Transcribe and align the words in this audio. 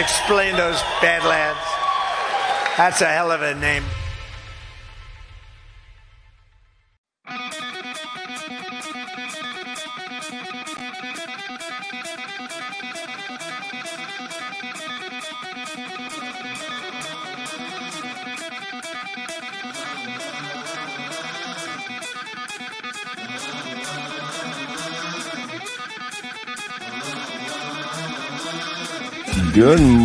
Explain 0.00 0.56
those 0.56 0.80
Badlands. 1.02 1.60
That's 2.78 3.02
a 3.02 3.06
hell 3.06 3.30
of 3.30 3.42
a 3.42 3.54
name. 3.54 3.84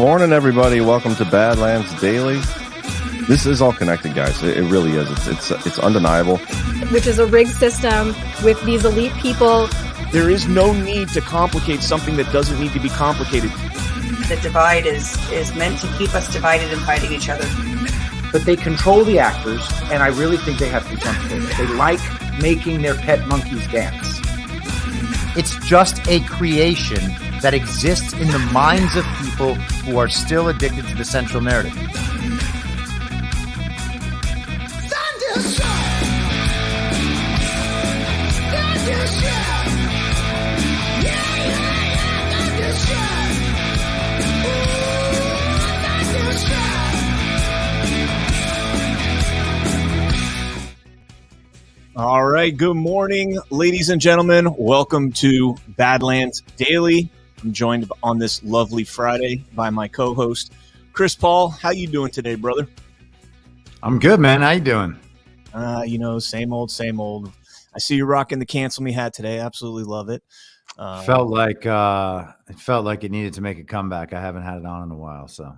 Morning, 0.06 0.34
everybody. 0.34 0.82
Welcome 0.82 1.16
to 1.16 1.26
Badlands 1.26 1.92
Daily. 2.00 2.40
This 3.28 3.48
is 3.48 3.60
all 3.60 3.74
connected, 3.74 4.14
guys. 4.14 4.44
It, 4.44 4.56
it 4.56 4.62
really 4.66 4.92
is. 4.92 5.10
It's, 5.10 5.50
it's 5.50 5.66
it's 5.66 5.80
undeniable. 5.80 6.38
Which 6.94 7.08
is 7.08 7.18
a 7.18 7.26
rigged 7.26 7.50
system 7.50 8.10
with 8.44 8.64
these 8.66 8.86
elite 8.86 9.14
people. 9.14 9.68
There 10.12 10.30
is 10.30 10.48
no 10.48 10.74
need 10.74 11.10
to 11.10 11.22
complicate 11.22 11.82
something 11.82 12.18
that 12.18 12.32
doesn't 12.32 12.60
need 12.60 12.72
to 12.74 12.80
be 12.80 12.90
complicated. 12.90 13.50
The 14.30 14.38
divide 14.44 14.86
is 14.86 15.18
is 15.32 15.56
meant 15.56 15.80
to 15.80 15.88
keep 15.98 16.14
us 16.14 16.32
divided 16.32 16.72
and 16.72 16.82
fighting 16.84 17.12
each 17.12 17.28
other. 17.28 17.48
But 18.32 18.46
they 18.46 18.56
control 18.56 19.06
the 19.06 19.18
actors, 19.18 19.68
and 19.86 20.04
I 20.04 20.10
really 20.10 20.38
think 20.38 20.60
they 20.60 20.70
have 20.70 20.86
contempt 20.86 21.22
for 21.22 21.36
it. 21.36 21.58
They 21.58 21.74
like 21.74 22.00
making 22.40 22.84
their 22.84 22.94
pet 22.94 23.28
monkeys 23.28 23.68
dance. 23.70 24.20
It's 25.36 25.56
just 25.66 26.08
a 26.08 26.20
creation 26.26 27.02
that 27.45 27.53
exists 27.53 28.11
in 28.13 28.28
the 28.29 28.39
minds 28.51 28.95
of 28.95 29.06
people 29.22 29.53
who 29.83 30.00
are 30.00 30.09
still 30.09 30.47
addicted 30.47 30.83
to 30.88 30.95
the 30.95 31.06
central 31.06 31.44
narrative. 31.44 31.78
All 51.95 52.25
right. 52.25 52.57
Good 52.57 52.75
morning, 52.75 53.38
ladies 53.51 53.89
and 53.89 54.01
gentlemen. 54.01 54.56
Welcome 54.57 55.12
to 55.12 55.57
Badlands 55.67 56.41
Daily. 56.57 57.12
I'm 57.44 57.53
joined 57.53 57.90
on 58.03 58.18
this 58.18 58.44
lovely 58.44 58.84
Friday 58.84 59.44
by 59.53 59.69
my 59.69 59.88
co-host 59.88 60.53
Chris 60.94 61.16
Paul. 61.16 61.50
How 61.50 61.72
you 61.72 61.88
doing 61.88 62.12
today, 62.12 62.35
brother? 62.35 62.68
I'm 63.84 64.00
good, 64.00 64.19
man. 64.19 64.41
How 64.41 64.51
you 64.51 64.62
doing? 64.62 64.97
Uh, 65.53 65.84
you 65.85 65.97
know, 65.97 66.19
same 66.19 66.53
old, 66.53 66.72
same 66.72 67.00
old. 67.00 67.31
I 67.74 67.79
see 67.79 67.95
you 67.95 68.06
rocking 68.06 68.40
the 68.40 68.45
cancel 68.45 68.84
me 68.84 68.91
hat 68.91 69.13
today. 69.13 69.40
Absolutely 69.40 69.84
love 69.84 70.09
it. 70.09 70.24
Uh, 70.78 71.01
felt 71.03 71.29
like 71.29 71.66
uh, 71.66 72.25
it 72.50 72.59
felt 72.59 72.85
like 72.85 73.03
it 73.03 73.12
needed 73.12 73.34
to 73.34 73.41
make 73.41 73.59
a 73.59 73.63
comeback. 73.63 74.13
I 74.13 74.22
haven't 74.22 74.44
had 74.44 74.57
it 74.57 74.66
on 74.66 74.84
in 74.84 74.91
a 74.91 74.97
while, 74.97 75.28
so 75.28 75.57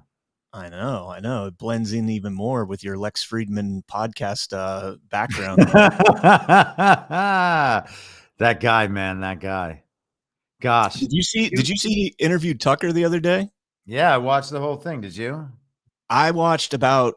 I 0.54 0.70
know, 0.70 1.10
I 1.10 1.20
know. 1.20 1.48
It 1.48 1.58
blends 1.58 1.94
in 1.94 2.10
even 2.10 2.34
more 2.34 2.66
with 2.66 2.84
your 2.84 2.98
Lex 2.98 3.26
Fridman 3.26 3.84
podcast 3.86 4.58
uh, 4.58 4.96
background. 5.10 5.60
that 8.38 8.60
guy, 8.60 8.88
man, 8.88 9.22
that 9.22 9.40
guy. 9.40 9.84
Gosh, 10.62 10.96
did 10.96 11.12
you 11.12 11.22
see? 11.22 11.50
Did 11.50 11.70
you 11.70 11.76
see 11.76 11.90
he 11.90 12.16
interviewed 12.18 12.60
Tucker 12.60 12.92
the 12.92 13.06
other 13.06 13.20
day? 13.20 13.50
Yeah, 13.86 14.14
I 14.14 14.18
watched 14.18 14.50
the 14.50 14.60
whole 14.60 14.78
thing. 14.78 15.02
Did 15.02 15.16
you? 15.16 15.50
I 16.10 16.32
watched 16.32 16.74
about 16.74 17.16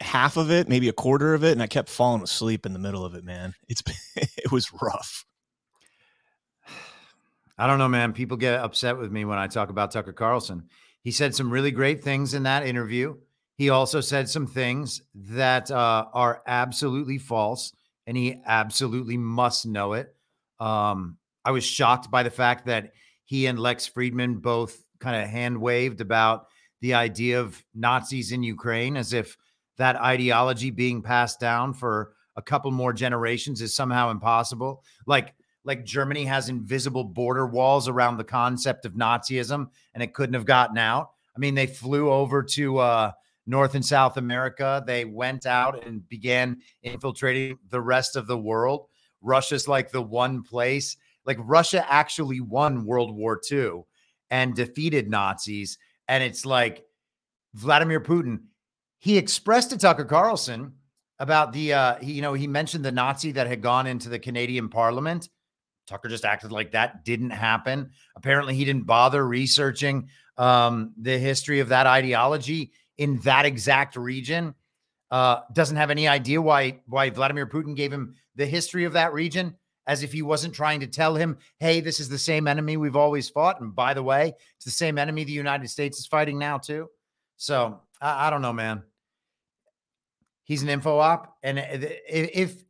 half 0.00 0.36
of 0.36 0.50
it, 0.50 0.68
maybe 0.68 0.88
a 0.88 0.92
quarter 0.92 1.34
of 1.34 1.44
it, 1.44 1.52
and 1.52 1.62
I 1.62 1.66
kept 1.66 1.88
falling 1.88 2.22
asleep 2.22 2.64
in 2.66 2.72
the 2.72 2.78
middle 2.78 3.04
of 3.04 3.14
it. 3.14 3.24
Man, 3.24 3.54
it's 3.68 3.82
it 4.16 4.52
was 4.52 4.72
rough. 4.80 5.24
I 7.58 7.66
don't 7.66 7.78
know, 7.78 7.88
man. 7.88 8.12
People 8.12 8.36
get 8.36 8.60
upset 8.60 8.96
with 8.96 9.12
me 9.12 9.24
when 9.24 9.38
I 9.38 9.46
talk 9.46 9.68
about 9.68 9.90
Tucker 9.90 10.12
Carlson. 10.12 10.68
He 11.02 11.10
said 11.10 11.34
some 11.34 11.50
really 11.50 11.70
great 11.70 12.02
things 12.02 12.34
in 12.34 12.44
that 12.44 12.66
interview. 12.66 13.16
He 13.56 13.68
also 13.68 14.00
said 14.00 14.28
some 14.28 14.46
things 14.46 15.02
that 15.14 15.70
uh, 15.70 16.06
are 16.14 16.42
absolutely 16.46 17.18
false, 17.18 17.74
and 18.06 18.16
he 18.16 18.40
absolutely 18.46 19.18
must 19.18 19.66
know 19.66 19.92
it. 19.94 20.14
Um, 20.58 21.18
I 21.44 21.50
was 21.50 21.64
shocked 21.64 22.10
by 22.10 22.22
the 22.22 22.30
fact 22.30 22.66
that 22.66 22.92
he 23.24 23.46
and 23.46 23.58
Lex 23.58 23.88
Fridman 23.88 24.40
both 24.40 24.84
kind 24.98 25.22
of 25.22 25.28
hand 25.28 25.60
waved 25.60 26.00
about 26.00 26.46
the 26.80 26.94
idea 26.94 27.40
of 27.40 27.62
Nazis 27.74 28.32
in 28.32 28.42
Ukraine 28.42 28.96
as 28.96 29.12
if 29.12 29.36
that 29.78 29.96
ideology 29.96 30.70
being 30.70 31.02
passed 31.02 31.40
down 31.40 31.72
for 31.72 32.12
a 32.36 32.42
couple 32.42 32.70
more 32.70 32.92
generations 32.92 33.60
is 33.60 33.74
somehow 33.74 34.10
impossible. 34.10 34.84
Like 35.06 35.34
like 35.64 35.84
Germany 35.84 36.24
has 36.24 36.48
invisible 36.48 37.04
border 37.04 37.46
walls 37.46 37.86
around 37.86 38.16
the 38.16 38.24
concept 38.24 38.86
of 38.86 38.94
Nazism 38.94 39.68
and 39.92 40.02
it 40.02 40.14
couldn't 40.14 40.34
have 40.34 40.46
gotten 40.46 40.78
out. 40.78 41.10
I 41.36 41.38
mean, 41.38 41.54
they 41.54 41.66
flew 41.66 42.10
over 42.10 42.42
to 42.42 42.78
uh, 42.78 43.12
North 43.46 43.74
and 43.74 43.84
South 43.84 44.16
America. 44.16 44.82
They 44.86 45.04
went 45.04 45.44
out 45.44 45.86
and 45.86 46.08
began 46.08 46.62
infiltrating 46.82 47.58
the 47.68 47.80
rest 47.80 48.16
of 48.16 48.26
the 48.26 48.38
world. 48.38 48.86
Russia's 49.20 49.68
like 49.68 49.90
the 49.90 50.02
one 50.02 50.42
place 50.42 50.96
like 51.24 51.38
Russia 51.40 51.84
actually 51.90 52.40
won 52.40 52.84
World 52.84 53.14
War 53.14 53.40
II 53.50 53.82
and 54.30 54.54
defeated 54.54 55.10
Nazis. 55.10 55.78
And 56.08 56.22
it's 56.22 56.46
like 56.46 56.84
Vladimir 57.54 58.00
Putin, 58.00 58.40
he 58.98 59.18
expressed 59.18 59.70
to 59.70 59.78
Tucker 59.78 60.04
Carlson 60.04 60.74
about 61.18 61.52
the, 61.52 61.72
uh, 61.72 61.94
he, 61.96 62.12
you 62.12 62.22
know, 62.22 62.34
he 62.34 62.46
mentioned 62.46 62.84
the 62.84 62.92
Nazi 62.92 63.32
that 63.32 63.46
had 63.46 63.62
gone 63.62 63.86
into 63.86 64.08
the 64.08 64.18
Canadian 64.18 64.68
parliament. 64.68 65.28
Tucker 65.86 66.08
just 66.08 66.24
acted 66.24 66.52
like 66.52 66.72
that 66.72 67.04
didn't 67.04 67.30
happen. 67.30 67.90
Apparently, 68.16 68.54
he 68.54 68.64
didn't 68.64 68.86
bother 68.86 69.26
researching 69.26 70.08
um, 70.38 70.92
the 70.96 71.18
history 71.18 71.60
of 71.60 71.68
that 71.68 71.86
ideology 71.86 72.72
in 72.98 73.18
that 73.20 73.44
exact 73.44 73.96
region. 73.96 74.54
Uh, 75.10 75.40
doesn't 75.52 75.76
have 75.76 75.90
any 75.90 76.06
idea 76.06 76.40
why 76.40 76.80
why 76.86 77.10
Vladimir 77.10 77.46
Putin 77.46 77.74
gave 77.74 77.92
him 77.92 78.14
the 78.36 78.46
history 78.46 78.84
of 78.84 78.92
that 78.92 79.12
region 79.12 79.56
as 79.90 80.04
if 80.04 80.12
he 80.12 80.22
wasn't 80.22 80.54
trying 80.54 80.78
to 80.78 80.86
tell 80.86 81.16
him, 81.16 81.36
hey, 81.58 81.80
this 81.80 81.98
is 81.98 82.08
the 82.08 82.16
same 82.16 82.46
enemy 82.46 82.76
we've 82.76 82.94
always 82.94 83.28
fought. 83.28 83.60
And 83.60 83.74
by 83.74 83.92
the 83.92 84.04
way, 84.04 84.32
it's 84.54 84.64
the 84.64 84.70
same 84.70 84.98
enemy 84.98 85.24
the 85.24 85.32
United 85.32 85.68
States 85.68 85.98
is 85.98 86.06
fighting 86.06 86.38
now, 86.38 86.58
too. 86.58 86.88
So 87.38 87.80
I, 88.00 88.28
I 88.28 88.30
don't 88.30 88.40
know, 88.40 88.52
man. 88.52 88.84
He's 90.44 90.62
an 90.62 90.68
info 90.68 90.98
op. 90.98 91.36
And 91.42 91.58
uh, 91.58 91.88
if 92.08 92.62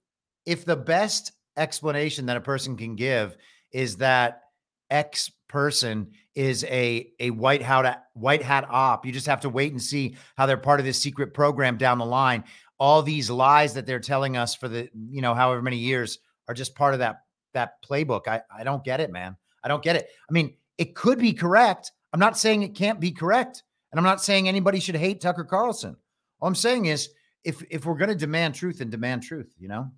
if 0.47 0.65
the 0.65 0.77
best 0.77 1.33
explanation 1.59 2.25
that 2.27 2.39
a 2.39 2.41
person 2.41 2.75
can 2.79 2.97
give 2.97 3.37
is 3.71 3.99
that 3.99 4.45
X 4.89 5.31
person 5.47 6.13
is 6.35 6.65
a 6.65 7.13
a 7.21 7.29
white 7.33 7.61
hat 7.61 8.07
white 8.15 8.43
hat 8.43 8.67
op. 8.71 9.05
You 9.05 9.13
just 9.13 9.27
have 9.27 9.43
to 9.43 9.51
wait 9.51 9.73
and 9.73 9.83
see 9.83 10.17
how 10.39 10.47
they're 10.47 10.57
part 10.57 10.81
of 10.81 10.87
this 10.87 10.99
secret 10.99 11.35
program 11.35 11.77
down 11.77 11.99
the 11.99 12.07
line. 12.07 12.45
All 12.79 13.03
these 13.03 13.29
lies 13.29 13.75
that 13.75 13.85
they're 13.85 14.01
telling 14.01 14.39
us 14.39 14.55
for 14.55 14.69
the 14.69 14.89
you 15.11 15.21
know 15.21 15.35
however 15.35 15.61
many 15.61 15.77
years 15.77 16.19
are 16.51 16.55
just 16.55 16.75
part 16.75 16.95
of 16.95 16.99
that 16.99 17.23
that 17.55 17.83
playbook. 17.83 18.27
I 18.27 18.43
I 18.55 18.65
don't 18.65 18.83
get 18.85 19.01
it, 19.01 19.13
man. 19.13 19.37
I 19.63 19.69
don't 19.69 19.83
get 19.83 19.95
it. 19.95 20.09
I 20.29 20.33
mean, 20.33 20.55
it 20.79 20.97
could 20.97 21.19
be 21.19 21.33
correct. 21.33 21.93
I'm 22.13 22.21
not 22.21 22.37
saying 22.37 22.63
it 22.63 22.75
can't 22.75 22.99
be 22.99 23.13
correct, 23.13 23.63
and 23.93 24.01
I'm 24.01 24.05
not 24.05 24.21
saying 24.21 24.49
anybody 24.49 24.81
should 24.81 24.97
hate 24.97 25.21
Tucker 25.21 25.45
Carlson. 25.45 25.97
All 26.41 26.49
I'm 26.49 26.57
saying 26.57 26.87
is, 26.87 27.11
if 27.45 27.63
if 27.71 27.87
we're 27.87 27.97
going 27.97 28.11
to 28.11 28.17
demand 28.17 28.57
truth, 28.57 28.81
and 28.81 28.91
demand 28.91 29.23
truth. 29.23 29.55
You 29.59 29.69
know. 29.69 29.91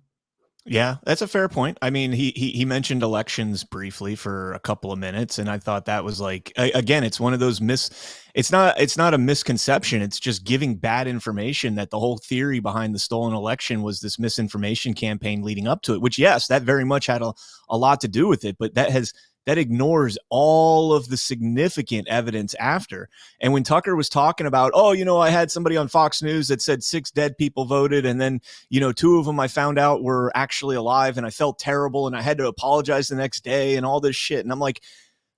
Yeah, 0.65 0.95
that's 1.03 1.21
a 1.21 1.27
fair 1.27 1.49
point. 1.49 1.77
I 1.81 1.89
mean, 1.89 2.13
he, 2.13 2.31
he 2.37 2.51
he 2.51 2.63
mentioned 2.63 3.03
elections 3.03 3.65
briefly 3.65 4.15
for 4.15 4.53
a 4.53 4.59
couple 4.59 4.93
of 4.93 4.99
minutes, 4.99 5.37
and 5.37 5.49
I 5.49 5.57
thought 5.57 5.85
that 5.85 6.05
was 6.05 6.21
like 6.21 6.53
again, 6.55 7.03
it's 7.03 7.19
one 7.19 7.33
of 7.33 7.41
those 7.41 7.59
mis. 7.59 7.89
It's 8.33 8.49
not 8.49 8.79
it's 8.79 8.95
not 8.95 9.13
a 9.13 9.17
misconception. 9.17 10.01
It's 10.01 10.21
just 10.21 10.45
giving 10.45 10.75
bad 10.75 11.05
information. 11.05 11.75
That 11.75 11.89
the 11.89 11.99
whole 11.99 12.17
theory 12.17 12.61
behind 12.61 12.95
the 12.95 12.99
stolen 12.99 13.33
election 13.33 13.81
was 13.81 13.99
this 13.99 14.17
misinformation 14.17 14.93
campaign 14.93 15.41
leading 15.41 15.67
up 15.67 15.81
to 15.81 15.95
it. 15.95 16.01
Which 16.01 16.17
yes, 16.17 16.47
that 16.47 16.61
very 16.61 16.85
much 16.85 17.07
had 17.07 17.21
a, 17.21 17.33
a 17.67 17.77
lot 17.77 17.99
to 17.99 18.07
do 18.07 18.29
with 18.29 18.45
it, 18.45 18.55
but 18.57 18.73
that 18.75 18.89
has 18.89 19.11
that 19.45 19.57
ignores 19.57 20.17
all 20.29 20.93
of 20.93 21.09
the 21.09 21.17
significant 21.17 22.07
evidence 22.07 22.53
after. 22.55 23.09
And 23.41 23.51
when 23.51 23.63
Tucker 23.63 23.95
was 23.95 24.09
talking 24.09 24.47
about, 24.47 24.71
oh, 24.73 24.91
you 24.93 25.03
know, 25.03 25.19
I 25.19 25.29
had 25.29 25.51
somebody 25.51 25.75
on 25.75 25.87
Fox 25.87 26.21
News 26.21 26.47
that 26.47 26.61
said 26.61 26.83
six 26.83 27.11
dead 27.11 27.37
people 27.37 27.65
voted, 27.65 28.05
and 28.05 28.21
then, 28.21 28.41
you 28.69 28.79
know, 28.79 28.91
two 28.91 29.17
of 29.17 29.25
them 29.25 29.39
I 29.39 29.47
found 29.47 29.77
out 29.77 30.03
were 30.03 30.31
actually 30.35 30.75
alive, 30.75 31.17
and 31.17 31.25
I 31.25 31.29
felt 31.29 31.59
terrible, 31.59 32.07
and 32.07 32.15
I 32.15 32.21
had 32.21 32.37
to 32.37 32.47
apologize 32.47 33.07
the 33.07 33.15
next 33.15 33.43
day, 33.43 33.75
and 33.75 33.85
all 33.85 33.99
this 33.99 34.15
shit. 34.15 34.45
And 34.45 34.51
I'm 34.51 34.59
like, 34.59 34.81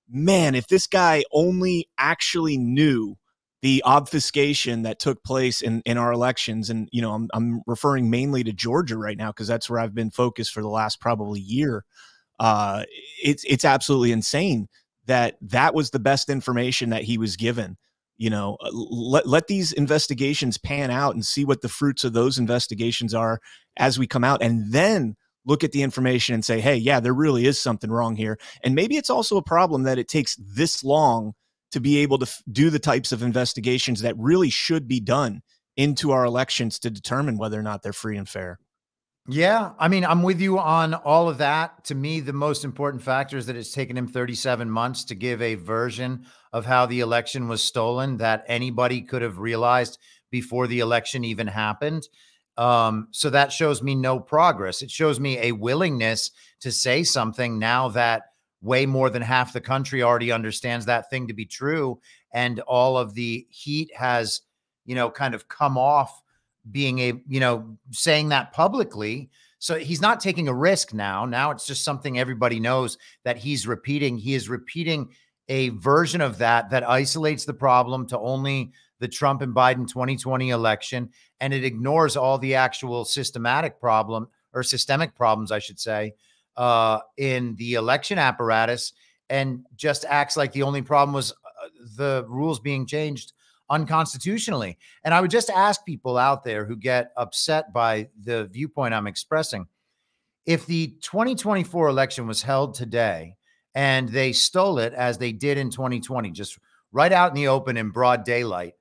man, 0.08 0.54
if 0.54 0.68
this 0.68 0.86
guy 0.86 1.24
only 1.32 1.88
actually 1.98 2.56
knew 2.56 3.16
the 3.62 3.82
obfuscation 3.84 4.82
that 4.82 5.00
took 5.00 5.24
place 5.24 5.62
in, 5.62 5.82
in 5.84 5.98
our 5.98 6.12
elections, 6.12 6.70
and 6.70 6.88
you 6.92 7.02
know, 7.02 7.12
I'm, 7.12 7.28
I'm 7.34 7.62
referring 7.66 8.08
mainly 8.08 8.44
to 8.44 8.52
Georgia 8.52 8.96
right 8.96 9.18
now 9.18 9.32
because 9.32 9.48
that's 9.48 9.68
where 9.68 9.80
I've 9.80 9.94
been 9.94 10.10
focused 10.12 10.52
for 10.52 10.62
the 10.62 10.68
last 10.68 11.00
probably 11.00 11.40
year 11.40 11.84
uh, 12.38 12.84
it's 13.22 13.44
it's 13.44 13.64
absolutely 13.64 14.12
insane 14.12 14.68
that 15.06 15.36
that 15.40 15.74
was 15.74 15.90
the 15.90 15.98
best 15.98 16.28
information 16.28 16.90
that 16.90 17.04
he 17.04 17.18
was 17.18 17.36
given 17.36 17.76
you 18.18 18.30
know 18.30 18.56
uh, 18.60 18.70
let, 18.72 19.26
let 19.26 19.46
these 19.46 19.72
investigations 19.72 20.58
pan 20.58 20.90
out 20.90 21.14
and 21.14 21.24
see 21.24 21.44
what 21.44 21.62
the 21.62 21.68
fruits 21.68 22.04
of 22.04 22.12
those 22.12 22.38
investigations 22.38 23.14
are 23.14 23.40
as 23.76 23.98
we 23.98 24.06
come 24.06 24.24
out 24.24 24.42
and 24.42 24.72
then 24.72 25.14
look 25.44 25.62
at 25.62 25.72
the 25.72 25.82
information 25.82 26.34
and 26.34 26.44
say 26.44 26.60
hey 26.60 26.76
yeah 26.76 27.00
there 27.00 27.14
really 27.14 27.46
is 27.46 27.60
something 27.60 27.90
wrong 27.90 28.16
here. 28.16 28.38
And 28.62 28.74
maybe 28.74 28.96
it's 28.96 29.10
also 29.10 29.36
a 29.36 29.42
problem 29.42 29.84
that 29.84 29.98
it 29.98 30.08
takes 30.08 30.36
this 30.36 30.82
long 30.82 31.32
to 31.72 31.80
be 31.80 31.98
able 31.98 32.18
to 32.18 32.26
f- 32.26 32.42
do 32.50 32.70
the 32.70 32.78
types 32.78 33.12
of 33.12 33.22
investigations 33.22 34.00
that 34.02 34.16
really 34.16 34.50
should 34.50 34.88
be 34.88 35.00
done 35.00 35.42
into 35.76 36.10
our 36.10 36.24
elections 36.24 36.78
to 36.78 36.90
determine 36.90 37.38
whether 37.38 37.58
or 37.58 37.62
not 37.62 37.82
they're 37.82 37.92
free 37.92 38.16
and 38.16 38.28
fair 38.28 38.58
Yeah, 39.28 39.72
I 39.78 39.88
mean, 39.88 40.04
I'm 40.04 40.22
with 40.22 40.40
you 40.40 40.58
on 40.58 40.94
all 40.94 41.28
of 41.28 41.38
that. 41.38 41.84
To 41.86 41.96
me, 41.96 42.20
the 42.20 42.32
most 42.32 42.64
important 42.64 43.02
factor 43.02 43.36
is 43.36 43.46
that 43.46 43.56
it's 43.56 43.72
taken 43.72 43.96
him 43.96 44.06
37 44.06 44.70
months 44.70 45.04
to 45.04 45.16
give 45.16 45.42
a 45.42 45.56
version 45.56 46.26
of 46.52 46.64
how 46.64 46.86
the 46.86 47.00
election 47.00 47.48
was 47.48 47.62
stolen 47.62 48.18
that 48.18 48.44
anybody 48.46 49.02
could 49.02 49.22
have 49.22 49.38
realized 49.38 49.98
before 50.30 50.68
the 50.68 50.78
election 50.78 51.24
even 51.24 51.48
happened. 51.48 52.08
Um, 52.56 53.08
so 53.10 53.28
that 53.30 53.52
shows 53.52 53.82
me 53.82 53.96
no 53.96 54.20
progress. 54.20 54.80
It 54.80 54.92
shows 54.92 55.18
me 55.18 55.38
a 55.38 55.52
willingness 55.52 56.30
to 56.60 56.70
say 56.70 57.02
something 57.02 57.58
now 57.58 57.88
that 57.88 58.22
way 58.62 58.86
more 58.86 59.10
than 59.10 59.22
half 59.22 59.52
the 59.52 59.60
country 59.60 60.04
already 60.04 60.30
understands 60.30 60.86
that 60.86 61.10
thing 61.10 61.26
to 61.26 61.34
be 61.34 61.46
true. 61.46 61.98
And 62.32 62.60
all 62.60 62.96
of 62.96 63.14
the 63.14 63.44
heat 63.50 63.90
has, 63.96 64.42
you 64.84 64.94
know, 64.94 65.10
kind 65.10 65.34
of 65.34 65.48
come 65.48 65.76
off 65.76 66.22
being 66.70 66.98
a, 66.98 67.12
you 67.28 67.40
know, 67.40 67.76
saying 67.90 68.30
that 68.30 68.52
publicly. 68.52 69.30
So 69.58 69.78
he's 69.78 70.00
not 70.00 70.20
taking 70.20 70.48
a 70.48 70.54
risk 70.54 70.92
now. 70.92 71.24
Now 71.24 71.50
it's 71.50 71.66
just 71.66 71.84
something 71.84 72.18
everybody 72.18 72.60
knows 72.60 72.98
that 73.24 73.38
he's 73.38 73.66
repeating. 73.66 74.18
He 74.18 74.34
is 74.34 74.48
repeating 74.48 75.10
a 75.48 75.70
version 75.70 76.20
of 76.20 76.38
that 76.38 76.70
that 76.70 76.88
isolates 76.88 77.44
the 77.44 77.54
problem 77.54 78.06
to 78.08 78.18
only 78.18 78.72
the 78.98 79.08
Trump 79.08 79.42
and 79.42 79.54
Biden 79.54 79.86
2020 79.86 80.50
election 80.50 81.10
and 81.40 81.52
it 81.52 81.64
ignores 81.64 82.16
all 82.16 82.38
the 82.38 82.54
actual 82.54 83.04
systematic 83.04 83.80
problem 83.80 84.28
or 84.52 84.62
systemic 84.62 85.14
problems, 85.14 85.52
I 85.52 85.58
should 85.58 85.78
say, 85.78 86.14
uh, 86.56 87.00
in 87.18 87.54
the 87.56 87.74
election 87.74 88.18
apparatus 88.18 88.92
and 89.28 89.64
just 89.76 90.04
acts 90.08 90.36
like 90.36 90.52
the 90.52 90.62
only 90.62 90.82
problem 90.82 91.12
was 91.12 91.32
uh, 91.32 91.68
the 91.96 92.24
rules 92.28 92.58
being 92.60 92.86
changed 92.86 93.32
unconstitutionally. 93.70 94.78
And 95.04 95.12
I 95.12 95.20
would 95.20 95.30
just 95.30 95.50
ask 95.50 95.84
people 95.84 96.16
out 96.16 96.44
there 96.44 96.64
who 96.64 96.76
get 96.76 97.12
upset 97.16 97.72
by 97.72 98.08
the 98.22 98.46
viewpoint 98.46 98.94
I'm 98.94 99.06
expressing 99.06 99.66
if 100.46 100.64
the 100.64 100.94
2024 101.02 101.88
election 101.88 102.26
was 102.26 102.40
held 102.40 102.74
today 102.74 103.36
and 103.74 104.08
they 104.08 104.32
stole 104.32 104.78
it 104.78 104.94
as 104.94 105.18
they 105.18 105.32
did 105.32 105.58
in 105.58 105.70
2020, 105.70 106.30
just 106.30 106.58
right 106.92 107.12
out 107.12 107.30
in 107.30 107.34
the 107.34 107.48
open 107.48 107.76
in 107.76 107.90
broad 107.90 108.24
daylight, 108.24 108.74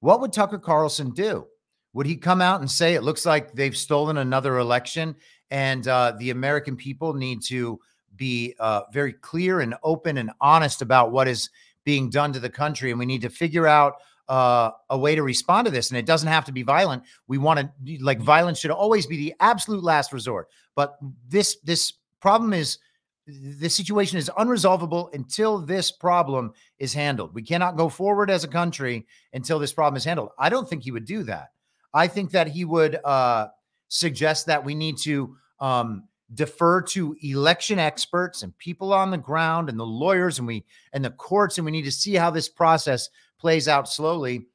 what 0.00 0.20
would 0.20 0.32
Tucker 0.32 0.58
Carlson 0.58 1.10
do? 1.10 1.46
Would 1.92 2.06
he 2.06 2.16
come 2.16 2.40
out 2.40 2.60
and 2.60 2.70
say 2.70 2.94
it 2.94 3.02
looks 3.02 3.26
like 3.26 3.52
they've 3.52 3.76
stolen 3.76 4.16
another 4.16 4.58
election 4.58 5.14
and 5.50 5.86
uh, 5.86 6.14
the 6.18 6.30
American 6.30 6.76
people 6.76 7.12
need 7.12 7.42
to 7.42 7.78
be 8.16 8.54
uh, 8.58 8.82
very 8.92 9.12
clear 9.12 9.60
and 9.60 9.74
open 9.82 10.16
and 10.16 10.30
honest 10.40 10.80
about 10.82 11.12
what 11.12 11.28
is 11.28 11.50
being 11.84 12.10
done 12.10 12.32
to 12.32 12.40
the 12.40 12.50
country, 12.50 12.90
and 12.90 12.98
we 12.98 13.06
need 13.06 13.22
to 13.22 13.30
figure 13.30 13.66
out 13.66 13.94
uh, 14.30 14.70
a 14.90 14.96
way 14.96 15.16
to 15.16 15.24
respond 15.24 15.66
to 15.66 15.72
this. 15.72 15.90
And 15.90 15.98
it 15.98 16.06
doesn't 16.06 16.28
have 16.28 16.44
to 16.44 16.52
be 16.52 16.62
violent. 16.62 17.02
We 17.26 17.36
want 17.36 17.60
to 17.60 17.98
like 18.00 18.20
violence 18.20 18.60
should 18.60 18.70
always 18.70 19.04
be 19.04 19.16
the 19.16 19.34
absolute 19.40 19.82
last 19.82 20.12
resort. 20.12 20.48
But 20.76 20.96
this 21.28 21.56
this 21.64 21.94
problem 22.20 22.52
is 22.52 22.78
the 23.26 23.68
situation 23.68 24.18
is 24.18 24.30
unresolvable 24.38 25.12
until 25.14 25.58
this 25.58 25.90
problem 25.90 26.52
is 26.78 26.94
handled. 26.94 27.34
We 27.34 27.42
cannot 27.42 27.76
go 27.76 27.88
forward 27.88 28.30
as 28.30 28.44
a 28.44 28.48
country 28.48 29.04
until 29.32 29.58
this 29.58 29.72
problem 29.72 29.96
is 29.96 30.04
handled. 30.04 30.30
I 30.38 30.48
don't 30.48 30.68
think 30.68 30.84
he 30.84 30.92
would 30.92 31.04
do 31.04 31.24
that. 31.24 31.50
I 31.92 32.06
think 32.06 32.30
that 32.30 32.46
he 32.46 32.64
would 32.64 32.98
uh, 33.04 33.48
suggest 33.88 34.46
that 34.46 34.64
we 34.64 34.76
need 34.76 34.96
to 34.98 35.36
um, 35.58 36.04
defer 36.34 36.80
to 36.80 37.16
election 37.22 37.78
experts 37.78 38.42
and 38.42 38.56
people 38.58 38.92
on 38.92 39.10
the 39.10 39.18
ground 39.18 39.68
and 39.68 39.78
the 39.78 39.86
lawyers 39.86 40.38
and 40.38 40.46
we 40.46 40.64
and 40.92 41.04
the 41.04 41.10
courts 41.10 41.58
and 41.58 41.64
we 41.64 41.72
need 41.72 41.84
to 41.84 41.90
see 41.90 42.14
how 42.14 42.30
this 42.30 42.48
process 42.48 43.08
plays 43.38 43.66
out 43.66 43.88
slowly 43.88 44.46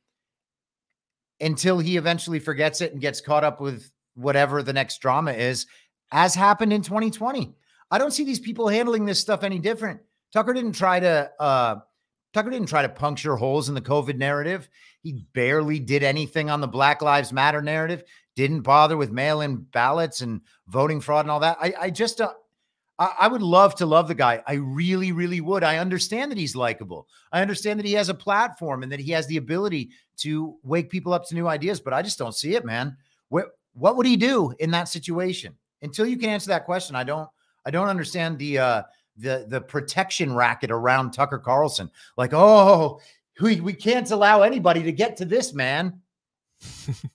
until 1.41 1.79
he 1.79 1.97
eventually 1.97 2.39
forgets 2.39 2.79
it 2.79 2.93
and 2.93 3.01
gets 3.01 3.19
caught 3.19 3.43
up 3.43 3.59
with 3.59 3.91
whatever 4.13 4.63
the 4.63 4.71
next 4.71 4.99
drama 5.01 5.33
is 5.33 5.67
as 6.13 6.33
happened 6.33 6.71
in 6.71 6.81
2020 6.81 7.53
i 7.91 7.97
don't 7.97 8.11
see 8.11 8.23
these 8.23 8.39
people 8.39 8.69
handling 8.69 9.05
this 9.05 9.19
stuff 9.19 9.43
any 9.43 9.59
different. 9.59 9.99
Tucker 10.31 10.53
didn't 10.53 10.73
try 10.73 10.99
to 10.99 11.31
uh 11.39 11.75
tucker 12.33 12.49
didn't 12.49 12.69
try 12.69 12.81
to 12.81 12.89
puncture 12.89 13.35
holes 13.35 13.69
in 13.69 13.75
the 13.75 13.81
covid 13.81 14.17
narrative. 14.17 14.69
He 15.01 15.25
barely 15.33 15.79
did 15.79 16.03
anything 16.03 16.49
on 16.49 16.61
the 16.61 16.67
black 16.67 17.01
lives 17.01 17.31
matter 17.33 17.61
narrative 17.61 18.03
didn't 18.35 18.61
bother 18.61 18.97
with 18.97 19.11
mail-in 19.11 19.57
ballots 19.71 20.21
and 20.21 20.41
voting 20.67 21.01
fraud 21.01 21.25
and 21.25 21.31
all 21.31 21.39
that 21.39 21.57
i, 21.59 21.73
I 21.79 21.89
just 21.89 22.21
uh, 22.21 22.33
I, 22.97 23.13
I 23.21 23.27
would 23.27 23.41
love 23.41 23.75
to 23.75 23.85
love 23.85 24.07
the 24.07 24.15
guy. 24.15 24.41
I 24.47 24.53
really, 24.53 25.11
really 25.11 25.41
would. 25.41 25.63
I 25.63 25.77
understand 25.77 26.31
that 26.31 26.37
he's 26.37 26.55
likable. 26.55 27.07
I 27.31 27.41
understand 27.41 27.79
that 27.79 27.85
he 27.85 27.93
has 27.93 28.09
a 28.09 28.13
platform 28.13 28.83
and 28.83 28.91
that 28.91 28.99
he 28.99 29.11
has 29.11 29.27
the 29.27 29.37
ability 29.37 29.89
to 30.17 30.55
wake 30.63 30.89
people 30.89 31.13
up 31.13 31.27
to 31.27 31.35
new 31.35 31.47
ideas, 31.47 31.79
but 31.79 31.93
I 31.93 32.01
just 32.01 32.17
don't 32.17 32.35
see 32.35 32.55
it, 32.55 32.65
man. 32.65 32.95
What 33.29 33.47
what 33.73 33.97
would 33.97 34.05
he 34.05 34.15
do 34.15 34.53
in 34.59 34.71
that 34.71 34.87
situation? 34.87 35.55
Until 35.81 36.05
you 36.05 36.17
can 36.17 36.29
answer 36.29 36.47
that 36.47 36.65
question, 36.65 36.95
I 36.95 37.03
don't 37.03 37.29
I 37.65 37.71
don't 37.71 37.89
understand 37.89 38.39
the 38.39 38.59
uh 38.59 38.83
the 39.17 39.45
the 39.49 39.61
protection 39.61 40.33
racket 40.33 40.71
around 40.71 41.11
Tucker 41.11 41.39
Carlson. 41.39 41.91
Like, 42.17 42.33
oh, 42.33 43.01
we, 43.41 43.59
we 43.59 43.73
can't 43.73 44.09
allow 44.11 44.41
anybody 44.41 44.83
to 44.83 44.91
get 44.91 45.17
to 45.17 45.25
this, 45.25 45.53
man. 45.53 45.99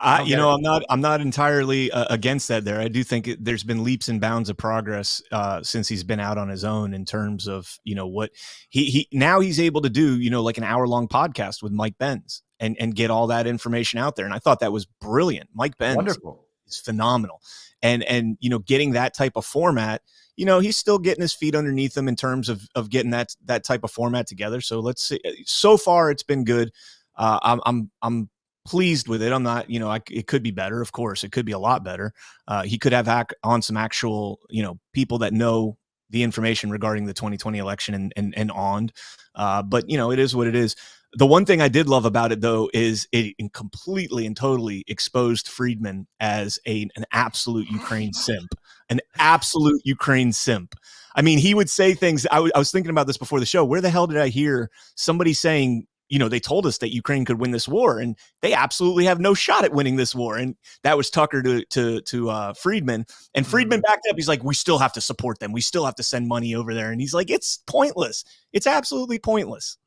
I, 0.00 0.22
you 0.22 0.36
know, 0.36 0.50
I'm 0.50 0.62
not, 0.62 0.82
I'm 0.90 1.00
not 1.00 1.20
entirely 1.20 1.90
uh, 1.90 2.06
against 2.10 2.48
that. 2.48 2.64
There, 2.64 2.80
I 2.80 2.88
do 2.88 3.02
think 3.04 3.28
it, 3.28 3.44
there's 3.44 3.64
been 3.64 3.84
leaps 3.84 4.08
and 4.08 4.20
bounds 4.20 4.48
of 4.50 4.56
progress 4.56 5.22
uh, 5.32 5.62
since 5.62 5.88
he's 5.88 6.04
been 6.04 6.20
out 6.20 6.38
on 6.38 6.48
his 6.48 6.64
own 6.64 6.94
in 6.94 7.04
terms 7.04 7.48
of, 7.48 7.78
you 7.84 7.94
know, 7.94 8.06
what 8.06 8.30
he 8.68 8.86
he 8.86 9.08
now 9.12 9.40
he's 9.40 9.60
able 9.60 9.82
to 9.82 9.90
do, 9.90 10.18
you 10.18 10.30
know, 10.30 10.42
like 10.42 10.58
an 10.58 10.64
hour 10.64 10.86
long 10.86 11.08
podcast 11.08 11.62
with 11.62 11.72
Mike 11.72 11.98
Benz 11.98 12.42
and 12.60 12.76
and 12.78 12.94
get 12.94 13.10
all 13.10 13.28
that 13.28 13.46
information 13.46 13.98
out 13.98 14.16
there. 14.16 14.24
And 14.24 14.34
I 14.34 14.38
thought 14.38 14.60
that 14.60 14.72
was 14.72 14.86
brilliant. 14.86 15.50
Mike 15.54 15.76
Benz, 15.78 15.96
Wonderful, 15.96 16.46
is 16.66 16.78
phenomenal, 16.78 17.40
and 17.82 18.02
and 18.04 18.36
you 18.40 18.50
know, 18.50 18.58
getting 18.58 18.92
that 18.92 19.14
type 19.14 19.36
of 19.36 19.44
format. 19.44 20.02
You 20.36 20.44
know, 20.44 20.60
he's 20.60 20.76
still 20.76 20.98
getting 20.98 21.22
his 21.22 21.32
feet 21.32 21.54
underneath 21.54 21.96
him 21.96 22.08
in 22.08 22.16
terms 22.16 22.48
of 22.48 22.66
of 22.74 22.90
getting 22.90 23.12
that 23.12 23.34
that 23.44 23.64
type 23.64 23.84
of 23.84 23.90
format 23.90 24.26
together. 24.26 24.60
So 24.60 24.80
let's 24.80 25.02
see. 25.02 25.20
So 25.46 25.76
far, 25.76 26.10
it's 26.10 26.22
been 26.22 26.44
good. 26.44 26.72
Uh, 27.16 27.38
I'm 27.42 27.60
I'm 27.64 27.90
I'm 28.02 28.30
pleased 28.66 29.08
with 29.08 29.22
it. 29.22 29.32
I'm 29.32 29.42
not, 29.42 29.70
you 29.70 29.80
know, 29.80 29.88
I, 29.88 30.00
it 30.10 30.26
could 30.26 30.42
be 30.42 30.50
better. 30.50 30.82
Of 30.82 30.92
course, 30.92 31.24
it 31.24 31.32
could 31.32 31.46
be 31.46 31.52
a 31.52 31.58
lot 31.58 31.84
better. 31.84 32.12
Uh, 32.46 32.62
he 32.62 32.78
could 32.78 32.92
have 32.92 33.08
ac- 33.08 33.36
on 33.42 33.62
some 33.62 33.76
actual, 33.76 34.40
you 34.50 34.62
know, 34.62 34.78
people 34.92 35.18
that 35.18 35.32
know 35.32 35.78
the 36.10 36.22
information 36.22 36.70
regarding 36.70 37.06
the 37.06 37.14
2020 37.14 37.58
election 37.58 37.94
and 37.94 38.12
and, 38.16 38.36
and 38.36 38.50
on. 38.50 38.90
Uh, 39.34 39.62
but 39.62 39.88
you 39.88 39.96
know, 39.96 40.10
it 40.10 40.18
is 40.18 40.36
what 40.36 40.46
it 40.46 40.54
is. 40.54 40.76
The 41.12 41.26
one 41.26 41.46
thing 41.46 41.62
I 41.62 41.68
did 41.68 41.88
love 41.88 42.04
about 42.04 42.32
it 42.32 42.40
though 42.40 42.68
is 42.74 43.08
it 43.12 43.34
completely 43.52 44.26
and 44.26 44.36
totally 44.36 44.84
exposed 44.86 45.46
Fridman 45.46 46.06
as 46.20 46.58
a 46.66 46.88
an 46.96 47.04
absolute 47.12 47.68
Ukraine 47.70 48.12
simp, 48.12 48.54
an 48.90 49.00
absolute 49.18 49.80
Ukraine 49.84 50.32
simp. 50.32 50.74
I 51.14 51.22
mean, 51.22 51.38
he 51.38 51.54
would 51.54 51.70
say 51.70 51.94
things. 51.94 52.26
I, 52.30 52.36
w- 52.36 52.52
I 52.54 52.58
was 52.58 52.70
thinking 52.70 52.90
about 52.90 53.06
this 53.06 53.16
before 53.16 53.40
the 53.40 53.46
show. 53.46 53.64
Where 53.64 53.80
the 53.80 53.88
hell 53.88 54.06
did 54.06 54.18
I 54.18 54.28
hear 54.28 54.70
somebody 54.96 55.32
saying 55.32 55.86
you 56.08 56.18
know, 56.18 56.28
they 56.28 56.40
told 56.40 56.66
us 56.66 56.78
that 56.78 56.94
Ukraine 56.94 57.24
could 57.24 57.40
win 57.40 57.50
this 57.50 57.66
war, 57.68 57.98
and 57.98 58.16
they 58.42 58.52
absolutely 58.52 59.04
have 59.04 59.20
no 59.20 59.34
shot 59.34 59.64
at 59.64 59.72
winning 59.72 59.96
this 59.96 60.14
war. 60.14 60.36
And 60.36 60.54
that 60.82 60.96
was 60.96 61.10
Tucker 61.10 61.42
to 61.42 61.64
to 61.66 62.00
to 62.02 62.30
uh, 62.30 62.52
Fridman, 62.52 63.08
and 63.34 63.46
Fridman 63.46 63.66
Mm-hmm. 63.76 63.80
backed 63.80 64.06
up. 64.08 64.16
He's 64.16 64.28
like, 64.28 64.44
"We 64.44 64.54
still 64.54 64.78
have 64.78 64.92
to 64.94 65.00
support 65.00 65.38
them. 65.38 65.52
We 65.52 65.60
still 65.60 65.84
have 65.84 65.96
to 65.96 66.02
send 66.02 66.28
money 66.28 66.54
over 66.54 66.74
there." 66.74 66.92
And 66.92 67.00
he's 67.00 67.14
like, 67.14 67.30
"It's 67.30 67.58
pointless. 67.66 68.24
It's 68.52 68.66
absolutely 68.66 69.18
pointless." 69.18 69.78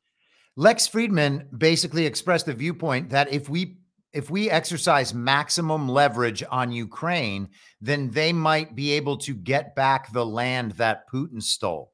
Lex 0.56 0.88
Fridman 0.88 1.46
basically 1.58 2.06
expressed 2.06 2.46
the 2.46 2.54
viewpoint 2.54 3.10
that 3.10 3.32
if 3.32 3.48
we 3.48 3.78
if 4.12 4.28
we 4.28 4.50
exercise 4.50 5.14
maximum 5.14 5.88
leverage 5.88 6.42
on 6.50 6.72
Ukraine, 6.72 7.48
then 7.80 8.10
they 8.10 8.32
might 8.32 8.74
be 8.74 8.90
able 8.92 9.16
to 9.18 9.34
get 9.34 9.74
back 9.76 10.12
the 10.12 10.26
land 10.26 10.72
that 10.72 11.08
Putin 11.08 11.42
stole. 11.42 11.89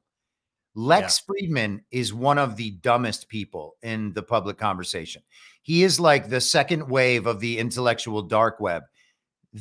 Lex 0.77 1.23
Fridman 1.27 1.79
is 1.89 2.13
one 2.13 2.37
of 2.37 2.55
the 2.55 2.69
dumbest 2.69 3.29
people 3.29 3.75
in 3.81 4.13
the 4.13 4.21
public 4.21 4.59
conversation. 4.59 5.23
He 5.63 5.83
is 5.83 5.99
like 5.99 6.29
the 6.29 6.39
second 6.39 6.87
wave 6.87 7.25
of 7.25 7.39
the 7.39 7.57
intellectual 7.57 8.21
dark 8.21 8.59
web. 8.59 8.83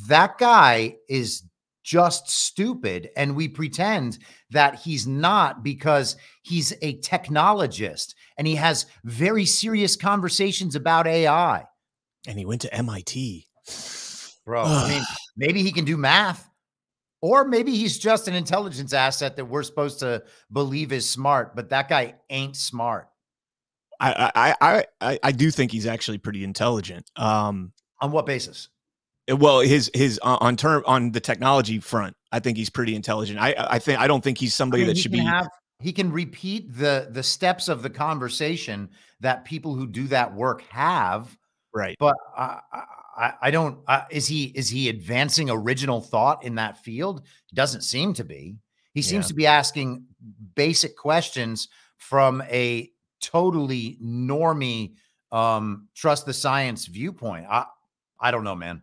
That 0.08 0.37
guy 0.37 0.96
is 1.08 1.44
just 1.82 2.28
stupid. 2.28 3.08
And 3.16 3.35
we 3.35 3.49
pretend 3.49 4.18
that 4.50 4.80
he's 4.80 5.06
not 5.06 5.62
because 5.62 6.16
he's 6.42 6.75
a 6.82 6.99
technologist 6.99 8.14
and 8.37 8.46
he 8.46 8.56
has 8.56 8.85
very 9.02 9.46
serious 9.46 9.96
conversations 9.96 10.76
about 10.76 11.06
AI. 11.06 11.64
And 12.28 12.38
he 12.38 12.44
went 12.44 12.61
to 12.62 12.75
MIT. 12.75 13.46
Bro, 14.44 14.64
I 14.64 14.88
mean, 14.90 15.02
maybe 15.37 15.62
he 15.62 15.73
can 15.73 15.87
do 15.87 15.96
math. 15.96 16.46
Or 17.23 17.44
maybe 17.44 17.75
he's 17.75 17.99
just 17.99 18.28
an 18.28 18.35
intelligence 18.35 18.92
asset 18.92 19.37
that 19.37 19.46
we're 19.46 19.62
supposed 19.62 20.00
to 20.00 20.23
believe 20.52 20.92
is 20.92 21.08
smart, 21.08 21.56
but 21.56 21.70
that 21.70 21.88
guy 21.88 22.14
ain't 22.30 22.56
smart. 22.56 23.08
I, 23.99 24.30
I 24.35 24.54
I 24.61 24.85
I 25.00 25.18
I 25.23 25.32
do 25.32 25.50
think 25.50 25.73
he's 25.73 25.87
actually 25.87 26.18
pretty 26.18 26.44
intelligent. 26.44 27.11
Um, 27.16 27.73
On 28.00 28.12
what 28.12 28.26
basis? 28.26 28.68
well, 29.28 29.61
his 29.61 29.90
his 29.94 30.20
uh, 30.23 30.38
on 30.40 30.56
term 30.56 30.85
on 30.87 31.12
the 31.12 31.20
technology 31.20 31.80
front, 31.80 32.14
I 32.30 32.40
think 32.40 32.56
he's 32.56 32.70
pretty 32.70 32.94
intelligent. 32.94 33.38
I 33.38 33.54
I 33.58 33.78
think 33.78 33.99
I 33.99 34.06
don't 34.06 34.23
think 34.23 34.38
he's 34.38 34.54
I 34.54 34.56
somebody 34.56 34.82
mean, 34.82 34.88
that 34.88 34.96
he 34.96 35.02
should 35.02 35.12
be. 35.12 35.18
have 35.18 35.49
he 35.80 35.92
can 35.92 36.12
repeat 36.12 36.76
the 36.76 37.08
the 37.11 37.23
steps 37.23 37.68
of 37.68 37.82
the 37.82 37.90
conversation 37.90 38.90
that 39.20 39.44
people 39.44 39.75
who 39.75 39.87
do 39.87 40.06
that 40.08 40.35
work 40.35 40.62
have 40.70 41.37
right. 41.75 41.96
but 41.99 42.16
I, 42.37 42.61
I, 43.16 43.32
I 43.42 43.50
don't. 43.50 43.78
Uh, 43.87 44.02
is 44.11 44.26
he 44.26 44.44
is 44.46 44.68
he 44.68 44.88
advancing 44.88 45.49
original 45.50 46.00
thought 46.00 46.44
in 46.44 46.54
that 46.56 46.78
field? 46.85 47.23
Doesn't 47.54 47.82
seem 47.82 48.12
to 48.14 48.25
be. 48.25 48.56
He 48.92 49.02
seems 49.02 49.25
Yeah. 49.26 49.28
to 49.28 49.35
be 49.35 49.46
asking 49.46 50.04
basic 50.54 50.96
questions 50.96 51.68
from 51.99 52.42
a 52.42 52.90
totally 53.20 53.99
normie, 54.02 54.94
um, 55.32 55.88
trust 55.94 56.26
the 56.26 56.32
science 56.32 56.87
viewpoint. 56.87 57.46
I, 57.49 57.64
I 58.20 58.30
don't 58.30 58.44
know, 58.44 58.54
man. 58.54 58.82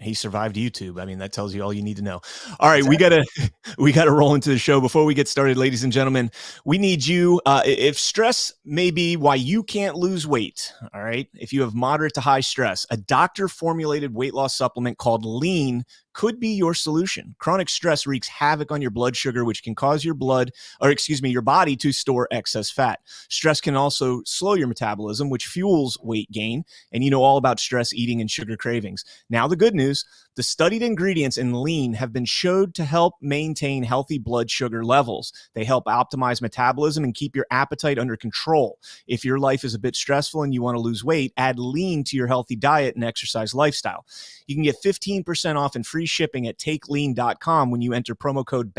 He 0.00 0.14
survived 0.14 0.56
YouTube. 0.56 1.00
I 1.00 1.04
mean, 1.04 1.18
that 1.18 1.32
tells 1.32 1.54
you 1.54 1.62
all 1.62 1.72
you 1.72 1.82
need 1.82 1.96
to 1.96 2.02
know. 2.02 2.20
All 2.58 2.68
right, 2.68 2.84
we 2.84 2.96
gotta 2.96 3.24
we 3.78 3.92
gotta 3.92 4.10
roll 4.10 4.34
into 4.34 4.50
the 4.50 4.58
show. 4.58 4.80
Before 4.80 5.04
we 5.04 5.14
get 5.14 5.28
started, 5.28 5.56
ladies 5.56 5.84
and 5.84 5.92
gentlemen, 5.92 6.30
we 6.64 6.78
need 6.78 7.06
you. 7.06 7.40
Uh, 7.46 7.62
if 7.64 7.98
stress 7.98 8.52
may 8.64 8.90
be 8.90 9.16
why 9.16 9.34
you 9.34 9.62
can't 9.62 9.96
lose 9.96 10.26
weight, 10.26 10.72
all 10.94 11.02
right. 11.02 11.28
If 11.34 11.52
you 11.52 11.62
have 11.62 11.74
moderate 11.74 12.14
to 12.14 12.20
high 12.20 12.40
stress, 12.40 12.86
a 12.90 12.96
doctor 12.96 13.48
formulated 13.48 14.14
weight 14.14 14.34
loss 14.34 14.56
supplement 14.56 14.98
called 14.98 15.24
Lean 15.24 15.84
could 16.12 16.40
be 16.40 16.48
your 16.48 16.74
solution. 16.74 17.34
Chronic 17.38 17.68
stress 17.68 18.06
wreaks 18.06 18.28
havoc 18.28 18.72
on 18.72 18.82
your 18.82 18.90
blood 18.90 19.16
sugar, 19.16 19.44
which 19.44 19.62
can 19.62 19.74
cause 19.74 20.04
your 20.04 20.14
blood, 20.14 20.50
or 20.80 20.90
excuse 20.90 21.22
me, 21.22 21.30
your 21.30 21.42
body 21.42 21.76
to 21.76 21.92
store 21.92 22.28
excess 22.30 22.70
fat. 22.70 23.00
Stress 23.28 23.60
can 23.60 23.76
also 23.76 24.22
slow 24.24 24.54
your 24.54 24.68
metabolism, 24.68 25.30
which 25.30 25.46
fuels 25.46 25.98
weight 26.02 26.30
gain. 26.30 26.64
And 26.92 27.04
you 27.04 27.10
know 27.10 27.22
all 27.22 27.36
about 27.36 27.60
stress 27.60 27.92
eating 27.92 28.20
and 28.20 28.30
sugar 28.30 28.56
cravings. 28.56 29.04
Now, 29.28 29.46
the 29.46 29.56
good 29.56 29.74
news 29.74 30.04
the 30.36 30.42
studied 30.42 30.82
ingredients 30.82 31.36
in 31.36 31.62
lean 31.62 31.94
have 31.94 32.12
been 32.12 32.24
showed 32.24 32.74
to 32.74 32.84
help 32.84 33.14
maintain 33.20 33.82
healthy 33.82 34.18
blood 34.18 34.50
sugar 34.50 34.84
levels. 34.84 35.32
They 35.54 35.64
help 35.64 35.86
optimize 35.86 36.40
metabolism 36.40 37.04
and 37.04 37.14
keep 37.14 37.34
your 37.34 37.46
appetite 37.50 37.98
under 37.98 38.16
control. 38.16 38.78
If 39.06 39.24
your 39.24 39.38
life 39.38 39.64
is 39.64 39.74
a 39.74 39.78
bit 39.78 39.96
stressful 39.96 40.42
and 40.42 40.54
you 40.54 40.62
want 40.62 40.76
to 40.76 40.80
lose 40.80 41.04
weight, 41.04 41.32
add 41.36 41.58
lean 41.58 42.04
to 42.04 42.16
your 42.16 42.26
healthy 42.26 42.56
diet 42.56 42.94
and 42.94 43.04
exercise 43.04 43.54
lifestyle. 43.54 44.06
You 44.46 44.54
can 44.54 44.64
get 44.64 44.82
15% 44.82 45.56
off 45.56 45.74
and 45.74 45.86
free 45.86 46.06
shipping 46.06 46.46
at 46.46 46.58
takelean.com 46.58 47.70
when 47.70 47.82
you 47.82 47.92
enter 47.92 48.14
promo 48.14 48.44
code 48.44 48.72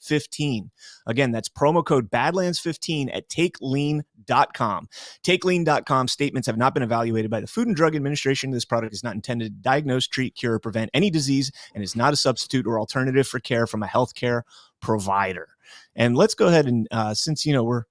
BADLANDS15. 0.00 0.70
Again, 1.06 1.30
that's 1.30 1.48
promo 1.48 1.84
code 1.84 2.10
BADLANDS15 2.10 3.14
at 3.14 3.28
takelean.com. 3.28 4.88
TakeLean.com 5.22 6.08
statements 6.08 6.46
have 6.46 6.56
not 6.56 6.74
been 6.74 6.82
evaluated 6.82 7.30
by 7.30 7.40
the 7.40 7.46
Food 7.46 7.68
and 7.68 7.76
Drug 7.76 7.94
Administration. 7.94 8.50
This 8.50 8.64
product 8.64 8.94
is 8.94 9.04
not 9.04 9.14
intended 9.14 9.44
to 9.44 9.62
diagnose, 9.62 10.06
treat, 10.06 10.34
cure, 10.34 10.54
or 10.54 10.58
prevent 10.58 10.90
any 10.94 11.10
disease 11.10 11.52
and 11.74 11.82
is 11.82 11.96
not 11.96 12.12
a 12.12 12.16
substitute 12.16 12.66
or 12.66 12.78
alternative 12.78 13.26
for 13.26 13.40
care 13.40 13.66
from 13.66 13.82
a 13.82 13.86
healthcare 13.86 14.42
provider. 14.80 15.48
And 15.94 16.16
let's 16.16 16.34
go 16.34 16.48
ahead 16.48 16.66
and, 16.66 16.86
uh, 16.90 17.14
since, 17.14 17.46
you 17.46 17.52
know, 17.52 17.64
we're 17.64 17.84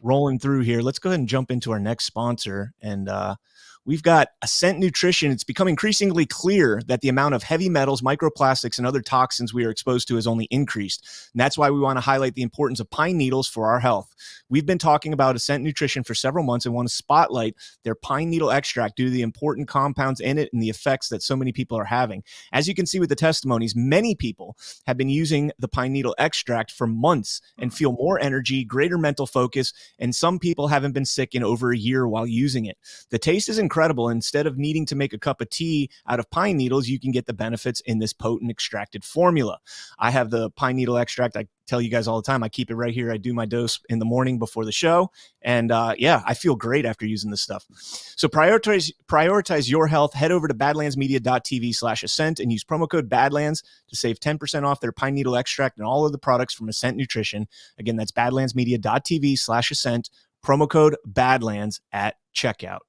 rolling 0.00 0.38
through 0.38 0.60
here, 0.60 0.80
let's 0.80 0.98
go 0.98 1.10
ahead 1.10 1.20
and 1.20 1.28
jump 1.28 1.50
into 1.50 1.72
our 1.72 1.80
next 1.80 2.04
sponsor. 2.04 2.72
And, 2.80 3.08
uh, 3.08 3.36
We've 3.84 4.02
got 4.02 4.28
Ascent 4.42 4.78
Nutrition. 4.78 5.32
It's 5.32 5.42
become 5.42 5.66
increasingly 5.66 6.24
clear 6.24 6.80
that 6.86 7.00
the 7.00 7.08
amount 7.08 7.34
of 7.34 7.42
heavy 7.42 7.68
metals, 7.68 8.00
microplastics, 8.00 8.78
and 8.78 8.86
other 8.86 9.00
toxins 9.00 9.52
we 9.52 9.64
are 9.64 9.70
exposed 9.70 10.06
to 10.06 10.14
has 10.14 10.26
only 10.28 10.44
increased. 10.52 11.04
And 11.34 11.40
that's 11.40 11.58
why 11.58 11.68
we 11.68 11.80
want 11.80 11.96
to 11.96 12.00
highlight 12.00 12.36
the 12.36 12.42
importance 12.42 12.78
of 12.78 12.88
pine 12.90 13.16
needles 13.16 13.48
for 13.48 13.66
our 13.66 13.80
health. 13.80 14.14
We've 14.48 14.64
been 14.64 14.78
talking 14.78 15.12
about 15.12 15.34
Ascent 15.34 15.64
Nutrition 15.64 16.04
for 16.04 16.14
several 16.14 16.44
months 16.44 16.64
and 16.64 16.72
want 16.76 16.86
to 16.90 16.94
spotlight 16.94 17.56
their 17.82 17.96
pine 17.96 18.30
needle 18.30 18.52
extract 18.52 18.96
due 18.96 19.06
to 19.06 19.10
the 19.10 19.22
important 19.22 19.66
compounds 19.66 20.20
in 20.20 20.38
it 20.38 20.52
and 20.52 20.62
the 20.62 20.70
effects 20.70 21.08
that 21.08 21.20
so 21.20 21.34
many 21.34 21.50
people 21.50 21.76
are 21.76 21.84
having. 21.84 22.22
As 22.52 22.68
you 22.68 22.76
can 22.76 22.86
see 22.86 23.00
with 23.00 23.08
the 23.08 23.16
testimonies, 23.16 23.74
many 23.74 24.14
people 24.14 24.56
have 24.86 24.96
been 24.96 25.08
using 25.08 25.50
the 25.58 25.66
pine 25.66 25.92
needle 25.92 26.14
extract 26.18 26.70
for 26.70 26.86
months 26.86 27.40
and 27.58 27.72
mm. 27.72 27.74
feel 27.74 27.90
more 27.90 28.20
energy, 28.20 28.62
greater 28.62 28.96
mental 28.96 29.26
focus, 29.26 29.72
and 29.98 30.14
some 30.14 30.38
people 30.38 30.68
haven't 30.68 30.92
been 30.92 31.04
sick 31.04 31.34
in 31.34 31.42
over 31.42 31.72
a 31.72 31.76
year 31.76 32.06
while 32.06 32.28
using 32.28 32.66
it. 32.66 32.78
The 33.10 33.18
taste 33.18 33.48
is 33.48 33.58
incredible. 33.58 33.71
Instead 33.72 34.46
of 34.46 34.58
needing 34.58 34.86
to 34.86 34.94
make 34.94 35.12
a 35.12 35.18
cup 35.18 35.40
of 35.40 35.50
tea 35.50 35.90
out 36.06 36.18
of 36.20 36.30
pine 36.30 36.56
needles, 36.56 36.88
you 36.88 37.00
can 37.00 37.10
get 37.10 37.26
the 37.26 37.32
benefits 37.32 37.80
in 37.80 37.98
this 37.98 38.12
potent 38.12 38.50
extracted 38.50 39.04
formula. 39.04 39.58
I 39.98 40.10
have 40.10 40.30
the 40.30 40.50
pine 40.50 40.76
needle 40.76 40.96
extract. 40.96 41.36
I 41.36 41.46
tell 41.66 41.80
you 41.80 41.88
guys 41.88 42.06
all 42.06 42.20
the 42.20 42.26
time. 42.26 42.42
I 42.42 42.48
keep 42.48 42.70
it 42.70 42.74
right 42.74 42.92
here. 42.92 43.10
I 43.10 43.16
do 43.16 43.32
my 43.32 43.46
dose 43.46 43.80
in 43.88 43.98
the 43.98 44.04
morning 44.04 44.38
before 44.38 44.64
the 44.64 44.72
show, 44.72 45.10
and 45.40 45.72
uh, 45.72 45.94
yeah, 45.96 46.22
I 46.26 46.34
feel 46.34 46.54
great 46.54 46.84
after 46.84 47.06
using 47.06 47.30
this 47.30 47.40
stuff. 47.40 47.66
So 47.72 48.28
prioritize 48.28 48.92
prioritize 49.06 49.70
your 49.70 49.86
health. 49.86 50.14
Head 50.14 50.32
over 50.32 50.48
to 50.48 50.54
badlandsmedia.tv/slash 50.54 52.02
ascent 52.02 52.40
and 52.40 52.52
use 52.52 52.64
promo 52.64 52.88
code 52.88 53.08
Badlands 53.08 53.62
to 53.88 53.96
save 53.96 54.20
ten 54.20 54.38
percent 54.38 54.66
off 54.66 54.80
their 54.80 54.92
pine 54.92 55.14
needle 55.14 55.36
extract 55.36 55.78
and 55.78 55.86
all 55.86 56.04
of 56.04 56.12
the 56.12 56.18
products 56.18 56.54
from 56.54 56.68
Ascent 56.68 56.96
Nutrition. 56.96 57.48
Again, 57.78 57.96
that's 57.96 58.12
badlandsmedia.tv/slash 58.12 59.70
ascent. 59.70 60.10
Promo 60.44 60.68
code 60.68 60.96
Badlands 61.06 61.80
at 61.92 62.16
checkout. 62.34 62.80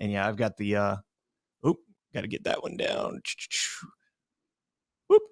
And 0.00 0.10
yeah, 0.10 0.26
I've 0.26 0.36
got 0.36 0.56
the 0.56 0.76
uh 0.76 0.96
oh, 1.62 1.76
got 2.14 2.22
to 2.22 2.28
get 2.28 2.44
that 2.44 2.62
one 2.62 2.76
down. 2.76 3.20
Whoop. 5.08 5.22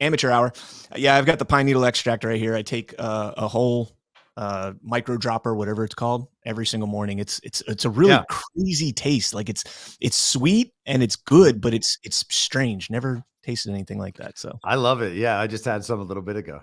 Amateur 0.00 0.30
hour. 0.30 0.52
Yeah, 0.96 1.16
I've 1.16 1.26
got 1.26 1.38
the 1.38 1.44
pine 1.44 1.66
needle 1.66 1.84
extract 1.84 2.24
right 2.24 2.38
here. 2.38 2.54
I 2.54 2.62
take 2.62 2.94
uh, 2.98 3.32
a 3.36 3.48
whole 3.48 3.96
uh 4.36 4.72
micro 4.80 5.16
dropper 5.16 5.56
whatever 5.56 5.82
it's 5.84 5.94
called 5.94 6.28
every 6.46 6.64
single 6.64 6.86
morning 6.86 7.18
it's 7.18 7.40
it's 7.42 7.62
it's 7.66 7.84
a 7.84 7.90
really 7.90 8.12
Yeah. 8.12 8.22
crazy 8.30 8.92
taste 8.92 9.34
like 9.34 9.48
it's 9.48 9.96
it's 10.00 10.16
sweet 10.16 10.72
and 10.86 11.02
it's 11.02 11.16
good 11.16 11.60
but 11.60 11.74
it's 11.74 11.98
it's 12.04 12.24
strange 12.30 12.90
never 12.90 13.24
tasted 13.42 13.70
anything 13.72 13.98
like 13.98 14.16
that 14.18 14.38
so 14.38 14.56
I 14.62 14.76
love 14.76 15.02
it. 15.02 15.14
Yeah, 15.16 15.40
I 15.40 15.48
just 15.48 15.64
had 15.64 15.84
some 15.84 15.98
a 15.98 16.04
little 16.04 16.22
bit 16.22 16.36
ago. 16.36 16.60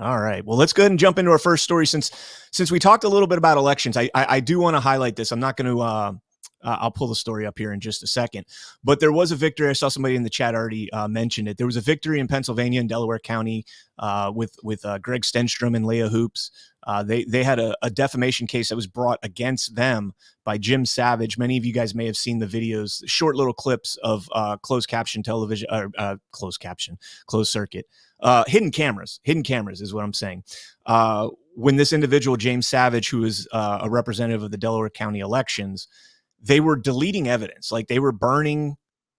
all 0.00 0.18
right. 0.18 0.44
Well, 0.44 0.58
let's 0.58 0.72
go 0.72 0.82
ahead 0.82 0.90
and 0.90 0.98
jump 0.98 1.16
into 1.20 1.30
our 1.30 1.38
first 1.38 1.62
story. 1.62 1.86
Since 1.86 2.10
since 2.52 2.72
we 2.72 2.80
talked 2.80 3.04
a 3.04 3.08
little 3.08 3.28
bit 3.28 3.38
about 3.38 3.56
elections, 3.56 3.96
I 3.96 4.10
I, 4.12 4.26
I 4.36 4.40
do 4.40 4.58
want 4.58 4.74
to 4.74 4.80
highlight 4.80 5.14
this. 5.14 5.30
I'm 5.30 5.40
not 5.40 5.56
going 5.56 5.72
to. 5.74 5.80
Uh, 5.80 6.12
uh, 6.66 6.76
I'll 6.80 6.90
pull 6.90 7.06
the 7.06 7.14
story 7.14 7.46
up 7.46 7.58
here 7.58 7.72
in 7.72 7.80
just 7.80 8.02
a 8.02 8.06
second. 8.06 8.44
But 8.82 9.00
there 9.00 9.12
was 9.12 9.30
a 9.30 9.36
victory. 9.36 9.68
I 9.68 9.72
saw 9.72 9.88
somebody 9.88 10.16
in 10.16 10.24
the 10.24 10.30
chat 10.30 10.54
already 10.54 10.92
uh, 10.92 11.08
mentioned 11.08 11.48
it. 11.48 11.56
There 11.56 11.66
was 11.66 11.76
a 11.76 11.80
victory 11.80 12.18
in 12.18 12.26
Pennsylvania 12.26 12.80
and 12.80 12.88
Delaware 12.88 13.20
County 13.20 13.64
uh, 13.98 14.32
with 14.34 14.56
with 14.62 14.84
uh, 14.84 14.98
Greg 14.98 15.22
Stenstrom 15.22 15.76
and 15.76 15.86
Leah 15.86 16.08
Hoopes. 16.08 16.50
Uh, 16.86 17.02
they 17.02 17.24
they 17.24 17.44
had 17.44 17.58
a, 17.58 17.76
a 17.82 17.90
defamation 17.90 18.46
case 18.46 18.68
that 18.68 18.76
was 18.76 18.86
brought 18.86 19.20
against 19.22 19.76
them 19.76 20.12
by 20.44 20.58
Jim 20.58 20.84
Savage. 20.84 21.38
Many 21.38 21.56
of 21.56 21.64
you 21.64 21.72
guys 21.72 21.94
may 21.94 22.06
have 22.06 22.16
seen 22.16 22.40
the 22.40 22.46
videos, 22.46 23.02
short 23.06 23.36
little 23.36 23.54
clips 23.54 23.96
of 24.02 24.28
uh, 24.32 24.56
closed 24.56 24.88
caption 24.88 25.22
television, 25.22 25.68
or 25.70 26.18
closed 26.32 26.60
caption, 26.60 26.98
closed 27.26 27.50
circuit, 27.50 27.86
hidden 28.46 28.70
cameras. 28.70 29.20
Hidden 29.22 29.44
cameras 29.44 29.80
is 29.80 29.94
what 29.94 30.04
I'm 30.04 30.12
saying. 30.12 30.44
When 31.56 31.76
this 31.76 31.94
individual, 31.94 32.36
James 32.36 32.68
Savage, 32.68 33.08
who 33.08 33.24
is 33.24 33.48
uh, 33.50 33.78
a 33.82 33.88
representative 33.88 34.42
of 34.42 34.50
the 34.50 34.58
Delaware 34.58 34.90
County 34.90 35.20
elections, 35.20 35.88
they 36.42 36.60
were 36.60 36.76
deleting 36.76 37.28
evidence, 37.28 37.72
like 37.72 37.88
they 37.88 37.98
were 37.98 38.12
burning 38.12 38.76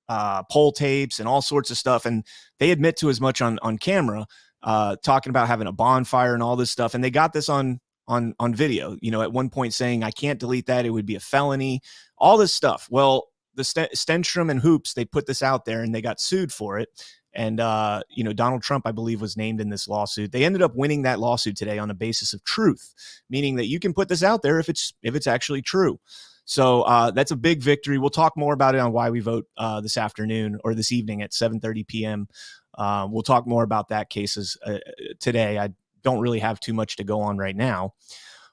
uh, 0.09 0.43
poll 0.43 0.71
tapes 0.71 1.19
and 1.19 1.27
all 1.27 1.41
sorts 1.41 1.71
of 1.71 1.77
stuff, 1.77 2.05
and 2.05 2.25
they 2.59 2.71
admit 2.71 2.97
to 2.97 3.09
as 3.09 3.19
much 3.19 3.41
on 3.41 3.59
on 3.61 3.77
camera, 3.77 4.25
uh, 4.63 4.95
talking 5.03 5.29
about 5.29 5.47
having 5.47 5.67
a 5.67 5.71
bonfire 5.71 6.33
and 6.33 6.43
all 6.43 6.55
this 6.55 6.71
stuff, 6.71 6.93
and 6.93 7.03
they 7.03 7.11
got 7.11 7.33
this 7.33 7.49
on 7.49 7.79
on 8.07 8.33
on 8.39 8.55
video. 8.55 8.97
You 9.01 9.11
know, 9.11 9.21
at 9.21 9.33
one 9.33 9.49
point 9.49 9.73
saying, 9.73 10.03
"I 10.03 10.11
can't 10.11 10.39
delete 10.39 10.67
that; 10.67 10.85
it 10.85 10.91
would 10.91 11.05
be 11.05 11.15
a 11.15 11.19
felony." 11.19 11.81
All 12.17 12.37
this 12.37 12.53
stuff. 12.53 12.87
Well, 12.89 13.27
the 13.55 13.63
Sten- 13.63 13.89
Stenstrom 13.93 14.49
and 14.49 14.61
Hoopes 14.61 14.93
they 14.93 15.05
put 15.05 15.25
this 15.25 15.43
out 15.43 15.65
there, 15.65 15.81
and 15.81 15.93
they 15.93 16.01
got 16.01 16.21
sued 16.21 16.51
for 16.51 16.79
it. 16.79 16.89
And 17.33 17.59
uh, 17.59 18.01
you 18.09 18.23
know, 18.23 18.33
Donald 18.33 18.63
Trump, 18.63 18.87
I 18.87 18.91
believe, 18.91 19.21
was 19.21 19.37
named 19.37 19.61
in 19.61 19.69
this 19.69 19.87
lawsuit. 19.87 20.31
They 20.31 20.45
ended 20.45 20.61
up 20.61 20.75
winning 20.75 21.03
that 21.03 21.19
lawsuit 21.19 21.57
today 21.57 21.77
on 21.77 21.87
the 21.87 21.93
basis 21.93 22.33
of 22.33 22.43
truth, 22.43 22.93
meaning 23.29 23.57
that 23.57 23.67
you 23.67 23.79
can 23.79 23.93
put 23.93 24.09
this 24.09 24.23
out 24.23 24.41
there 24.41 24.59
if 24.59 24.69
it's 24.69 24.93
if 25.03 25.15
it's 25.15 25.27
actually 25.27 25.61
true. 25.61 25.99
So 26.47 26.83
uh, 26.83 27.11
that's 27.11 27.31
a 27.31 27.35
big 27.35 27.61
victory. 27.61 27.97
We'll 27.97 28.09
talk 28.09 28.37
more 28.37 28.53
about 28.53 28.73
it 28.73 28.79
on 28.79 28.93
why 28.93 29.09
we 29.09 29.19
vote 29.19 29.45
uh, 29.57 29.81
this 29.81 29.97
afternoon 29.97 30.59
or 30.63 30.73
this 30.73 30.93
evening 30.93 31.21
at 31.21 31.31
7:30 31.31 31.85
p.m. 31.85 32.27
Uh, 32.73 33.05
we'll 33.11 33.21
talk 33.21 33.45
more 33.45 33.63
about 33.63 33.89
that 33.89 34.09
cases 34.09 34.57
uh, 34.65 34.77
today. 35.19 35.59
I 35.59 35.69
don't 36.03 36.21
really 36.21 36.39
have 36.39 36.61
too 36.61 36.73
much 36.73 36.95
to 36.95 37.03
go 37.03 37.19
on 37.19 37.37
right 37.37 37.55
now, 37.55 37.95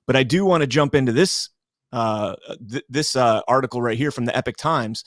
but 0.09 0.17
I 0.17 0.25
do 0.25 0.45
want 0.45 0.63
to 0.63 0.67
jump 0.67 0.97
into 0.97 1.13
this 1.13 1.51
uh, 1.93 2.35
th- 2.69 2.85
this 2.89 3.15
uh, 3.15 3.43
article 3.47 3.81
right 3.81 3.97
here 3.97 4.11
from 4.11 4.25
the 4.25 4.37
Epoch 4.37 4.57
Times. 4.57 5.05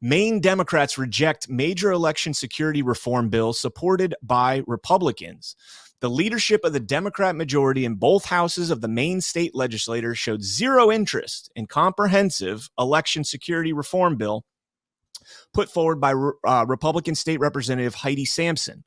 Maine 0.00 0.40
Democrats 0.40 0.96
reject 0.96 1.50
major 1.50 1.92
election 1.92 2.32
security 2.32 2.80
reform 2.80 3.28
bill 3.28 3.52
supported 3.52 4.14
by 4.22 4.62
Republicans. 4.66 5.54
The 6.02 6.10
leadership 6.10 6.64
of 6.64 6.72
the 6.72 6.80
Democrat 6.80 7.36
majority 7.36 7.84
in 7.84 7.94
both 7.94 8.24
houses 8.24 8.70
of 8.70 8.80
the 8.80 8.88
Maine 8.88 9.20
state 9.20 9.54
legislature 9.54 10.16
showed 10.16 10.42
zero 10.42 10.90
interest 10.90 11.48
in 11.54 11.68
comprehensive 11.68 12.68
election 12.76 13.22
security 13.22 13.72
reform 13.72 14.16
bill 14.16 14.44
put 15.54 15.70
forward 15.70 16.00
by 16.00 16.12
uh, 16.44 16.64
Republican 16.66 17.14
State 17.14 17.38
Representative 17.38 17.94
Heidi 17.94 18.24
Sampson. 18.24 18.82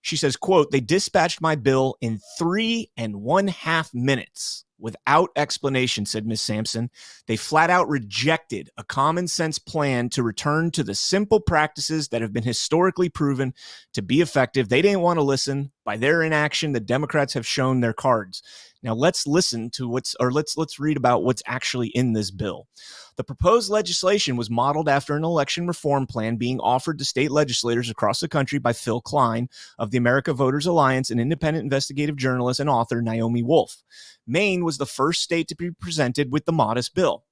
She 0.00 0.16
says, 0.16 0.36
quote, 0.36 0.70
they 0.70 0.80
dispatched 0.80 1.42
my 1.42 1.54
bill 1.54 1.96
in 2.00 2.18
three 2.38 2.90
and 2.96 3.16
one 3.16 3.48
half 3.48 3.92
minutes 3.92 4.64
without 4.78 5.30
explanation, 5.36 6.06
said 6.06 6.26
Ms. 6.26 6.42
Sampson. 6.42 6.90
They 7.26 7.36
flat 7.36 7.70
out 7.70 7.88
rejected 7.88 8.70
a 8.76 8.84
common 8.84 9.28
sense 9.28 9.58
plan 9.58 10.08
to 10.10 10.22
return 10.22 10.70
to 10.72 10.82
the 10.82 10.94
simple 10.94 11.40
practices 11.40 12.08
that 12.08 12.22
have 12.22 12.32
been 12.32 12.44
historically 12.44 13.08
proven 13.08 13.54
to 13.92 14.02
be 14.02 14.20
effective. 14.20 14.68
They 14.68 14.82
didn't 14.82 15.00
want 15.00 15.18
to 15.18 15.22
listen. 15.22 15.72
By 15.84 15.96
their 15.96 16.22
inaction, 16.22 16.72
the 16.72 16.80
Democrats 16.80 17.34
have 17.34 17.46
shown 17.46 17.80
their 17.80 17.92
cards. 17.92 18.42
Now 18.82 18.94
let's 18.94 19.26
listen 19.26 19.70
to 19.70 19.88
what's 19.88 20.14
or 20.20 20.30
let's 20.30 20.58
let's 20.58 20.78
read 20.78 20.98
about 20.98 21.24
what's 21.24 21.42
actually 21.46 21.88
in 21.88 22.12
this 22.12 22.30
bill. 22.30 22.68
The 23.16 23.24
proposed 23.24 23.70
legislation 23.70 24.36
was 24.36 24.50
modeled 24.50 24.88
after 24.88 25.16
an 25.16 25.24
election 25.24 25.66
reform 25.66 26.06
plan 26.06 26.36
being 26.36 26.60
offered 26.60 26.98
to 26.98 27.04
state 27.04 27.30
legislators 27.30 27.88
across 27.88 28.20
the 28.20 28.28
country 28.28 28.58
by 28.58 28.72
Phil 28.72 29.00
Kline 29.00 29.48
of 29.78 29.90
the 29.90 29.98
America 29.98 30.32
Voters 30.34 30.66
Alliance 30.66 31.10
and 31.10 31.20
independent 31.20 31.62
investigative 31.62 32.16
journalist 32.16 32.60
and 32.60 32.68
author 32.68 33.00
Naomi 33.00 33.42
Wolf. 33.42 33.82
Maine 34.26 34.63
was 34.64 34.78
the 34.78 34.86
first 34.86 35.22
state 35.22 35.48
to 35.48 35.56
be 35.56 35.70
presented 35.70 36.32
with 36.32 36.44
the 36.44 36.52
modest 36.52 36.94
bill. 36.94 37.24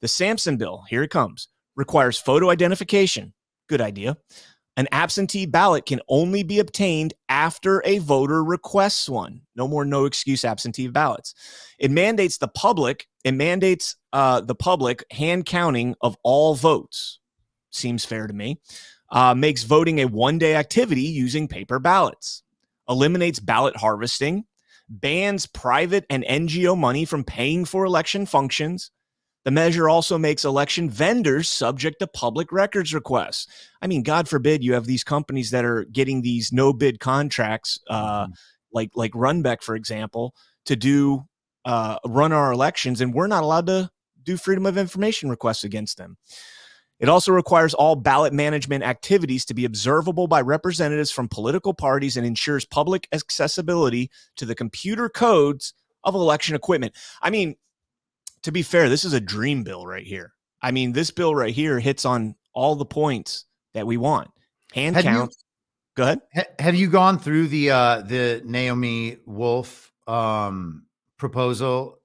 The 0.00 0.08
Sampson 0.08 0.56
bill, 0.56 0.84
here 0.88 1.02
it 1.02 1.10
comes, 1.10 1.48
requires 1.76 2.18
photo 2.18 2.50
identification. 2.50 3.32
Good 3.68 3.80
idea. 3.80 4.18
An 4.76 4.88
absentee 4.90 5.46
ballot 5.46 5.86
can 5.86 6.00
only 6.08 6.42
be 6.42 6.58
obtained 6.58 7.14
after 7.28 7.80
a 7.84 7.98
voter 7.98 8.42
requests 8.42 9.08
one. 9.08 9.42
No 9.54 9.68
more 9.68 9.84
no 9.84 10.04
excuse 10.04 10.44
absentee 10.44 10.88
ballots. 10.88 11.34
It 11.78 11.92
mandates 11.92 12.38
the 12.38 12.48
public, 12.48 13.06
it 13.24 13.32
mandates 13.32 13.96
uh, 14.12 14.40
the 14.40 14.54
public 14.54 15.04
hand 15.12 15.46
counting 15.46 15.94
of 16.00 16.16
all 16.24 16.56
votes. 16.56 17.20
Seems 17.70 18.04
fair 18.04 18.26
to 18.26 18.32
me. 18.34 18.60
Uh, 19.10 19.34
makes 19.34 19.62
voting 19.62 20.00
a 20.00 20.06
one 20.06 20.38
day 20.38 20.56
activity 20.56 21.02
using 21.02 21.46
paper 21.46 21.78
ballots. 21.78 22.42
Eliminates 22.88 23.38
ballot 23.38 23.76
harvesting. 23.76 24.44
Bans 25.00 25.46
private 25.46 26.06
and 26.10 26.24
NGO 26.24 26.76
money 26.76 27.04
from 27.04 27.24
paying 27.24 27.64
for 27.64 27.84
election 27.84 28.26
functions 28.26 28.90
the 29.44 29.50
measure 29.50 29.88
also 29.88 30.16
makes 30.16 30.44
election 30.44 30.88
vendors 30.88 31.48
subject 31.48 31.98
to 31.98 32.06
public 32.06 32.50
records 32.50 32.94
requests. 32.94 33.46
I 33.80 33.86
mean, 33.86 34.02
God 34.02 34.26
forbid 34.26 34.64
you 34.64 34.72
have 34.72 34.86
these 34.86 35.04
companies 35.04 35.50
that 35.50 35.66
are 35.66 35.84
getting 35.84 36.22
these 36.22 36.50
no 36.50 36.72
bid 36.72 36.98
contracts, 36.98 37.78
uh, 37.88 38.24
mm-hmm. 38.24 38.32
like 38.72 38.90
like 38.94 39.12
Runbeck, 39.12 39.62
for 39.62 39.76
example, 39.76 40.34
to 40.64 40.76
do 40.76 41.24
uh, 41.66 41.98
run 42.06 42.32
our 42.32 42.52
elections, 42.52 43.02
and 43.02 43.12
we're 43.12 43.26
not 43.26 43.42
allowed 43.42 43.66
to 43.66 43.90
do 44.22 44.38
freedom 44.38 44.64
of 44.64 44.78
information 44.78 45.28
requests 45.28 45.64
against 45.64 45.98
them. 45.98 46.16
It 47.04 47.10
also 47.10 47.32
requires 47.32 47.74
all 47.74 47.96
ballot 47.96 48.32
management 48.32 48.82
activities 48.82 49.44
to 49.44 49.52
be 49.52 49.66
observable 49.66 50.26
by 50.26 50.40
representatives 50.40 51.10
from 51.10 51.28
political 51.28 51.74
parties 51.74 52.16
and 52.16 52.26
ensures 52.26 52.64
public 52.64 53.06
accessibility 53.12 54.10
to 54.36 54.46
the 54.46 54.54
computer 54.54 55.10
codes 55.10 55.74
of 56.02 56.14
election 56.14 56.56
equipment. 56.56 56.94
I 57.20 57.28
mean, 57.28 57.56
to 58.42 58.50
be 58.50 58.62
fair, 58.62 58.88
this 58.88 59.04
is 59.04 59.12
a 59.12 59.20
dream 59.20 59.64
bill 59.64 59.86
right 59.86 60.06
here. 60.06 60.32
I 60.62 60.70
mean, 60.70 60.92
this 60.92 61.10
bill 61.10 61.34
right 61.34 61.52
here 61.52 61.78
hits 61.78 62.06
on 62.06 62.36
all 62.54 62.74
the 62.74 62.86
points 62.86 63.44
that 63.74 63.86
we 63.86 63.98
want. 63.98 64.30
Hand 64.72 64.96
have 64.96 65.04
count. 65.04 65.30
You, 65.32 65.36
Go 65.96 66.02
ahead. 66.04 66.46
have 66.58 66.74
you 66.74 66.88
gone 66.88 67.18
through 67.18 67.48
the 67.48 67.70
uh 67.70 68.00
the 68.00 68.40
Naomi 68.46 69.18
Wolf 69.26 69.92
um 70.06 70.86
proposal 71.18 71.98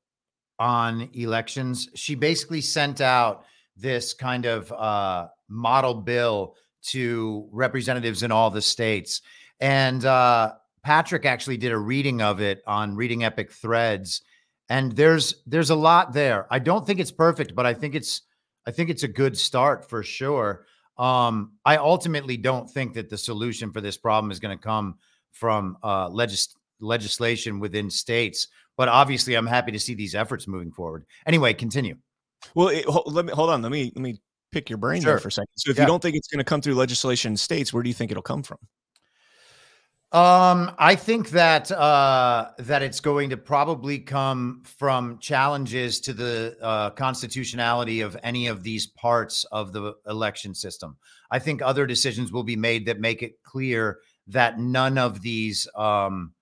on 0.59 1.09
elections? 1.13 1.87
She 1.95 2.15
basically 2.15 2.59
sent 2.59 2.99
out 2.99 3.45
this 3.79 4.13
kind 4.13 4.45
of 4.45 4.71
uh 4.71 5.27
model 5.47 5.93
bill 5.95 6.55
to 6.81 7.47
representatives 7.51 8.23
in 8.23 8.31
all 8.31 8.49
the 8.49 8.61
states. 8.61 9.21
And 9.59 10.03
uh 10.05 10.53
Patrick 10.83 11.25
actually 11.25 11.57
did 11.57 11.71
a 11.71 11.77
reading 11.77 12.21
of 12.21 12.39
it 12.39 12.61
on 12.65 12.95
Reading 12.95 13.23
Epic 13.23 13.51
Threads 13.51 14.21
and 14.69 14.91
there's 14.95 15.41
there's 15.47 15.71
a 15.71 15.75
lot 15.75 16.13
there. 16.13 16.47
I 16.51 16.59
don't 16.59 16.85
think 16.85 16.99
it's 16.99 17.11
perfect, 17.11 17.55
but 17.55 17.65
I 17.65 17.73
think 17.73 17.95
it's 17.95 18.21
I 18.65 18.71
think 18.71 18.89
it's 18.89 19.03
a 19.03 19.07
good 19.07 19.37
start 19.37 19.89
for 19.89 20.03
sure. 20.03 20.65
Um, 20.97 21.53
I 21.65 21.77
ultimately 21.77 22.37
don't 22.37 22.69
think 22.69 22.93
that 22.93 23.09
the 23.09 23.17
solution 23.17 23.71
for 23.71 23.81
this 23.81 23.97
problem 23.97 24.31
is 24.31 24.39
going 24.39 24.57
to 24.57 24.63
come 24.63 24.95
from 25.31 25.77
uh, 25.83 26.09
legis- 26.09 26.55
legislation 26.81 27.59
within 27.59 27.89
states, 27.89 28.47
but 28.77 28.89
obviously, 28.89 29.35
I'm 29.35 29.47
happy 29.47 29.71
to 29.71 29.79
see 29.79 29.95
these 29.95 30.13
efforts 30.13 30.47
moving 30.47 30.71
forward. 30.71 31.05
Anyway, 31.25 31.53
continue. 31.53 31.95
Well, 32.55 32.69
it, 32.69 32.87
let 33.07 33.25
me 33.25 33.33
hold 33.33 33.49
on. 33.49 33.61
Let 33.61 33.71
me 33.71 33.91
let 33.95 34.01
me 34.01 34.19
pick 34.51 34.69
your 34.69 34.77
brain 34.77 35.01
sure. 35.01 35.13
there 35.13 35.19
for 35.19 35.27
a 35.27 35.31
second. 35.31 35.49
So, 35.55 35.71
if 35.71 35.77
yeah. 35.77 35.83
you 35.83 35.87
don't 35.87 36.01
think 36.01 36.15
it's 36.15 36.27
going 36.27 36.39
to 36.39 36.43
come 36.43 36.61
through 36.61 36.75
legislation 36.75 37.33
in 37.33 37.37
states, 37.37 37.73
where 37.73 37.83
do 37.83 37.89
you 37.89 37.93
think 37.93 38.11
it'll 38.11 38.23
come 38.23 38.43
from? 38.43 38.57
Um, 40.11 40.71
I 40.79 40.95
think 40.95 41.29
that 41.31 41.71
uh, 41.71 42.49
that 42.57 42.81
it's 42.81 42.99
going 42.99 43.29
to 43.29 43.37
probably 43.37 43.99
come 43.99 44.63
from 44.65 45.19
challenges 45.19 45.99
to 46.01 46.13
the 46.13 46.57
uh, 46.59 46.89
constitutionality 46.91 48.01
of 48.01 48.17
any 48.23 48.47
of 48.47 48.63
these 48.63 48.87
parts 48.87 49.43
of 49.51 49.71
the 49.71 49.93
election 50.07 50.55
system. 50.55 50.97
I 51.29 51.37
think 51.37 51.61
other 51.61 51.85
decisions 51.85 52.31
will 52.31 52.43
be 52.43 52.55
made 52.55 52.87
that 52.87 52.99
make 52.99 53.21
it 53.21 53.43
clear 53.43 53.99
that 54.25 54.59
none 54.59 54.97
of 54.97 55.21
these 55.21 55.67
um, 55.75 56.33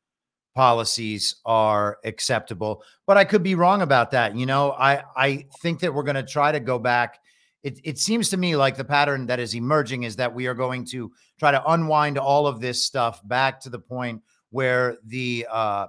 policies 0.58 1.36
are 1.46 2.00
acceptable. 2.04 2.84
But 3.06 3.16
I 3.16 3.24
could 3.24 3.44
be 3.44 3.56
wrong 3.56 3.84
about 3.84 4.12
that. 4.12 4.36
You 4.36 4.48
know, 4.48 4.72
I 4.72 5.04
I 5.16 5.46
think 5.62 5.80
that 5.82 5.94
we're 5.94 6.04
going 6.04 6.16
to 6.16 6.24
try 6.24 6.52
to 6.52 6.60
go 6.60 6.80
back 6.80 7.20
it, 7.64 7.82
it 7.84 8.00
seems 8.00 8.30
to 8.30 8.38
me 8.38 8.56
like 8.56 8.78
the 8.78 8.86
pattern 8.86 9.26
that 9.28 9.40
is 9.40 9.54
emerging 9.54 10.04
is 10.04 10.16
that 10.16 10.34
we 10.34 10.48
are 10.48 10.54
going 10.54 10.86
to 10.86 11.12
try 11.38 11.52
to 11.52 11.72
unwind 11.72 12.18
all 12.18 12.48
of 12.48 12.62
this 12.62 12.82
stuff 12.82 13.20
back 13.28 13.60
to 13.62 13.70
the 13.70 13.80
point 13.80 14.22
where 14.52 14.98
the 15.06 15.46
uh, 15.52 15.88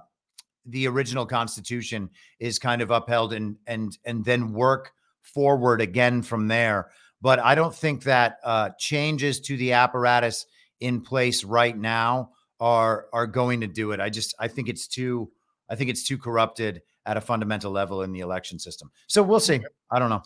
the 0.65 0.87
original 0.87 1.25
constitution 1.25 2.09
is 2.39 2.59
kind 2.59 2.81
of 2.81 2.91
upheld 2.91 3.33
and 3.33 3.55
and 3.65 3.97
and 4.03 4.25
then 4.25 4.51
work 4.51 4.91
forward 5.21 5.79
again 5.79 6.21
from 6.21 6.47
there. 6.47 6.89
But 7.21 7.39
I 7.39 7.55
don't 7.55 7.73
think 7.73 8.03
that 8.03 8.39
uh, 8.43 8.71
changes 8.77 9.39
to 9.41 9.55
the 9.55 9.73
apparatus 9.73 10.47
in 10.81 10.99
place 10.99 11.43
right 11.43 11.77
now 11.77 12.31
are 12.59 13.07
are 13.13 13.27
going 13.27 13.61
to 13.61 13.67
do 13.67 13.91
it. 13.91 13.99
I 13.99 14.09
just 14.09 14.35
I 14.39 14.47
think 14.47 14.69
it's 14.69 14.87
too 14.87 15.31
I 15.69 15.75
think 15.75 15.89
it's 15.89 16.03
too 16.03 16.17
corrupted 16.17 16.81
at 17.05 17.17
a 17.17 17.21
fundamental 17.21 17.71
level 17.71 18.03
in 18.03 18.11
the 18.11 18.19
election 18.19 18.59
system. 18.59 18.91
So 19.07 19.23
we'll 19.23 19.39
see. 19.39 19.61
I 19.89 19.99
don't 19.99 20.09
know. 20.09 20.23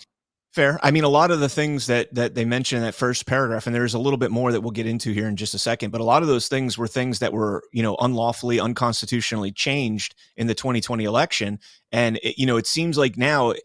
Fair. 0.51 0.79
I 0.83 0.91
mean, 0.91 1.03
a 1.03 1.09
lot 1.09 1.31
of 1.31 1.39
the 1.39 1.49
things 1.49 1.87
that 1.87 2.13
that 2.13 2.35
they 2.35 2.45
mentioned 2.45 2.77
in 2.77 2.83
that 2.83 2.93
first 2.93 3.25
paragraph, 3.25 3.65
and 3.65 3.75
there's 3.75 3.95
a 3.95 3.99
little 3.99 4.17
bit 4.17 4.29
more 4.29 4.51
that 4.51 4.61
we'll 4.61 4.71
get 4.71 4.85
into 4.85 5.11
here 5.11 5.27
in 5.27 5.35
just 5.35 5.55
a 5.55 5.59
second. 5.59 5.89
But 5.89 5.99
a 5.99 6.03
lot 6.03 6.21
of 6.21 6.27
those 6.27 6.47
things 6.47 6.77
were 6.77 6.87
things 6.87 7.19
that 7.19 7.33
were, 7.33 7.63
you 7.71 7.81
know, 7.81 7.95
unlawfully, 7.99 8.59
unconstitutionally 8.59 9.51
changed 9.51 10.13
in 10.37 10.45
the 10.45 10.53
2020 10.53 11.05
election. 11.05 11.59
And 11.91 12.17
it, 12.17 12.37
you 12.37 12.45
know, 12.45 12.57
it 12.57 12.67
seems 12.67 12.99
like 12.99 13.17
now 13.17 13.55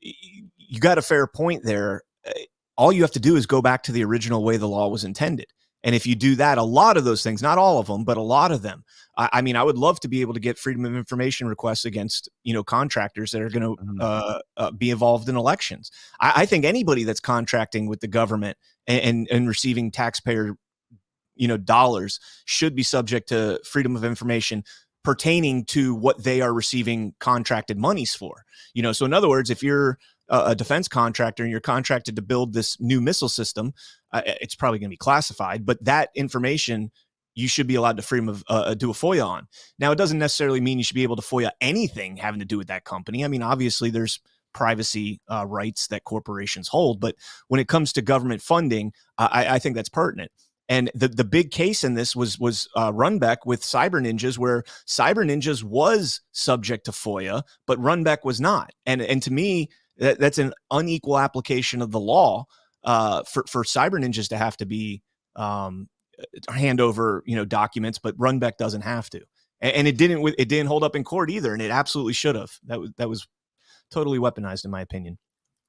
you 0.00 0.80
got 0.80 0.96
a 0.96 1.02
fair 1.02 1.26
point 1.26 1.64
there. 1.64 2.02
Uh, 2.26 2.32
all 2.78 2.92
you 2.92 3.02
have 3.02 3.10
to 3.10 3.20
do 3.20 3.36
is 3.36 3.44
go 3.44 3.60
back 3.60 3.82
to 3.82 3.92
the 3.92 4.04
original 4.04 4.42
way 4.42 4.56
the 4.56 4.68
law 4.68 4.88
was 4.88 5.04
intended. 5.04 5.48
And 5.84 5.94
if 5.94 6.06
you 6.06 6.14
do 6.14 6.34
that, 6.36 6.58
a 6.58 6.62
lot 6.62 6.96
of 6.96 7.04
those 7.04 7.22
things, 7.22 7.40
not 7.40 7.58
all 7.58 7.78
of 7.78 7.86
them, 7.86 8.04
but 8.04 8.16
a 8.16 8.22
lot 8.22 8.50
of 8.50 8.62
them, 8.62 8.84
I, 9.16 9.28
I 9.34 9.42
mean, 9.42 9.56
I 9.56 9.62
would 9.62 9.78
love 9.78 10.00
to 10.00 10.08
be 10.08 10.20
able 10.22 10.34
to 10.34 10.40
get 10.40 10.58
freedom 10.58 10.84
of 10.84 10.96
information 10.96 11.46
requests 11.46 11.84
against, 11.84 12.28
you 12.42 12.52
know, 12.52 12.64
contractors 12.64 13.30
that 13.32 13.42
are 13.42 13.48
going 13.48 13.62
to 13.62 13.82
mm-hmm. 13.82 13.98
uh, 14.00 14.38
uh, 14.56 14.70
be 14.72 14.90
involved 14.90 15.28
in 15.28 15.36
elections. 15.36 15.90
I, 16.20 16.32
I, 16.36 16.46
think 16.46 16.64
anybody 16.64 17.04
that's 17.04 17.20
contracting 17.20 17.86
with 17.86 18.00
the 18.00 18.08
government 18.08 18.58
and, 18.86 19.00
and, 19.02 19.28
and 19.30 19.48
receiving 19.48 19.90
taxpayer, 19.92 20.56
you 21.36 21.48
know, 21.48 21.56
dollars 21.56 22.18
should 22.44 22.74
be 22.74 22.82
subject 22.82 23.28
to 23.28 23.60
freedom 23.64 23.94
of 23.94 24.04
information 24.04 24.64
pertaining 25.04 25.64
to 25.64 25.94
what 25.94 26.22
they 26.22 26.40
are 26.40 26.52
receiving 26.52 27.14
contracted 27.20 27.78
monies 27.78 28.14
for. 28.14 28.44
You 28.74 28.82
know, 28.82 28.92
so 28.92 29.06
in 29.06 29.12
other 29.12 29.28
words, 29.28 29.48
if 29.48 29.62
you're 29.62 29.98
a 30.28 30.54
defense 30.54 30.88
contractor 30.88 31.42
and 31.42 31.50
you're 31.50 31.60
contracted 31.60 32.16
to 32.16 32.22
build 32.22 32.52
this 32.52 32.78
new 32.80 33.00
missile 33.00 33.28
system, 33.28 33.72
uh, 34.12 34.22
it's 34.24 34.54
probably 34.54 34.78
going 34.78 34.88
to 34.88 34.92
be 34.92 34.96
classified, 34.96 35.64
but 35.64 35.82
that 35.84 36.10
information 36.14 36.90
you 37.34 37.46
should 37.46 37.68
be 37.68 37.76
allowed 37.76 37.96
to 37.96 38.02
freedom 38.02 38.28
of 38.28 38.42
uh, 38.48 38.64
uh 38.66 38.74
do 38.74 38.90
a 38.90 38.94
FOIA 38.94 39.24
on. 39.24 39.46
Now, 39.78 39.92
it 39.92 39.96
doesn't 39.96 40.18
necessarily 40.18 40.60
mean 40.60 40.78
you 40.78 40.84
should 40.84 40.94
be 40.94 41.04
able 41.04 41.16
to 41.16 41.22
FOIA 41.22 41.50
anything 41.60 42.16
having 42.16 42.40
to 42.40 42.46
do 42.46 42.58
with 42.58 42.66
that 42.66 42.84
company. 42.84 43.24
I 43.24 43.28
mean, 43.28 43.42
obviously, 43.42 43.90
there's 43.90 44.20
privacy 44.52 45.20
uh, 45.30 45.46
rights 45.46 45.86
that 45.88 46.04
corporations 46.04 46.68
hold, 46.68 47.00
but 47.00 47.14
when 47.46 47.60
it 47.60 47.68
comes 47.68 47.92
to 47.92 48.02
government 48.02 48.42
funding, 48.42 48.92
I, 49.18 49.46
I 49.50 49.58
think 49.60 49.76
that's 49.76 49.88
pertinent. 49.88 50.32
And 50.68 50.90
the 50.94 51.08
the 51.08 51.24
big 51.24 51.50
case 51.50 51.82
in 51.82 51.94
this 51.94 52.14
was 52.14 52.38
was 52.38 52.68
uh, 52.76 52.92
with 52.92 53.62
Cyber 53.62 54.02
Ninjas, 54.02 54.36
where 54.36 54.64
Cyber 54.86 55.24
Ninjas 55.24 55.62
was 55.62 56.20
subject 56.32 56.84
to 56.84 56.90
FOIA, 56.90 57.42
but 57.66 57.78
Runbeck 57.78 58.18
was 58.24 58.40
not. 58.40 58.72
And 58.84 59.00
and 59.00 59.22
to 59.22 59.32
me, 59.32 59.68
that, 59.98 60.18
that's 60.18 60.38
an 60.38 60.52
unequal 60.70 61.18
application 61.18 61.82
of 61.82 61.90
the 61.90 62.00
law 62.00 62.44
uh, 62.84 63.22
for 63.24 63.44
for 63.48 63.64
cyber 63.64 63.94
ninjas 63.94 64.28
to 64.28 64.36
have 64.36 64.56
to 64.58 64.66
be 64.66 65.02
um, 65.36 65.88
uh, 66.18 66.52
hand 66.52 66.80
over 66.80 67.22
you 67.26 67.36
know 67.36 67.44
documents, 67.44 67.98
but 67.98 68.16
Runbeck 68.16 68.56
doesn't 68.56 68.82
have 68.82 69.10
to, 69.10 69.20
and, 69.60 69.74
and, 69.74 69.88
it 69.88 69.96
didn't 69.96 70.26
it 70.38 70.48
didn't 70.48 70.68
hold 70.68 70.84
up 70.84 70.96
in 70.96 71.04
court 71.04 71.30
either, 71.30 71.52
and 71.52 71.62
it 71.62 71.70
absolutely 71.70 72.12
should 72.14 72.34
have. 72.34 72.50
That 72.66 72.80
was 72.80 72.90
that 72.96 73.08
was 73.08 73.26
totally 73.90 74.18
weaponized 74.18 74.64
in 74.64 74.70
my 74.70 74.80
opinion. 74.80 75.18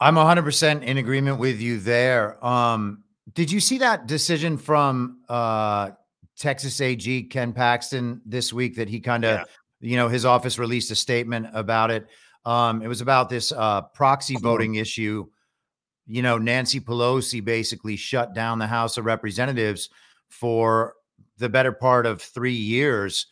I'm 0.02 0.16
100% 0.16 0.84
in 0.84 0.98
agreement 0.98 1.40
with 1.40 1.60
you 1.60 1.80
there. 1.80 2.44
Um, 2.46 3.04
did 3.34 3.52
you 3.52 3.60
see 3.60 3.80
that 3.80 4.08
decision 4.08 4.58
from 4.58 5.20
uh, 5.28 5.92
Texas 6.38 6.80
AG 6.80 7.24
Ken 7.24 7.52
Paxton 7.52 8.22
this 8.26 8.54
week 8.54 8.78
that 8.78 8.88
he 8.88 9.02
kind 9.02 9.26
of, 9.26 9.40
Yeah. 9.40 9.46
you 9.82 9.98
know, 9.98 10.08
his 10.08 10.26
office 10.26 10.58
released 10.58 10.90
a 10.90 10.96
statement 10.96 11.48
about 11.54 11.92
it. 11.92 12.08
Um, 12.46 12.82
it 12.82 12.88
was 12.88 13.02
about 13.02 13.30
this 13.30 13.52
uh, 13.52 13.82
proxy 13.94 14.38
voting 14.38 14.76
issue. 14.76 15.28
You 16.08 16.22
know, 16.22 16.38
Nancy 16.38 16.80
Pelosi 16.80 17.44
basically 17.44 17.96
shut 17.96 18.34
down 18.34 18.60
the 18.60 18.68
House 18.68 18.98
of 18.98 19.06
Representatives 19.06 19.90
for 20.30 20.96
the 21.38 21.50
better 21.50 21.72
part 21.72 22.06
of 22.06 22.22
three 22.22 22.54
years 22.54 23.28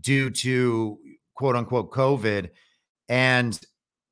due 0.00 0.30
to 0.30 0.98
quote 1.34 1.56
unquote 1.56 1.90
COVID. 1.92 2.50
And 3.08 3.58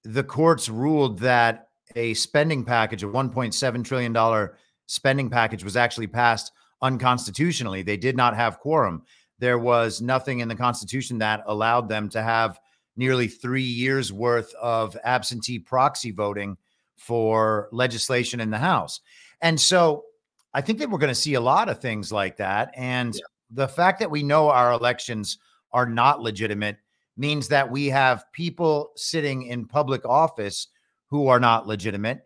the 0.04 0.24
courts 0.24 0.68
ruled 0.68 1.18
that 1.20 1.68
a 1.96 2.14
spending 2.14 2.64
package, 2.64 3.02
a 3.02 3.09
$1.7 3.09 3.85
trillion 3.85 4.48
spending 4.87 5.30
package, 5.30 5.64
was 5.64 5.76
actually 5.76 6.07
passed 6.07 6.52
unconstitutionally. 6.83 7.83
They 7.83 7.96
did 7.96 8.16
not 8.16 8.37
have 8.37 8.61
quorum. 8.61 9.02
There 9.38 9.59
was 9.59 10.00
nothing 10.00 10.40
in 10.40 10.48
the 10.48 10.54
Constitution 10.54 11.18
that 11.18 11.42
allowed 11.46 11.88
them 11.88 12.09
to 12.11 12.22
have 12.22 12.59
nearly 12.96 13.28
three 13.28 13.62
years 13.62 14.12
worth 14.12 14.54
of 14.54 14.96
absentee 15.04 15.59
proxy 15.59 16.11
voting 16.11 16.57
for 16.96 17.68
legislation 17.72 18.40
in 18.40 18.50
the 18.50 18.59
House. 18.59 19.00
And 19.40 19.61
so 19.61 20.04
I 20.52 20.61
think 20.61 20.78
that 20.78 20.90
we're 20.90 20.98
going 20.98 21.09
to 21.09 21.14
see 21.14 21.35
a 21.35 21.40
lot 21.40 21.68
of 21.68 21.80
things 21.80 22.12
like 22.12 22.37
that. 22.37 22.70
And 22.76 23.14
the 23.50 23.68
fact 23.68 23.98
that 24.00 24.11
we 24.11 24.22
know 24.22 24.48
our 24.48 24.72
elections 24.72 25.38
are 25.72 25.87
not 25.87 26.20
legitimate 26.20 26.78
means 27.16 27.48
that 27.48 27.70
we 27.70 27.87
have 27.87 28.30
people 28.33 28.92
sitting 28.96 29.42
in 29.42 29.66
public 29.66 30.04
office 30.04 30.68
who 31.07 31.28
are 31.28 31.40
not 31.40 31.66
legitimate. 31.66 32.24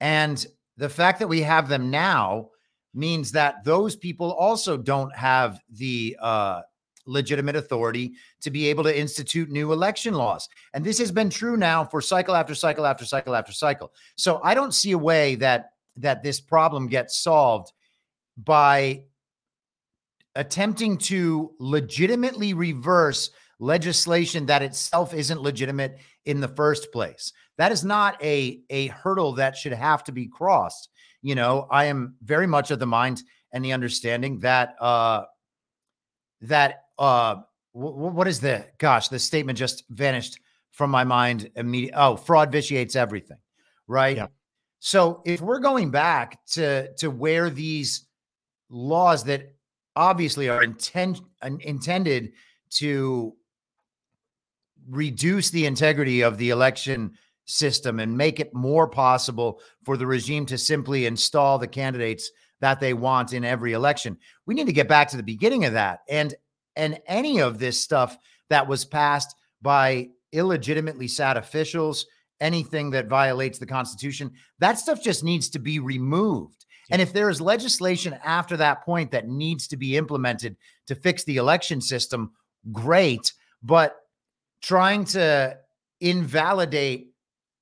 And 0.00 0.44
the 0.76 0.88
fact 0.88 1.18
that 1.20 1.28
we 1.28 1.42
have 1.42 1.68
them 1.68 1.90
now 1.90 2.50
means 2.94 3.32
that 3.32 3.64
those 3.64 3.96
people 3.96 4.32
also 4.32 4.76
don't 4.76 5.14
have 5.14 5.60
the 5.70 6.16
uh, 6.20 6.62
legitimate 7.08 7.56
authority 7.56 8.12
to 8.42 8.50
be 8.50 8.68
able 8.68 8.84
to 8.84 8.96
institute 8.96 9.50
new 9.50 9.72
election 9.72 10.14
laws. 10.14 10.48
And 10.74 10.84
this 10.84 10.98
has 10.98 11.10
been 11.10 11.30
true 11.30 11.56
now 11.56 11.84
for 11.84 12.00
cycle 12.00 12.36
after 12.36 12.54
cycle 12.54 12.86
after 12.86 13.04
cycle 13.04 13.34
after 13.34 13.52
cycle. 13.52 13.92
So 14.16 14.40
I 14.44 14.54
don't 14.54 14.74
see 14.74 14.92
a 14.92 14.98
way 14.98 15.34
that 15.36 15.70
that 15.96 16.22
this 16.22 16.40
problem 16.40 16.86
gets 16.86 17.16
solved 17.16 17.72
by 18.36 19.02
attempting 20.36 20.96
to 20.96 21.52
legitimately 21.58 22.54
reverse 22.54 23.30
legislation 23.58 24.46
that 24.46 24.62
itself 24.62 25.12
isn't 25.12 25.42
legitimate 25.42 25.98
in 26.26 26.40
the 26.40 26.46
first 26.46 26.92
place. 26.92 27.32
That 27.56 27.72
is 27.72 27.84
not 27.84 28.22
a 28.22 28.60
a 28.70 28.88
hurdle 28.88 29.32
that 29.34 29.56
should 29.56 29.72
have 29.72 30.04
to 30.04 30.12
be 30.12 30.26
crossed. 30.26 30.90
You 31.22 31.34
know, 31.34 31.66
I 31.70 31.86
am 31.86 32.14
very 32.22 32.46
much 32.46 32.70
of 32.70 32.78
the 32.78 32.86
mind 32.86 33.22
and 33.50 33.64
the 33.64 33.72
understanding 33.72 34.38
that 34.40 34.76
uh 34.80 35.24
that 36.42 36.84
uh 36.98 37.36
w- 37.74 37.94
what 37.94 38.28
is 38.28 38.40
the 38.40 38.66
gosh, 38.78 39.08
the 39.08 39.18
statement 39.18 39.58
just 39.58 39.84
vanished 39.90 40.40
from 40.70 40.90
my 40.90 41.04
mind 41.04 41.50
immediately. 41.56 41.94
Oh, 41.98 42.16
fraud 42.16 42.52
vitiates 42.52 42.96
everything, 42.96 43.38
right? 43.86 44.16
Yeah. 44.16 44.26
So 44.80 45.22
if 45.24 45.40
we're 45.40 45.60
going 45.60 45.90
back 45.90 46.44
to 46.52 46.92
to 46.96 47.10
where 47.10 47.50
these 47.50 48.06
laws 48.70 49.24
that 49.24 49.54
obviously 49.96 50.48
are 50.48 50.62
intent 50.62 51.20
intended 51.42 52.32
to 52.70 53.34
reduce 54.88 55.50
the 55.50 55.66
integrity 55.66 56.22
of 56.22 56.38
the 56.38 56.50
election 56.50 57.12
system 57.44 57.98
and 57.98 58.16
make 58.16 58.40
it 58.40 58.54
more 58.54 58.86
possible 58.86 59.60
for 59.84 59.96
the 59.96 60.06
regime 60.06 60.46
to 60.46 60.58
simply 60.58 61.06
install 61.06 61.58
the 61.58 61.66
candidates 61.66 62.30
that 62.60 62.80
they 62.80 62.92
want 62.94 63.32
in 63.32 63.44
every 63.44 63.72
election. 63.72 64.16
We 64.46 64.54
need 64.54 64.66
to 64.66 64.72
get 64.72 64.88
back 64.88 65.08
to 65.08 65.16
the 65.16 65.22
beginning 65.22 65.64
of 65.64 65.72
that. 65.72 66.00
And 66.08 66.34
and 66.78 66.98
any 67.06 67.40
of 67.40 67.58
this 67.58 67.78
stuff 67.78 68.16
that 68.48 68.66
was 68.66 68.86
passed 68.86 69.34
by 69.60 70.08
illegitimately 70.32 71.08
sat 71.08 71.36
officials, 71.36 72.06
anything 72.40 72.90
that 72.90 73.08
violates 73.08 73.58
the 73.58 73.66
constitution, 73.66 74.30
that 74.60 74.78
stuff 74.78 75.02
just 75.02 75.24
needs 75.24 75.50
to 75.50 75.58
be 75.58 75.80
removed. 75.80 76.64
And 76.90 77.02
if 77.02 77.12
there 77.12 77.28
is 77.28 77.40
legislation 77.40 78.18
after 78.24 78.56
that 78.56 78.82
point 78.84 79.10
that 79.10 79.28
needs 79.28 79.68
to 79.68 79.76
be 79.76 79.96
implemented 79.96 80.56
to 80.86 80.94
fix 80.94 81.24
the 81.24 81.36
election 81.36 81.80
system, 81.82 82.32
great. 82.72 83.34
But 83.62 83.96
trying 84.62 85.04
to 85.06 85.58
invalidate 86.00 87.08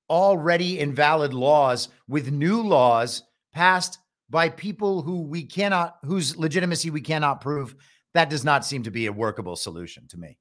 already 0.09 0.79
invalid 0.79 1.35
laws 1.35 1.89
with 2.07 2.31
new 2.31 2.63
laws 2.63 3.23
passed 3.53 3.99
by 4.29 4.49
people 4.49 5.03
who 5.03 5.23
we 5.23 5.45
cannot, 5.45 5.97
whose 6.05 6.37
legitimacy 6.37 6.91
we 6.91 7.01
cannot 7.01 7.41
prove, 7.41 7.75
that 8.17 8.31
does 8.31 8.45
not 8.45 8.65
seem 8.65 8.83
to 8.85 8.91
be 8.91 9.07
a 9.07 9.13
workable 9.13 9.57
solution 9.57 10.07
to 10.09 10.19
me. 10.19 10.39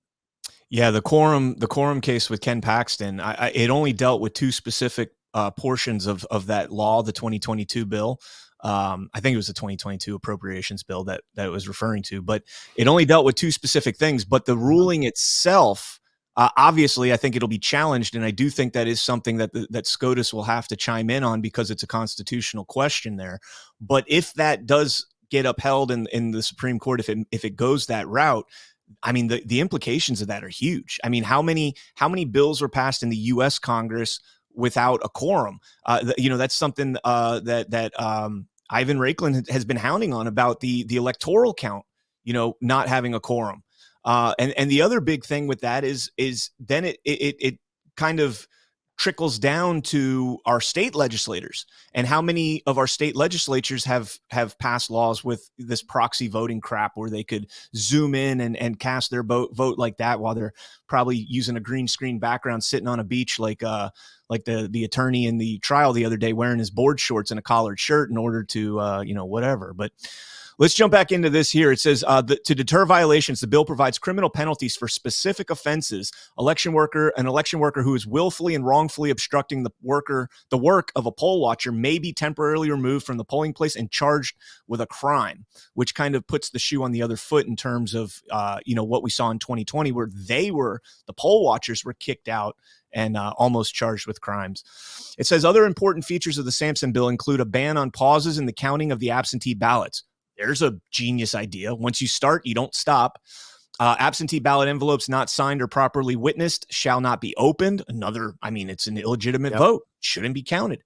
Yeah, 0.69 0.91
the 0.91 1.01
quorum 1.01 1.55
the 1.57 1.67
quorum 1.67 2.01
case 2.01 2.29
with 2.29 2.41
Ken 2.41 2.61
Paxton, 2.61 3.19
I, 3.19 3.33
I, 3.33 3.51
it 3.53 3.69
only 3.69 3.93
dealt 3.93 4.21
with 4.21 4.33
two 4.33 4.51
specific 4.51 5.11
uh, 5.33 5.51
portions 5.51 6.07
of 6.07 6.25
of 6.25 6.47
that 6.47 6.71
law, 6.71 7.03
the 7.03 7.11
2022 7.11 7.85
bill. 7.85 8.19
Um, 8.63 9.09
I 9.13 9.19
think 9.19 9.33
it 9.35 9.37
was 9.37 9.47
the 9.47 9.53
2022 9.53 10.15
appropriations 10.15 10.81
bill 10.81 11.03
that 11.03 11.21
that 11.35 11.45
it 11.45 11.51
was 11.51 11.67
referring 11.67 12.01
to, 12.03 12.21
but 12.21 12.43
it 12.75 12.87
only 12.87 13.05
dealt 13.05 13.25
with 13.25 13.35
two 13.35 13.51
specific 13.51 13.97
things. 13.97 14.25
But 14.25 14.45
the 14.45 14.57
ruling 14.57 15.03
itself, 15.03 15.99
uh, 16.35 16.49
obviously, 16.57 17.13
I 17.13 17.17
think 17.17 17.35
it'll 17.35 17.47
be 17.47 17.59
challenged, 17.59 18.15
and 18.15 18.25
I 18.25 18.31
do 18.31 18.49
think 18.49 18.73
that 18.73 18.87
is 18.87 18.99
something 18.99 19.37
that 19.37 19.53
the, 19.53 19.67
that 19.69 19.85
SCOTUS 19.85 20.33
will 20.33 20.43
have 20.43 20.67
to 20.69 20.75
chime 20.75 21.11
in 21.11 21.23
on 21.23 21.41
because 21.41 21.69
it's 21.69 21.83
a 21.83 21.87
constitutional 21.87 22.65
question 22.65 23.17
there. 23.17 23.39
But 23.79 24.05
if 24.07 24.33
that 24.33 24.65
does 24.65 25.05
get 25.35 25.45
upheld 25.45 25.91
in 25.91 26.07
in 26.07 26.31
the 26.31 26.41
Supreme 26.41 26.79
Court, 26.79 26.99
if 26.99 27.09
it 27.09 27.19
if 27.31 27.43
it 27.43 27.55
goes 27.55 27.87
that 27.87 28.07
route, 28.07 28.45
I 29.03 29.11
mean, 29.11 29.27
the, 29.27 29.43
the 29.45 29.61
implications 29.61 30.21
of 30.21 30.27
that 30.27 30.43
are 30.43 30.49
huge. 30.49 30.99
I 31.03 31.09
mean, 31.09 31.23
how 31.23 31.41
many 31.41 31.75
how 31.95 32.07
many 32.07 32.25
bills 32.25 32.61
were 32.61 32.69
passed 32.69 33.03
in 33.03 33.09
the 33.09 33.17
U.S. 33.17 33.59
Congress 33.59 34.19
without 34.53 35.01
a 35.03 35.09
quorum? 35.09 35.59
Uh, 35.85 36.01
th- 36.01 36.15
you 36.17 36.29
know, 36.29 36.37
that's 36.37 36.55
something 36.55 36.97
uh, 37.03 37.39
that 37.41 37.71
that 37.71 37.99
um, 37.99 38.47
Ivan 38.69 38.99
Raiklin 38.99 39.49
has 39.49 39.65
been 39.65 39.77
hounding 39.77 40.13
on 40.13 40.27
about 40.27 40.59
the 40.59 40.83
the 40.85 40.97
electoral 40.97 41.53
count. 41.53 41.85
You 42.23 42.33
know, 42.33 42.57
not 42.61 42.87
having 42.87 43.13
a 43.13 43.19
quorum. 43.19 43.63
Uh, 44.03 44.33
and 44.39 44.51
and 44.53 44.69
the 44.69 44.81
other 44.81 45.01
big 45.01 45.25
thing 45.25 45.47
with 45.47 45.61
that 45.61 45.83
is 45.83 46.11
is 46.17 46.51
then 46.59 46.85
it 46.85 46.99
it 47.03 47.35
it 47.39 47.59
kind 47.95 48.19
of 48.19 48.47
trickles 48.97 49.37
down 49.37 49.81
to 49.81 50.39
our 50.45 50.61
state 50.61 50.95
legislators 50.95 51.65
and 51.93 52.07
how 52.07 52.21
many 52.21 52.63
of 52.65 52.77
our 52.77 52.87
state 52.87 53.15
legislatures 53.15 53.83
have 53.83 54.17
have 54.29 54.57
passed 54.57 54.89
laws 54.89 55.23
with 55.23 55.49
this 55.57 55.83
proxy 55.83 56.27
voting 56.27 56.61
crap 56.61 56.93
where 56.95 57.09
they 57.09 57.23
could 57.23 57.47
zoom 57.75 58.15
in 58.15 58.39
and, 58.39 58.55
and 58.55 58.79
cast 58.79 59.11
their 59.11 59.23
vote 59.23 59.53
vote 59.53 59.77
like 59.77 59.97
that 59.97 60.19
while 60.19 60.33
they're 60.33 60.53
probably 60.87 61.17
using 61.17 61.57
a 61.57 61.61
green 61.61 61.87
screen 61.87 62.19
background 62.19 62.63
sitting 62.63 62.87
on 62.87 62.99
a 62.99 63.03
beach 63.03 63.37
like 63.37 63.63
uh 63.63 63.89
like 64.29 64.45
the 64.45 64.67
the 64.71 64.83
attorney 64.83 65.25
in 65.25 65.37
the 65.37 65.59
trial 65.59 65.93
the 65.93 66.05
other 66.05 66.17
day 66.17 66.33
wearing 66.33 66.59
his 66.59 66.71
board 66.71 66.99
shorts 66.99 67.31
and 67.31 67.39
a 67.39 67.43
collared 67.43 67.79
shirt 67.79 68.09
in 68.09 68.17
order 68.17 68.43
to 68.43 68.79
uh 68.79 69.01
you 69.01 69.13
know 69.13 69.25
whatever. 69.25 69.73
But 69.73 69.91
Let's 70.57 70.73
jump 70.73 70.93
back 70.93 71.11
into 71.11 71.29
this 71.29 71.51
here. 71.51 71.69
It 71.73 71.81
says 71.81 72.01
uh, 72.07 72.21
to 72.21 72.55
deter 72.55 72.85
violations, 72.85 73.41
the 73.41 73.47
bill 73.47 73.65
provides 73.65 73.99
criminal 73.99 74.29
penalties 74.29 74.77
for 74.77 74.87
specific 74.87 75.49
offenses. 75.49 76.13
Election 76.39 76.71
worker, 76.71 77.11
an 77.17 77.27
election 77.27 77.59
worker 77.59 77.83
who 77.83 77.93
is 77.93 78.07
willfully 78.07 78.55
and 78.55 78.65
wrongfully 78.65 79.09
obstructing 79.09 79.63
the 79.63 79.71
worker, 79.81 80.29
the 80.51 80.57
work 80.57 80.93
of 80.95 81.05
a 81.05 81.11
poll 81.11 81.41
watcher, 81.41 81.73
may 81.73 81.99
be 81.99 82.13
temporarily 82.13 82.71
removed 82.71 83.05
from 83.05 83.17
the 83.17 83.25
polling 83.25 83.51
place 83.51 83.75
and 83.75 83.91
charged 83.91 84.37
with 84.65 84.79
a 84.79 84.87
crime, 84.87 85.45
which 85.73 85.93
kind 85.93 86.15
of 86.15 86.25
puts 86.25 86.49
the 86.49 86.59
shoe 86.59 86.83
on 86.83 86.93
the 86.93 87.01
other 87.01 87.17
foot 87.17 87.47
in 87.47 87.57
terms 87.57 87.93
of 87.93 88.21
uh, 88.31 88.59
you 88.65 88.75
know 88.75 88.85
what 88.85 89.03
we 89.03 89.09
saw 89.09 89.29
in 89.31 89.39
2020, 89.39 89.91
where 89.91 90.09
they 90.13 90.51
were 90.51 90.81
the 91.05 91.13
poll 91.13 91.43
watchers 91.43 91.83
were 91.83 91.93
kicked 91.93 92.29
out 92.29 92.55
and 92.93 93.17
uh, 93.17 93.33
almost 93.37 93.75
charged 93.75 94.07
with 94.07 94.21
crimes. 94.21 94.63
It 95.17 95.27
says 95.27 95.43
other 95.43 95.65
important 95.65 96.05
features 96.05 96.37
of 96.37 96.45
the 96.45 96.51
Sampson 96.53 96.93
bill 96.93 97.09
include 97.09 97.41
a 97.41 97.45
ban 97.45 97.75
on 97.75 97.91
pauses 97.91 98.37
in 98.37 98.45
the 98.45 98.53
counting 98.53 98.93
of 98.93 98.99
the 98.99 99.11
absentee 99.11 99.53
ballots. 99.53 100.03
There's 100.37 100.61
a 100.61 100.79
genius 100.91 101.33
idea. 101.35 101.73
Once 101.73 102.01
you 102.01 102.07
start, 102.07 102.45
you 102.45 102.53
don't 102.53 102.75
stop. 102.75 103.19
Uh, 103.79 103.95
absentee 103.99 104.39
ballot 104.39 104.69
envelopes 104.69 105.09
not 105.09 105.29
signed 105.29 105.61
or 105.61 105.67
properly 105.67 106.15
witnessed 106.15 106.65
shall 106.69 107.01
not 107.01 107.19
be 107.19 107.35
opened. 107.35 107.83
Another, 107.87 108.33
I 108.41 108.49
mean, 108.49 108.69
it's 108.69 108.87
an 108.87 108.97
illegitimate 108.97 109.51
Yep. 109.51 109.59
vote, 109.59 109.81
shouldn't 109.99 110.33
be 110.33 110.43
counted. 110.43 110.81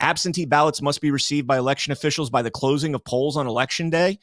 Absentee 0.00 0.44
ballots 0.46 0.80
must 0.80 1.00
be 1.00 1.10
received 1.10 1.48
by 1.48 1.58
election 1.58 1.92
officials 1.92 2.30
by 2.30 2.42
the 2.42 2.50
closing 2.50 2.94
of 2.94 3.04
polls 3.04 3.36
on 3.36 3.48
election 3.48 3.90
day. 3.90 4.20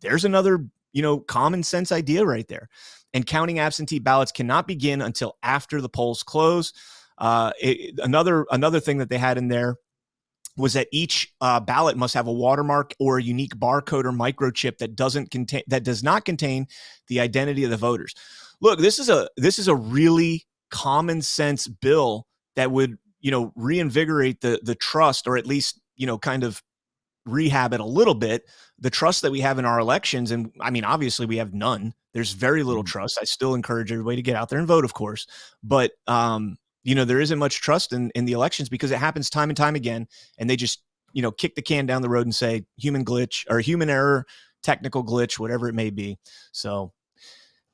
There's 0.00 0.24
another, 0.24 0.64
you 0.92 1.02
know, 1.02 1.18
common 1.18 1.64
sense 1.64 1.90
idea 1.90 2.24
right 2.24 2.46
there. 2.46 2.68
And 3.12 3.26
counting 3.26 3.58
absentee 3.58 3.98
ballots 3.98 4.30
cannot 4.30 4.68
begin 4.68 5.02
until 5.02 5.36
after 5.42 5.80
the 5.80 5.88
polls 5.88 6.22
close. 6.22 6.72
Uh, 7.18 7.50
it- 7.60 7.98
another 7.98 8.46
another 8.52 8.78
thing 8.78 8.98
that 8.98 9.08
they 9.08 9.18
had 9.18 9.38
in 9.38 9.48
there 9.48 9.76
was 10.56 10.72
that 10.72 10.88
each 10.92 11.32
uh, 11.40 11.60
ballot 11.60 11.96
must 11.96 12.14
have 12.14 12.26
a 12.26 12.32
watermark 12.32 12.94
or 12.98 13.18
a 13.18 13.22
unique 13.22 13.56
barcode 13.56 14.04
or 14.04 14.12
microchip 14.12 14.78
that 14.78 14.96
doesn't 14.96 15.30
contain 15.30 15.62
that 15.66 15.84
does 15.84 16.02
not 16.02 16.24
contain 16.24 16.66
the 17.08 17.20
identity 17.20 17.64
of 17.64 17.70
the 17.70 17.76
voters. 17.76 18.14
Look, 18.60 18.78
this 18.78 18.98
is 18.98 19.08
a 19.08 19.28
this 19.36 19.58
is 19.58 19.68
a 19.68 19.74
really 19.74 20.46
common 20.70 21.22
sense 21.22 21.68
bill 21.68 22.26
that 22.56 22.70
would 22.70 22.98
you 23.20 23.30
know 23.30 23.52
reinvigorate 23.54 24.40
the 24.40 24.60
the 24.62 24.74
trust 24.74 25.26
or 25.26 25.36
at 25.36 25.46
least 25.46 25.80
you 25.96 26.06
know 26.06 26.18
kind 26.18 26.42
of 26.44 26.62
rehab 27.26 27.72
it 27.74 27.80
a 27.80 27.84
little 27.84 28.14
bit, 28.14 28.44
the 28.78 28.90
trust 28.90 29.22
that 29.22 29.32
we 29.32 29.40
have 29.40 29.58
in 29.58 29.64
our 29.64 29.80
elections, 29.80 30.30
and 30.30 30.52
I 30.60 30.70
mean, 30.70 30.84
obviously 30.84 31.26
we 31.26 31.38
have 31.38 31.52
none. 31.52 31.92
There's 32.14 32.32
very 32.32 32.62
little 32.62 32.84
Mhm. 32.84 32.86
trust. 32.86 33.18
I 33.20 33.24
still 33.24 33.54
encourage 33.54 33.90
everybody 33.90 34.16
to 34.16 34.22
get 34.22 34.36
out 34.36 34.48
there 34.48 34.58
and 34.60 34.68
vote, 34.68 34.84
of 34.84 34.94
course, 34.94 35.26
but 35.62 35.92
um, 36.06 36.56
you 36.86 36.94
know, 36.94 37.04
there 37.04 37.20
isn't 37.20 37.40
much 37.40 37.60
trust 37.60 37.92
in 37.92 38.10
in 38.14 38.26
the 38.26 38.32
elections 38.32 38.68
because 38.68 38.92
it 38.92 38.98
happens 38.98 39.28
time 39.28 39.50
and 39.50 39.56
time 39.56 39.74
again, 39.74 40.06
and 40.38 40.48
they 40.48 40.54
just 40.54 40.84
you 41.12 41.20
know 41.20 41.32
kick 41.32 41.56
the 41.56 41.62
can 41.62 41.84
down 41.84 42.00
the 42.00 42.08
road 42.08 42.26
and 42.26 42.34
say 42.34 42.64
human 42.76 43.04
glitch 43.04 43.44
or 43.50 43.58
human 43.58 43.90
error, 43.90 44.24
technical 44.62 45.04
glitch, 45.04 45.36
whatever 45.36 45.68
it 45.68 45.74
may 45.74 45.90
be. 45.90 46.16
So 46.52 46.92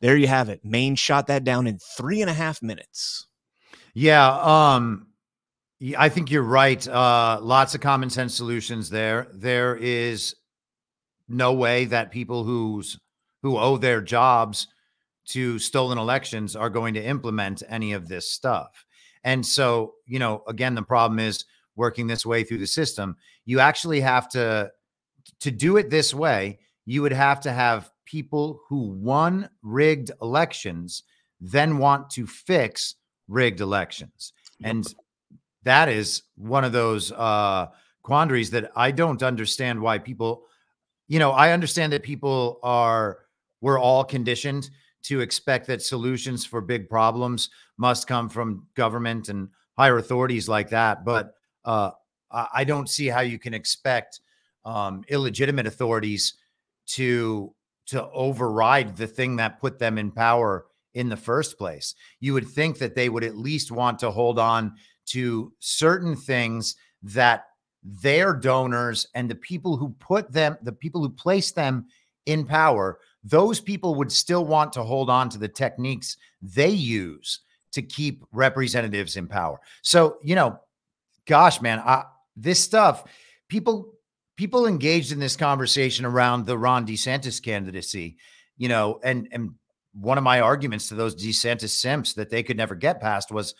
there 0.00 0.16
you 0.16 0.28
have 0.28 0.48
it. 0.48 0.64
Maine 0.64 0.94
shot 0.94 1.26
that 1.26 1.44
down 1.44 1.66
in 1.66 1.78
three 1.78 2.22
and 2.22 2.30
a 2.30 2.32
half 2.32 2.62
minutes. 2.62 3.26
Yeah, 3.92 4.30
um 4.40 5.08
I 5.98 6.08
think 6.08 6.30
you're 6.30 6.42
right. 6.42 6.86
Uh 6.88 7.38
lots 7.42 7.74
of 7.74 7.82
common 7.82 8.08
sense 8.08 8.34
solutions 8.34 8.88
there. 8.88 9.26
There 9.34 9.76
is 9.76 10.34
no 11.28 11.52
way 11.52 11.84
that 11.84 12.12
people 12.12 12.44
who's 12.44 12.98
who 13.42 13.58
owe 13.58 13.76
their 13.76 14.00
jobs 14.00 14.68
to 15.26 15.58
stolen 15.58 15.98
elections 15.98 16.56
are 16.56 16.70
going 16.70 16.94
to 16.94 17.04
implement 17.04 17.62
any 17.68 17.92
of 17.92 18.08
this 18.08 18.30
stuff. 18.30 18.86
And 19.24 19.44
so, 19.44 19.94
you 20.06 20.18
know, 20.18 20.42
again, 20.48 20.74
the 20.74 20.82
problem 20.82 21.18
is 21.18 21.44
working 21.76 22.06
this 22.06 22.26
way 22.26 22.44
through 22.44 22.58
the 22.58 22.66
system. 22.66 23.16
You 23.44 23.60
actually 23.60 24.00
have 24.00 24.28
to 24.30 24.70
to 25.40 25.50
do 25.50 25.76
it 25.76 25.90
this 25.90 26.12
way, 26.12 26.58
you 26.84 27.02
would 27.02 27.12
have 27.12 27.40
to 27.40 27.52
have 27.52 27.90
people 28.04 28.60
who 28.68 28.88
won 28.88 29.48
rigged 29.62 30.10
elections 30.20 31.04
then 31.40 31.78
want 31.78 32.08
to 32.10 32.26
fix 32.26 32.96
rigged 33.26 33.60
elections. 33.60 34.32
And 34.64 34.86
that 35.64 35.88
is 35.88 36.22
one 36.36 36.64
of 36.64 36.72
those 36.72 37.10
uh 37.12 37.66
quandaries 38.02 38.50
that 38.50 38.70
I 38.76 38.90
don't 38.90 39.22
understand 39.22 39.80
why 39.80 39.98
people 39.98 40.44
you 41.08 41.18
know, 41.18 41.32
I 41.32 41.52
understand 41.52 41.92
that 41.92 42.02
people 42.02 42.58
are 42.62 43.18
we're 43.60 43.78
all 43.78 44.04
conditioned 44.04 44.70
to 45.02 45.20
expect 45.20 45.66
that 45.66 45.82
solutions 45.82 46.46
for 46.46 46.60
big 46.60 46.88
problems 46.88 47.50
must 47.82 48.06
come 48.06 48.28
from 48.28 48.66
government 48.74 49.28
and 49.28 49.48
higher 49.76 49.98
authorities 49.98 50.48
like 50.48 50.70
that, 50.70 51.04
but 51.04 51.34
uh 51.64 51.90
I 52.30 52.64
don't 52.64 52.88
see 52.88 53.08
how 53.08 53.20
you 53.20 53.38
can 53.38 53.52
expect 53.52 54.20
um 54.64 55.04
illegitimate 55.08 55.66
authorities 55.66 56.34
to 56.96 57.52
to 57.86 58.08
override 58.26 58.96
the 58.96 59.08
thing 59.08 59.36
that 59.36 59.60
put 59.60 59.78
them 59.78 59.98
in 59.98 60.10
power 60.12 60.66
in 60.94 61.08
the 61.08 61.16
first 61.16 61.58
place. 61.58 61.94
You 62.20 62.34
would 62.34 62.48
think 62.48 62.78
that 62.78 62.94
they 62.94 63.08
would 63.08 63.24
at 63.24 63.36
least 63.36 63.72
want 63.72 63.98
to 63.98 64.10
hold 64.10 64.38
on 64.38 64.74
to 65.06 65.52
certain 65.58 66.14
things 66.16 66.76
that 67.02 67.46
their 67.82 68.32
donors 68.34 69.08
and 69.14 69.28
the 69.28 69.40
people 69.50 69.76
who 69.76 69.88
put 69.98 70.32
them, 70.32 70.56
the 70.62 70.78
people 70.84 71.00
who 71.02 71.10
place 71.10 71.50
them 71.50 71.86
in 72.26 72.46
power, 72.46 72.98
those 73.24 73.60
people 73.60 73.96
would 73.96 74.12
still 74.12 74.44
want 74.44 74.72
to 74.72 74.82
hold 74.84 75.10
on 75.10 75.28
to 75.30 75.38
the 75.38 75.48
techniques 75.48 76.16
they 76.40 76.70
use 76.70 77.40
to 77.72 77.82
keep 77.82 78.24
representatives 78.32 79.16
in 79.16 79.26
power. 79.26 79.60
So, 79.82 80.18
you 80.22 80.34
know, 80.34 80.58
gosh, 81.26 81.60
man, 81.60 81.80
I, 81.80 82.04
this 82.36 82.60
stuff, 82.60 83.04
people 83.48 83.94
people 84.36 84.66
engaged 84.66 85.12
in 85.12 85.18
this 85.18 85.36
conversation 85.36 86.04
around 86.04 86.46
the 86.46 86.58
Ron 86.58 86.86
DeSantis 86.86 87.42
candidacy, 87.42 88.16
you 88.56 88.68
know, 88.68 89.00
and 89.02 89.28
and 89.32 89.54
one 89.94 90.18
of 90.18 90.24
my 90.24 90.40
arguments 90.40 90.88
to 90.88 90.94
those 90.94 91.14
DeSantis 91.14 91.70
simps 91.70 92.14
that 92.14 92.30
they 92.30 92.42
could 92.42 92.56
never 92.56 92.74
get 92.74 93.00
past 93.00 93.30
was 93.30 93.54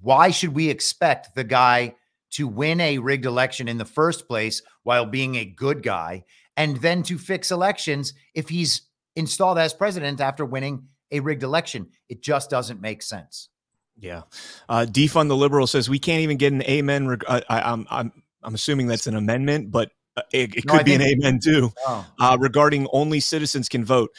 why 0.00 0.30
should 0.30 0.54
we 0.54 0.68
expect 0.68 1.34
the 1.34 1.44
guy 1.44 1.94
to 2.30 2.46
win 2.46 2.80
a 2.80 2.98
rigged 2.98 3.26
election 3.26 3.68
in 3.68 3.78
the 3.78 3.84
first 3.84 4.26
place 4.26 4.62
while 4.82 5.06
being 5.06 5.36
a 5.36 5.44
good 5.44 5.82
guy 5.82 6.24
and 6.56 6.76
then 6.78 7.02
to 7.02 7.18
fix 7.18 7.50
elections 7.50 8.14
if 8.34 8.48
he's 8.48 8.82
installed 9.16 9.58
as 9.58 9.72
president 9.72 10.20
after 10.20 10.44
winning 10.44 10.88
a 11.10 11.20
rigged 11.20 11.42
election? 11.42 11.88
It 12.08 12.22
just 12.22 12.50
doesn't 12.50 12.80
make 12.80 13.02
sense. 13.02 13.48
Yeah. 13.96 14.22
Uh, 14.68 14.86
defund 14.88 15.28
the 15.28 15.36
liberal 15.36 15.66
says 15.66 15.88
we 15.88 15.98
can't 15.98 16.22
even 16.22 16.36
get 16.36 16.52
an 16.52 16.62
amen. 16.62 17.08
Reg- 17.08 17.24
I, 17.28 17.42
I, 17.48 17.72
I'm 17.72 17.86
I'm 17.90 18.12
I'm 18.42 18.54
assuming 18.54 18.86
that's 18.86 19.06
an 19.06 19.16
amendment, 19.16 19.70
but 19.70 19.90
uh, 20.16 20.22
it, 20.32 20.54
it 20.54 20.64
No, 20.66 20.74
I 20.74 20.76
could 20.78 20.86
be 20.86 20.94
an 20.94 21.02
amen 21.02 21.40
too. 21.42 21.72
Oh. 21.86 22.06
uh, 22.20 22.36
regarding 22.40 22.86
only 22.92 23.20
citizens 23.20 23.68
can 23.68 23.84
vote. 23.84 24.10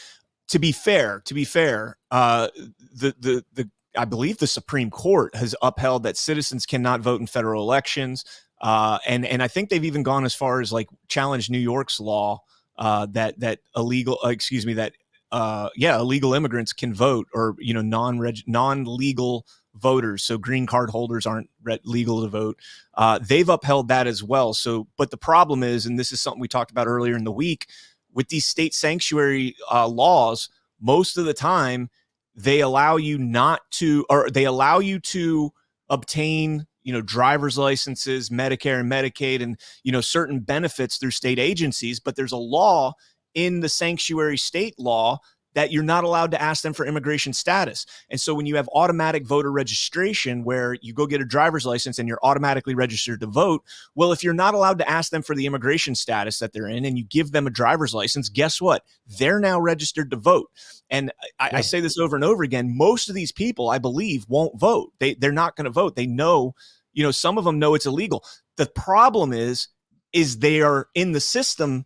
To 0.49 0.60
be 0.60 0.71
fair, 0.71 1.21
to 1.25 1.34
be 1.34 1.45
fair, 1.45 1.97
uh, 2.12 2.49
the 2.93 3.15
the 3.19 3.45
the 3.54 3.69
I 3.97 4.06
believe 4.06 4.38
the 4.38 4.47
Supreme 4.47 4.89
Court 4.89 5.36
has 5.36 5.56
upheld 5.62 6.04
that 6.04 6.17
citizens 6.17 6.65
cannot 6.65 7.02
vote 7.02 7.21
in 7.21 7.28
federal 7.28 7.62
elections, 7.62 8.25
uh, 8.62 8.99
and 9.08 9.25
and 9.25 9.41
I 9.43 9.47
think 9.47 9.69
they've 9.69 9.86
even 9.86 10.04
gone 10.04 10.25
as 10.25 10.34
far 10.34 10.60
as 10.60 10.73
like 10.73 10.88
challenge 11.08 11.49
New 11.49 11.60
York's 11.60 11.99
law 11.99 12.41
uh, 12.78 13.06
that 13.12 13.39
that 13.41 13.60
illegal, 13.75 14.19
uh, 14.23 14.30
excuse 14.30 14.65
me, 14.65 14.73
that 14.73 14.93
uh, 15.31 15.69
yeah, 15.75 15.97
illegal 15.97 16.33
immigrants 16.33 16.73
can 16.73 16.93
vote 16.93 17.27
or 17.33 17.55
you 17.59 17.73
know 17.73 17.81
non 17.81 18.19
non 18.47 18.83
legal 18.85 19.45
voters, 19.75 20.23
so 20.23 20.37
green 20.37 20.65
card 20.65 20.89
holders 20.89 21.25
aren't 21.25 21.49
re- 21.63 21.79
legal 21.83 22.21
to 22.21 22.27
vote. 22.27 22.59
Uh, 22.95 23.19
they've 23.19 23.49
upheld 23.49 23.87
that 23.87 24.07
as 24.07 24.23
well. 24.23 24.53
So, 24.53 24.87
but 24.97 25.11
the 25.11 25.17
problem 25.17 25.63
is, 25.63 25.85
and 25.85 25.97
this 25.97 26.11
is 26.11 26.21
something 26.21 26.41
we 26.41 26.47
talked 26.47 26.71
about 26.71 26.87
earlier 26.87 27.15
in 27.15 27.23
the 27.23 27.31
week, 27.31 27.67
with 28.13 28.29
these 28.29 28.45
state 28.45 28.73
sanctuary 28.73 29.55
uh, 29.71 29.87
laws, 29.87 30.49
most 30.79 31.17
of 31.17 31.25
the 31.25 31.33
time 31.33 31.89
they 32.35 32.61
allow 32.61 32.97
you 32.97 33.17
not 33.17 33.61
to, 33.71 34.05
or 34.09 34.29
they 34.29 34.45
allow 34.45 34.79
you 34.79 34.99
to 34.99 35.51
obtain, 35.89 36.65
you 36.83 36.93
know, 36.93 37.01
driver's 37.01 37.57
licenses, 37.57 38.29
Medicare 38.29 38.79
and 38.79 38.91
Medicaid, 38.91 39.41
and 39.41 39.59
you 39.83 39.91
know 39.91 40.01
certain 40.01 40.39
benefits 40.39 40.97
through 40.97 41.11
state 41.11 41.39
agencies. 41.39 41.99
But 41.99 42.15
there's 42.15 42.31
a 42.31 42.37
law 42.37 42.93
in 43.33 43.59
the 43.59 43.69
sanctuary 43.69 44.37
state 44.37 44.77
law 44.77 45.19
that 45.55 45.71
you're 45.71 45.83
not 45.83 46.03
allowed 46.03 46.31
to 46.31 46.41
ask 46.41 46.61
them 46.61 46.73
for 46.73 46.85
immigration 46.85 47.33
status. 47.33 47.85
And 48.09 48.21
so 48.21 48.33
when 48.33 48.45
you 48.45 48.55
have 48.55 48.69
automatic 48.73 49.25
voter 49.25 49.51
registration 49.51 50.43
where 50.43 50.75
you 50.81 50.93
go 50.93 51.07
get 51.07 51.21
a 51.21 51.25
driver's 51.25 51.65
license 51.65 51.97
and 51.97 52.07
you're 52.07 52.19
automatically 52.21 52.75
registered 52.75 53.19
to 53.21 53.27
vote, 53.27 53.63
well, 53.95 54.11
if 54.11 54.23
you're 54.23 54.33
not 54.33 54.53
allowed 54.53 54.77
to 54.77 54.89
ask 54.89 55.11
them 55.11 55.23
for 55.23 55.35
the 55.35 55.45
immigration 55.45 55.95
status 55.95 56.39
that 56.39 56.53
they're 56.53 56.67
in 56.67 56.85
and 56.85 56.97
you 56.97 57.03
give 57.03 57.31
them 57.31 57.47
a 57.47 57.51
driver's 57.51 57.95
license, 57.95 58.29
guess 58.29 58.61
what? 58.61 58.83
They're 59.07 59.39
now 59.39 59.59
registered 59.59 60.11
to 60.11 60.17
vote. 60.17 60.49
And 60.89 61.11
I, 61.39 61.49
I 61.53 61.61
say 61.61 61.79
this 61.79 61.97
over 61.97 62.15
and 62.15 62.25
over 62.25 62.43
again. 62.43 62.77
Most 62.77 63.09
of 63.09 63.15
these 63.15 63.31
people, 63.31 63.69
I 63.69 63.79
believe, 63.79 64.25
won't 64.29 64.59
vote. 64.59 64.93
They 64.99 65.15
they're 65.15 65.31
not 65.31 65.55
going 65.55 65.65
to 65.65 65.71
vote. 65.71 65.95
They 65.95 66.07
know, 66.07 66.53
you 66.93 67.03
know, 67.03 67.11
some 67.11 67.37
of 67.37 67.43
them 67.43 67.59
know 67.59 67.73
it's 67.73 67.85
illegal. 67.85 68.23
The 68.57 68.67
problem 68.67 69.33
is, 69.33 69.67
is 70.13 70.39
they 70.39 70.61
are 70.61 70.87
in 70.95 71.11
the 71.11 71.19
system 71.19 71.85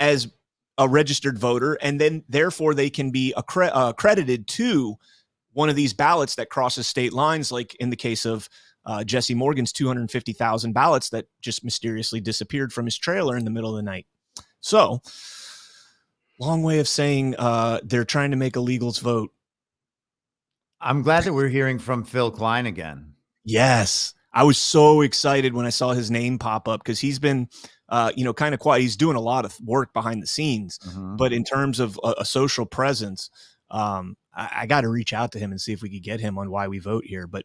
as 0.00 0.28
a 0.78 0.88
registered 0.88 1.38
voter, 1.38 1.74
and 1.82 2.00
then 2.00 2.24
therefore 2.28 2.72
they 2.72 2.88
can 2.88 3.10
be 3.10 3.34
accre- 3.36 3.70
uh, 3.72 3.90
accredited 3.90 4.46
to 4.46 4.96
one 5.52 5.68
of 5.68 5.76
these 5.76 5.92
ballots 5.92 6.36
that 6.36 6.50
crosses 6.50 6.86
state 6.86 7.12
lines, 7.12 7.50
like 7.50 7.74
in 7.76 7.90
the 7.90 7.96
case 7.96 8.24
of 8.24 8.48
uh, 8.86 9.04
Jesse 9.04 9.34
Morgan's 9.34 9.72
250,000 9.72 10.72
ballots 10.72 11.10
that 11.10 11.26
just 11.40 11.64
mysteriously 11.64 12.20
disappeared 12.20 12.72
from 12.72 12.84
his 12.84 12.96
trailer 12.96 13.36
in 13.36 13.44
the 13.44 13.50
middle 13.50 13.70
of 13.70 13.76
the 13.76 13.82
night. 13.82 14.06
So, 14.60 15.02
long 16.40 16.62
way 16.62 16.78
of 16.78 16.88
saying 16.88 17.34
uh, 17.38 17.80
they're 17.82 18.04
trying 18.04 18.30
to 18.30 18.36
make 18.36 18.54
illegals 18.54 19.00
vote. 19.00 19.30
I'm 20.80 21.02
glad 21.02 21.24
that 21.24 21.32
we're 21.32 21.48
hearing 21.48 21.78
from 21.78 22.04
Phil 22.04 22.30
Kline 22.30 22.66
again. 22.66 23.14
Yes. 23.44 24.14
I 24.32 24.44
was 24.44 24.58
so 24.58 25.00
excited 25.00 25.54
when 25.54 25.66
I 25.66 25.70
saw 25.70 25.92
his 25.92 26.10
name 26.10 26.38
pop 26.38 26.68
up 26.68 26.80
because 26.80 27.00
he's 27.00 27.18
been, 27.18 27.48
uh, 27.88 28.12
you 28.16 28.24
know, 28.24 28.32
kind 28.34 28.54
of 28.54 28.60
quiet. 28.60 28.80
He's 28.82 28.96
doing 28.96 29.16
a 29.16 29.20
lot 29.20 29.44
of 29.44 29.58
work 29.60 29.92
behind 29.92 30.22
the 30.22 30.26
scenes, 30.26 30.78
Mhm. 30.80 31.16
but 31.16 31.32
in 31.32 31.44
terms 31.44 31.80
of 31.80 31.98
a, 32.04 32.14
a 32.18 32.24
social 32.24 32.66
presence, 32.66 33.30
um, 33.70 34.16
I, 34.34 34.50
I 34.60 34.66
got 34.66 34.82
to 34.82 34.88
reach 34.88 35.12
out 35.12 35.32
to 35.32 35.38
him 35.38 35.50
and 35.50 35.60
see 35.60 35.72
if 35.72 35.82
we 35.82 35.88
could 35.90 36.02
get 36.02 36.20
him 36.20 36.38
on 36.38 36.50
why 36.50 36.68
we 36.68 36.78
vote 36.78 37.04
here. 37.04 37.26
But 37.26 37.44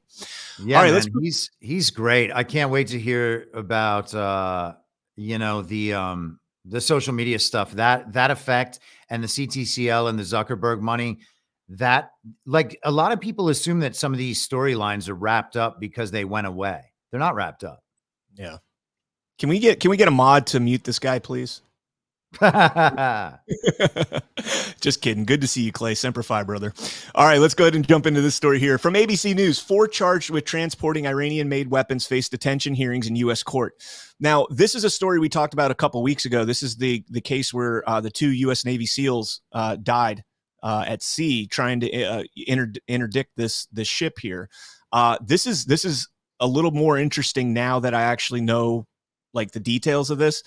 Yeah, 0.60 0.78
All 0.78 0.84
right, 0.84 0.88
man, 0.88 0.94
let's- 0.96 1.10
he's 1.22 1.52
he's 1.60 1.90
great. 1.90 2.32
I 2.32 2.44
can't 2.44 2.72
wait 2.72 2.88
to 2.88 3.00
hear 3.00 3.48
about 3.54 4.14
uh, 4.14 4.74
you 5.16 5.38
know, 5.38 5.62
the 5.62 5.94
um 5.94 6.40
the 6.66 6.80
social 6.82 7.14
media 7.14 7.40
stuff. 7.40 7.72
That 7.74 8.14
that 8.14 8.32
effect 8.32 8.80
and 9.10 9.22
the 9.24 9.28
CTCL 9.28 10.08
and 10.10 10.18
the 10.18 10.24
Zuckerberg 10.24 10.80
money. 10.82 11.20
That 11.70 12.12
like 12.46 12.78
a 12.84 12.92
lot 12.92 13.12
of 13.14 13.20
people 13.22 13.50
assume 13.50 13.80
that 13.80 13.96
some 13.96 14.12
of 14.14 14.18
these 14.20 14.46
storylines 14.48 15.08
are 15.10 15.14
wrapped 15.16 15.56
up 15.56 15.80
because 15.80 16.12
they 16.12 16.26
went 16.26 16.46
away. 16.48 16.82
They're 17.10 17.20
not 17.20 17.36
wrapped 17.36 17.64
up. 17.64 17.84
yeah, 18.36 18.58
can 19.40 19.50
we 19.50 19.60
get 19.60 19.80
can 19.80 19.92
we 19.92 19.98
get 19.98 20.08
a 20.08 20.12
mod 20.12 20.48
to 20.48 20.60
mute 20.60 20.84
this 20.84 21.00
guy, 21.00 21.20
please? 21.20 21.62
Just 24.82 25.02
kidding. 25.02 25.26
Good 25.26 25.42
to 25.42 25.48
see 25.48 25.62
you, 25.64 25.72
Clay. 25.72 25.94
Semper 25.94 26.24
Fi, 26.24 26.44
brother. 26.44 26.74
All 27.14 27.26
right, 27.26 27.40
let's 27.40 27.54
go 27.54 27.66
ahead 27.66 27.76
and 27.76 27.88
jump 27.88 28.08
into 28.08 28.22
this 28.22 28.34
story 28.36 28.60
here. 28.60 28.78
From 28.80 28.96
ABC 28.96 29.36
News, 29.36 29.60
four 29.60 29.88
charged 29.88 30.32
with 30.32 30.46
transporting 30.46 31.06
Iranian 31.06 31.48
made 31.48 31.70
weapons 31.70 32.08
face 32.08 32.30
detention 32.30 32.74
hearings 32.74 33.08
in 33.08 33.16
U.S. 33.18 33.44
court. 33.44 33.76
Now, 34.20 34.48
this 34.50 34.74
is 34.74 34.84
a 34.84 34.90
story 34.90 35.20
we 35.20 35.30
talked 35.30 35.54
about 35.54 35.70
a 35.70 35.76
couple 35.76 36.02
weeks 36.02 36.26
ago. 36.26 36.44
This 36.44 36.64
is 36.64 36.78
the, 36.78 37.04
the 37.10 37.22
case 37.22 37.54
where 37.54 37.88
uh, 37.88 38.02
the 38.02 38.10
two 38.10 38.30
U.S. 38.30 38.66
Navy 38.66 38.88
SEALs 38.88 39.42
uh, 39.52 39.76
died 39.76 40.24
uh, 40.64 40.86
at 40.88 41.04
sea 41.04 41.46
trying 41.46 41.82
to 41.82 42.04
uh, 42.04 42.24
inter- 42.36 42.74
interdict 42.88 43.32
this, 43.36 43.68
this 43.72 43.88
ship 43.88 44.18
here. 44.20 44.50
Uh, 44.92 45.18
this 45.22 45.46
is 45.46 45.66
this 45.66 45.86
is 45.86 46.08
a 46.40 46.48
little 46.48 46.72
more 46.72 46.98
interesting 46.98 47.54
now 47.54 47.80
that 47.80 47.94
I 47.94 48.04
actually 48.04 48.42
know 48.42 48.86
like 49.34 49.52
the 49.52 49.60
details 49.60 50.10
of 50.10 50.18
this 50.18 50.44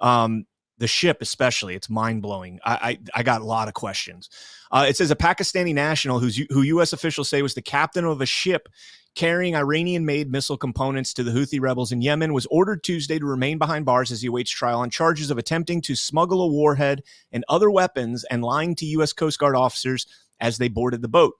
Um, 0.00 0.46
the 0.78 0.86
ship, 0.86 1.18
especially, 1.22 1.74
it's 1.74 1.88
mind 1.88 2.22
blowing. 2.22 2.60
I, 2.64 2.98
I, 3.14 3.20
I 3.20 3.22
got 3.22 3.40
a 3.40 3.44
lot 3.44 3.68
of 3.68 3.74
questions. 3.74 4.28
Uh, 4.70 4.86
it 4.88 4.96
says 4.96 5.10
a 5.10 5.16
Pakistani 5.16 5.74
national 5.74 6.18
who's 6.18 6.36
who 6.50 6.62
U.S. 6.62 6.92
officials 6.92 7.28
say 7.28 7.40
was 7.42 7.54
the 7.54 7.62
captain 7.62 8.04
of 8.04 8.20
a 8.20 8.26
ship 8.26 8.68
carrying 9.14 9.56
Iranian-made 9.56 10.30
missile 10.30 10.58
components 10.58 11.14
to 11.14 11.24
the 11.24 11.30
Houthi 11.30 11.58
rebels 11.58 11.90
in 11.90 12.02
Yemen 12.02 12.34
was 12.34 12.46
ordered 12.50 12.84
Tuesday 12.84 13.18
to 13.18 13.24
remain 13.24 13.56
behind 13.56 13.86
bars 13.86 14.12
as 14.12 14.20
he 14.20 14.28
awaits 14.28 14.50
trial 14.50 14.80
on 14.80 14.90
charges 14.90 15.30
of 15.30 15.38
attempting 15.38 15.80
to 15.80 15.96
smuggle 15.96 16.42
a 16.42 16.48
warhead 16.48 17.02
and 17.32 17.42
other 17.48 17.70
weapons 17.70 18.24
and 18.30 18.44
lying 18.44 18.74
to 18.76 18.84
U.S. 18.86 19.14
Coast 19.14 19.38
Guard 19.38 19.56
officers 19.56 20.06
as 20.38 20.58
they 20.58 20.68
boarded 20.68 21.00
the 21.00 21.08
boat. 21.08 21.32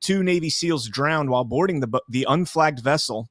Two 0.00 0.22
Navy 0.22 0.50
SEALs 0.50 0.88
drowned 0.88 1.30
while 1.30 1.44
boarding 1.44 1.80
the 1.80 2.02
the 2.08 2.26
unflagged 2.28 2.80
vessel 2.80 3.30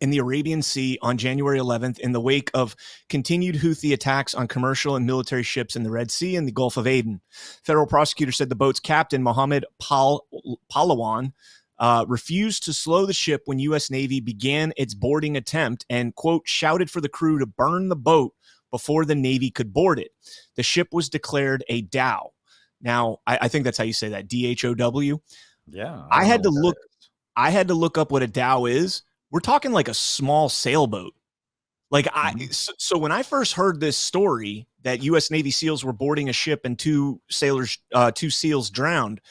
in 0.00 0.10
the 0.10 0.18
Arabian 0.18 0.62
Sea 0.62 0.98
on 1.02 1.18
January 1.18 1.58
11th 1.58 1.98
in 1.98 2.12
the 2.12 2.20
wake 2.20 2.50
of 2.54 2.76
continued 3.08 3.56
Houthi 3.56 3.92
attacks 3.92 4.34
on 4.34 4.48
commercial 4.48 4.96
and 4.96 5.06
military 5.06 5.42
ships 5.42 5.76
in 5.76 5.82
the 5.82 5.90
Red 5.90 6.10
Sea 6.10 6.36
and 6.36 6.46
the 6.46 6.52
Gulf 6.52 6.76
of 6.76 6.86
Aden. 6.86 7.20
Federal 7.62 7.86
prosecutors 7.86 8.36
said 8.36 8.48
the 8.48 8.54
boat's 8.54 8.80
captain, 8.80 9.22
Mohammed 9.22 9.64
Pal- 9.80 10.26
Pahlawan, 10.72 11.32
uh, 11.78 12.04
refused 12.08 12.64
to 12.64 12.72
slow 12.72 13.06
the 13.06 13.12
ship 13.12 13.42
when 13.44 13.58
U.S. 13.60 13.90
Navy 13.90 14.20
began 14.20 14.72
its 14.76 14.94
boarding 14.94 15.36
attempt 15.36 15.86
and, 15.88 16.14
quote, 16.14 16.42
shouted 16.46 16.90
for 16.90 17.00
the 17.00 17.08
crew 17.08 17.38
to 17.38 17.46
burn 17.46 17.88
the 17.88 17.96
boat 17.96 18.34
before 18.70 19.04
the 19.04 19.14
Navy 19.14 19.50
could 19.50 19.72
board 19.72 19.98
it. 19.98 20.10
The 20.56 20.62
ship 20.62 20.88
was 20.92 21.08
declared 21.08 21.64
a 21.68 21.82
dhow. 21.82 22.32
Now, 22.80 23.18
I, 23.26 23.38
I 23.42 23.48
think 23.48 23.64
that's 23.64 23.78
how 23.78 23.84
you 23.84 23.92
say 23.92 24.10
that, 24.10 24.28
D 24.28 24.46
H 24.46 24.64
O 24.64 24.74
W. 24.74 25.18
Yeah. 25.70 26.02
I, 26.10 26.22
I 26.22 26.24
had 26.24 26.42
to 26.44 26.50
look. 26.50 26.76
I 27.36 27.50
had 27.50 27.68
to 27.68 27.74
look 27.74 27.96
up 27.98 28.10
what 28.10 28.22
a 28.22 28.26
dhow 28.26 28.64
is 28.64 29.02
we're 29.30 29.40
talking 29.40 29.72
like 29.72 29.88
a 29.88 29.94
small 29.94 30.48
sailboat. 30.48 31.14
Like 31.90 32.08
I, 32.12 32.32
mm-hmm. 32.32 32.50
so, 32.50 32.72
so, 32.78 32.98
when 32.98 33.12
I 33.12 33.22
first 33.22 33.54
heard 33.54 33.80
this 33.80 33.96
story 33.96 34.66
that 34.82 35.02
U.S. 35.04 35.30
Navy 35.30 35.50
SEALs 35.50 35.84
were 35.84 35.92
boarding 35.92 36.28
a 36.28 36.34
ship 36.34 36.60
and 36.64 36.78
two 36.78 37.20
sailors, 37.30 37.78
uh, 37.94 38.10
two 38.10 38.28
SEALs 38.28 38.68
drowned, 38.68 39.22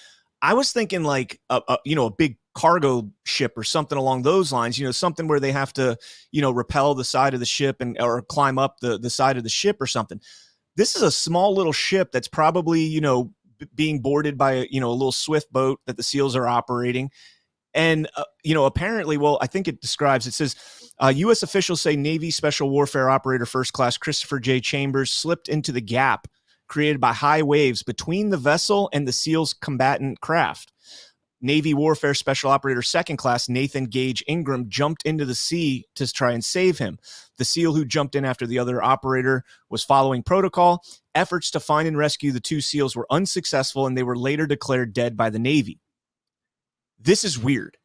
I 0.41 0.55
was 0.55 0.71
thinking 0.71 1.03
like 1.03 1.39
a, 1.49 1.61
a, 1.67 1.77
you 1.85 1.95
know 1.95 2.07
a 2.07 2.11
big 2.11 2.37
cargo 2.55 3.11
ship 3.25 3.55
or 3.55 3.63
something 3.63 3.97
along 3.97 4.23
those 4.23 4.51
lines. 4.51 4.79
You 4.79 4.85
know, 4.85 4.91
something 4.91 5.27
where 5.27 5.39
they 5.39 5.51
have 5.51 5.71
to 5.73 5.97
you 6.31 6.41
know 6.41 6.51
rappel 6.51 6.95
the 6.95 7.03
side 7.03 7.35
of 7.35 7.39
the 7.39 7.45
ship 7.45 7.77
and 7.79 7.95
or 8.01 8.23
climb 8.23 8.57
up 8.57 8.79
the 8.79 8.97
the 8.97 9.09
side 9.09 9.37
of 9.37 9.43
the 9.43 9.49
ship 9.49 9.77
or 9.79 9.87
something. 9.87 10.19
This 10.75 10.95
is 10.95 11.03
a 11.03 11.11
small 11.11 11.53
little 11.53 11.73
ship 11.73 12.11
that's 12.11 12.27
probably 12.27 12.81
you 12.81 13.01
know 13.01 13.31
b- 13.59 13.67
being 13.75 13.99
boarded 13.99 14.35
by 14.35 14.53
a, 14.53 14.67
you 14.71 14.79
know 14.79 14.89
a 14.89 14.97
little 14.97 15.11
swift 15.11 15.53
boat 15.53 15.79
that 15.85 15.95
the 15.95 16.03
SEALs 16.03 16.35
are 16.35 16.47
operating 16.47 17.11
and, 17.73 18.09
uh, 18.15 18.23
you 18.43 18.53
know, 18.53 18.65
apparently, 18.65 19.17
well, 19.17 19.37
I 19.41 19.47
think 19.47 19.67
it 19.67 19.81
describes, 19.81 20.25
it 20.25 20.33
says 20.33 20.55
uh, 20.99 21.13
U.S. 21.15 21.43
officials 21.43 21.81
say 21.81 21.95
Navy 21.95 22.31
Special 22.31 22.69
Warfare 22.69 23.09
Operator 23.09 23.45
First 23.45 23.73
Class 23.73 23.97
Christopher 23.97 24.39
J. 24.39 24.59
Chambers 24.59 25.11
slipped 25.11 25.47
into 25.47 25.71
the 25.71 25.81
gap 25.81 26.27
created 26.67 26.99
by 26.99 27.13
high 27.13 27.41
waves 27.41 27.83
between 27.83 28.29
the 28.29 28.37
vessel 28.37 28.89
and 28.93 29.07
the 29.07 29.13
SEAL's 29.13 29.53
combatant 29.53 30.21
craft. 30.21 30.73
Navy 31.39 31.73
Warfare 31.73 32.15
Special 32.15 32.49
Operator 32.49 32.81
Second 32.81 33.17
Class 33.17 33.47
Nathan 33.47 33.85
Gage 33.85 34.23
Ingram 34.27 34.69
jumped 34.69 35.03
into 35.05 35.23
the 35.23 35.35
sea 35.35 35.85
to 35.95 36.11
try 36.11 36.31
and 36.31 36.43
save 36.43 36.79
him. 36.79 36.97
The 37.37 37.45
SEAL 37.45 37.75
who 37.75 37.85
jumped 37.85 38.15
in 38.15 38.25
after 38.25 38.47
the 38.47 38.57
other 38.57 38.83
operator 38.83 39.43
was 39.69 39.83
following 39.83 40.23
protocol. 40.23 40.83
Efforts 41.13 41.51
to 41.51 41.59
find 41.59 41.87
and 41.87 41.97
rescue 41.97 42.31
the 42.31 42.39
two 42.39 42.59
SEALs 42.59 42.95
were 42.95 43.05
unsuccessful 43.11 43.85
and 43.85 43.95
they 43.95 44.03
were 44.03 44.17
later 44.17 44.47
declared 44.47 44.93
dead 44.93 45.15
by 45.15 45.29
the 45.29 45.39
Navy 45.39 45.79
this 46.99 47.23
is 47.23 47.37
weird. 47.37 47.77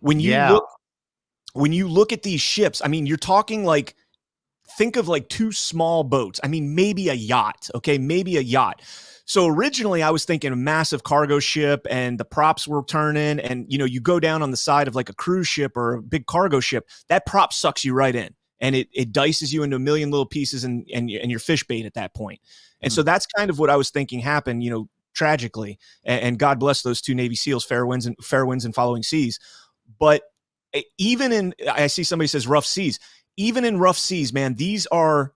When 0.00 0.20
you 0.20 0.30
yeah. 0.30 0.52
look 0.52 0.68
when 1.52 1.72
you 1.72 1.88
look 1.88 2.12
at 2.12 2.22
these 2.22 2.40
ships, 2.40 2.82
I 2.84 2.88
mean, 2.88 3.06
you're 3.06 3.16
talking 3.16 3.64
like 3.64 3.94
think 4.76 4.96
of 4.96 5.08
like 5.08 5.28
two 5.28 5.52
small 5.52 6.04
boats. 6.04 6.40
I 6.42 6.48
mean, 6.48 6.74
maybe 6.74 7.08
a 7.08 7.14
yacht, 7.14 7.70
okay? 7.74 7.98
Maybe 7.98 8.36
a 8.36 8.40
yacht. 8.40 8.82
So 9.24 9.46
originally 9.46 10.02
I 10.02 10.10
was 10.10 10.24
thinking 10.24 10.52
a 10.52 10.56
massive 10.56 11.02
cargo 11.02 11.40
ship 11.40 11.86
and 11.90 12.18
the 12.18 12.24
props 12.24 12.68
were 12.68 12.84
turning 12.84 13.40
and 13.40 13.66
you 13.68 13.78
know, 13.78 13.84
you 13.84 14.00
go 14.00 14.20
down 14.20 14.42
on 14.42 14.50
the 14.50 14.56
side 14.56 14.86
of 14.86 14.94
like 14.94 15.08
a 15.08 15.14
cruise 15.14 15.48
ship 15.48 15.76
or 15.76 15.94
a 15.94 16.02
big 16.02 16.26
cargo 16.26 16.60
ship, 16.60 16.88
that 17.08 17.26
prop 17.26 17.52
sucks 17.52 17.84
you 17.84 17.94
right 17.94 18.14
in 18.14 18.34
and 18.60 18.74
it 18.74 18.88
it 18.92 19.12
dices 19.12 19.52
you 19.52 19.62
into 19.62 19.76
a 19.76 19.80
million 19.80 20.10
little 20.10 20.26
pieces 20.26 20.64
and 20.64 20.86
and, 20.92 21.10
and 21.10 21.30
your 21.30 21.40
fish 21.40 21.64
bait 21.64 21.86
at 21.86 21.94
that 21.94 22.14
point. 22.14 22.40
And 22.80 22.90
mm-hmm. 22.90 22.96
so 22.96 23.02
that's 23.02 23.26
kind 23.26 23.50
of 23.50 23.58
what 23.58 23.70
I 23.70 23.76
was 23.76 23.90
thinking 23.90 24.20
happened, 24.20 24.62
you 24.62 24.70
know, 24.70 24.88
tragically. 25.16 25.78
And, 26.04 26.22
and 26.22 26.38
God 26.38 26.60
bless 26.60 26.82
those 26.82 27.00
two 27.00 27.14
Navy 27.14 27.34
SEALs, 27.34 27.64
fair 27.64 27.84
winds 27.84 28.06
and 28.06 28.16
fair 28.22 28.46
winds 28.46 28.64
and 28.64 28.74
following 28.74 29.02
seas. 29.02 29.40
But 29.98 30.22
even 30.98 31.32
in, 31.32 31.54
I 31.70 31.88
see 31.88 32.04
somebody 32.04 32.28
says 32.28 32.46
rough 32.46 32.66
seas. 32.66 33.00
Even 33.36 33.64
in 33.64 33.78
rough 33.78 33.98
seas, 33.98 34.32
man, 34.32 34.54
these 34.54 34.86
are 34.86 35.32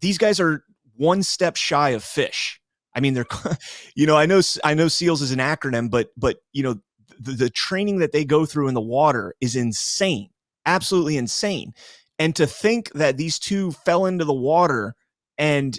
these 0.00 0.18
guys 0.18 0.40
are 0.40 0.64
one 0.96 1.22
step 1.22 1.56
shy 1.56 1.90
of 1.90 2.02
fish. 2.02 2.60
I 2.94 3.00
mean, 3.00 3.14
they're, 3.14 3.26
you 3.94 4.06
know, 4.06 4.16
I 4.16 4.26
know, 4.26 4.40
I 4.64 4.74
know 4.74 4.88
SEALs 4.88 5.22
is 5.22 5.32
an 5.32 5.38
acronym, 5.38 5.90
but, 5.90 6.08
but 6.16 6.38
you 6.52 6.62
know, 6.62 6.80
the, 7.20 7.32
the 7.32 7.50
training 7.50 7.98
that 7.98 8.12
they 8.12 8.24
go 8.24 8.46
through 8.46 8.68
in 8.68 8.74
the 8.74 8.80
water 8.80 9.34
is 9.40 9.54
insane, 9.56 10.30
absolutely 10.64 11.16
insane. 11.16 11.72
And 12.18 12.34
to 12.36 12.46
think 12.46 12.90
that 12.92 13.16
these 13.16 13.38
two 13.38 13.72
fell 13.72 14.06
into 14.06 14.24
the 14.24 14.34
water 14.34 14.94
and 15.38 15.78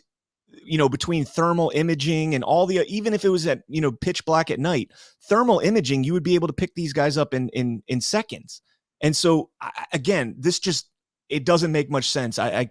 you 0.50 0.78
know 0.78 0.90
between 0.90 1.26
thermal 1.26 1.72
imaging 1.76 2.36
and 2.36 2.44
all 2.44 2.66
the 2.66 2.84
even 2.88 3.14
if 3.14 3.26
it 3.26 3.30
was 3.30 3.46
at 3.48 3.64
you 3.68 3.82
know 3.82 3.92
pitch 3.92 4.26
black 4.26 4.50
at 4.50 4.60
night 4.60 4.92
thermal 5.24 5.60
imaging 5.60 6.04
you 6.04 6.14
would 6.14 6.24
be 6.24 6.36
able 6.36 6.48
to 6.48 6.54
pick 6.54 6.74
these 6.76 6.94
guys 6.94 7.18
up 7.18 7.34
in 7.34 7.50
in 7.50 7.84
in 7.88 8.02
seconds. 8.02 8.62
And 9.02 9.16
so 9.16 9.52
again 9.94 10.36
this 10.38 10.60
just 10.60 10.90
it 11.30 11.46
doesn't 11.46 11.72
make 11.72 11.90
much 11.90 12.10
sense. 12.10 12.40
I, 12.40 12.48
I 12.50 12.70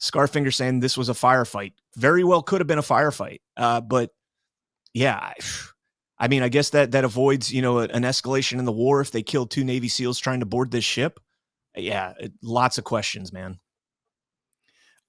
scarfinger 0.00 0.54
saying 0.54 0.80
this 0.80 0.96
was 0.96 1.08
a 1.08 1.12
firefight. 1.12 1.72
Very 1.96 2.22
well 2.24 2.42
could 2.42 2.60
have 2.60 2.68
been 2.68 2.78
a 2.78 2.82
firefight 2.82 3.40
uh, 3.56 3.80
but 3.80 4.10
yeah 4.94 5.16
I, 5.16 5.34
I 6.18 6.28
mean 6.28 6.42
i 6.42 6.48
guess 6.48 6.70
that 6.70 6.92
that 6.92 7.04
avoids 7.04 7.52
you 7.52 7.62
know 7.62 7.78
an 7.78 8.02
escalation 8.02 8.58
in 8.58 8.64
the 8.64 8.72
war 8.72 9.00
if 9.00 9.10
they 9.10 9.22
killed 9.22 9.50
two 9.50 9.64
navy 9.64 9.88
seals 9.88 10.18
trying 10.18 10.40
to 10.40 10.46
board 10.46 10.70
this 10.70 10.84
ship. 10.84 11.20
Yeah 11.76 12.14
lots 12.42 12.78
of 12.78 12.84
questions 12.84 13.32
man 13.32 13.58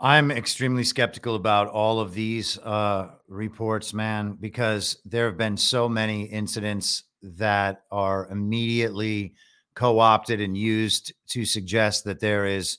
I'm 0.01 0.31
extremely 0.31 0.85
skeptical 0.85 1.35
about 1.35 1.67
all 1.67 1.99
of 1.99 2.13
these 2.13 2.57
uh, 2.59 3.09
reports, 3.27 3.93
man, 3.93 4.37
because 4.39 4.97
there 5.03 5.25
have 5.25 5.37
been 5.37 5.57
so 5.57 5.89
many 5.89 6.23
incidents 6.23 7.03
that 7.21 7.81
are 7.91 8.27
immediately 8.29 9.33
co 9.75 9.99
opted 9.99 10.39
and 10.39 10.55
used 10.55 11.11
to 11.29 11.43
suggest 11.43 12.05
that 12.05 12.21
there 12.21 12.45
is 12.45 12.77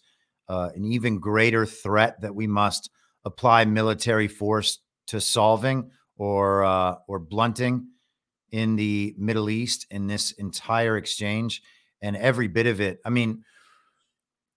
uh, 0.48 0.70
an 0.74 0.86
even 0.86 1.18
greater 1.18 1.66
threat 1.66 2.18
that 2.22 2.34
we 2.34 2.46
must 2.46 2.88
apply 3.26 3.66
military 3.66 4.28
force 4.28 4.78
to 5.08 5.20
solving 5.20 5.90
or 6.16 6.64
uh, 6.64 6.94
or 7.06 7.18
blunting 7.18 7.86
in 8.50 8.76
the 8.76 9.14
Middle 9.18 9.50
East 9.50 9.86
in 9.90 10.06
this 10.06 10.32
entire 10.32 10.96
exchange 10.96 11.62
and 12.00 12.16
every 12.16 12.48
bit 12.48 12.66
of 12.66 12.80
it. 12.80 12.98
I 13.04 13.10
mean, 13.10 13.44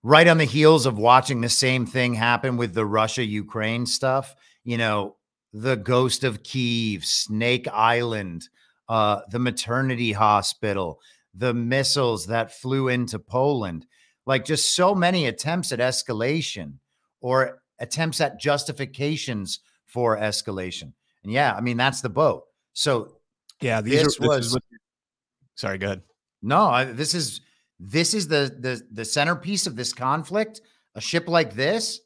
right 0.04 0.28
on 0.28 0.38
the 0.38 0.46
heels 0.46 0.86
of 0.86 0.98
watching 0.98 1.42
the 1.42 1.50
same 1.50 1.86
thing 1.86 2.14
happen 2.14 2.58
with 2.58 2.74
the 2.74 2.86
Russia 2.86 3.24
Ukraine 3.24 3.86
stuff, 3.86 4.36
you 4.64 4.78
know, 4.78 5.16
the 5.54 5.78
ghost 5.78 6.24
of 6.24 6.44
Kiev, 6.44 7.06
Snake 7.06 7.68
Island, 7.72 8.50
uh, 8.90 9.22
the 9.32 9.40
maternity 9.40 10.12
hospital, 10.12 11.00
the 11.34 11.54
missiles 11.54 12.28
that 12.28 12.54
flew 12.54 12.90
into 12.90 13.18
Poland, 13.18 13.86
like 14.26 14.46
just 14.46 14.76
so 14.76 14.94
many 14.94 15.26
attempts 15.26 15.72
at 15.72 15.80
escalation 15.80 16.76
or 17.22 17.62
attempts 17.80 18.20
at 18.20 18.40
justifications 18.40 19.60
for 19.86 20.18
escalation. 20.18 20.94
And 21.24 21.32
yeah, 21.32 21.54
I 21.56 21.62
mean, 21.62 21.78
that's 21.78 22.02
the 22.02 22.10
boat. 22.10 22.44
So, 22.74 23.18
yeah, 23.62 23.82
these 23.82 24.04
this 24.04 24.20
are, 24.20 24.28
was. 24.28 24.54
What, 24.54 24.64
sorry, 25.56 25.78
go 25.78 25.88
ahead. 25.88 26.02
No, 26.42 26.64
I, 26.64 26.86
this 26.86 27.14
is 27.14 27.42
this 27.84 28.14
is 28.14 28.28
the 28.28 28.56
the 28.60 28.82
the 28.92 29.06
centerpiece 29.06 29.68
of 29.68 29.76
this 29.76 29.94
conflict. 29.94 30.62
A 30.96 31.02
ship 31.02 31.28
like 31.28 31.54
this. 31.56 32.00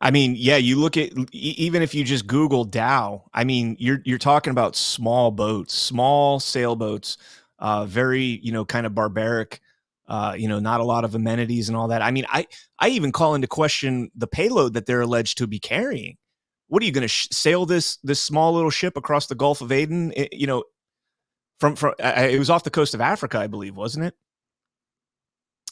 I 0.00 0.10
mean, 0.10 0.34
yeah, 0.36 0.56
you 0.56 0.78
look 0.78 0.96
at 0.96 1.12
even 1.32 1.82
if 1.82 1.94
you 1.94 2.04
just 2.04 2.26
Google 2.26 2.64
dhow, 2.64 3.24
I 3.32 3.44
mean, 3.44 3.76
you're 3.78 4.00
you're 4.04 4.18
talking 4.18 4.50
about 4.50 4.76
small 4.76 5.30
boats, 5.30 5.74
small 5.74 6.40
sailboats, 6.40 7.18
uh, 7.58 7.84
very 7.86 8.22
you 8.22 8.52
know 8.52 8.64
kind 8.64 8.86
of 8.86 8.94
barbaric, 8.94 9.60
uh, 10.08 10.34
you 10.36 10.48
know, 10.48 10.60
not 10.60 10.80
a 10.80 10.84
lot 10.84 11.04
of 11.04 11.14
amenities 11.14 11.68
and 11.68 11.76
all 11.76 11.88
that. 11.88 12.02
I 12.02 12.10
mean, 12.10 12.26
I 12.28 12.46
I 12.78 12.88
even 12.88 13.12
call 13.12 13.34
into 13.34 13.48
question 13.48 14.10
the 14.14 14.26
payload 14.26 14.74
that 14.74 14.86
they're 14.86 15.00
alleged 15.00 15.38
to 15.38 15.46
be 15.46 15.58
carrying. 15.58 16.16
What 16.68 16.82
are 16.82 16.86
you 16.86 16.92
going 16.92 17.02
to 17.02 17.08
sh- 17.08 17.28
sail 17.32 17.66
this 17.66 17.96
this 17.98 18.20
small 18.20 18.52
little 18.52 18.70
ship 18.70 18.96
across 18.96 19.26
the 19.26 19.34
Gulf 19.34 19.60
of 19.60 19.72
Aden? 19.72 20.12
It, 20.16 20.32
you 20.32 20.46
know, 20.46 20.64
from 21.58 21.76
from 21.76 21.94
it 21.98 22.38
was 22.38 22.50
off 22.50 22.64
the 22.64 22.70
coast 22.70 22.94
of 22.94 23.00
Africa, 23.00 23.38
I 23.38 23.46
believe, 23.46 23.76
wasn't 23.76 24.06
it? 24.06 24.14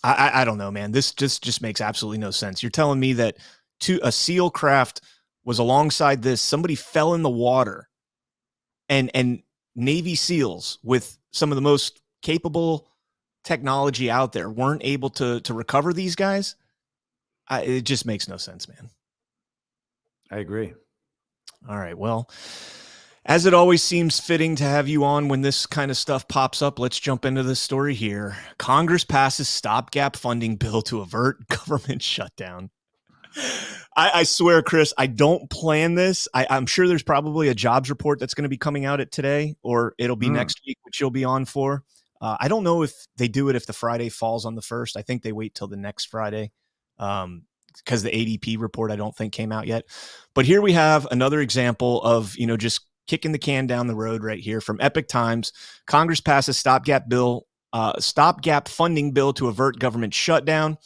I, 0.02 0.12
I, 0.12 0.42
I 0.42 0.44
don't 0.44 0.58
know, 0.58 0.70
man. 0.70 0.92
This 0.92 1.12
just 1.12 1.42
just 1.42 1.62
makes 1.62 1.80
absolutely 1.80 2.18
no 2.18 2.30
sense. 2.30 2.62
You're 2.62 2.70
telling 2.70 3.00
me 3.00 3.12
that 3.14 3.38
to 3.80 4.00
a 4.02 4.12
seal 4.12 4.50
craft 4.50 5.00
was 5.44 5.58
alongside 5.58 6.22
this. 6.22 6.40
Somebody 6.40 6.74
fell 6.74 7.14
in 7.14 7.22
the 7.22 7.30
water, 7.30 7.88
and 8.88 9.10
and 9.14 9.42
Navy 9.74 10.14
SEALs 10.14 10.78
with 10.82 11.18
some 11.32 11.50
of 11.50 11.56
the 11.56 11.62
most 11.62 12.00
capable 12.22 12.88
technology 13.42 14.10
out 14.10 14.32
there 14.32 14.48
weren't 14.48 14.82
able 14.84 15.10
to 15.10 15.40
to 15.40 15.54
recover 15.54 15.92
these 15.92 16.16
guys. 16.16 16.56
I, 17.48 17.62
it 17.62 17.82
just 17.82 18.06
makes 18.06 18.26
no 18.26 18.38
sense, 18.38 18.68
man. 18.68 18.88
I 20.30 20.38
agree. 20.38 20.72
All 21.68 21.76
right. 21.76 21.96
Well, 21.96 22.30
as 23.26 23.46
it 23.46 23.54
always 23.54 23.82
seems 23.82 24.20
fitting 24.20 24.54
to 24.56 24.64
have 24.64 24.88
you 24.88 25.04
on 25.04 25.28
when 25.28 25.40
this 25.40 25.66
kind 25.66 25.90
of 25.90 25.96
stuff 25.96 26.28
pops 26.28 26.60
up, 26.60 26.78
let's 26.78 26.98
jump 26.98 27.24
into 27.24 27.42
the 27.42 27.56
story 27.56 27.94
here. 27.94 28.36
Congress 28.58 29.04
passes 29.04 29.48
stopgap 29.48 30.16
funding 30.16 30.56
bill 30.56 30.82
to 30.82 31.00
avert 31.00 31.46
government 31.48 32.02
shutdown. 32.02 32.70
I, 33.96 34.10
I, 34.14 34.22
swear, 34.24 34.62
Chris, 34.62 34.92
I 34.96 35.06
don't 35.06 35.50
plan 35.50 35.94
this. 35.94 36.28
I, 36.34 36.56
am 36.56 36.66
sure 36.66 36.86
there's 36.86 37.02
probably 37.02 37.48
a 37.48 37.54
jobs 37.54 37.90
report 37.90 38.20
that's 38.20 38.34
going 38.34 38.44
to 38.44 38.48
be 38.48 38.58
coming 38.58 38.84
out 38.84 39.00
at 39.00 39.10
today, 39.10 39.56
or 39.62 39.94
it'll 39.98 40.16
be 40.16 40.28
mm. 40.28 40.34
next 40.34 40.60
week, 40.66 40.78
which 40.82 41.00
you'll 41.00 41.10
be 41.10 41.24
on 41.24 41.44
for. 41.44 41.82
Uh, 42.20 42.36
I 42.38 42.48
don't 42.48 42.62
know 42.62 42.82
if 42.82 42.92
they 43.16 43.26
do 43.26 43.48
it 43.48 43.56
if 43.56 43.66
the 43.66 43.72
Friday 43.72 44.08
falls 44.08 44.44
on 44.44 44.54
the 44.54 44.62
first. 44.62 44.96
I 44.96 45.02
think 45.02 45.22
they 45.22 45.32
wait 45.32 45.54
till 45.54 45.66
the 45.66 45.76
next 45.76 46.06
Friday. 46.06 46.52
Um, 46.98 47.42
because 47.78 48.04
the 48.04 48.10
ADP 48.10 48.60
report 48.60 48.92
I 48.92 48.96
don't 48.96 49.16
think 49.16 49.32
came 49.32 49.50
out 49.50 49.66
yet. 49.66 49.84
But 50.32 50.46
here 50.46 50.62
we 50.62 50.74
have 50.74 51.08
another 51.10 51.40
example 51.40 52.00
of, 52.02 52.36
you 52.36 52.46
know, 52.46 52.56
just 52.56 52.86
kicking 53.06 53.32
the 53.32 53.38
can 53.38 53.66
down 53.66 53.86
the 53.86 53.94
road 53.94 54.22
right 54.22 54.40
here 54.40 54.60
from 54.60 54.80
Epoch 54.80 55.08
Times. 55.08 55.52
Congress 55.86 56.20
passes 56.20 56.58
stopgap 56.58 57.08
bill, 57.08 57.46
uh, 57.72 57.98
stopgap 57.98 58.68
funding 58.68 59.12
bill 59.12 59.32
to 59.34 59.48
avert 59.48 59.78
government 59.78 60.14
shutdown. 60.14 60.78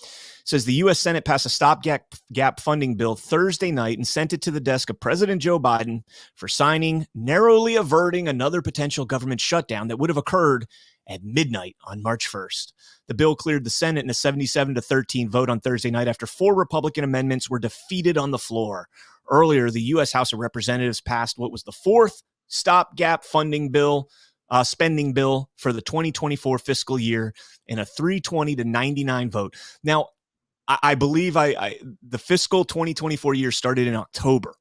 says 0.45 0.65
the 0.65 0.75
U.S. 0.75 0.99
Senate 0.99 1.25
passed 1.25 1.47
a 1.47 1.51
stopgap 1.51 2.15
gap 2.33 2.61
funding 2.61 2.97
bill 2.97 3.15
Thursday 3.15 3.71
night 3.71 3.99
and 3.99 4.09
sent 4.09 4.33
it 4.33 4.43
to 4.43 4.51
the 4.51 4.61
desk 4.61 4.89
of 4.91 4.99
President 4.99 5.43
Joe 5.43 5.61
Biden 5.61 6.03
for 6.35 6.49
signing, 6.49 7.07
narrowly 7.15 7.77
averting 7.77 8.29
another 8.29 8.63
potential 8.63 9.05
government 9.05 9.41
shutdown 9.41 9.89
that 9.89 9.99
would 9.99 10.11
have 10.11 10.17
occurred 10.17 10.67
at 11.09 11.25
midnight 11.25 11.77
on 11.85 12.03
March 12.03 12.31
1st. 12.31 12.73
The 13.07 13.15
bill 13.15 13.35
cleared 13.35 13.65
the 13.65 13.71
Senate 13.71 14.05
in 14.05 14.11
a 14.11 14.15
77 14.15 14.75
to 14.75 14.83
13 14.83 15.31
vote 15.31 15.49
on 15.49 15.61
Thursday 15.61 15.91
night 15.91 16.09
after 16.09 16.27
four 16.27 16.55
Republican 16.55 17.05
amendments 17.05 17.49
were 17.49 17.59
defeated 17.59 18.19
on 18.19 18.31
the 18.31 18.39
floor. 18.39 18.89
Earlier, 19.31 19.71
the 19.71 19.83
U.S. 19.83 20.13
House 20.13 20.33
of 20.33 20.39
Representatives 20.39 21.01
passed 21.01 21.39
what 21.39 21.53
was 21.53 21.63
the 21.63 21.73
fourth 21.73 22.23
stopgap 22.49 23.25
funding 23.25 23.71
bill, 23.71 24.09
uh, 24.51 24.65
spending 24.65 25.13
bill 25.13 25.51
for 25.57 25.73
the 25.73 25.83
2024 25.83 26.59
fiscal 26.59 26.99
year 26.99 27.35
in 27.67 27.79
a 27.79 27.85
320 27.85 28.57
to 28.57 28.65
99 28.65 29.31
vote. 29.31 29.57
Now, 29.85 30.09
I, 30.67 30.79
I 30.83 30.95
believe 30.95 31.37
I, 31.37 31.47
I 31.49 31.79
the 32.03 32.19
fiscal 32.19 32.65
2024 32.65 33.35
year 33.35 33.51
started 33.51 33.87
in 33.87 33.95
October. 33.95 34.55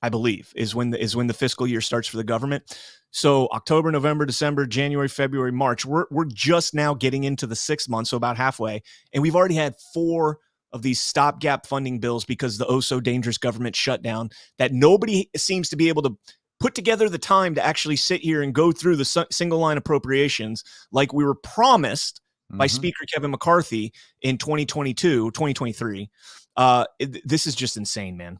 I 0.00 0.10
believe 0.10 0.52
is 0.54 0.74
when 0.74 0.90
the 0.90 1.02
is 1.02 1.16
when 1.16 1.26
the 1.26 1.34
fiscal 1.34 1.66
year 1.66 1.80
starts 1.80 2.06
for 2.06 2.18
the 2.18 2.24
government. 2.24 2.78
So 3.10 3.48
October, 3.48 3.90
November, 3.90 4.26
December, 4.26 4.66
January, 4.66 5.08
February, 5.08 5.50
March. 5.50 5.84
We're 5.84 6.04
we're 6.10 6.26
just 6.26 6.72
now 6.72 6.94
getting 6.94 7.24
into 7.24 7.46
the 7.46 7.56
sixth 7.56 7.88
month, 7.88 8.08
so 8.08 8.16
about 8.16 8.36
halfway, 8.36 8.82
and 9.12 9.22
we've 9.22 9.34
already 9.34 9.56
had 9.56 9.74
four 9.92 10.38
of 10.72 10.82
these 10.82 11.00
stopgap 11.00 11.66
funding 11.66 11.98
bills 11.98 12.24
because 12.24 12.58
the 12.58 12.66
oh 12.66 12.80
so 12.80 13.00
dangerous 13.00 13.38
government 13.38 13.74
shutdown 13.74 14.30
that 14.58 14.72
nobody 14.72 15.28
seems 15.36 15.68
to 15.68 15.76
be 15.76 15.88
able 15.88 16.02
to 16.02 16.16
put 16.60 16.74
together 16.74 17.08
the 17.08 17.18
time 17.18 17.54
to 17.54 17.64
actually 17.64 17.96
sit 17.96 18.20
here 18.20 18.42
and 18.42 18.54
go 18.54 18.72
through 18.72 18.96
the 18.96 19.26
single 19.30 19.58
line 19.58 19.76
appropriations 19.76 20.64
like 20.90 21.12
we 21.12 21.24
were 21.24 21.34
promised 21.34 22.20
mm-hmm. 22.50 22.58
by 22.58 22.66
Speaker 22.66 23.04
Kevin 23.12 23.30
McCarthy 23.30 23.92
in 24.22 24.38
2022, 24.38 25.30
2023. 25.30 26.10
Uh, 26.56 26.84
it, 26.98 27.26
this 27.26 27.46
is 27.46 27.54
just 27.54 27.76
insane, 27.76 28.16
man. 28.16 28.38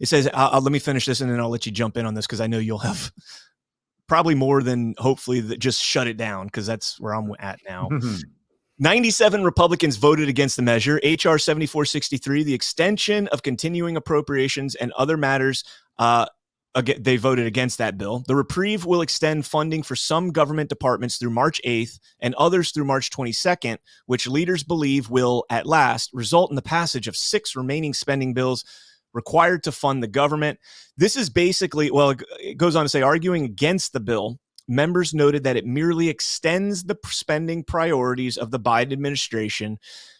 It 0.00 0.06
says, 0.06 0.28
uh, 0.32 0.60
let 0.62 0.72
me 0.72 0.78
finish 0.78 1.06
this 1.06 1.20
and 1.20 1.30
then 1.30 1.40
I'll 1.40 1.48
let 1.48 1.66
you 1.66 1.72
jump 1.72 1.96
in 1.96 2.06
on 2.06 2.14
this 2.14 2.26
because 2.26 2.40
I 2.40 2.46
know 2.46 2.58
you'll 2.58 2.78
have 2.78 3.12
probably 4.08 4.34
more 4.34 4.62
than 4.62 4.94
hopefully 4.98 5.40
that 5.40 5.58
just 5.58 5.82
shut 5.82 6.06
it 6.06 6.16
down 6.16 6.46
because 6.46 6.66
that's 6.66 7.00
where 7.00 7.14
I'm 7.14 7.32
at 7.38 7.60
now. 7.66 7.88
97 8.78 9.44
Republicans 9.44 9.96
voted 9.96 10.28
against 10.28 10.56
the 10.56 10.62
measure. 10.62 10.98
H.R. 11.04 11.38
7463, 11.38 12.42
the 12.42 12.54
extension 12.54 13.28
of 13.28 13.44
continuing 13.44 13.96
appropriations 13.96 14.74
and 14.74 14.90
other 14.92 15.16
matters, 15.16 15.62
uh, 15.98 16.26
they 16.98 17.16
voted 17.16 17.46
against 17.46 17.78
that 17.78 17.96
bill. 17.96 18.24
The 18.26 18.34
reprieve 18.34 18.84
will 18.84 19.00
extend 19.00 19.46
funding 19.46 19.84
for 19.84 19.94
some 19.94 20.32
government 20.32 20.68
departments 20.68 21.18
through 21.18 21.30
March 21.30 21.60
8th 21.64 22.00
and 22.18 22.34
others 22.34 22.72
through 22.72 22.86
March 22.86 23.10
22nd, 23.10 23.78
which 24.06 24.26
leaders 24.26 24.64
believe 24.64 25.08
will, 25.08 25.44
at 25.50 25.66
last, 25.66 26.10
result 26.12 26.50
in 26.50 26.56
the 26.56 26.62
passage 26.62 27.06
of 27.06 27.16
six 27.16 27.54
remaining 27.54 27.94
spending 27.94 28.34
bills 28.34 28.64
required 29.12 29.62
to 29.62 29.70
fund 29.70 30.02
the 30.02 30.08
government. 30.08 30.58
This 30.96 31.16
is 31.16 31.30
basically, 31.30 31.92
well, 31.92 32.16
it 32.40 32.56
goes 32.56 32.74
on 32.74 32.84
to 32.84 32.88
say, 32.88 33.02
arguing 33.02 33.44
against 33.44 33.92
the 33.92 34.00
bill 34.00 34.40
members 34.68 35.14
noted 35.14 35.44
that 35.44 35.56
it 35.56 35.66
merely 35.66 36.08
extends 36.08 36.84
the 36.84 36.96
spending 37.06 37.64
priorities 37.64 38.36
of 38.36 38.50
the 38.50 38.60
Biden 38.60 38.92
administration. 38.92 39.78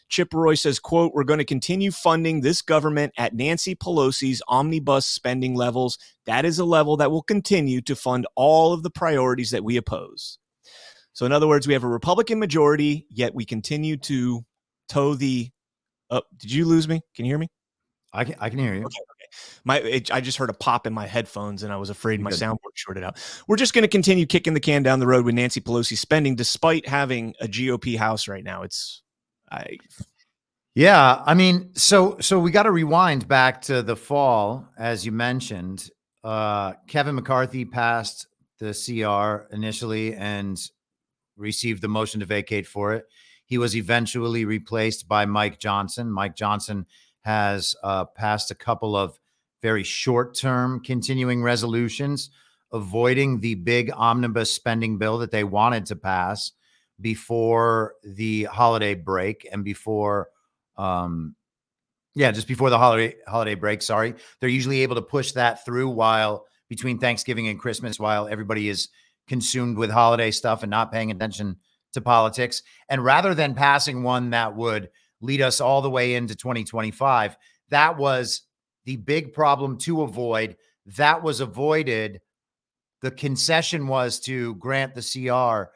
Chip 0.09 0.33
Roy 0.33 0.55
says, 0.55 0.79
quote, 0.79 1.13
we're 1.15 1.25
going 1.25 1.39
to 1.39 1.45
continue 1.45 1.91
funding 1.91 2.41
this 2.41 2.63
government 2.63 3.13
at 3.17 3.35
Nancy 3.35 3.75
Pelosi's 3.75 4.43
omnibus 4.49 5.07
spending 5.07 5.55
levels. 5.55 5.99
That 6.27 6.45
is 6.45 6.59
a 6.59 6.65
level 6.65 6.97
that 6.99 7.11
will 7.11 7.23
continue 7.23 7.81
to 7.83 7.97
fund 7.97 8.27
all 8.35 8.73
of 8.73 8.83
the 8.83 8.91
priorities 8.91 9.51
that 9.51 9.65
we 9.65 9.77
oppose. 9.77 10.39
So, 11.15 11.27
in 11.27 11.33
other 11.33 11.49
words, 11.49 11.67
we 11.67 11.73
have 11.73 11.85
a 11.85 11.89
Republican 11.89 12.39
majority, 12.39 13.07
yet 13.09 13.35
we 13.35 13.45
continue 13.45 13.97
to 13.99 14.45
toe 14.89 15.15
the. 15.15 15.51
Oh, 16.11 16.23
did 16.37 16.53
you 16.53 16.65
lose 16.65 16.87
me? 16.87 17.01
Can 17.17 17.25
you 17.25 17.31
hear 17.31 17.39
me? 17.39 17.49
I 18.13 18.25
can, 18.25 18.35
I 18.39 18.51
can 18.51 18.59
hear 18.59 18.75
you. 18.75 18.85
Okay, 18.85 18.99
my 19.65 19.79
it, 19.79 20.13
I 20.13 20.21
just 20.21 20.39
heard 20.39 20.51
a 20.51 20.55
pop 20.55 20.87
in 20.87 20.93
my 20.93 21.07
headphones 21.07 21.63
and 21.63 21.73
I 21.73 21.77
was 21.77 21.91
afraid 21.91 22.21
my 22.21 22.31
soundboard 22.31 22.75
shorted 22.75 23.03
out. 23.03 23.19
We're 23.47 23.57
just 23.57 23.75
going 23.75 23.83
to 23.83 23.89
continue 23.89 24.27
kicking 24.27 24.55
the 24.55 24.61
can 24.61 24.83
down 24.83 25.01
the 25.01 25.07
road 25.07 25.25
with 25.25 25.35
Nancy 25.35 25.61
Pelosi 25.61 25.97
spending 25.97 26.37
despite 26.37 26.89
having 26.89 27.35
a 27.41 27.47
GOP 27.47 27.97
house 27.97 28.29
right 28.29 28.45
now. 28.45 28.63
It's 28.63 29.03
I 29.51 29.79
Yeah, 30.75 31.23
I 31.25 31.35
mean, 31.35 31.71
so 31.75 32.19
so 32.21 32.39
we 32.39 32.51
got 32.51 32.65
to 32.65 32.73
rewind 32.73 33.29
back 33.29 33.63
to 33.63 33.83
the 33.83 33.97
fall 33.97 34.69
as 34.79 35.05
you 35.07 35.13
mentioned. 35.13 35.91
Uh 36.23 36.75
Kevin 36.87 37.15
McCarthy 37.15 37.65
passed 37.65 38.27
the 38.59 38.73
CR 38.73 39.53
initially 39.55 40.15
and 40.15 40.59
received 41.37 41.83
the 41.83 41.89
motion 41.89 42.21
to 42.21 42.27
vacate 42.27 42.67
for 42.67 42.95
it. 42.95 43.07
He 43.47 43.59
was 43.59 43.77
eventually 43.77 44.45
replaced 44.45 45.07
by 45.09 45.27
Mike 45.27 45.59
Johnson. 45.59 46.11
Mike 46.11 46.37
Johnson 46.37 46.87
has 47.23 47.75
uh, 47.83 48.05
passed 48.05 48.51
a 48.51 48.55
couple 48.55 48.97
of 48.97 49.19
very 49.65 49.83
short 49.83 50.35
term 50.35 50.79
continuing 50.79 51.43
resolutions, 51.43 52.29
avoiding 52.71 53.41
the 53.41 53.55
big 53.55 53.91
omnibus 53.97 54.53
spending 54.53 54.99
bill 54.99 55.17
that 55.17 55.31
they 55.31 55.43
wanted 55.43 55.87
to 55.87 55.97
pass 55.97 56.53
before 57.01 57.95
the 58.05 58.45
holiday 58.45 58.95
break 58.95 59.49
and 59.51 59.65
before 59.65 60.29
um 60.77 61.35
yeah 62.15 62.31
just 62.31 62.47
before 62.47 62.69
the 62.69 62.77
holiday 62.77 63.17
holiday 63.27 63.55
break 63.55 63.81
sorry. 63.81 64.15
They're 64.39 64.51
usually 64.51 64.83
able 64.83 64.97
to 64.97 65.03
push 65.03 65.33
that 65.33 65.65
through 65.65 65.89
while 65.89 66.45
between 66.69 66.99
thanksgiving 66.99 67.49
and 67.49 67.59
christmas 67.59 67.99
while 67.99 68.29
everybody 68.29 68.69
is 68.69 68.91
consumed 69.27 69.79
with 69.79 69.91
holiday 69.91 70.31
stuff 70.31 70.63
and 70.63 70.69
not 70.71 70.93
paying 70.93 71.11
attention 71.11 71.57
to 71.95 72.03
politics. 72.03 72.63
And 72.91 73.03
rather 73.03 73.35
than 73.35 73.55
passing 73.55 74.03
one 74.03 74.29
that 74.31 74.55
would 74.55 74.91
lead 75.23 75.41
us 75.41 75.63
all 75.63 75.81
the 75.81 75.89
way 75.89 76.17
into 76.17 76.35
2025 76.35 77.39
that 77.71 77.97
was 77.97 78.43
the 78.85 78.97
big 78.97 79.33
problem 79.33 79.79
to 79.79 80.03
avoid. 80.03 80.57
That 80.87 81.23
was 81.23 81.41
avoided. 81.41 82.21
The 83.03 83.11
concession 83.11 83.87
was 83.87 84.21
to 84.21 84.55
grant 84.57 84.95
the 84.95 85.03
CR. 85.03 85.71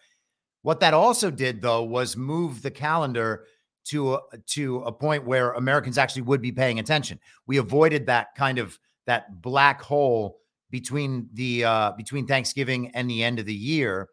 What 0.63 0.81
that 0.81 0.95
also 0.95 1.31
did, 1.31 1.63
though, 1.63 1.83
was 1.83 2.17
move 2.17 2.63
the 2.63 2.71
calendar 2.71 3.45
to 3.87 4.15
a, 4.15 4.21
to 4.47 4.81
a 4.81 4.93
point 4.93 5.25
where 5.25 5.53
Americans 5.53 5.99
actually 5.99 6.23
would 6.23 6.43
be 6.43 6.53
paying 6.53 6.79
attention. 6.79 7.19
We 7.47 7.57
avoided 7.57 8.07
that 8.07 8.35
kind 8.35 8.59
of 8.59 8.79
that 9.07 9.41
black 9.41 9.81
hole 9.81 10.39
between 10.71 11.29
the 11.33 11.65
uh, 11.65 11.93
between 11.93 12.27
Thanksgiving 12.27 12.91
and 12.95 13.09
the 13.09 13.25
end 13.25 13.39
of 13.39 13.47
the 13.47 13.55
year. 13.55 14.09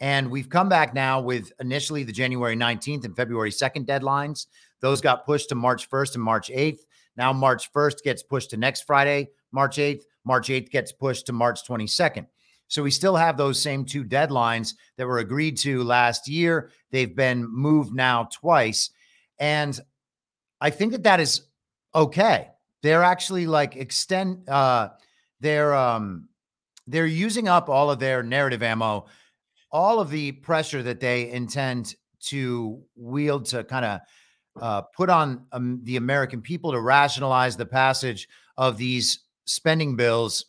And 0.00 0.28
we've 0.32 0.48
come 0.48 0.68
back 0.68 0.94
now 0.94 1.20
with 1.20 1.52
initially 1.60 2.02
the 2.02 2.12
January 2.12 2.56
19th 2.56 3.04
and 3.04 3.14
February 3.14 3.50
2nd 3.50 3.86
deadlines. 3.86 4.46
Those 4.80 5.00
got 5.00 5.24
pushed 5.24 5.50
to 5.50 5.54
March 5.54 5.88
1st 5.88 6.16
and 6.16 6.24
March 6.24 6.50
8th. 6.50 6.80
Now, 7.16 7.32
March 7.32 7.72
1st 7.72 8.02
gets 8.02 8.22
pushed 8.22 8.50
to 8.50 8.56
next 8.56 8.82
Friday, 8.86 9.30
March 9.52 9.76
8th. 9.76 10.02
March 10.24 10.48
8th 10.48 10.70
gets 10.70 10.92
pushed 10.92 11.26
to 11.26 11.32
March 11.32 11.66
22nd. 11.66 12.26
So 12.68 12.82
we 12.82 12.90
still 12.90 13.16
have 13.16 13.36
those 13.36 13.60
same 13.60 13.84
two 13.84 14.02
deadlines 14.02 14.74
that 14.96 15.06
were 15.06 15.18
agreed 15.18 15.58
to 15.58 15.82
last 15.82 16.26
year. 16.26 16.70
They've 16.90 17.14
been 17.14 17.46
moved 17.46 17.92
now 17.92 18.30
twice. 18.32 18.90
And 19.38 19.78
I 20.58 20.70
think 20.70 20.92
that 20.92 21.02
that 21.02 21.20
is 21.20 21.42
okay. 21.94 22.48
They're 22.82 23.02
actually 23.02 23.46
like 23.46 23.76
extend 23.76 24.48
uh 24.48 24.88
they're 25.40 25.74
um 25.74 26.28
they're 26.86 27.06
using 27.06 27.46
up 27.46 27.68
all 27.68 27.90
of 27.90 27.98
their 27.98 28.22
narrative 28.22 28.62
ammo, 28.62 29.06
all 29.70 30.00
of 30.00 30.10
the 30.10 30.32
pressure 30.32 30.82
that 30.82 31.00
they 31.00 31.30
intend 31.30 31.94
to 32.28 32.82
wield 32.96 33.44
to 33.46 33.64
kind 33.64 33.84
of 33.84 34.00
uh, 34.60 34.82
put 34.82 35.08
on 35.08 35.46
um, 35.52 35.80
the 35.84 35.96
American 35.96 36.42
people 36.42 36.72
to 36.72 36.80
rationalize 36.80 37.56
the 37.56 37.66
passage 37.66 38.28
of 38.56 38.76
these 38.76 39.20
spending 39.44 39.96
bills. 39.96 40.46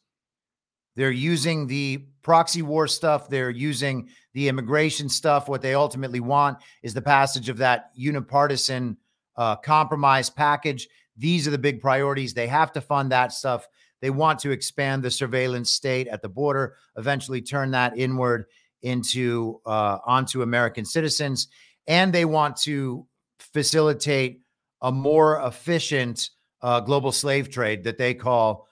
They're 0.96 1.12
using 1.12 1.68
the 1.68 2.06
proxy 2.22 2.62
war 2.62 2.88
stuff. 2.88 3.30
They're 3.30 3.50
using 3.50 4.10
the 4.34 4.48
immigration 4.48 5.10
stuff. 5.10 5.48
What 5.48 5.62
they 5.62 5.74
ultimately 5.74 6.20
want 6.20 6.60
is 6.82 6.94
the 6.94 7.02
passage 7.02 7.50
of 7.50 7.58
that 7.58 7.92
unipartisan 7.96 8.98
uh, 9.36 9.56
compromise 9.58 10.30
package. 10.30 10.88
these 11.18 11.48
are 11.48 11.52
the 11.52 11.58
big 11.58 11.80
priorities. 11.80 12.34
They 12.34 12.48
have 12.48 12.72
to 12.74 12.82
fund 12.82 13.12
that 13.12 13.32
stuff. 13.32 13.68
They 14.02 14.10
want 14.10 14.40
to 14.40 14.52
expand 14.52 15.02
the 15.02 15.12
surveillance 15.12 15.72
state 15.72 16.08
at 16.08 16.22
the 16.22 16.30
border, 16.30 16.76
eventually 16.98 17.42
turn 17.42 17.72
that 17.72 17.98
inward 17.98 18.46
into 18.82 19.62
uh, 19.66 20.00
onto 20.06 20.42
American 20.42 20.86
citizens, 20.86 21.48
and 21.88 22.12
they 22.12 22.26
want 22.26 22.58
to 22.58 23.08
facilitate 23.54 24.42
a 24.82 24.92
more 24.92 25.42
efficient 25.46 26.30
uh, 26.62 26.80
global 26.80 27.12
slave 27.12 27.50
trade 27.50 27.84
that 27.84 27.98
they 27.98 28.14
call, 28.14 28.68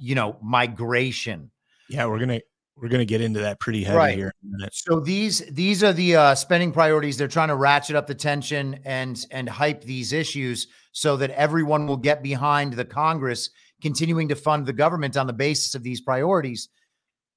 you 0.00 0.14
know, 0.14 0.36
migration. 0.42 1.50
Yeah, 1.88 2.06
we're 2.06 2.18
gonna 2.18 2.40
we're 2.76 2.88
gonna 2.88 3.04
get 3.04 3.20
into 3.20 3.40
that 3.40 3.60
pretty 3.60 3.84
heavy 3.84 3.96
Right. 3.96 4.16
here 4.16 4.32
in 4.42 4.48
a 4.48 4.56
minute. 4.58 4.74
So 4.74 5.00
these 5.00 5.40
these 5.50 5.84
are 5.84 5.92
the 5.92 6.16
uh, 6.16 6.34
spending 6.34 6.72
priorities. 6.72 7.16
They're 7.16 7.28
trying 7.28 7.48
to 7.48 7.56
ratchet 7.56 7.96
up 7.96 8.06
the 8.06 8.14
tension 8.14 8.80
and 8.84 9.24
and 9.30 9.48
hype 9.48 9.82
these 9.82 10.12
issues 10.12 10.66
so 10.92 11.16
that 11.18 11.30
everyone 11.30 11.86
will 11.86 11.96
get 11.96 12.22
behind 12.22 12.72
the 12.72 12.84
Congress 12.84 13.50
continuing 13.82 14.28
to 14.28 14.34
fund 14.34 14.64
the 14.66 14.72
government 14.72 15.16
on 15.16 15.26
the 15.26 15.32
basis 15.32 15.74
of 15.74 15.82
these 15.82 16.00
priorities. 16.00 16.68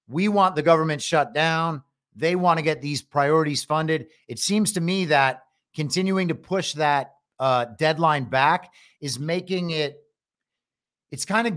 We 0.08 0.30
want 0.30 0.56
the 0.56 0.62
government 0.62 1.02
shut 1.02 1.34
down. 1.34 1.84
They 2.16 2.36
want 2.36 2.58
to 2.58 2.64
get 2.64 2.82
these 2.82 3.02
priorities 3.02 3.66
funded. 3.66 4.08
It 4.28 4.40
seems 4.40 4.72
to 4.74 4.82
me 4.82 5.06
that 5.06 5.44
continuing 5.78 6.30
to 6.30 6.36
push 6.36 6.74
that 6.74 7.14
uh, 7.40 7.66
deadline 7.78 8.24
back 8.24 8.74
is 9.00 9.20
making 9.20 9.70
it. 9.70 9.96
It's 11.12 11.24
kind 11.24 11.48
of 11.48 11.54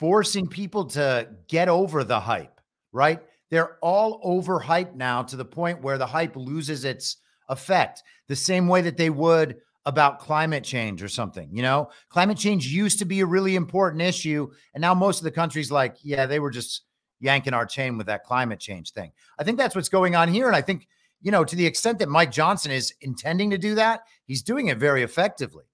forcing 0.00 0.48
people 0.48 0.86
to 0.86 1.28
get 1.48 1.68
over 1.68 2.02
the 2.02 2.18
hype, 2.18 2.62
right? 2.90 3.20
They're 3.50 3.76
all 3.82 4.22
overhyped 4.24 4.94
now 4.94 5.22
to 5.24 5.36
the 5.36 5.44
point 5.44 5.82
where 5.82 5.98
the 5.98 6.06
hype 6.06 6.34
loses 6.34 6.86
its 6.86 7.18
effect, 7.50 8.02
the 8.26 8.36
same 8.36 8.68
way 8.68 8.80
that 8.80 8.96
they 8.96 9.10
would 9.10 9.58
about 9.84 10.18
climate 10.18 10.64
change 10.64 11.02
or 11.02 11.08
something. 11.08 11.50
You 11.52 11.62
know, 11.62 11.90
climate 12.08 12.38
change 12.38 12.68
used 12.68 12.98
to 13.00 13.04
be 13.04 13.20
a 13.20 13.26
really 13.26 13.54
important 13.54 14.00
issue. 14.00 14.50
And 14.72 14.80
now 14.80 14.94
most 14.94 15.18
of 15.18 15.24
the 15.24 15.30
countries, 15.30 15.70
like, 15.70 15.96
yeah, 16.02 16.24
they 16.24 16.40
were 16.40 16.50
just 16.50 16.84
yanking 17.20 17.54
our 17.54 17.66
chain 17.66 17.98
with 17.98 18.06
that 18.06 18.24
climate 18.24 18.60
change 18.60 18.92
thing. 18.92 19.12
I 19.38 19.44
think 19.44 19.58
that's 19.58 19.74
what's 19.74 19.90
going 19.90 20.16
on 20.16 20.28
here. 20.28 20.46
And 20.46 20.56
I 20.56 20.62
think, 20.62 20.88
you 21.20 21.30
know, 21.30 21.44
to 21.44 21.56
the 21.56 21.66
extent 21.66 21.98
that 21.98 22.08
Mike 22.08 22.30
Johnson 22.30 22.70
is 22.70 22.94
intending 23.00 23.50
to 23.50 23.58
do 23.58 23.74
that, 23.74 24.02
he's 24.24 24.42
doing 24.42 24.68
it 24.68 24.78
very 24.78 25.02
effectively. 25.02 25.64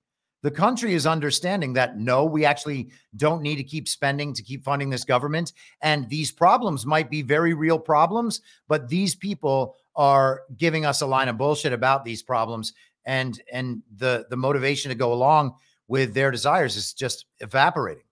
The 0.43 0.51
country 0.51 0.93
is 0.93 1.07
understanding 1.07 1.73
that 1.73 1.97
no, 1.99 2.25
we 2.25 2.45
actually 2.45 2.91
don't 3.17 3.43
need 3.43 3.57
to 3.57 3.65
keep 3.65 3.89
spending 3.89 4.35
to 4.35 4.43
keep 4.43 4.63
funding 4.63 4.91
this 4.91 5.05
government. 5.05 5.55
And 5.81 6.09
these 6.11 6.31
problems 6.31 6.85
might 6.85 7.11
be 7.11 7.23
very 7.23 7.55
real 7.55 7.79
problems, 7.79 8.43
but 8.69 8.89
these 8.89 9.15
people 9.15 9.77
are 9.97 10.43
giving 10.59 10.85
us 10.85 11.01
a 11.01 11.07
line 11.07 11.29
of 11.29 11.39
bullshit 11.39 11.73
about 11.73 12.05
these 12.05 12.23
problems. 12.23 12.75
And 13.07 13.41
and 13.53 13.83
the 13.97 14.27
the 14.29 14.37
motivation 14.37 14.91
to 14.91 14.95
go 14.95 15.13
along 15.15 15.55
with 15.89 16.13
their 16.15 16.31
desires 16.31 16.77
is 16.77 16.93
just 16.93 17.27
evaporating. 17.41 18.05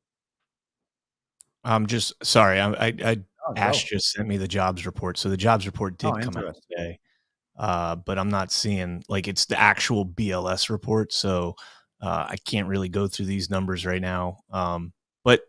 I'm 1.64 1.86
just 1.86 2.12
sorry. 2.24 2.60
I, 2.60 2.72
I, 2.72 2.94
I 3.04 3.16
Oh, 3.44 3.54
Ash 3.56 3.84
just 3.84 4.12
sent 4.12 4.28
me 4.28 4.36
the 4.36 4.46
jobs 4.46 4.86
report. 4.86 5.18
So 5.18 5.28
the 5.28 5.36
jobs 5.36 5.66
report 5.66 5.98
did 5.98 6.10
Oh, 6.10 6.20
come 6.20 6.36
out 6.36 6.54
today, 6.70 7.00
uh, 7.58 7.96
but 7.96 8.18
I'm 8.18 8.30
not 8.30 8.50
seeing 8.50 9.02
like 9.08 9.28
it's 9.28 9.46
the 9.46 9.60
actual 9.60 10.06
BLS 10.06 10.70
report. 10.70 11.12
So 11.12 11.54
uh, 12.00 12.26
I 12.28 12.36
can't 12.44 12.68
really 12.68 12.88
go 12.88 13.06
through 13.06 13.26
these 13.26 13.50
numbers 13.50 13.86
right 13.86 14.00
now. 14.00 14.38
Um, 14.50 14.92
but 15.24 15.42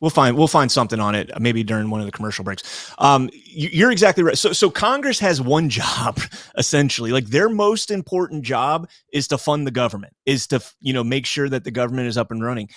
we'll 0.00 0.10
find 0.10 0.36
we'll 0.36 0.48
find 0.48 0.70
something 0.70 1.00
on 1.00 1.14
it 1.14 1.30
maybe 1.40 1.62
during 1.62 1.90
one 1.90 2.00
of 2.00 2.06
the 2.06 2.12
commercial 2.12 2.44
breaks. 2.44 2.92
Um, 2.98 3.30
you, 3.32 3.68
you're 3.72 3.90
exactly 3.90 4.22
right. 4.22 4.38
So 4.38 4.52
so 4.52 4.70
Congress 4.70 5.18
has 5.20 5.40
one 5.40 5.68
job 5.80 6.20
essentially. 6.56 7.10
Like 7.10 7.26
their 7.26 7.48
most 7.48 7.90
important 7.90 8.44
job 8.44 8.88
is 9.12 9.28
to 9.28 9.38
fund 9.38 9.66
the 9.66 9.72
government, 9.72 10.14
is 10.26 10.46
to 10.48 10.60
you 10.80 10.92
know 10.92 11.04
make 11.04 11.26
sure 11.26 11.48
that 11.48 11.64
the 11.64 11.70
government 11.70 12.08
is 12.08 12.16
up 12.16 12.30
and 12.30 12.42
running. 12.42 12.68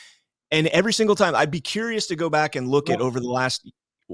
And 0.49 0.67
every 0.67 0.93
single 0.93 1.15
time, 1.15 1.35
I'd 1.35 1.51
be 1.51 1.59
curious 1.59 2.07
to 2.07 2.15
go 2.15 2.29
back 2.29 2.55
and 2.55 2.69
look 2.69 2.89
at 2.89 3.01
over 3.01 3.19
the 3.19 3.27
last 3.27 3.69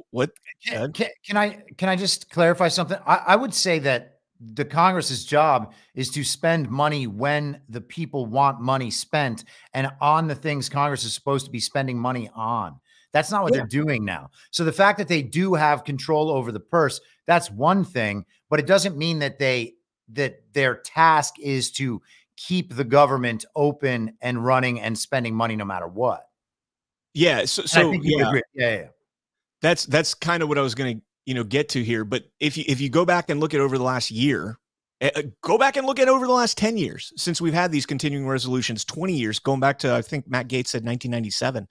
what 0.09 0.31
Can, 0.65 0.91
can, 0.91 1.09
can 1.23 1.37
I 1.37 1.63
can 1.77 1.89
I 1.89 1.95
just 1.95 2.29
clarify 2.29 2.67
something? 2.67 2.97
I, 3.05 3.15
I 3.27 3.35
would 3.35 3.53
say 3.53 3.79
that 3.79 4.12
the 4.53 4.65
Congress's 4.65 5.25
job 5.25 5.73
is 5.95 6.09
to 6.09 6.23
spend 6.23 6.69
money 6.69 7.07
when 7.07 7.61
the 7.69 7.81
people 7.81 8.25
want 8.25 8.59
money 8.59 8.91
spent 8.91 9.45
and 9.73 9.89
on 10.01 10.27
the 10.27 10.35
things 10.35 10.69
Congress 10.69 11.03
is 11.03 11.13
supposed 11.13 11.45
to 11.45 11.51
be 11.51 11.59
spending 11.59 11.97
money 11.97 12.29
on. 12.35 12.79
That's 13.13 13.31
not 13.31 13.43
what 13.43 13.53
Yeah. 13.53 13.59
they're 13.59 13.67
doing 13.67 14.03
now. 14.03 14.31
So 14.51 14.63
the 14.63 14.71
fact 14.71 14.97
that 14.97 15.07
they 15.07 15.21
do 15.21 15.53
have 15.53 15.83
control 15.83 16.29
over 16.29 16.51
the 16.51 16.59
purse, 16.59 16.99
that's 17.25 17.49
one 17.51 17.85
thing, 17.85 18.25
but 18.49 18.59
it 18.59 18.67
doesn't 18.67 18.97
mean 18.97 19.19
that 19.19 19.39
they 19.39 19.75
that 20.09 20.41
their 20.53 20.75
task 20.75 21.35
is 21.39 21.71
to 21.71 22.01
keep 22.35 22.75
the 22.75 22.83
government 22.83 23.45
open 23.55 24.17
and 24.21 24.43
running 24.43 24.81
and 24.81 24.97
spending 24.97 25.33
money 25.33 25.55
no 25.55 25.63
matter 25.63 25.87
what. 25.87 26.27
Yeah. 27.13 27.45
So, 27.45 27.63
so 27.63 27.87
I 27.87 27.91
think 27.91 28.03
you 28.03 28.17
yeah, 28.19 28.27
agree. 28.27 28.41
Yeah, 28.53 28.69
yeah, 28.69 28.75
yeah. 28.75 28.87
that's 29.61 29.85
that's 29.85 30.13
kind 30.13 30.43
of 30.43 30.49
what 30.49 30.57
I 30.57 30.61
was 30.61 30.75
going 30.75 30.97
to 30.97 31.03
you 31.25 31.33
know 31.33 31.43
get 31.43 31.69
to 31.69 31.83
here. 31.83 32.03
But 32.05 32.23
if 32.39 32.57
you 32.57 32.63
if 32.67 32.81
you 32.81 32.89
go 32.89 33.05
back 33.05 33.29
and 33.29 33.39
look 33.39 33.53
at 33.53 33.59
over 33.59 33.77
the 33.77 33.83
last 33.83 34.11
year, 34.11 34.59
eh, 35.01 35.11
eh, 35.15 35.23
go 35.41 35.57
back 35.57 35.77
and 35.77 35.85
look 35.85 35.99
at 35.99 36.07
over 36.07 36.25
the 36.25 36.33
last 36.33 36.57
ten 36.57 36.77
years 36.77 37.13
since 37.17 37.41
we've 37.41 37.53
had 37.53 37.71
these 37.71 37.85
continuing 37.85 38.27
resolutions, 38.27 38.85
twenty 38.85 39.13
years 39.13 39.39
going 39.39 39.59
back 39.59 39.79
to 39.79 39.93
I 39.93 40.01
think 40.01 40.27
Matt 40.27 40.47
Gaetz 40.47 40.67
said 40.67 40.85
1997. 40.85 41.67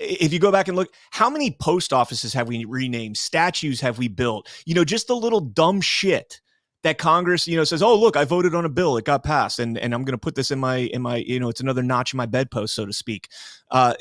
If 0.00 0.32
you 0.32 0.40
go 0.40 0.50
back 0.50 0.66
and 0.66 0.76
look, 0.76 0.92
how 1.12 1.30
many 1.30 1.56
post 1.60 1.92
offices 1.92 2.32
have 2.32 2.48
we 2.48 2.64
renamed? 2.64 3.16
Statues 3.16 3.80
have 3.80 3.96
we 3.96 4.08
built? 4.08 4.50
You 4.66 4.74
know, 4.74 4.84
just 4.84 5.06
the 5.06 5.14
little 5.14 5.40
dumb 5.40 5.80
shit 5.80 6.40
that 6.84 6.98
Congress, 6.98 7.48
you 7.48 7.56
know, 7.56 7.64
says, 7.64 7.82
"Oh, 7.82 7.98
look, 7.98 8.16
I 8.16 8.24
voted 8.24 8.54
on 8.54 8.64
a 8.64 8.68
bill; 8.68 8.96
it 8.96 9.04
got 9.04 9.24
passed, 9.24 9.58
and 9.58 9.76
and 9.76 9.92
I'm 9.94 10.04
going 10.04 10.12
to 10.12 10.18
put 10.18 10.36
this 10.36 10.50
in 10.50 10.60
my 10.60 10.76
in 10.76 11.02
my, 11.02 11.16
you 11.16 11.40
know, 11.40 11.48
it's 11.48 11.60
another 11.60 11.82
notch 11.82 12.12
in 12.12 12.18
my 12.18 12.26
bedpost, 12.26 12.74
so 12.74 12.86
to 12.86 12.92
speak." 12.92 13.28
Uh, 13.70 13.94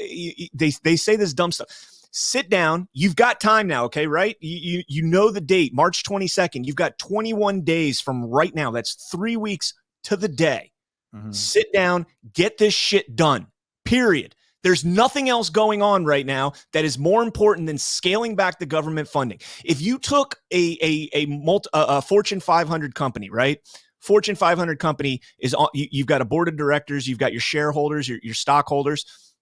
they 0.53 0.71
they 0.83 0.95
say 0.95 1.15
this 1.15 1.33
dumb 1.33 1.51
stuff. 1.51 1.67
Sit 2.15 2.47
down. 2.47 2.87
You've 2.93 3.15
got 3.15 3.41
time 3.41 3.65
now, 3.67 3.85
okay? 3.85 4.05
Right? 4.05 4.37
You 4.39 4.57
you, 4.57 4.83
you 4.87 5.01
know 5.01 5.31
the 5.31 5.41
date, 5.41 5.73
March 5.73 6.03
22nd. 6.03 6.63
You've 6.63 6.75
got 6.75 6.99
21 6.99 7.61
days 7.63 7.99
from 7.99 8.23
right 8.25 8.53
now. 8.53 8.69
That's 8.69 9.09
three 9.11 9.35
weeks 9.35 9.73
to 10.03 10.15
the 10.15 10.27
day. 10.27 10.71
Mhm. 11.15 11.33
Sit 11.33 11.73
down, 11.73 12.05
get 12.33 12.59
this 12.59 12.75
shit 12.75 13.15
done. 13.15 13.47
Period. 13.83 14.35
There's 14.61 14.85
nothing 14.85 15.27
else 15.27 15.49
going 15.49 15.81
on 15.81 16.05
right 16.05 16.25
now 16.25 16.53
that 16.71 16.85
is 16.85 16.99
more 16.99 17.23
important 17.23 17.65
than 17.65 17.79
scaling 17.79 18.35
back 18.35 18.59
the 18.59 18.67
government 18.67 19.07
funding. 19.07 19.39
If 19.65 19.81
you 19.81 19.97
took 19.97 20.35
a 20.53 20.77
a 20.83 21.09
a, 21.13 21.25
multi, 21.25 21.69
a, 21.73 21.81
a 21.97 22.01
Fortune 22.03 22.39
500 22.39 22.93
company, 22.93 23.31
right? 23.31 23.59
Fortune 24.01 24.35
500 24.35 24.77
company 24.77 25.19
is 25.39 25.55
on, 25.55 25.69
you, 25.73 25.87
you've 25.91 26.07
got 26.07 26.21
a 26.21 26.25
board 26.25 26.47
of 26.47 26.57
directors, 26.57 27.07
you've 27.07 27.17
got 27.17 27.31
your 27.31 27.41
shareholders, 27.41 28.07
your, 28.07 28.19
your 28.21 28.35
stockholders. 28.35 29.33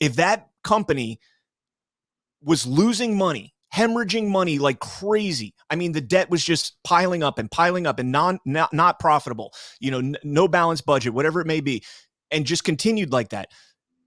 If 0.00 0.16
that 0.16 0.48
company 0.64 1.20
was 2.42 2.66
losing 2.66 3.16
money, 3.16 3.54
hemorrhaging 3.74 4.28
money 4.28 4.58
like 4.58 4.80
crazy. 4.80 5.54
I 5.68 5.76
mean, 5.76 5.92
the 5.92 6.00
debt 6.00 6.30
was 6.30 6.44
just 6.44 6.76
piling 6.84 7.22
up 7.22 7.38
and 7.38 7.50
piling 7.50 7.86
up 7.86 7.98
and 7.98 8.10
non 8.10 8.38
not, 8.44 8.72
not 8.72 8.98
profitable, 8.98 9.52
you 9.78 9.90
know, 9.90 9.98
n- 9.98 10.16
no 10.24 10.48
balanced 10.48 10.86
budget, 10.86 11.14
whatever 11.14 11.40
it 11.40 11.46
may 11.46 11.60
be, 11.60 11.82
and 12.30 12.44
just 12.44 12.64
continued 12.64 13.12
like 13.12 13.30
that. 13.30 13.50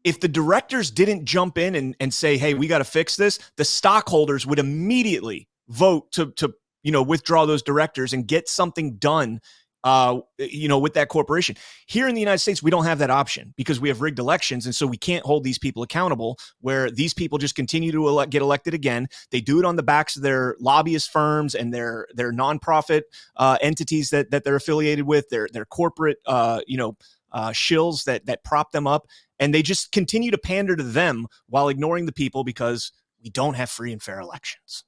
If 0.03 0.19
the 0.19 0.27
directors 0.27 0.91
didn't 0.91 1.25
jump 1.25 1.57
in 1.57 1.75
and, 1.75 1.95
and 1.99 2.13
say, 2.13 2.37
hey, 2.37 2.53
we 2.53 2.67
got 2.67 2.79
to 2.79 2.83
fix 2.83 3.15
this, 3.15 3.39
the 3.55 3.63
stockholders 3.63 4.45
would 4.45 4.59
immediately 4.59 5.47
vote 5.69 6.11
to 6.11 6.31
to 6.31 6.53
you 6.83 6.91
know 6.91 7.01
withdraw 7.01 7.45
those 7.45 7.63
directors 7.63 8.13
and 8.13 8.27
get 8.27 8.49
something 8.49 8.97
done 8.97 9.39
uh 9.83 10.19
you 10.37 10.67
know 10.67 10.79
with 10.79 10.93
that 10.93 11.09
corporation. 11.09 11.55
Here 11.87 12.07
in 12.07 12.15
the 12.15 12.21
united 12.21 12.39
states 12.39 12.63
we 12.63 12.71
don't 12.71 12.85
have 12.85 12.99
that 12.99 13.09
option 13.09 13.53
because 13.57 13.79
we 13.79 13.89
have 13.89 14.01
rigged 14.01 14.19
elections 14.19 14.65
and 14.65 14.75
so 14.75 14.87
we 14.87 14.97
can't 14.97 15.25
hold 15.25 15.43
these 15.43 15.59
people 15.59 15.83
accountable 15.83 16.37
where 16.61 16.89
these 16.89 17.13
people 17.13 17.37
just 17.37 17.55
continue 17.55 17.91
to 17.91 18.07
elect, 18.07 18.31
get 18.31 18.41
elected 18.41 18.73
again. 18.73 19.07
They 19.31 19.41
do 19.41 19.59
it 19.59 19.65
on 19.65 19.75
the 19.75 19.83
backs 19.83 20.15
of 20.15 20.21
their 20.21 20.55
lobbyist 20.59 21.11
firms 21.11 21.55
and 21.55 21.73
their 21.73 22.07
their 22.13 22.31
nonprofit 22.31 23.03
uh, 23.37 23.57
entities 23.61 24.09
that 24.11 24.31
that 24.31 24.43
they're 24.43 24.55
affiliated 24.55 25.05
with 25.05 25.29
their 25.29 25.47
their 25.51 25.65
corporate 25.65 26.17
uh 26.25 26.61
you 26.67 26.77
know 26.77 26.95
uh, 27.31 27.49
shills 27.49 28.03
that 28.03 28.25
that 28.27 28.43
prop 28.43 28.71
them 28.71 28.85
up 28.85 29.07
and 29.39 29.53
they 29.53 29.61
just 29.61 29.91
continue 29.91 30.31
to 30.31 30.37
pander 30.37 30.75
to 30.75 30.83
them 30.83 31.27
while 31.47 31.67
ignoring 31.67 32.05
the 32.05 32.11
people 32.11 32.43
because 32.43 32.91
we 33.23 33.29
don't 33.29 33.55
have 33.55 33.69
free 33.69 33.91
and 33.91 34.01
fair 34.01 34.19
elections. 34.19 34.83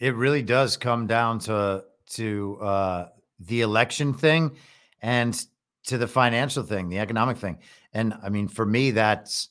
It 0.00 0.14
really 0.14 0.42
does 0.42 0.76
come 0.76 1.06
down 1.06 1.40
to 1.40 1.84
to 2.12 2.58
uh, 2.60 3.08
the 3.40 3.62
election 3.62 4.14
thing 4.14 4.56
and 5.00 5.44
to 5.86 5.98
the 5.98 6.06
financial 6.06 6.62
thing, 6.62 6.88
the 6.88 6.98
economic 6.98 7.38
thing. 7.38 7.58
And 7.92 8.14
I 8.22 8.28
mean, 8.28 8.48
for 8.48 8.66
me, 8.66 8.90
that's 8.90 9.48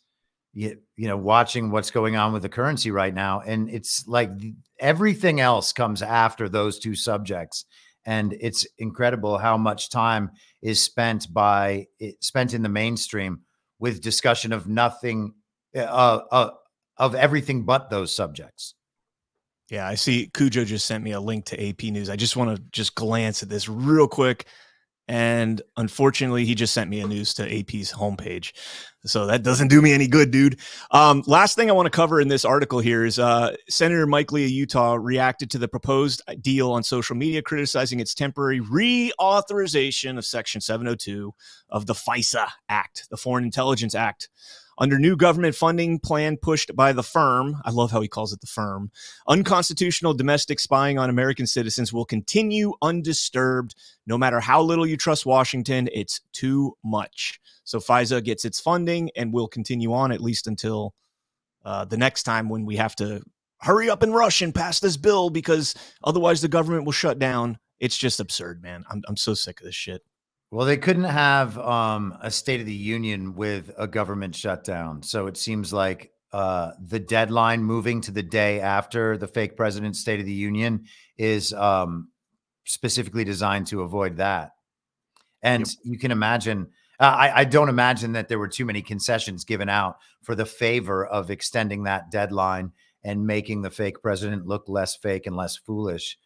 you, 0.53 0.77
you 0.95 1.07
know 1.07 1.17
watching 1.17 1.71
what's 1.71 1.91
going 1.91 2.15
on 2.15 2.33
with 2.33 2.43
the 2.43 2.49
currency 2.49 2.91
right 2.91 3.13
now, 3.13 3.41
and 3.41 3.69
it's 3.69 4.07
like 4.07 4.31
everything 4.79 5.39
else 5.39 5.73
comes 5.73 6.01
after 6.01 6.49
those 6.49 6.79
two 6.79 6.95
subjects. 6.95 7.65
And 8.05 8.35
it's 8.39 8.65
incredible 8.77 9.37
how 9.37 9.57
much 9.57 9.89
time 9.89 10.31
is 10.61 10.81
spent 10.81 11.31
by 11.33 11.87
spent 12.21 12.53
in 12.53 12.63
the 12.63 12.69
mainstream 12.69 13.41
with 13.77 14.01
discussion 14.01 14.51
of 14.51 14.67
nothing, 14.67 15.33
uh, 15.75 15.79
uh, 16.31 16.51
of 16.97 17.15
everything 17.15 17.63
but 17.63 17.89
those 17.89 18.11
subjects. 18.11 18.75
Yeah, 19.69 19.87
I 19.87 19.95
see 19.95 20.29
Cujo 20.33 20.65
just 20.65 20.87
sent 20.87 21.03
me 21.03 21.11
a 21.11 21.19
link 21.19 21.45
to 21.45 21.69
AP 21.69 21.83
News. 21.83 22.09
I 22.09 22.15
just 22.15 22.35
want 22.35 22.55
to 22.55 22.63
just 22.71 22.95
glance 22.95 23.43
at 23.43 23.49
this 23.49 23.69
real 23.69 24.07
quick. 24.07 24.45
And 25.09 25.59
unfortunately, 25.75 26.45
he 26.45 26.53
just 26.53 26.71
sent 26.71 26.87
me 26.87 26.99
a 26.99 27.07
news 27.07 27.33
to 27.33 27.43
AP's 27.43 27.91
homepage. 27.91 28.53
So 29.05 29.25
that 29.25 29.41
doesn't 29.41 29.69
do 29.69 29.81
me 29.81 29.91
any 29.91 30.07
good, 30.07 30.29
dude. 30.29 30.59
Um, 30.91 31.23
last 31.25 31.55
thing 31.55 31.67
I 31.67 31.73
want 31.73 31.87
to 31.87 31.89
cover 31.89 32.21
in 32.21 32.27
this 32.27 32.45
article 32.45 32.77
here 32.77 33.03
is 33.03 33.17
uh, 33.17 33.55
Senator 33.67 34.05
Mike 34.05 34.31
Lee 34.31 34.45
of 34.45 34.51
Utah 34.51 34.93
reacted 34.93 35.49
to 35.49 35.57
the 35.57 35.67
proposed 35.67 36.21
deal 36.41 36.71
on 36.71 36.83
social 36.83 37.15
media, 37.15 37.41
criticizing 37.41 37.99
its 37.99 38.13
temporary 38.13 38.59
reauthorization 38.59 40.19
of 40.19 40.25
Section 40.25 40.61
702 40.61 41.33
of 41.71 41.87
the 41.87 41.93
FISA 41.93 42.47
Act, 42.69 43.07
the 43.09 43.17
Foreign 43.17 43.45
Intelligence 43.45 43.95
Act. 43.95 44.29
Under 44.79 44.97
new 44.97 45.17
government 45.17 45.55
funding 45.55 45.99
plan 45.99 46.37
pushed 46.37 46.73
by 46.73 46.93
the 46.93 47.03
firm, 47.03 47.61
I 47.65 47.71
love 47.71 47.91
how 47.91 47.99
he 47.99 48.07
calls 48.07 48.31
it 48.31 48.39
the 48.39 48.47
firm, 48.47 48.91
unconstitutional 49.27 50.13
domestic 50.13 50.59
spying 50.59 50.97
on 50.97 51.09
American 51.09 51.45
citizens 51.45 51.91
will 51.91 52.05
continue 52.05 52.73
undisturbed. 52.81 53.75
No 54.07 54.17
matter 54.17 54.39
how 54.39 54.61
little 54.61 54.87
you 54.87 54.95
trust 54.95 55.25
Washington, 55.25 55.89
it's 55.91 56.21
too 56.31 56.77
much. 56.83 57.41
So 57.65 57.79
FISA 57.79 58.23
gets 58.23 58.45
its 58.45 58.61
funding 58.61 59.11
and 59.17 59.33
will 59.33 59.49
continue 59.49 59.93
on 59.93 60.13
at 60.13 60.21
least 60.21 60.47
until 60.47 60.95
uh, 61.65 61.83
the 61.83 61.97
next 61.97 62.23
time 62.23 62.47
when 62.47 62.65
we 62.65 62.77
have 62.77 62.95
to 62.95 63.21
hurry 63.59 63.89
up 63.89 64.01
and 64.01 64.15
rush 64.15 64.41
and 64.41 64.55
pass 64.55 64.79
this 64.79 64.95
bill 64.95 65.29
because 65.29 65.75
otherwise 66.05 66.41
the 66.41 66.47
government 66.47 66.85
will 66.85 66.93
shut 66.93 67.19
down. 67.19 67.59
It's 67.81 67.97
just 67.97 68.21
absurd, 68.21 68.63
man. 68.63 68.85
I'm, 68.89 69.03
I'm 69.09 69.17
so 69.17 69.33
sick 69.33 69.59
of 69.59 69.65
this 69.65 69.75
shit. 69.75 70.01
Well, 70.51 70.65
they 70.65 70.77
couldn't 70.77 71.03
have 71.03 71.57
um, 71.59 72.17
a 72.21 72.31
State 72.31 72.59
of 72.59 72.65
the 72.65 72.73
Union 72.73 73.35
with 73.35 73.71
a 73.77 73.87
government 73.87 74.35
shutdown. 74.35 75.03
So 75.03 75.27
it 75.27 75.37
seems 75.37 75.71
like 75.71 76.11
uh, 76.33 76.71
the 76.83 76.99
deadline 76.99 77.63
moving 77.63 78.01
to 78.01 78.11
the 78.11 78.23
day 78.23 78.59
after 78.59 79.15
the 79.15 79.27
fake 79.27 79.55
president's 79.55 79.99
State 79.99 80.19
of 80.19 80.25
the 80.25 80.33
Union 80.33 80.85
is 81.17 81.53
um, 81.53 82.09
specifically 82.65 83.23
designed 83.23 83.67
to 83.67 83.81
avoid 83.83 84.17
that. 84.17 84.53
And 85.43 85.67
yep. 85.67 85.77
you 85.83 85.99
can 85.99 86.11
imagine, 86.11 86.67
uh, 86.99 87.03
I, 87.03 87.41
I 87.41 87.43
don't 87.43 87.69
imagine 87.69 88.13
that 88.13 88.27
there 88.27 88.39
were 88.39 88.47
too 88.47 88.65
many 88.65 88.81
concessions 88.81 89.45
given 89.45 89.69
out 89.69 89.97
for 90.23 90.33
the 90.33 90.45
favor 90.45 91.05
of 91.05 91.29
extending 91.29 91.83
that 91.83 92.09
deadline 92.09 92.71
and 93.03 93.25
making 93.25 93.61
the 93.61 93.69
fake 93.69 94.01
president 94.01 94.47
look 94.47 94.63
less 94.67 94.95
fake 94.95 95.27
and 95.27 95.35
less 95.35 95.55
foolish. 95.57 96.17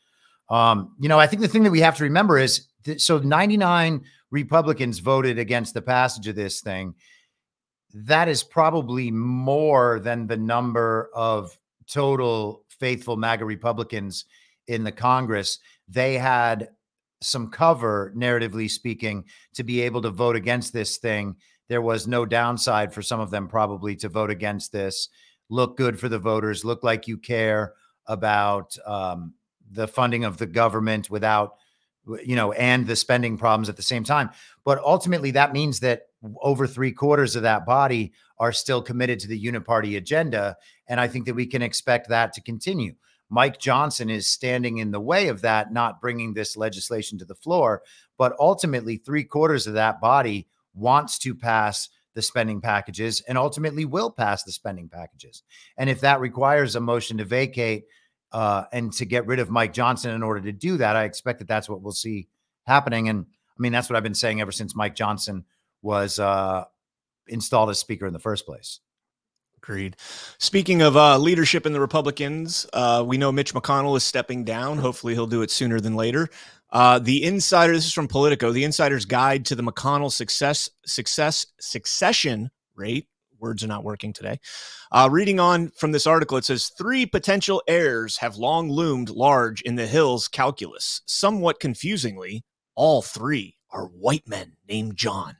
Um, 0.50 0.96
you 1.00 1.10
know, 1.10 1.20
I 1.20 1.28
think 1.28 1.42
the 1.42 1.48
thing 1.48 1.64
that 1.64 1.72
we 1.72 1.82
have 1.82 1.98
to 1.98 2.04
remember 2.04 2.38
is 2.38 2.68
so 2.98 3.20
99 3.20 4.04
Republicans 4.32 5.00
voted 5.00 5.38
against 5.38 5.74
the 5.74 5.82
passage 5.82 6.28
of 6.28 6.36
this 6.36 6.62
thing. 6.62 6.96
That 7.94 8.28
is 8.28 8.44
probably 8.44 9.12
more 9.12 10.00
than 10.00 10.26
the 10.26 10.38
number 10.38 11.10
of 11.14 11.58
total 11.88 12.66
faithful 12.80 13.16
MAGA 13.16 13.46
Republicans 13.46 14.26
in 14.68 14.84
the 14.84 14.92
Congress. 14.92 15.60
They 15.88 16.18
had 16.18 16.70
some 17.22 17.50
cover, 17.50 18.12
narratively 18.16 18.70
speaking, 18.70 19.26
to 19.54 19.64
be 19.64 19.82
able 19.82 20.02
to 20.02 20.10
vote 20.10 20.36
against 20.36 20.74
this 20.74 20.98
thing. 20.98 21.36
There 21.70 21.82
was 21.82 22.08
no 22.08 22.26
downside 22.26 22.94
for 22.94 23.02
some 23.02 23.20
of 23.20 23.32
them, 23.32 23.48
probably, 23.48 23.96
to 23.98 24.10
vote 24.10 24.30
against 24.30 24.72
this. 24.72 25.10
Look 25.50 25.78
good 25.78 26.00
for 26.00 26.10
the 26.10 26.20
voters. 26.20 26.66
Look 26.66 26.84
like 26.84 27.08
you 27.08 27.18
care 27.18 27.74
about 28.08 28.76
um, 28.86 29.34
the 29.72 29.88
funding 29.88 30.26
of 30.26 30.38
the 30.38 30.46
government 30.46 31.10
without 31.10 31.56
you 32.24 32.36
know 32.36 32.52
and 32.54 32.86
the 32.88 32.96
spending 32.96 33.38
problems 33.38 33.70
at 33.70 33.78
the 33.78 33.84
same 33.84 34.04
time. 34.04 34.30
But 34.64 34.80
ultimately 34.80 35.32
that 35.32 35.54
means 35.54 35.80
that 35.82 36.04
over 36.42 36.68
three 36.68 36.92
quarters 36.92 37.36
of 37.36 37.44
that 37.44 37.66
body 37.66 38.14
are 38.38 38.52
still 38.52 38.82
committed 38.82 39.20
to 39.20 39.28
the 39.28 39.46
uniparty 39.46 39.98
agenda 39.98 40.56
and 40.88 41.00
i 41.00 41.08
think 41.08 41.26
that 41.26 41.34
we 41.34 41.46
can 41.46 41.62
expect 41.62 42.10
that 42.10 42.34
to 42.34 42.42
continue. 42.42 42.94
Mike 43.30 43.60
johnson 43.60 44.10
is 44.10 44.28
standing 44.28 44.78
in 44.78 44.92
the 44.92 45.00
way 45.00 45.28
of 45.28 45.42
that 45.42 45.74
not 45.74 46.00
bringing 46.02 46.34
this 46.34 46.56
legislation 46.56 47.18
to 47.18 47.26
the 47.26 47.36
floor 47.36 47.82
but 48.18 48.36
ultimately 48.40 48.98
three 48.98 49.24
quarters 49.24 49.66
of 49.68 49.74
that 49.74 50.00
body 50.00 50.48
wants 50.74 51.18
to 51.20 51.34
pass 51.34 51.90
the 52.14 52.22
spending 52.22 52.62
packages 52.62 53.22
and 53.28 53.38
ultimately 53.38 53.86
will 53.86 54.12
pass 54.12 54.44
the 54.44 54.52
spending 54.52 54.88
packages. 54.88 55.44
And 55.78 55.90
if 55.90 56.02
that 56.02 56.20
requires 56.20 56.76
a 56.76 56.80
motion 56.80 57.18
to 57.18 57.26
vacate 57.26 57.86
uh, 58.34 58.66
and 58.72 58.92
to 58.94 59.06
get 59.06 59.28
rid 59.28 59.40
of 59.40 59.50
Mike 59.50 59.74
Johnson 59.74 60.12
in 60.12 60.24
order 60.24 60.42
to 60.42 60.52
do 60.52 60.78
that, 60.78 60.96
I 60.96 61.04
expect 61.04 61.40
that 61.40 61.48
that's 61.48 61.70
what 61.70 61.82
we'll 61.82 61.94
see 61.94 62.28
happening. 62.66 63.08
And 63.08 63.26
I 63.28 63.62
mean, 63.62 63.72
that's 63.72 63.90
what 63.90 63.96
I've 63.96 64.04
been 64.04 64.16
saying 64.16 64.42
ever 64.42 64.52
since 64.52 64.76
Mike 64.76 64.96
Johnson 64.96 65.46
was 65.82 66.18
uh, 66.18 66.66
installed 67.28 67.70
as 67.70 67.80
Speaker 67.80 68.08
in 68.08 68.14
the 68.14 68.20
first 68.20 68.46
place. 68.46 68.80
Agreed. 69.58 69.96
Speaking 70.40 70.82
of 70.82 70.98
uh, 70.98 71.18
leadership 71.18 71.66
in 71.66 71.72
the 71.72 71.80
Republicans, 71.80 72.68
uh, 72.74 73.04
we 73.06 73.18
know 73.18 73.32
Mitch 73.32 73.54
McConnell 73.54 73.96
is 73.96 74.04
stepping 74.04 74.44
down. 74.44 74.78
Hopefully, 74.78 75.14
he'll 75.14 75.28
do 75.28 75.42
it 75.42 75.52
sooner 75.52 75.80
than 75.80 75.96
later. 75.96 76.28
Uh, 76.70 77.00
the 77.00 77.24
insider, 77.24 77.72
this 77.72 77.86
is 77.86 77.94
from 77.94 78.08
Politico, 78.08 78.52
the 78.52 78.66
insider's 78.66 79.06
guide 79.06 79.46
to 79.46 79.56
the 79.56 79.64
McConnell 79.64 80.12
success 80.12 80.70
success 80.86 81.46
succession 81.62 82.50
rate 82.76 83.08
words 83.44 83.64
are 83.64 83.68
not 83.68 83.84
working 83.84 84.14
today. 84.14 84.40
Uh, 84.92 85.08
reading 85.12 85.40
on 85.40 85.70
from 85.78 85.92
this 85.92 86.08
article, 86.08 86.38
it 86.38 86.46
says 86.46 86.72
three 86.78 87.06
potential 87.06 87.62
heirs 87.68 88.18
have 88.18 88.38
long 88.38 88.72
loomed 88.72 89.10
large 89.10 89.62
in 89.62 89.76
the 89.76 89.86
Hill's 89.86 90.28
calculus. 90.28 91.02
Somewhat 91.06 91.60
confusingly, 91.60 92.44
all 92.76 93.04
three 93.04 93.56
are 93.72 93.86
white 93.86 94.28
men 94.28 94.54
named 94.68 94.96
John. 94.96 95.36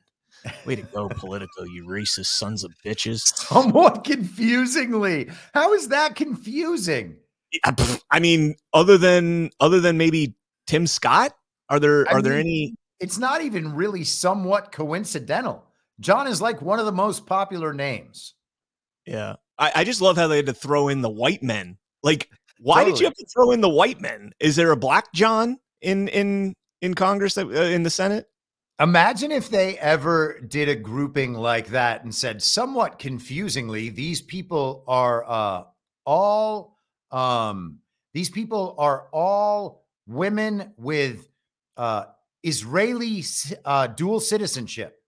Way 0.66 0.76
to 0.76 0.82
go, 0.82 1.08
Politico, 1.08 1.64
you 1.64 1.86
racist 1.86 2.26
sons 2.26 2.66
of 2.66 2.74
bitches. 2.86 3.22
Somewhat 3.22 4.04
confusingly. 4.04 5.30
How 5.54 5.74
is 5.74 5.88
that 5.88 6.16
confusing? 6.16 7.16
I 8.12 8.20
mean, 8.20 8.56
other 8.74 8.98
than 8.98 9.52
other 9.60 9.80
than 9.80 9.98
maybe 9.98 10.36
Tim 10.68 10.88
Scott, 10.88 11.34
are 11.70 11.80
there 11.80 12.06
I 12.10 12.12
are 12.12 12.16
mean, 12.16 12.24
there 12.24 12.34
any? 12.34 12.76
It's 13.00 13.18
not 13.18 13.42
even 13.42 13.74
really 13.74 14.04
somewhat 14.04 14.72
coincidental. 14.72 15.64
John 16.00 16.28
is 16.28 16.42
like 16.42 16.62
one 16.62 16.80
of 16.80 16.86
the 16.86 16.92
most 16.92 17.26
popular 17.26 17.74
names. 17.74 18.36
Yeah. 19.06 19.36
I, 19.58 19.72
I 19.76 19.84
just 19.84 20.02
love 20.02 20.18
how 20.18 20.28
they 20.28 20.38
had 20.38 20.48
to 20.48 20.54
throw 20.54 20.88
in 20.88 21.02
the 21.02 21.10
white 21.10 21.44
men. 21.44 21.78
Like, 22.02 22.30
why 22.60 22.80
totally. 22.80 22.92
did 22.92 23.00
you 23.00 23.06
have 23.06 23.16
to 23.16 23.26
throw 23.34 23.52
in 23.52 23.62
the 23.62 23.70
white 23.70 24.02
men? 24.02 24.32
Is 24.40 24.56
there 24.56 24.72
a 24.72 24.78
black 24.78 25.14
John 25.14 25.58
in 25.82 26.08
in 26.08 26.54
in 26.82 26.94
Congress 26.94 27.36
that, 27.36 27.48
uh, 27.48 27.50
in 27.50 27.84
the 27.84 27.90
Senate? 27.90 28.28
Imagine 28.80 29.32
if 29.32 29.50
they 29.50 29.78
ever 29.78 30.40
did 30.48 30.68
a 30.68 30.76
grouping 30.76 31.34
like 31.34 31.68
that 31.68 32.04
and 32.04 32.14
said, 32.14 32.42
somewhat 32.42 32.98
confusingly, 32.98 33.90
these 33.90 34.22
people 34.22 34.84
are 34.88 35.30
uh, 35.30 35.64
all 36.06 36.78
um, 37.12 37.80
these 38.14 38.30
people 38.30 38.76
are 38.78 39.08
all 39.12 39.86
women 40.08 40.74
with 40.78 41.30
uh, 41.78 42.06
Israeli 42.42 43.24
uh, 43.66 43.88
dual 43.88 44.20
citizenship. 44.20 45.03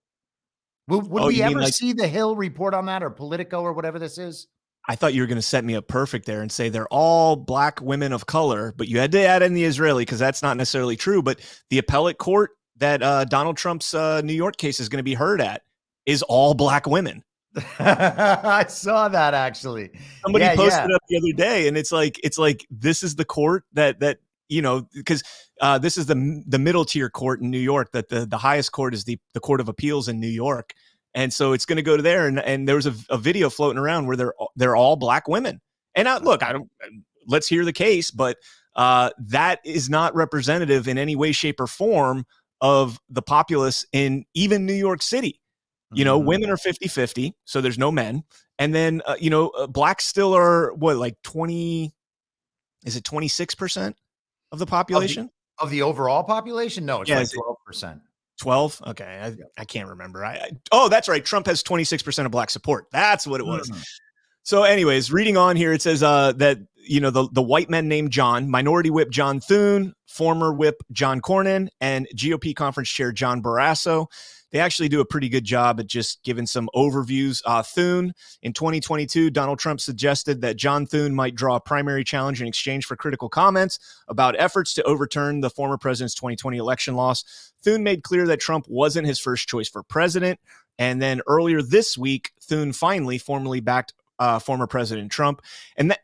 Would, 0.88 1.08
would 1.08 1.22
oh, 1.22 1.26
we 1.28 1.42
ever 1.42 1.60
like, 1.60 1.74
see 1.74 1.92
the 1.92 2.06
Hill 2.06 2.36
report 2.36 2.74
on 2.74 2.86
that 2.86 3.02
or 3.02 3.10
Politico 3.10 3.60
or 3.62 3.72
whatever 3.72 3.98
this 3.98 4.18
is? 4.18 4.46
I 4.88 4.94
thought 4.94 5.14
you 5.14 5.20
were 5.20 5.26
going 5.26 5.36
to 5.36 5.42
set 5.42 5.64
me 5.64 5.74
up 5.74 5.88
perfect 5.88 6.26
there 6.26 6.42
and 6.42 6.52
say 6.52 6.68
they're 6.68 6.86
all 6.88 7.34
black 7.34 7.80
women 7.80 8.12
of 8.12 8.26
color, 8.26 8.72
but 8.76 8.86
you 8.86 8.98
had 9.00 9.10
to 9.12 9.20
add 9.20 9.42
in 9.42 9.52
the 9.52 9.64
Israeli 9.64 10.02
because 10.02 10.20
that's 10.20 10.42
not 10.42 10.56
necessarily 10.56 10.96
true. 10.96 11.22
But 11.22 11.40
the 11.70 11.78
appellate 11.78 12.18
court 12.18 12.52
that 12.76 13.02
uh, 13.02 13.24
Donald 13.24 13.56
Trump's 13.56 13.94
uh, 13.94 14.20
New 14.20 14.32
York 14.32 14.56
case 14.56 14.78
is 14.78 14.88
going 14.88 14.98
to 14.98 15.04
be 15.04 15.14
heard 15.14 15.40
at 15.40 15.62
is 16.04 16.22
all 16.22 16.54
black 16.54 16.86
women. 16.86 17.24
I 17.78 18.66
saw 18.68 19.08
that 19.08 19.34
actually. 19.34 19.90
Somebody 20.22 20.44
yeah, 20.44 20.54
posted 20.54 20.88
yeah. 20.88 20.94
up 20.94 21.02
the 21.08 21.16
other 21.16 21.36
day, 21.36 21.68
and 21.68 21.76
it's 21.76 21.90
like 21.90 22.20
it's 22.22 22.38
like 22.38 22.66
this 22.70 23.02
is 23.02 23.16
the 23.16 23.24
court 23.24 23.64
that 23.72 24.00
that 24.00 24.18
you 24.48 24.62
know 24.62 24.86
because 24.94 25.22
uh, 25.60 25.78
this 25.78 25.96
is 25.96 26.06
the 26.06 26.42
the 26.46 26.58
middle 26.58 26.84
tier 26.84 27.08
court 27.08 27.40
in 27.40 27.50
New 27.50 27.58
York. 27.58 27.92
That 27.92 28.08
the 28.08 28.26
the 28.26 28.38
highest 28.38 28.72
court 28.72 28.94
is 28.94 29.04
the 29.04 29.18
the 29.32 29.40
Court 29.40 29.60
of 29.60 29.68
Appeals 29.68 30.08
in 30.08 30.20
New 30.20 30.26
York, 30.28 30.74
and 31.14 31.32
so 31.32 31.52
it's 31.52 31.66
going 31.66 31.76
to 31.76 31.82
go 31.82 31.96
to 31.96 32.02
there. 32.02 32.26
And 32.26 32.38
and 32.38 32.68
there 32.68 32.76
was 32.76 32.86
a, 32.86 32.94
a, 33.10 33.18
video 33.18 33.48
floating 33.48 33.78
around 33.78 34.06
where 34.06 34.16
they're 34.16 34.34
they're 34.56 34.76
all 34.76 34.96
black 34.96 35.28
women. 35.28 35.60
And 35.94 36.08
I, 36.08 36.18
look, 36.18 36.42
I 36.42 36.52
don't. 36.52 36.70
Let's 37.26 37.48
hear 37.48 37.64
the 37.64 37.72
case, 37.72 38.10
but 38.10 38.36
uh, 38.76 39.10
that 39.18 39.60
is 39.64 39.88
not 39.88 40.14
representative 40.14 40.86
in 40.88 40.98
any 40.98 41.16
way, 41.16 41.32
shape, 41.32 41.58
or 41.58 41.66
form 41.66 42.26
of 42.60 43.00
the 43.08 43.22
populace 43.22 43.84
in 43.92 44.24
even 44.34 44.66
New 44.66 44.74
York 44.74 45.02
City. 45.02 45.40
You 45.92 46.04
know, 46.04 46.18
mm-hmm. 46.18 46.28
women 46.28 46.50
are 46.50 46.56
50 46.56 46.88
50, 46.88 47.34
so 47.44 47.60
there's 47.60 47.78
no 47.78 47.92
men. 47.92 48.24
And 48.58 48.74
then, 48.74 49.02
uh, 49.06 49.16
you 49.20 49.30
know, 49.30 49.48
uh, 49.50 49.66
blacks 49.66 50.04
still 50.04 50.34
are 50.34 50.72
what, 50.74 50.96
like 50.96 51.14
20, 51.22 51.94
is 52.84 52.96
it 52.96 53.04
26%? 53.04 53.94
of 54.52 54.58
the 54.58 54.66
population? 54.66 55.30
Of 55.58 55.70
the, 55.70 55.82
overall 55.82 56.22
population? 56.22 56.84
No, 56.84 57.02
it's 57.02 57.10
like 57.10 57.28
12%. 57.68 58.00
12 58.38 58.82
okay 58.88 59.18
I, 59.56 59.62
I 59.62 59.64
can't 59.64 59.88
remember 59.88 60.22
I, 60.22 60.34
I, 60.34 60.50
oh 60.70 60.90
that's 60.90 61.08
right 61.08 61.24
trump 61.24 61.46
has 61.46 61.62
26% 61.62 62.26
of 62.26 62.30
black 62.30 62.50
support 62.50 62.84
that's 62.92 63.26
what 63.26 63.40
it 63.40 63.46
was 63.46 63.70
mm-hmm. 63.70 63.80
so 64.42 64.62
anyways 64.62 65.10
reading 65.10 65.38
on 65.38 65.56
here 65.56 65.72
it 65.72 65.80
says 65.80 66.02
uh, 66.02 66.32
that 66.32 66.58
you 66.86 67.00
know 67.00 67.10
the 67.10 67.28
the 67.32 67.42
white 67.42 67.70
men 67.70 67.88
named 67.88 68.10
John, 68.10 68.50
Minority 68.50 68.90
Whip 68.90 69.10
John 69.10 69.40
Thune, 69.40 69.94
former 70.06 70.52
Whip 70.52 70.82
John 70.92 71.20
Cornyn, 71.20 71.68
and 71.80 72.06
GOP 72.16 72.54
Conference 72.54 72.88
Chair 72.88 73.12
John 73.12 73.42
Barrasso. 73.42 74.06
They 74.52 74.60
actually 74.60 74.88
do 74.88 75.00
a 75.00 75.04
pretty 75.04 75.28
good 75.28 75.44
job 75.44 75.80
at 75.80 75.88
just 75.88 76.22
giving 76.22 76.46
some 76.46 76.70
overviews. 76.74 77.42
Uh, 77.44 77.62
Thune 77.62 78.14
in 78.42 78.52
2022, 78.52 79.30
Donald 79.30 79.58
Trump 79.58 79.80
suggested 79.80 80.40
that 80.40 80.56
John 80.56 80.86
Thune 80.86 81.14
might 81.14 81.34
draw 81.34 81.56
a 81.56 81.60
primary 81.60 82.04
challenge 82.04 82.40
in 82.40 82.46
exchange 82.46 82.86
for 82.86 82.96
critical 82.96 83.28
comments 83.28 83.78
about 84.08 84.38
efforts 84.38 84.72
to 84.74 84.82
overturn 84.84 85.40
the 85.40 85.50
former 85.50 85.76
president's 85.76 86.14
2020 86.14 86.58
election 86.58 86.94
loss. 86.94 87.52
Thune 87.62 87.82
made 87.82 88.04
clear 88.04 88.26
that 88.28 88.40
Trump 88.40 88.66
wasn't 88.68 89.06
his 89.06 89.18
first 89.18 89.48
choice 89.48 89.68
for 89.68 89.82
president. 89.82 90.38
And 90.78 91.02
then 91.02 91.22
earlier 91.26 91.60
this 91.60 91.98
week, 91.98 92.32
Thune 92.40 92.72
finally 92.72 93.18
formally 93.18 93.60
backed 93.60 93.94
uh, 94.18 94.38
former 94.38 94.66
President 94.66 95.10
Trump. 95.10 95.42
And 95.76 95.90
that, 95.90 96.00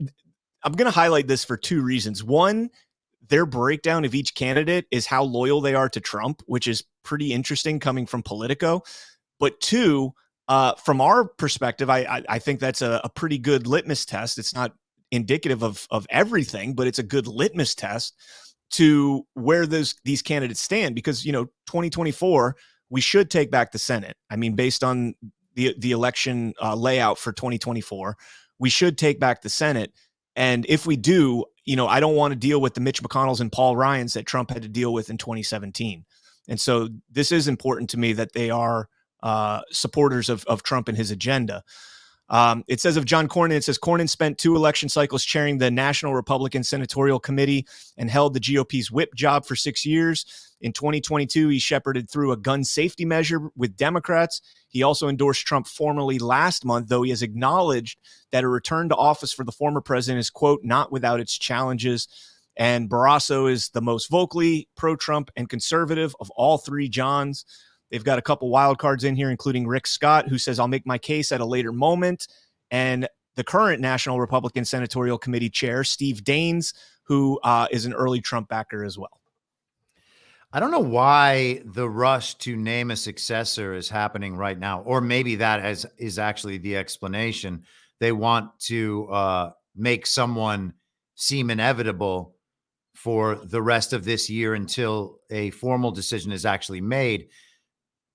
I'm 0.64 0.72
going 0.72 0.86
to 0.86 0.90
highlight 0.90 1.26
this 1.26 1.44
for 1.44 1.56
two 1.56 1.82
reasons. 1.82 2.22
One, 2.22 2.70
their 3.28 3.46
breakdown 3.46 4.04
of 4.04 4.14
each 4.14 4.34
candidate 4.34 4.86
is 4.90 5.06
how 5.06 5.24
loyal 5.24 5.60
they 5.60 5.74
are 5.74 5.88
to 5.88 6.00
Trump, 6.00 6.42
which 6.46 6.66
is 6.66 6.84
pretty 7.02 7.32
interesting 7.32 7.80
coming 7.80 8.06
from 8.06 8.22
Politico. 8.22 8.82
But 9.38 9.60
two, 9.60 10.12
uh, 10.48 10.74
from 10.74 11.00
our 11.00 11.24
perspective, 11.24 11.88
I, 11.88 12.00
I, 12.00 12.22
I 12.28 12.38
think 12.38 12.60
that's 12.60 12.82
a, 12.82 13.00
a, 13.04 13.08
pretty 13.08 13.38
good 13.38 13.66
litmus 13.66 14.04
test. 14.04 14.38
It's 14.38 14.54
not 14.54 14.74
indicative 15.10 15.62
of 15.62 15.86
of 15.90 16.06
everything, 16.10 16.74
but 16.74 16.86
it's 16.86 16.98
a 16.98 17.04
good 17.04 17.26
litmus 17.26 17.74
test 17.74 18.14
to 18.72 19.26
where 19.34 19.66
those 19.66 19.94
these 20.04 20.22
candidates 20.22 20.60
stand. 20.60 20.94
Because 20.94 21.24
you 21.24 21.32
know, 21.32 21.44
2024, 21.66 22.56
we 22.90 23.00
should 23.00 23.30
take 23.30 23.50
back 23.50 23.72
the 23.72 23.78
Senate. 23.78 24.16
I 24.30 24.36
mean, 24.36 24.54
based 24.54 24.82
on 24.82 25.14
the 25.54 25.74
the 25.78 25.92
election 25.92 26.54
uh, 26.60 26.74
layout 26.74 27.18
for 27.18 27.32
2024, 27.32 28.16
we 28.58 28.68
should 28.68 28.98
take 28.98 29.20
back 29.20 29.42
the 29.42 29.48
Senate. 29.48 29.92
And 30.36 30.66
if 30.68 30.86
we 30.86 30.96
do, 30.96 31.44
you 31.64 31.76
know, 31.76 31.86
I 31.86 32.00
don't 32.00 32.16
want 32.16 32.32
to 32.32 32.38
deal 32.38 32.60
with 32.60 32.74
the 32.74 32.80
Mitch 32.80 33.02
McConnells 33.02 33.40
and 33.40 33.52
Paul 33.52 33.76
Ryans 33.76 34.14
that 34.14 34.26
Trump 34.26 34.50
had 34.50 34.62
to 34.62 34.68
deal 34.68 34.92
with 34.92 35.10
in 35.10 35.18
2017. 35.18 36.04
And 36.48 36.60
so 36.60 36.88
this 37.10 37.30
is 37.30 37.48
important 37.48 37.90
to 37.90 37.98
me 37.98 38.12
that 38.14 38.32
they 38.32 38.50
are 38.50 38.88
uh, 39.22 39.60
supporters 39.70 40.28
of, 40.28 40.44
of 40.46 40.62
Trump 40.62 40.88
and 40.88 40.96
his 40.96 41.10
agenda. 41.10 41.62
Um, 42.32 42.64
it 42.66 42.80
says 42.80 42.96
of 42.96 43.04
John 43.04 43.28
Cornyn, 43.28 43.52
it 43.52 43.64
says 43.64 43.78
Cornyn 43.78 44.08
spent 44.08 44.38
two 44.38 44.56
election 44.56 44.88
cycles 44.88 45.22
chairing 45.22 45.58
the 45.58 45.70
National 45.70 46.14
Republican 46.14 46.64
Senatorial 46.64 47.20
Committee 47.20 47.66
and 47.98 48.10
held 48.10 48.32
the 48.32 48.40
GOP's 48.40 48.90
whip 48.90 49.14
job 49.14 49.44
for 49.44 49.54
six 49.54 49.84
years. 49.84 50.24
In 50.62 50.72
2022, 50.72 51.48
he 51.48 51.58
shepherded 51.58 52.08
through 52.08 52.32
a 52.32 52.36
gun 52.38 52.64
safety 52.64 53.04
measure 53.04 53.50
with 53.54 53.76
Democrats. 53.76 54.40
He 54.68 54.82
also 54.82 55.08
endorsed 55.08 55.46
Trump 55.46 55.66
formally 55.66 56.18
last 56.18 56.64
month, 56.64 56.88
though 56.88 57.02
he 57.02 57.10
has 57.10 57.20
acknowledged 57.20 57.98
that 58.30 58.44
a 58.44 58.48
return 58.48 58.88
to 58.88 58.96
office 58.96 59.32
for 59.32 59.44
the 59.44 59.52
former 59.52 59.82
president 59.82 60.20
is, 60.20 60.30
quote, 60.30 60.64
not 60.64 60.90
without 60.90 61.20
its 61.20 61.36
challenges. 61.36 62.08
And 62.56 62.88
Barrasso 62.88 63.50
is 63.50 63.68
the 63.70 63.82
most 63.82 64.10
vocally 64.10 64.68
pro 64.74 64.96
Trump 64.96 65.30
and 65.36 65.50
conservative 65.50 66.16
of 66.18 66.30
all 66.30 66.56
three 66.56 66.88
Johns. 66.88 67.44
They've 67.92 68.02
got 68.02 68.18
a 68.18 68.22
couple 68.22 68.48
wild 68.48 68.78
cards 68.78 69.04
in 69.04 69.14
here, 69.14 69.30
including 69.30 69.66
Rick 69.66 69.86
Scott, 69.86 70.26
who 70.26 70.38
says, 70.38 70.58
I'll 70.58 70.66
make 70.66 70.86
my 70.86 70.96
case 70.96 71.30
at 71.30 71.42
a 71.42 71.44
later 71.44 71.72
moment. 71.72 72.26
And 72.70 73.06
the 73.36 73.44
current 73.44 73.82
National 73.82 74.18
Republican 74.18 74.64
Senatorial 74.64 75.18
Committee 75.18 75.50
chair, 75.50 75.84
Steve 75.84 76.24
Daines, 76.24 76.72
who 77.02 77.38
uh, 77.44 77.68
is 77.70 77.84
an 77.84 77.92
early 77.92 78.22
Trump 78.22 78.48
backer 78.48 78.82
as 78.82 78.96
well. 78.96 79.20
I 80.54 80.60
don't 80.60 80.70
know 80.70 80.80
why 80.80 81.60
the 81.66 81.88
rush 81.88 82.34
to 82.36 82.56
name 82.56 82.90
a 82.90 82.96
successor 82.96 83.74
is 83.74 83.90
happening 83.90 84.36
right 84.36 84.58
now, 84.58 84.80
or 84.82 85.02
maybe 85.02 85.36
that 85.36 85.64
is, 85.64 85.86
is 85.98 86.18
actually 86.18 86.58
the 86.58 86.78
explanation. 86.78 87.64
They 88.00 88.12
want 88.12 88.58
to 88.60 89.08
uh, 89.10 89.50
make 89.76 90.06
someone 90.06 90.72
seem 91.14 91.50
inevitable 91.50 92.36
for 92.94 93.34
the 93.34 93.60
rest 93.60 93.92
of 93.92 94.04
this 94.04 94.30
year 94.30 94.54
until 94.54 95.18
a 95.30 95.50
formal 95.50 95.90
decision 95.90 96.32
is 96.32 96.46
actually 96.46 96.80
made 96.80 97.28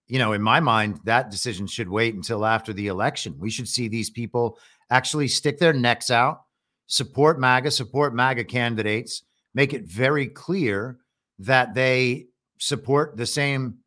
you 0.08 0.20
know, 0.20 0.34
in 0.34 0.42
my 0.42 0.60
mind, 0.60 1.00
that 1.04 1.32
decision 1.32 1.68
should 1.68 1.90
wait 1.90 2.16
until 2.16 2.46
after 2.46 2.74
the 2.74 2.88
election. 2.88 3.36
We 3.38 3.50
should 3.50 3.68
see 3.68 3.88
these 3.88 4.10
people 4.10 4.58
actually 4.90 5.28
stick 5.28 5.60
their 5.60 5.74
necks 5.74 6.10
out, 6.10 6.44
support 6.88 7.40
MAGA, 7.40 7.72
support 7.72 8.16
MAGA 8.16 8.46
candidates, 8.46 9.24
make 9.54 9.74
it 9.74 9.84
very 9.84 10.28
clear 10.28 10.98
that 11.40 11.74
they 11.74 12.28
support 12.60 13.18
the 13.18 13.26
same 13.26 13.80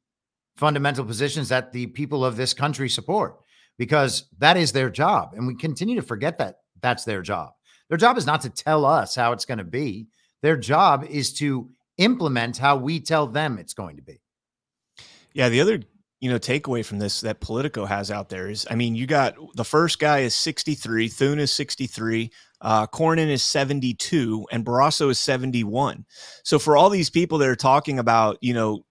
fundamental 0.57 1.05
positions 1.05 1.49
that 1.49 1.73
the 1.73 1.87
people 1.87 2.25
of 2.25 2.37
this 2.37 2.53
country 2.53 2.89
support, 2.89 3.37
because 3.79 4.25
that 4.39 4.59
is 4.59 4.73
their 4.73 4.91
job. 4.91 5.33
And 5.35 5.47
we 5.47 5.55
continue 5.55 5.97
to 5.97 6.03
forget 6.07 6.37
that 6.39 6.57
that's 6.83 7.05
their 7.05 7.23
job. 7.23 7.53
Their 7.89 7.99
job 7.99 8.19
is 8.19 8.27
not 8.27 8.43
to 8.43 8.51
tell 8.51 8.85
us 8.85 9.15
how 9.15 9.33
it's 9.33 9.47
going 9.47 9.59
to 9.59 9.65
be, 9.65 10.07
their 10.43 10.57
job 10.57 11.07
is 11.09 11.33
to 11.35 11.71
implement 11.97 12.59
how 12.59 12.77
we 12.77 13.01
tell 13.01 13.27
them 13.27 13.59
it's 13.59 13.75
going 13.75 13.97
to 13.97 14.03
be. 14.03 14.21
Yeah, 15.33 15.49
the 15.49 15.61
other 15.61 15.81
you 16.21 16.31
know 16.31 16.39
takeaway 16.39 16.85
from 16.85 16.99
this 16.99 17.23
that 17.23 17.41
Politico 17.41 17.87
has 17.87 18.11
out 18.11 18.29
there 18.29 18.49
is, 18.49 18.67
I 18.71 18.75
mean, 18.75 18.95
you 18.95 19.07
got 19.07 19.35
the 19.55 19.65
first 19.65 19.99
guy 19.99 20.21
is 20.21 20.35
63, 20.35 21.09
Thune 21.09 21.39
is 21.39 21.53
63, 21.53 22.31
uh, 22.61 22.87
Cornyn 22.87 23.29
is 23.29 23.43
72, 23.43 24.47
and 24.53 24.65
Barrasso 24.65 25.11
is 25.11 25.19
71. 25.19 26.05
So 26.45 26.59
for 26.59 26.77
all 26.77 26.91
these 26.91 27.11
people 27.11 27.39
that 27.39 27.49
are 27.49 27.57
talking 27.57 27.99
about, 27.99 28.39
you 28.43 28.53
know, 28.53 28.85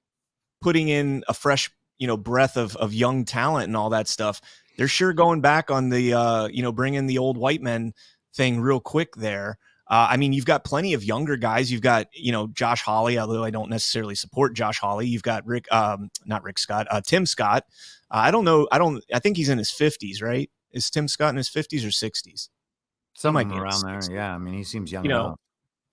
putting 0.61 0.89
in 0.89 1.23
a 1.27 1.33
fresh, 1.33 1.69
you 1.99 2.07
know, 2.07 2.17
breath 2.17 2.57
of 2.57 2.75
of 2.77 2.93
young 2.93 3.25
talent 3.25 3.67
and 3.67 3.77
all 3.77 3.91
that 3.91 4.07
stuff, 4.07 4.41
they're 4.77 4.87
sure 4.87 5.13
going 5.13 5.41
back 5.41 5.69
on 5.69 5.89
the, 5.89 6.13
uh, 6.13 6.47
you 6.47 6.63
know, 6.63 6.71
bringing 6.71 7.05
the 7.05 7.19
old 7.19 7.37
white 7.37 7.61
men 7.61 7.93
thing 8.35 8.59
real 8.59 8.79
quick 8.79 9.15
there. 9.15 9.59
Uh, 9.89 10.07
I 10.11 10.17
mean, 10.17 10.33
you've 10.33 10.45
got 10.45 10.63
plenty 10.63 10.93
of 10.93 11.03
younger 11.03 11.35
guys. 11.35 11.71
You've 11.71 11.81
got, 11.81 12.07
you 12.13 12.31
know, 12.31 12.47
Josh 12.47 12.83
Hawley, 12.83 13.17
although 13.17 13.43
I 13.43 13.49
don't 13.49 13.71
necessarily 13.71 14.13
support 14.13 14.53
Josh 14.53 14.77
Hawley. 14.79 15.07
You've 15.07 15.23
got 15.23 15.45
Rick, 15.47 15.71
um, 15.71 16.11
not 16.25 16.43
Rick 16.43 16.59
Scott, 16.59 16.85
uh, 16.91 17.01
Tim 17.01 17.25
Scott. 17.25 17.63
Uh, 18.11 18.17
I 18.17 18.31
don't 18.31 18.45
know. 18.45 18.67
I 18.71 18.77
don't, 18.77 19.03
I 19.11 19.17
think 19.17 19.35
he's 19.35 19.49
in 19.49 19.57
his 19.57 19.71
50s, 19.71 20.21
right? 20.21 20.49
Is 20.71 20.91
Tim 20.91 21.07
Scott 21.07 21.31
in 21.31 21.37
his 21.37 21.49
50s 21.49 21.83
or 21.83 21.87
60s? 21.87 22.49
Something 23.15 23.51
around 23.51 23.81
there. 23.83 23.99
Yeah. 24.15 24.35
I 24.35 24.37
mean, 24.37 24.53
he 24.53 24.63
seems 24.63 24.91
young. 24.91 25.05
You 25.05 25.09
know, 25.09 25.35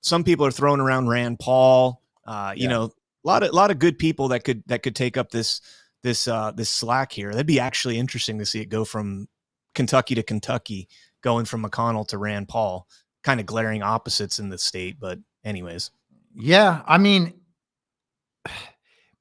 some 0.02 0.24
people 0.24 0.44
are 0.44 0.50
throwing 0.50 0.80
around 0.80 1.08
Rand 1.08 1.38
Paul. 1.38 2.02
Uh, 2.26 2.52
you 2.54 2.64
yeah. 2.64 2.68
know, 2.68 2.84
a 2.84 3.26
lot 3.26 3.42
of, 3.42 3.48
a 3.48 3.52
lot 3.52 3.70
of 3.70 3.78
good 3.78 3.98
people 3.98 4.28
that 4.28 4.44
could, 4.44 4.62
that 4.66 4.82
could 4.82 4.94
take 4.94 5.16
up 5.16 5.30
this, 5.30 5.62
this, 6.02 6.28
uh, 6.28 6.52
this 6.52 6.68
slack 6.68 7.12
here. 7.12 7.30
That'd 7.30 7.46
be 7.46 7.60
actually 7.60 7.98
interesting 7.98 8.38
to 8.40 8.46
see 8.46 8.60
it 8.60 8.66
go 8.66 8.84
from 8.84 9.26
Kentucky 9.74 10.14
to 10.16 10.22
Kentucky, 10.22 10.86
going 11.22 11.46
from 11.46 11.64
McConnell 11.64 12.06
to 12.08 12.18
Rand 12.18 12.48
Paul 12.48 12.86
kind 13.26 13.40
of 13.40 13.46
glaring 13.46 13.82
opposites 13.82 14.38
in 14.38 14.48
the 14.48 14.56
state. 14.56 14.96
But, 15.00 15.18
anyways. 15.44 15.90
Yeah. 16.34 16.82
I 16.86 16.96
mean, 16.96 17.34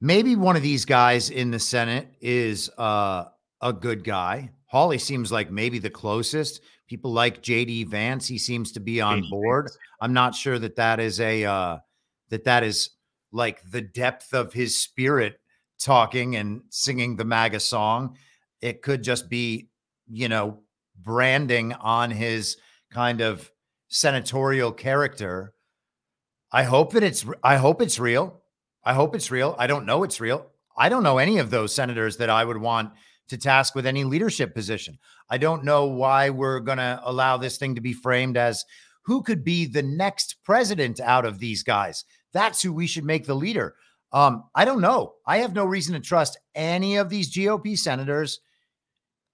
maybe 0.00 0.36
one 0.36 0.54
of 0.54 0.62
these 0.62 0.84
guys 0.84 1.30
in 1.30 1.50
the 1.50 1.58
Senate 1.58 2.08
is 2.20 2.70
uh, 2.78 3.24
a 3.60 3.72
good 3.72 4.04
guy. 4.04 4.50
Hawley 4.66 4.98
seems 4.98 5.32
like 5.32 5.50
maybe 5.50 5.80
the 5.80 5.90
closest. 5.90 6.60
People 6.86 7.12
like 7.12 7.42
JD 7.42 7.88
Vance. 7.88 8.28
He 8.28 8.38
seems 8.38 8.70
to 8.72 8.80
be 8.80 9.00
on 9.00 9.28
board. 9.28 9.64
Vance. 9.64 9.78
I'm 10.00 10.12
not 10.12 10.34
sure 10.34 10.58
that 10.60 10.76
that 10.76 11.00
is 11.00 11.20
a 11.20 11.44
uh, 11.44 11.78
that 12.28 12.44
that 12.44 12.62
is 12.62 12.90
like 13.32 13.68
the 13.70 13.80
depth 13.80 14.32
of 14.34 14.52
his 14.52 14.78
spirit 14.78 15.40
talking 15.80 16.36
and 16.36 16.62
singing 16.70 17.16
the 17.16 17.24
MAGA 17.24 17.60
song. 17.60 18.16
It 18.60 18.82
could 18.82 19.02
just 19.02 19.28
be, 19.28 19.68
you 20.08 20.28
know, 20.28 20.60
branding 20.96 21.72
on 21.72 22.10
his 22.10 22.56
kind 22.90 23.20
of 23.20 23.50
senatorial 23.88 24.72
character. 24.72 25.52
I 26.52 26.64
hope 26.64 26.92
that 26.92 27.02
it's 27.02 27.24
I 27.42 27.56
hope 27.56 27.82
it's 27.82 27.98
real. 27.98 28.42
I 28.84 28.94
hope 28.94 29.14
it's 29.14 29.30
real. 29.30 29.56
I 29.58 29.66
don't 29.66 29.86
know 29.86 30.04
it's 30.04 30.20
real. 30.20 30.46
I 30.76 30.88
don't 30.88 31.02
know 31.02 31.18
any 31.18 31.38
of 31.38 31.50
those 31.50 31.74
senators 31.74 32.16
that 32.18 32.30
I 32.30 32.44
would 32.44 32.58
want 32.58 32.92
to 33.28 33.36
task 33.36 33.74
with 33.74 33.86
any 33.86 34.04
leadership 34.04 34.54
position. 34.54 34.98
I 35.28 35.38
don't 35.38 35.64
know 35.64 35.86
why 35.86 36.30
we're 36.30 36.60
going 36.60 36.78
to 36.78 37.00
allow 37.02 37.36
this 37.36 37.58
thing 37.58 37.74
to 37.74 37.80
be 37.80 37.92
framed 37.92 38.36
as 38.36 38.64
who 39.02 39.22
could 39.22 39.42
be 39.42 39.66
the 39.66 39.82
next 39.82 40.36
president 40.44 41.00
out 41.00 41.24
of 41.24 41.38
these 41.38 41.62
guys. 41.62 42.04
That's 42.32 42.62
who 42.62 42.72
we 42.72 42.86
should 42.86 43.04
make 43.04 43.26
the 43.26 43.34
leader. 43.34 43.74
Um, 44.12 44.44
I 44.54 44.64
don't 44.64 44.80
know. 44.80 45.14
I 45.26 45.38
have 45.38 45.54
no 45.54 45.64
reason 45.64 45.94
to 45.94 46.00
trust 46.00 46.38
any 46.54 46.96
of 46.96 47.08
these 47.08 47.34
GOP 47.34 47.78
senators. 47.78 48.40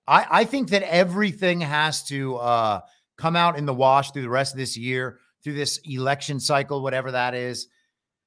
I, 0.06 0.26
I 0.30 0.44
think 0.44 0.70
that 0.70 0.82
everything 0.82 1.60
has 1.60 2.02
to 2.04 2.36
uh, 2.36 2.80
come 3.22 3.36
out 3.36 3.56
in 3.56 3.66
the 3.66 3.72
wash 3.72 4.10
through 4.10 4.22
the 4.22 4.28
rest 4.28 4.52
of 4.52 4.58
this 4.58 4.76
year, 4.76 5.20
through 5.44 5.52
this 5.52 5.78
election 5.84 6.40
cycle, 6.40 6.82
whatever 6.82 7.12
that 7.12 7.36
is. 7.36 7.68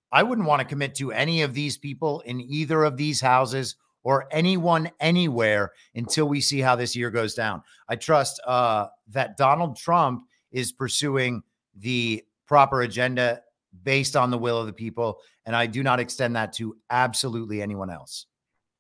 I 0.09 0.23
wouldn't 0.23 0.47
want 0.47 0.61
to 0.61 0.65
commit 0.65 0.95
to 0.95 1.11
any 1.11 1.41
of 1.41 1.53
these 1.53 1.77
people 1.77 2.21
in 2.21 2.39
either 2.39 2.81
of 2.85 2.95
these 2.95 3.19
houses 3.19 3.75
or 4.05 4.25
anyone 4.31 4.89
anywhere 5.01 5.73
until 5.95 6.29
we 6.29 6.39
see 6.39 6.61
how 6.61 6.77
this 6.77 6.95
year 6.95 7.11
goes 7.11 7.33
down. 7.33 7.61
I 7.89 7.97
trust 7.97 8.39
uh, 8.47 8.87
that 9.09 9.35
Donald 9.35 9.75
Trump 9.75 10.23
is 10.53 10.71
pursuing 10.71 11.43
the 11.75 12.23
proper 12.47 12.81
agenda 12.83 13.41
based 13.83 14.15
on 14.15 14.31
the 14.31 14.37
will 14.37 14.59
of 14.59 14.65
the 14.65 14.71
people. 14.71 15.19
And 15.45 15.57
I 15.57 15.65
do 15.65 15.83
not 15.83 15.99
extend 15.99 16.37
that 16.37 16.53
to 16.53 16.77
absolutely 16.89 17.61
anyone 17.61 17.89
else. 17.89 18.27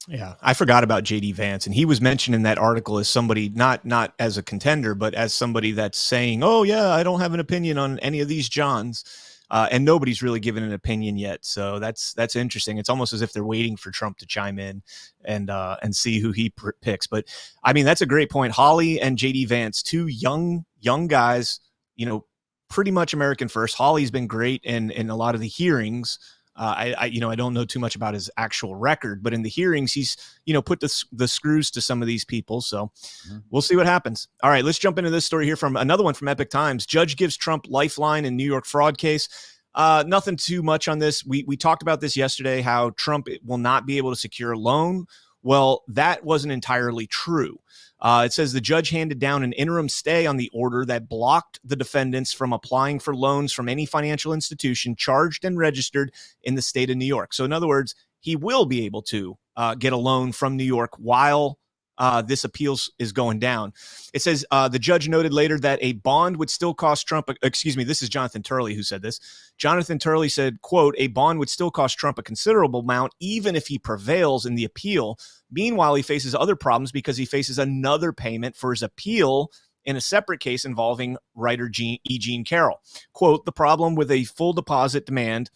Yeah, 0.07 0.35
I 0.41 0.53
forgot 0.53 0.83
about 0.83 1.03
JD 1.03 1.33
Vance, 1.33 1.65
and 1.65 1.73
he 1.73 1.83
was 1.83 1.99
mentioned 1.99 2.35
in 2.35 2.43
that 2.43 2.59
article 2.59 2.99
as 2.99 3.09
somebody 3.09 3.49
not 3.49 3.85
not 3.85 4.13
as 4.19 4.37
a 4.37 4.43
contender, 4.43 4.93
but 4.93 5.15
as 5.15 5.33
somebody 5.33 5.71
that's 5.71 5.97
saying, 5.97 6.43
"Oh 6.43 6.61
yeah, 6.63 6.89
I 6.89 7.01
don't 7.01 7.21
have 7.21 7.33
an 7.33 7.39
opinion 7.39 7.79
on 7.79 7.97
any 7.99 8.19
of 8.19 8.27
these 8.27 8.47
Johns," 8.47 9.03
uh, 9.49 9.67
and 9.71 9.83
nobody's 9.83 10.21
really 10.21 10.39
given 10.39 10.63
an 10.63 10.73
opinion 10.73 11.17
yet. 11.17 11.43
So 11.43 11.79
that's 11.79 12.13
that's 12.13 12.35
interesting. 12.35 12.77
It's 12.77 12.89
almost 12.89 13.13
as 13.13 13.23
if 13.23 13.33
they're 13.33 13.43
waiting 13.43 13.77
for 13.77 13.89
Trump 13.89 14.17
to 14.19 14.27
chime 14.27 14.59
in 14.59 14.83
and 15.23 15.49
uh, 15.49 15.77
and 15.81 15.95
see 15.95 16.19
who 16.19 16.31
he 16.31 16.51
pr- 16.51 16.71
picks. 16.81 17.07
But 17.07 17.25
I 17.63 17.73
mean, 17.73 17.85
that's 17.85 18.01
a 18.01 18.07
great 18.07 18.29
point. 18.29 18.53
Hawley 18.53 19.01
and 19.01 19.17
JD 19.17 19.47
Vance, 19.47 19.81
two 19.81 20.05
young 20.05 20.65
young 20.79 21.07
guys, 21.07 21.59
you 21.95 22.05
know, 22.05 22.25
pretty 22.69 22.91
much 22.91 23.13
American 23.13 23.47
first. 23.47 23.75
Hawley's 23.75 24.11
been 24.11 24.27
great 24.27 24.61
in 24.63 24.91
in 24.91 25.09
a 25.09 25.15
lot 25.15 25.33
of 25.33 25.41
the 25.41 25.47
hearings. 25.47 26.19
Uh, 26.55 26.73
I, 26.77 26.93
I, 26.97 27.05
you 27.05 27.19
know, 27.19 27.29
I 27.29 27.35
don't 27.35 27.53
know 27.53 27.65
too 27.65 27.79
much 27.79 27.95
about 27.95 28.13
his 28.13 28.29
actual 28.37 28.75
record, 28.75 29.21
but 29.21 29.33
in 29.33 29.41
the 29.41 29.49
hearings, 29.49 29.91
he's, 29.91 30.15
you 30.45 30.53
know, 30.53 30.61
put 30.61 30.79
the, 30.79 31.03
the 31.11 31.27
screws 31.27 31.69
to 31.71 31.81
some 31.81 32.01
of 32.01 32.07
these 32.07 32.23
people. 32.23 32.61
So 32.61 32.91
mm-hmm. 33.27 33.39
we'll 33.49 33.61
see 33.61 33.75
what 33.75 33.85
happens. 33.85 34.29
All 34.41 34.49
right, 34.49 34.63
let's 34.63 34.79
jump 34.79 34.97
into 34.97 35.09
this 35.09 35.25
story 35.25 35.45
here 35.45 35.57
from 35.57 35.75
another 35.75 36.03
one 36.03 36.13
from 36.13 36.29
Epoch 36.29 36.49
Times. 36.49 36.85
Judge 36.85 37.17
gives 37.17 37.35
Trump 37.35 37.65
lifeline 37.67 38.23
in 38.23 38.37
New 38.37 38.45
York 38.45 38.65
fraud 38.65 38.97
case. 38.97 39.27
Uh, 39.75 40.05
nothing 40.07 40.37
too 40.37 40.63
much 40.63 40.87
on 40.87 40.99
this. 40.99 41.25
We 41.25 41.43
we 41.45 41.57
talked 41.57 41.81
about 41.81 41.99
this 41.99 42.15
yesterday. 42.15 42.61
How 42.61 42.91
Trump 42.91 43.27
will 43.43 43.57
not 43.57 43.85
be 43.85 43.97
able 43.97 44.11
to 44.11 44.15
secure 44.15 44.53
a 44.53 44.57
loan. 44.57 45.05
Well, 45.43 45.83
that 45.89 46.23
wasn't 46.23 46.53
entirely 46.53 47.05
true. 47.07 47.59
Uh, 48.05 48.21
it 48.23 48.31
says 48.31 48.53
the 48.53 48.61
judge 48.61 48.91
handed 48.91 49.17
down 49.17 49.41
an 49.41 49.51
interim 49.53 49.89
stay 49.89 50.27
on 50.27 50.37
the 50.37 50.51
order 50.53 50.85
that 50.85 51.09
blocked 51.09 51.59
the 51.63 51.75
defendants 51.75 52.31
from 52.31 52.53
applying 52.53 52.99
for 52.99 53.15
loans 53.15 53.51
from 53.51 53.67
any 53.67 53.83
financial 53.83 54.31
institution 54.31 54.95
charged 54.95 55.43
and 55.43 55.57
registered 55.57 56.13
in 56.43 56.53
the 56.53 56.61
state 56.61 56.91
of 56.91 56.97
New 56.97 57.05
York. 57.05 57.33
So, 57.33 57.45
in 57.45 57.51
other 57.51 57.65
words, 57.67 57.95
he 58.19 58.35
will 58.35 58.67
be 58.67 58.85
able 58.85 59.01
to 59.01 59.39
uh, 59.57 59.73
get 59.73 59.91
a 59.91 59.97
loan 59.97 60.33
from 60.33 60.55
New 60.55 60.63
York 60.63 60.91
while 60.99 61.57
uh, 61.97 62.21
this 62.21 62.43
appeals 62.43 62.91
is 62.99 63.11
going 63.11 63.39
down. 63.39 63.73
It 64.13 64.21
says 64.21 64.45
uh, 64.51 64.67
the 64.67 64.79
judge 64.79 65.07
noted 65.07 65.33
later 65.33 65.59
that 65.59 65.79
a 65.81 65.93
bond 65.93 66.37
would 66.37 66.49
still 66.49 66.73
cost 66.73 67.07
Trump. 67.07 67.29
Excuse 67.41 67.77
me, 67.77 67.83
this 67.83 68.01
is 68.01 68.09
Jonathan 68.09 68.43
Turley 68.43 68.73
who 68.75 68.83
said 68.83 69.01
this. 69.01 69.19
Jonathan 69.57 69.99
Turley 69.99 70.29
said, 70.29 70.61
"quote 70.61 70.95
A 70.97 71.07
bond 71.07 71.39
would 71.39 71.49
still 71.49 71.71
cost 71.71 71.97
Trump 71.97 72.17
a 72.17 72.23
considerable 72.23 72.81
amount, 72.81 73.13
even 73.19 73.55
if 73.55 73.67
he 73.67 73.79
prevails 73.79 74.45
in 74.45 74.55
the 74.55 74.65
appeal. 74.65 75.17
Meanwhile, 75.51 75.95
he 75.95 76.01
faces 76.01 76.35
other 76.35 76.55
problems 76.55 76.91
because 76.91 77.17
he 77.17 77.25
faces 77.25 77.59
another 77.59 78.11
payment 78.11 78.55
for 78.55 78.71
his 78.71 78.83
appeal." 78.83 79.51
In 79.87 79.95
a 79.95 80.01
separate 80.01 80.39
case 80.39 80.65
involving 80.65 81.15
writer 81.35 81.69
Jean, 81.69 81.99
E. 82.05 82.17
Jean 82.17 82.43
Carroll. 82.43 82.81
Quote, 83.13 83.45
the 83.45 83.51
problem 83.51 83.93
with 83.93 84.09
a 84.09 84.23
full 84.23 84.51
deposit 84.51 85.05
demand 85.05 85.51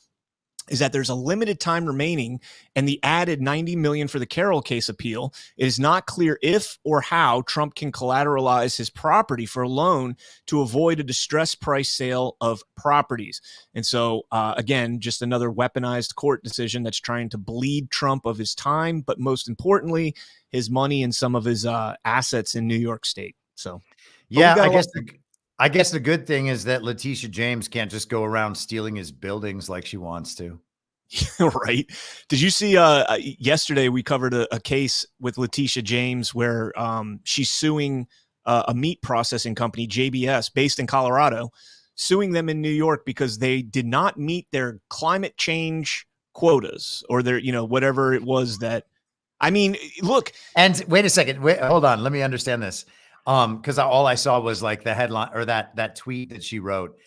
is 0.72 0.80
that 0.80 0.92
there's 0.92 1.10
a 1.10 1.16
limited 1.16 1.60
time 1.60 1.86
remaining 1.86 2.40
and 2.76 2.88
the 2.88 3.00
added 3.04 3.42
90 3.42 3.76
million 3.76 4.08
for 4.08 4.20
the 4.20 4.26
Carroll 4.26 4.62
case 4.62 4.90
appeal. 4.90 5.34
It 5.58 5.66
is 5.66 5.80
not 5.80 6.06
clear 6.06 6.40
if 6.42 6.78
or 6.84 7.02
how 7.02 7.42
Trump 7.42 7.76
can 7.76 7.92
collateralize 7.92 8.78
his 8.78 8.90
property 8.90 9.46
for 9.46 9.64
a 9.64 9.70
loan 9.70 10.16
to 10.48 10.62
avoid 10.62 11.00
a 11.00 11.04
distressed 11.04 11.62
price 11.62 11.90
sale 11.90 12.38
of 12.42 12.64
properties. 12.76 13.42
And 13.74 13.86
so, 13.86 14.24
uh, 14.32 14.54
again, 14.58 15.00
just 15.00 15.22
another 15.22 15.52
weaponized 15.52 16.16
court 16.16 16.44
decision 16.44 16.84
that's 16.84 17.00
trying 17.00 17.30
to 17.30 17.38
bleed 17.38 17.92
Trump 17.92 18.26
of 18.26 18.38
his 18.38 18.56
time, 18.56 19.02
but 19.02 19.20
most 19.20 19.50
importantly, 19.50 20.16
his 20.50 20.70
money 20.70 21.04
and 21.04 21.14
some 21.14 21.36
of 21.36 21.46
his 21.46 21.66
uh, 21.66 21.96
assets 22.06 22.56
in 22.56 22.68
New 22.68 22.78
York 22.78 23.06
State. 23.06 23.36
So, 23.56 23.82
yeah, 24.30 24.56
I 24.56 24.70
guess 24.70 24.88
the, 24.88 25.08
I 25.60 25.68
guess 25.68 25.92
the 25.92 26.00
good 26.00 26.26
thing 26.26 26.48
is 26.48 26.64
that 26.64 26.84
Letitia 26.84 27.30
James 27.30 27.68
can't 27.68 27.92
just 27.92 28.10
go 28.10 28.24
around 28.24 28.56
stealing 28.56 28.96
his 28.96 29.12
buildings 29.12 29.70
like 29.70 29.86
she 29.86 29.98
wants 29.98 30.34
to. 30.36 30.60
right. 31.40 31.86
Did 32.30 32.40
you 32.40 32.50
see 32.50 32.78
uh, 32.78 33.04
uh 33.10 33.18
yesterday 33.20 33.90
we 33.90 34.04
covered 34.04 34.34
a, 34.34 34.56
a 34.56 34.60
case 34.60 35.06
with 35.20 35.38
Letitia 35.38 35.84
James 35.84 36.34
where 36.34 36.78
um, 36.80 37.20
she's 37.24 37.52
suing 37.52 38.08
uh, 38.46 38.64
a 38.68 38.74
meat 38.74 39.02
processing 39.02 39.56
company 39.56 39.88
JBS 39.88 40.54
based 40.54 40.80
in 40.80 40.88
Colorado 40.88 41.50
suing 41.96 42.32
them 42.32 42.48
in 42.48 42.62
New 42.62 42.70
York 42.70 43.06
because 43.06 43.40
they 43.40 43.62
did 43.62 43.86
not 43.86 44.18
meet 44.18 44.48
their 44.52 44.80
climate 44.90 45.36
change 45.36 46.08
quotas 46.34 47.04
or 47.10 47.22
their 47.22 47.38
you 47.38 47.52
know 47.52 47.66
whatever 47.66 48.14
it 48.14 48.24
was 48.24 48.60
that 48.60 48.86
I 49.42 49.50
mean 49.50 49.76
look 50.02 50.32
and 50.56 50.82
wait 50.88 51.04
a 51.04 51.10
second 51.10 51.42
wait 51.42 51.60
hold 51.60 51.84
on 51.84 52.02
let 52.02 52.14
me 52.14 52.22
understand 52.22 52.64
this 52.64 52.86
um, 53.28 53.58
because 53.58 53.78
all 53.80 54.06
I 54.06 54.16
saw 54.16 54.40
was 54.40 54.62
like 54.62 54.84
the 54.84 54.94
headline 54.94 55.30
or 55.34 55.46
that 55.46 55.76
that 55.76 55.96
tweet 55.96 56.30
that 56.30 56.44
she 56.44 56.60
wrote. 56.60 56.98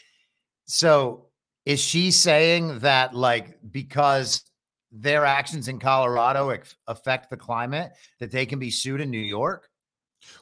So 0.66 1.26
is 1.66 1.80
she 1.80 2.10
saying 2.10 2.80
that 2.80 3.14
like 3.14 3.58
because 3.70 4.42
their 4.90 5.24
actions 5.24 5.68
in 5.68 5.78
Colorado 5.78 6.56
affect 6.86 7.30
the 7.30 7.36
climate 7.36 7.92
that 8.20 8.30
they 8.30 8.46
can 8.46 8.58
be 8.58 8.70
sued 8.70 9.00
in 9.00 9.10
New 9.10 9.18
York? 9.18 9.68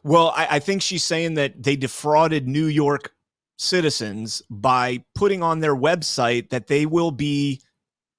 Well, 0.03 0.33
I, 0.37 0.57
I 0.57 0.59
think 0.59 0.83
she's 0.83 1.05
saying 1.05 1.35
that 1.35 1.63
they 1.63 1.77
defrauded 1.77 2.49
New 2.49 2.67
York 2.67 3.13
citizens 3.59 4.43
by 4.51 5.05
putting 5.15 5.43
on 5.43 5.61
their 5.61 5.77
website 5.77 6.51
that 6.51 6.67
they 6.67 6.87
will 6.87 7.11
be 7.11 7.61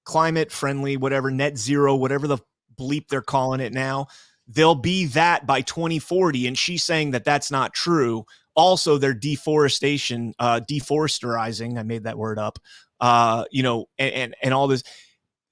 climate 0.05 0.51
friendly, 0.51 0.97
whatever, 0.97 1.29
net 1.31 1.57
zero, 1.57 1.95
whatever 1.95 2.27
the 2.27 2.39
bleep 2.79 3.07
they're 3.07 3.21
calling 3.21 3.59
it 3.59 3.73
now 3.73 4.07
they'll 4.53 4.75
be 4.75 5.05
that 5.05 5.45
by 5.45 5.61
2040 5.61 6.47
and 6.47 6.57
she's 6.57 6.83
saying 6.83 7.11
that 7.11 7.23
that's 7.23 7.51
not 7.51 7.73
true. 7.73 8.25
Also 8.55 8.97
their 8.97 9.13
deforestation 9.13 10.33
uh 10.39 10.59
deforesterizing 10.69 11.77
i 11.77 11.83
made 11.83 12.03
that 12.03 12.17
word 12.17 12.37
up 12.37 12.59
uh 12.99 13.45
you 13.49 13.63
know 13.63 13.85
and 13.97 14.13
and, 14.13 14.35
and 14.43 14.53
all 14.53 14.67
this. 14.67 14.83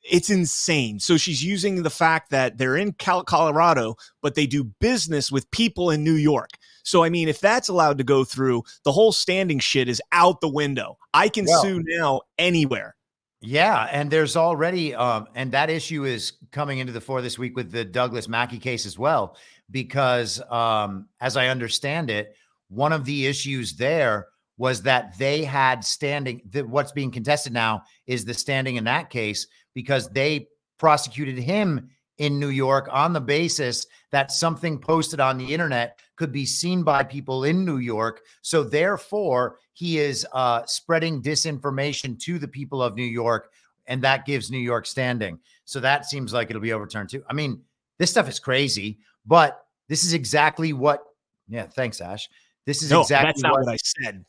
It's 0.02 0.30
insane. 0.30 1.00
So 1.02 1.18
she's 1.18 1.44
using 1.44 1.84
the 1.84 1.90
fact 1.90 2.32
that 2.32 2.58
they're 2.58 2.78
in 2.78 2.94
colorado 2.94 3.96
but 4.22 4.36
they 4.36 4.48
do 4.48 4.64
business 4.64 5.32
with 5.32 5.50
people 5.52 5.92
in 5.92 6.04
new 6.04 6.14
york. 6.14 6.52
So 6.84 7.04
i 7.04 7.10
mean 7.10 7.30
if 7.30 7.40
that's 7.40 7.70
allowed 7.70 8.00
to 8.00 8.04
go 8.04 8.24
through 8.24 8.64
the 8.84 8.92
whole 8.92 9.12
standing 9.12 9.60
shit 9.60 9.88
is 9.88 10.02
out 10.12 10.42
the 10.42 10.50
window. 10.50 10.98
I 11.14 11.30
can 11.30 11.48
sue 11.48 11.82
now 11.86 12.22
anywhere 12.38 12.96
yeah, 13.42 13.88
and 13.92 14.12
there's 14.12 14.36
already 14.36 14.94
um, 14.94 15.28
and 15.34 15.52
that 15.54 15.70
issue 15.70 16.04
is 16.04 16.34
coming 16.52 16.80
into 16.80 16.92
the 16.92 17.00
fore 17.00 17.22
this 17.22 17.40
week 17.40 17.56
with 17.56 17.72
the 17.72 17.86
Douglas 17.86 18.28
Mackey 18.28 18.60
case 18.60 18.86
as 18.86 19.00
well, 19.00 19.38
because 19.72 20.42
um, 20.50 21.08
as 21.22 21.38
I 21.38 21.48
understand 21.48 22.10
it, 22.10 22.36
one 22.68 22.92
of 22.92 23.06
the 23.06 23.28
issues 23.28 23.74
there 23.74 24.28
was 24.58 24.82
that 24.82 25.18
they 25.18 25.46
had 25.46 25.86
standing. 25.86 26.42
That 26.50 26.68
what's 26.68 26.92
being 26.92 27.12
contested 27.12 27.54
now 27.54 27.84
is 28.08 28.26
the 28.26 28.34
standing 28.34 28.76
in 28.76 28.84
that 28.84 29.10
case 29.10 29.48
because 29.74 30.10
they 30.10 30.48
prosecuted 30.78 31.38
him 31.38 31.90
in 32.18 32.40
New 32.40 32.50
York 32.50 32.90
on 32.92 33.14
the 33.14 33.22
basis 33.22 33.88
that 34.12 34.34
something 34.34 34.78
posted 34.78 35.22
on 35.22 35.38
the 35.38 35.54
internet 35.54 35.98
could 36.20 36.32
be 36.34 36.46
seen 36.46 36.84
by 36.84 37.02
people 37.02 37.46
in 37.46 37.64
New 37.64 37.78
York. 37.78 38.22
So 38.42 38.62
therefore, 38.62 39.58
he 39.72 40.00
is 40.00 40.28
uh, 40.34 40.66
spreading 40.66 41.22
disinformation 41.22 42.20
to 42.20 42.38
the 42.38 42.48
people 42.48 42.84
of 42.84 42.96
New 42.96 43.06
York, 43.06 43.52
and 43.88 44.02
that 44.04 44.26
gives 44.26 44.52
New 44.52 44.60
York 44.60 44.86
standing. 44.86 45.40
So 45.64 45.80
that 45.80 46.06
seems 46.06 46.34
like 46.34 46.50
it'll 46.50 46.62
be 46.62 46.74
overturned 46.74 47.10
too. 47.10 47.24
I 47.30 47.34
mean, 47.34 47.62
this 48.00 48.12
stuff 48.12 48.28
is 48.28 48.38
crazy, 48.38 49.00
but 49.26 49.64
this 49.88 50.04
is 50.04 50.14
exactly 50.14 50.74
what. 50.74 51.04
Yeah, 51.48 51.68
thanks, 51.68 52.02
Ash. 52.02 52.30
This 52.66 52.84
is 52.84 52.92
no, 52.92 53.02
exactly 53.02 53.30
that's 53.30 53.42
not 53.42 53.54
what, 53.54 53.66
what 53.66 53.74
I 53.74 53.78
said. 53.78 54.26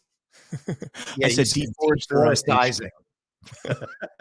yeah, 1.16 1.26
I 1.26 1.30
said 1.30 1.46
deforestation. 1.48 2.88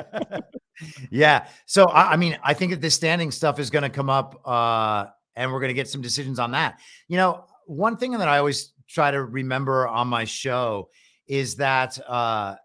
yeah. 1.11 1.47
So 1.67 1.85
I, 1.85 2.13
I, 2.13 2.15
mean, 2.17 2.37
I 2.43 2.55
think 2.55 2.71
that 2.71 2.81
this 2.81 2.95
standing 2.95 3.29
stuff 3.29 3.59
is 3.59 3.69
going 3.69 3.83
to 3.83 3.89
come 3.89 4.09
up, 4.09 4.41
uh, 4.45 5.05
and 5.35 5.53
we're 5.53 5.59
going 5.59 5.69
to 5.69 5.75
get 5.75 5.87
some 5.87 6.01
decisions 6.01 6.39
on 6.39 6.51
that. 6.51 6.79
You 7.07 7.17
know, 7.17 7.45
one 7.69 7.97
thing 7.97 8.11
that 8.13 8.27
I 8.27 8.39
always 8.39 8.73
try 8.87 9.11
to 9.11 9.23
remember 9.23 9.87
on 9.87 10.07
my 10.07 10.25
show 10.25 10.89
is 11.27 11.55
that 11.57 11.99
uh, 12.09 12.55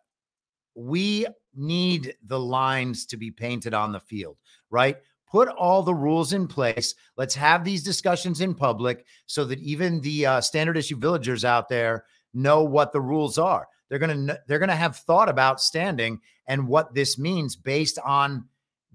we 0.75 1.27
need 1.55 2.17
the 2.25 2.41
lines 2.41 3.05
to 3.07 3.19
be 3.19 3.31
painted 3.31 3.75
on 3.75 3.93
the 3.93 4.01
field, 4.01 4.39
right? 4.71 4.97
Put 5.31 5.49
all 5.49 5.83
the 5.83 5.95
rules 5.95 6.33
in 6.33 6.47
place. 6.47 6.95
Let's 7.19 7.35
have 7.35 7.65
these 7.65 7.83
discussions 7.83 8.41
in 8.41 8.55
public 8.55 9.05
so 9.27 9.45
that 9.45 9.61
even 9.61 10.01
the 10.01 10.25
uh, 10.25 10.41
standard 10.41 10.79
issue 10.79 10.97
villagers 10.97 11.45
out 11.45 11.69
there 11.69 12.07
know 12.33 12.65
what 12.65 12.93
the 12.93 13.01
rules 13.01 13.37
are. 13.37 13.69
They're 13.91 13.99
to 13.99 14.41
they're 14.49 14.59
to 14.71 14.75
have 14.75 14.97
thought 14.97 15.29
about 15.29 15.61
standing 15.61 16.21
and 16.49 16.67
what 16.67 16.95
this 16.95 17.19
means 17.19 17.57
based 17.57 17.99
on 18.05 18.47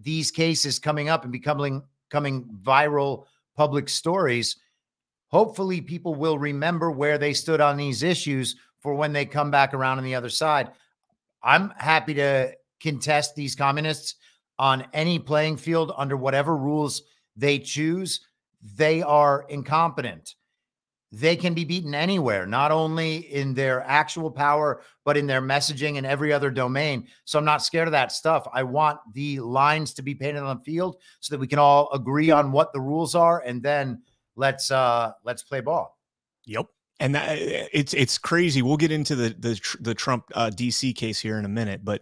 these 0.02 0.32
cases 0.32 0.80
coming 0.80 1.08
up 1.08 1.24
and 1.24 1.32
becoming 1.32 1.84
coming 2.10 2.50
viral 2.64 3.26
public 3.56 3.90
stories. 3.90 4.58
Hopefully, 5.30 5.80
people 5.80 6.16
will 6.16 6.38
remember 6.38 6.92
where 6.92 7.18
they 7.18 7.34
stood 7.34 7.62
on 7.62 7.78
these 7.78 8.04
issues 8.04 8.56
for 8.82 8.96
when 8.96 9.14
they 9.14 9.26
come 9.26 9.52
back 9.52 9.74
around 9.74 9.98
on 9.98 10.04
the 10.04 10.16
other 10.16 10.30
side. 10.30 10.72
I'm 11.44 11.72
happy 11.78 12.14
to 12.16 12.54
contest 12.82 13.36
these 13.36 13.56
communists 13.56 14.16
on 14.58 14.88
any 14.94 15.20
playing 15.20 15.58
field 15.58 15.92
under 15.98 16.18
whatever 16.18 16.58
rules 16.58 17.04
they 17.36 17.60
choose. 17.60 18.22
They 18.76 19.02
are 19.02 19.46
incompetent. 19.50 20.36
they 21.12 21.36
can 21.36 21.54
be 21.56 21.66
beaten 21.66 21.96
anywhere, 21.96 22.46
not 22.46 22.72
only 22.72 23.18
in 23.34 23.56
their 23.56 23.82
actual 23.84 24.30
power, 24.30 24.82
but 25.06 25.18
in 25.18 25.26
their 25.26 25.42
messaging 25.42 25.98
and 25.98 26.06
every 26.06 26.32
other 26.32 26.52
domain. 26.52 27.08
So 27.26 27.40
I'm 27.40 27.46
not 27.46 27.64
scared 27.64 27.88
of 27.88 27.94
that 27.94 28.12
stuff. 28.12 28.48
I 28.54 28.62
want 28.62 29.00
the 29.14 29.40
lines 29.40 29.94
to 29.96 30.04
be 30.04 30.14
painted 30.14 30.44
on 30.44 30.58
the 30.58 30.64
field 30.64 30.98
so 31.20 31.34
that 31.34 31.40
we 31.40 31.48
can 31.48 31.58
all 31.58 31.90
agree 31.94 32.30
on 32.30 32.52
what 32.52 32.74
the 32.74 32.82
rules 32.82 33.16
are, 33.16 33.42
and 33.42 33.62
then 33.64 34.04
let's 34.40 34.72
uh 34.72 35.12
let's 35.24 35.44
play 35.44 35.60
ball. 35.60 35.98
Yep. 36.46 36.66
And 37.02 37.16
that, 37.16 37.38
it's 37.38 37.94
it's 37.94 38.18
crazy. 38.18 38.62
We'll 38.62 38.78
get 38.78 38.92
into 38.92 39.16
the 39.16 39.30
the 39.38 39.78
the 39.82 39.94
Trump 39.94 40.26
uh, 40.34 40.50
DC 40.54 40.96
case 40.96 41.20
here 41.20 41.38
in 41.38 41.46
a 41.46 41.50
minute, 41.50 41.82
but 41.84 42.02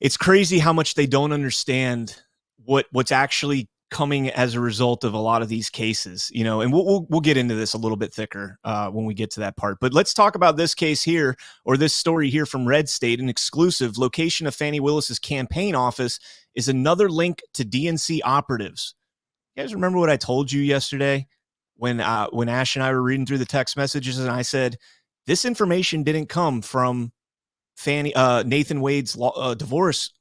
it's 0.00 0.16
crazy 0.16 0.58
how 0.58 0.72
much 0.72 0.94
they 0.94 1.06
don't 1.06 1.32
understand 1.32 2.16
what 2.64 2.86
what's 2.90 3.12
actually 3.12 3.68
coming 3.90 4.28
as 4.30 4.54
a 4.54 4.60
result 4.60 5.04
of 5.04 5.14
a 5.14 5.18
lot 5.18 5.42
of 5.42 5.48
these 5.48 5.70
cases, 5.70 6.28
you 6.34 6.42
know, 6.42 6.60
and 6.60 6.72
we'll 6.72 6.84
we'll, 6.84 7.06
we'll 7.08 7.20
get 7.20 7.36
into 7.36 7.54
this 7.54 7.72
a 7.72 7.78
little 7.78 7.96
bit 7.96 8.12
thicker 8.12 8.58
uh, 8.64 8.90
when 8.90 9.06
we 9.06 9.14
get 9.14 9.30
to 9.30 9.40
that 9.40 9.56
part. 9.56 9.78
But 9.80 9.94
let's 9.94 10.12
talk 10.12 10.34
about 10.34 10.56
this 10.56 10.74
case 10.74 11.02
here 11.02 11.36
or 11.64 11.76
this 11.76 11.94
story 11.94 12.28
here 12.28 12.44
from 12.44 12.66
Red 12.66 12.88
State, 12.88 13.20
an 13.20 13.28
exclusive 13.28 13.96
location 13.96 14.46
of 14.46 14.54
Fani 14.54 14.80
Willis's 14.80 15.18
campaign 15.18 15.74
office 15.74 16.18
is 16.54 16.68
another 16.68 17.08
link 17.08 17.42
to 17.54 17.64
DNC 17.64 18.20
operatives. 18.24 18.94
You 19.56 19.62
guys 19.62 19.74
remember 19.74 19.98
what 19.98 20.10
I 20.10 20.18
told 20.18 20.52
you 20.52 20.60
yesterday 20.60 21.26
when 21.76 22.00
uh, 22.00 22.28
when 22.28 22.50
Ash 22.50 22.76
and 22.76 22.82
I 22.82 22.92
were 22.92 23.02
reading 23.02 23.24
through 23.24 23.38
the 23.38 23.46
text 23.46 23.74
messages 23.74 24.18
and 24.18 24.30
I 24.30 24.42
said 24.42 24.76
this 25.26 25.46
information 25.46 26.02
didn't 26.02 26.28
come 26.28 26.60
from 26.60 27.10
Fani 27.74 28.14
uh, 28.14 28.42
Nathan 28.42 28.82
Wade's 28.82 29.16
law, 29.16 29.30
uh, 29.30 29.54
divorce 29.54 30.12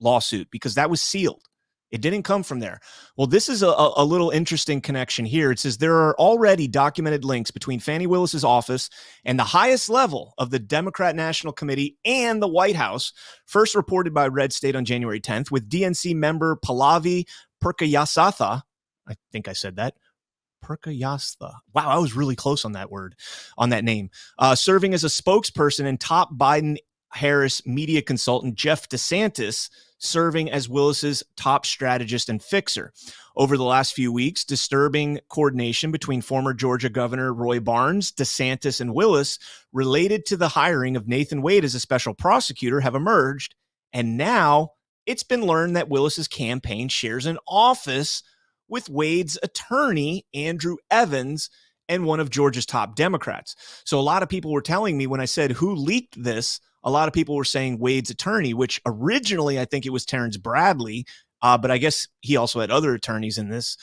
lawsuit 0.00 0.48
because 0.50 0.76
that 0.76 0.88
was 0.88 1.02
sealed. 1.02 1.42
It 1.90 2.00
didn't 2.00 2.22
come 2.22 2.42
from 2.42 2.60
there. 2.60 2.80
Well, 3.18 3.26
this 3.26 3.50
is 3.50 3.62
a, 3.62 3.66
a 3.66 4.04
little 4.04 4.30
interesting 4.30 4.80
connection 4.80 5.26
here. 5.26 5.50
It 5.50 5.58
says 5.58 5.76
there 5.76 5.96
are 5.96 6.16
already 6.18 6.66
documented 6.66 7.24
links 7.24 7.50
between 7.50 7.80
Fani 7.80 8.06
Willis's 8.06 8.44
office 8.44 8.88
and 9.26 9.38
the 9.38 9.44
highest 9.44 9.90
level 9.90 10.32
of 10.38 10.50
the 10.50 10.60
Democrat 10.60 11.16
National 11.16 11.52
Committee 11.52 11.98
and 12.04 12.40
the 12.40 12.48
White 12.48 12.76
House, 12.76 13.12
first 13.44 13.74
reported 13.74 14.14
by 14.14 14.28
Red 14.28 14.52
State 14.54 14.76
on 14.76 14.84
January 14.86 15.20
10th, 15.20 15.50
with 15.50 15.68
DNC 15.68 16.14
member 16.14 16.56
Pallavi 16.56 17.26
Purkayastha. 17.62 18.62
I 19.08 19.16
think 19.32 19.48
I 19.48 19.52
said 19.52 19.76
that. 19.76 19.94
Purkayastha. 20.64 21.54
Wow, 21.74 21.88
I 21.88 21.98
was 21.98 22.14
really 22.14 22.36
close 22.36 22.64
on 22.64 22.72
that 22.72 22.90
word, 22.90 23.14
on 23.56 23.70
that 23.70 23.84
name. 23.84 24.10
Uh, 24.38 24.54
serving 24.54 24.94
as 24.94 25.04
a 25.04 25.08
spokesperson 25.08 25.86
and 25.86 25.98
top 25.98 26.34
Biden 26.34 26.76
Harris 27.12 27.66
media 27.66 28.02
consultant 28.02 28.54
Jeff 28.54 28.88
DiSantis 28.88 29.68
serving 29.98 30.50
as 30.50 30.68
Willis's 30.68 31.22
top 31.36 31.66
strategist 31.66 32.28
and 32.28 32.42
fixer. 32.42 32.92
Over 33.36 33.56
the 33.56 33.64
last 33.64 33.94
few 33.94 34.12
weeks, 34.12 34.44
disturbing 34.44 35.20
coordination 35.28 35.92
between 35.92 36.22
former 36.22 36.54
Georgia 36.54 36.88
Governor 36.88 37.32
Roy 37.32 37.60
Barnes, 37.60 38.10
DiSantis, 38.12 38.80
and 38.80 38.94
Willis 38.94 39.38
related 39.72 40.24
to 40.26 40.36
the 40.36 40.48
hiring 40.48 40.96
of 40.96 41.06
Nathan 41.06 41.42
Wade 41.42 41.64
as 41.64 41.74
a 41.74 41.80
special 41.80 42.14
prosecutor 42.14 42.80
have 42.80 42.94
emerged. 42.94 43.54
And 43.92 44.16
now 44.16 44.72
it's 45.04 45.22
been 45.22 45.42
learned 45.42 45.76
that 45.76 45.88
Willis's 45.88 46.28
campaign 46.28 46.88
shares 46.88 47.26
an 47.26 47.38
office 47.46 48.22
with 48.70 48.88
Wade's 48.88 49.38
attorney, 49.42 50.24
Andrew 50.32 50.76
Evans, 50.90 51.50
and 51.88 52.06
one 52.06 52.20
of 52.20 52.30
Georgia's 52.30 52.66
top 52.66 52.94
Democrats. 52.94 53.56
So 53.84 53.98
a 53.98 54.00
lot 54.00 54.22
of 54.22 54.28
people 54.28 54.52
were 54.52 54.62
telling 54.62 54.96
me 54.96 55.06
when 55.06 55.20
I 55.20 55.24
said 55.24 55.52
who 55.52 55.74
leaked 55.74 56.22
this, 56.22 56.60
a 56.82 56.90
lot 56.90 57.08
of 57.08 57.14
people 57.14 57.34
were 57.34 57.44
saying 57.44 57.78
Wade's 57.78 58.10
attorney, 58.10 58.54
which 58.54 58.80
originally 58.86 59.58
I 59.58 59.64
think 59.64 59.84
it 59.84 59.90
was 59.90 60.06
Terrence 60.06 60.36
Bradley, 60.36 61.04
uh, 61.42 61.58
but 61.58 61.70
I 61.70 61.78
guess 61.78 62.06
he 62.20 62.36
also 62.36 62.60
had 62.60 62.70
other 62.70 62.94
attorneys 62.94 63.38
in 63.38 63.48
this. 63.48 63.76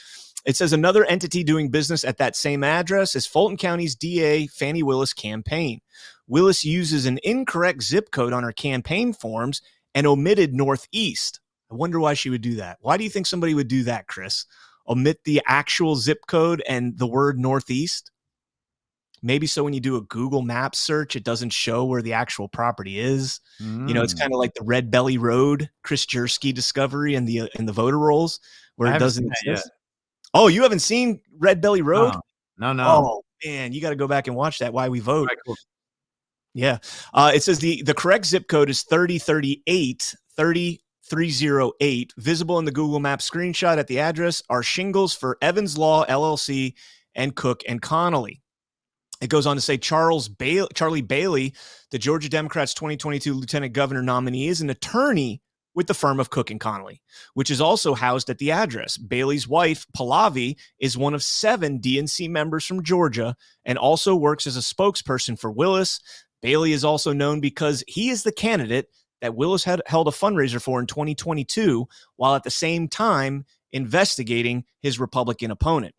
It 0.46 0.56
says 0.56 0.72
another 0.72 1.04
entity 1.04 1.44
doing 1.44 1.70
business 1.70 2.04
at 2.04 2.16
that 2.18 2.34
same 2.34 2.64
address 2.64 3.14
is 3.14 3.26
Fulton 3.26 3.56
County's 3.56 3.94
DA 3.94 4.46
Fani 4.46 4.82
Willis 4.82 5.12
campaign. 5.12 5.80
Willis 6.26 6.64
uses 6.64 7.06
an 7.06 7.18
incorrect 7.22 7.82
zip 7.82 8.10
code 8.10 8.32
on 8.32 8.44
her 8.44 8.52
campaign 8.52 9.12
forms 9.12 9.60
and 9.94 10.06
omitted 10.06 10.54
Northeast. 10.54 11.40
I 11.70 11.74
wonder 11.74 12.00
why 12.00 12.14
she 12.14 12.30
would 12.30 12.40
do 12.40 12.56
that. 12.56 12.78
Why 12.80 12.96
do 12.96 13.04
you 13.04 13.10
think 13.10 13.26
somebody 13.26 13.52
would 13.52 13.68
do 13.68 13.82
that, 13.84 14.06
Chris? 14.06 14.46
Omit 14.88 15.24
the 15.24 15.42
actual 15.46 15.96
zip 15.96 16.26
code 16.26 16.62
and 16.68 16.98
the 16.98 17.06
word 17.06 17.38
Northeast? 17.38 18.10
maybe 19.22 19.46
so 19.46 19.64
when 19.64 19.72
you 19.72 19.80
do 19.80 19.96
a 19.96 20.02
Google 20.02 20.42
Map 20.42 20.74
search, 20.74 21.16
it 21.16 21.24
doesn't 21.24 21.50
show 21.50 21.84
where 21.84 22.02
the 22.02 22.12
actual 22.12 22.48
property 22.48 22.98
is. 22.98 23.40
Mm. 23.60 23.88
You 23.88 23.94
know, 23.94 24.02
it's 24.02 24.14
mm. 24.14 24.20
kind 24.20 24.32
of 24.32 24.38
like 24.38 24.54
the 24.54 24.64
Red 24.64 24.90
Belly 24.90 25.18
Road 25.18 25.68
Chris 25.82 26.06
Jersky 26.06 26.52
discovery 26.52 27.14
and 27.14 27.26
the 27.26 27.50
in 27.54 27.66
the 27.66 27.72
voter 27.72 27.98
rolls 27.98 28.40
where 28.76 28.94
it 28.94 28.98
doesn't 28.98 29.30
exist. 29.44 29.70
Oh, 30.34 30.48
you 30.48 30.62
haven't 30.62 30.80
seen 30.80 31.20
Red 31.38 31.60
Belly 31.60 31.82
Road? 31.82 32.14
No, 32.58 32.72
no. 32.72 32.84
no. 32.84 32.88
Oh 32.88 33.22
man, 33.44 33.72
you 33.72 33.80
got 33.80 33.90
to 33.90 33.96
go 33.96 34.08
back 34.08 34.26
and 34.26 34.36
watch 34.36 34.58
that. 34.58 34.72
Why 34.72 34.88
we 34.88 35.00
vote? 35.00 35.28
Right, 35.28 35.38
cool. 35.44 35.56
Yeah, 36.54 36.78
uh, 37.14 37.32
it 37.34 37.42
says 37.42 37.58
the 37.58 37.82
the 37.82 37.94
correct 37.94 38.26
zip 38.26 38.48
code 38.48 38.70
is 38.70 38.82
3038 38.82 40.14
30308. 41.08 42.12
Visible 42.16 42.58
in 42.58 42.64
the 42.64 42.72
Google 42.72 43.00
Map 43.00 43.20
screenshot 43.20 43.78
at 43.78 43.86
the 43.86 44.00
address 44.00 44.42
are 44.48 44.62
shingles 44.62 45.14
for 45.14 45.38
Evans 45.42 45.76
Law 45.78 46.04
LLC 46.06 46.74
and 47.14 47.34
Cook 47.34 47.62
and 47.68 47.82
Connolly. 47.82 48.42
It 49.20 49.30
goes 49.30 49.46
on 49.46 49.56
to 49.56 49.62
say 49.62 49.78
Charles 49.78 50.28
Bailey, 50.28 50.68
Charlie 50.74 51.02
Bailey, 51.02 51.54
the 51.90 51.98
Georgia 51.98 52.28
Democrats' 52.28 52.74
2022 52.74 53.34
lieutenant 53.34 53.72
governor 53.72 54.02
nominee, 54.02 54.46
is 54.46 54.60
an 54.60 54.70
attorney 54.70 55.42
with 55.74 55.86
the 55.86 55.94
firm 55.94 56.18
of 56.18 56.30
Cook 56.30 56.50
and 56.50 56.60
Connolly, 56.60 57.00
which 57.34 57.50
is 57.50 57.60
also 57.60 57.94
housed 57.94 58.30
at 58.30 58.38
the 58.38 58.50
address. 58.50 58.96
Bailey's 58.96 59.46
wife, 59.46 59.86
Pallavi, 59.96 60.56
is 60.80 60.98
one 60.98 61.14
of 61.14 61.22
seven 61.22 61.80
DNC 61.80 62.28
members 62.30 62.64
from 62.64 62.82
Georgia 62.82 63.36
and 63.64 63.78
also 63.78 64.14
works 64.14 64.46
as 64.46 64.56
a 64.56 64.60
spokesperson 64.60 65.38
for 65.38 65.50
Willis. 65.50 66.00
Bailey 66.42 66.72
is 66.72 66.84
also 66.84 67.12
known 67.12 67.40
because 67.40 67.84
he 67.86 68.10
is 68.10 68.22
the 68.22 68.32
candidate 68.32 68.86
that 69.20 69.34
Willis 69.34 69.64
had 69.64 69.82
held 69.86 70.08
a 70.08 70.12
fundraiser 70.12 70.60
for 70.60 70.80
in 70.80 70.86
2022, 70.86 71.86
while 72.16 72.34
at 72.34 72.44
the 72.44 72.50
same 72.50 72.88
time 72.88 73.44
investigating 73.72 74.64
his 74.80 74.98
Republican 74.98 75.50
opponent. 75.50 75.94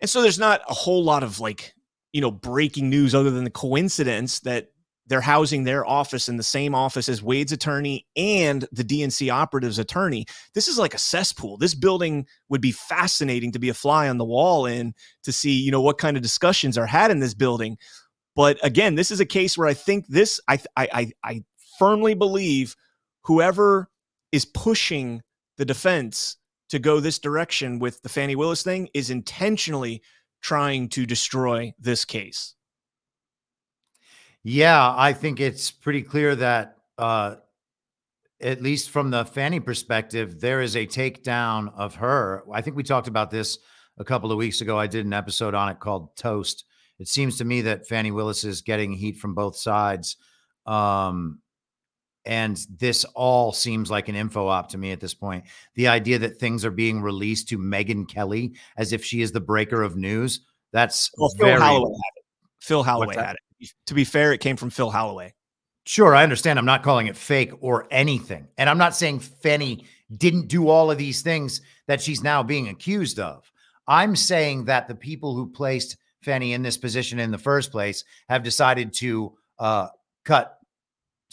And 0.00 0.10
so 0.10 0.22
there's 0.22 0.38
not 0.38 0.60
a 0.68 0.74
whole 0.74 1.02
lot 1.02 1.22
of 1.22 1.40
like 1.40 1.74
you 2.14 2.20
know, 2.20 2.30
breaking 2.30 2.88
news 2.88 3.12
other 3.12 3.30
than 3.30 3.42
the 3.42 3.50
coincidence 3.50 4.38
that 4.40 4.68
they're 5.06 5.20
housing 5.20 5.64
their 5.64 5.84
office 5.84 6.28
in 6.28 6.36
the 6.36 6.44
same 6.44 6.72
office 6.74 7.08
as 7.08 7.22
Wade's 7.22 7.50
attorney 7.50 8.06
and 8.16 8.66
the 8.70 8.84
DNC 8.84 9.30
operative's 9.30 9.80
attorney. 9.80 10.24
This 10.54 10.68
is 10.68 10.78
like 10.78 10.94
a 10.94 10.98
cesspool. 10.98 11.58
This 11.58 11.74
building 11.74 12.26
would 12.48 12.60
be 12.60 12.70
fascinating 12.70 13.50
to 13.52 13.58
be 13.58 13.68
a 13.68 13.74
fly 13.74 14.08
on 14.08 14.16
the 14.16 14.24
wall 14.24 14.64
in 14.64 14.94
to 15.24 15.32
see, 15.32 15.60
you 15.60 15.72
know, 15.72 15.82
what 15.82 15.98
kind 15.98 16.16
of 16.16 16.22
discussions 16.22 16.78
are 16.78 16.86
had 16.86 17.10
in 17.10 17.18
this 17.18 17.34
building. 17.34 17.76
But 18.36 18.64
again, 18.64 18.94
this 18.94 19.10
is 19.10 19.18
a 19.18 19.26
case 19.26 19.58
where 19.58 19.68
I 19.68 19.74
think 19.74 20.06
this, 20.06 20.40
I, 20.48 20.60
I, 20.76 21.10
I 21.22 21.42
firmly 21.78 22.14
believe 22.14 22.76
whoever 23.22 23.88
is 24.32 24.44
pushing 24.44 25.22
the 25.56 25.64
defense 25.64 26.36
to 26.68 26.78
go 26.78 27.00
this 27.00 27.18
direction 27.18 27.78
with 27.78 28.02
the 28.02 28.08
Fani 28.08 28.36
Willis 28.36 28.62
thing 28.62 28.88
is 28.94 29.10
intentionally 29.10 30.02
trying 30.42 30.88
to 30.88 31.06
destroy 31.06 31.72
this 31.78 32.04
case? 32.04 32.54
Yeah, 34.42 34.94
I 34.96 35.12
think 35.12 35.40
it's 35.40 35.70
pretty 35.70 36.02
clear 36.02 36.34
that, 36.36 36.76
uh, 36.98 37.36
at 38.42 38.60
least 38.60 38.90
from 38.90 39.10
the 39.10 39.24
Fani 39.24 39.60
perspective, 39.60 40.40
there 40.40 40.60
is 40.60 40.76
a 40.76 40.86
takedown 40.86 41.72
of 41.74 41.94
her. 41.94 42.44
I 42.52 42.60
think 42.60 42.76
we 42.76 42.82
talked 42.82 43.08
about 43.08 43.30
this 43.30 43.58
a 43.96 44.04
couple 44.04 44.30
of 44.30 44.36
weeks 44.38 44.60
ago. 44.60 44.78
I 44.78 44.86
did 44.86 45.06
an 45.06 45.14
episode 45.14 45.54
on 45.54 45.70
it 45.70 45.80
called 45.80 46.14
Toast. 46.16 46.64
It 46.98 47.08
seems 47.08 47.38
to 47.38 47.44
me 47.44 47.62
that 47.62 47.88
Fani 47.88 48.10
Willis 48.10 48.44
is 48.44 48.60
getting 48.60 48.92
heat 48.92 49.16
from 49.16 49.34
both 49.34 49.56
sides. 49.56 50.16
Um, 50.66 51.40
and 52.26 52.64
this 52.78 53.04
all 53.14 53.52
seems 53.52 53.90
like 53.90 54.08
an 54.08 54.14
info 54.14 54.46
op 54.46 54.70
to 54.70 54.78
me 54.78 54.92
at 54.92 55.00
this 55.00 55.14
point. 55.14 55.44
The 55.74 55.88
idea 55.88 56.18
that 56.20 56.38
things 56.38 56.64
are 56.64 56.70
being 56.70 57.02
released 57.02 57.48
to 57.48 57.58
Megyn 57.58 58.08
Kelly 58.08 58.54
as 58.76 58.92
if 58.92 59.04
she 59.04 59.20
is 59.20 59.32
the 59.32 59.40
breaker 59.40 59.82
of 59.82 59.96
news. 59.96 60.40
That's 60.72 61.10
well, 61.18 61.30
Phil 61.30 61.46
very, 61.46 61.60
Holloway 61.60 61.92
had 61.92 62.12
it. 62.16 62.24
Phil 62.60 62.82
Holloway 62.82 63.16
had 63.16 63.36
it. 63.36 63.70
To 63.86 63.94
be 63.94 64.04
fair, 64.04 64.32
it 64.32 64.38
came 64.40 64.56
from 64.56 64.70
Phil 64.70 64.90
Holloway. 64.90 65.34
Sure, 65.86 66.14
I 66.14 66.22
understand. 66.22 66.58
I'm 66.58 66.64
not 66.64 66.82
calling 66.82 67.08
it 67.08 67.16
fake 67.16 67.52
or 67.60 67.86
anything. 67.90 68.48
And 68.56 68.70
I'm 68.70 68.78
not 68.78 68.96
saying 68.96 69.20
Fani 69.20 69.84
didn't 70.16 70.48
do 70.48 70.68
all 70.68 70.90
of 70.90 70.98
these 70.98 71.20
things 71.20 71.60
that 71.86 72.00
she's 72.00 72.22
now 72.22 72.42
being 72.42 72.68
accused 72.68 73.20
of. 73.20 73.50
I'm 73.86 74.16
saying 74.16 74.64
that 74.64 74.88
the 74.88 74.94
people 74.94 75.34
who 75.34 75.46
placed 75.46 75.98
Fani 76.22 76.54
in 76.54 76.62
this 76.62 76.78
position 76.78 77.18
in 77.18 77.30
the 77.30 77.38
first 77.38 77.70
place 77.70 78.04
have 78.30 78.42
decided 78.42 78.94
to 78.94 79.34
uh, 79.58 79.88
cut 80.24 80.58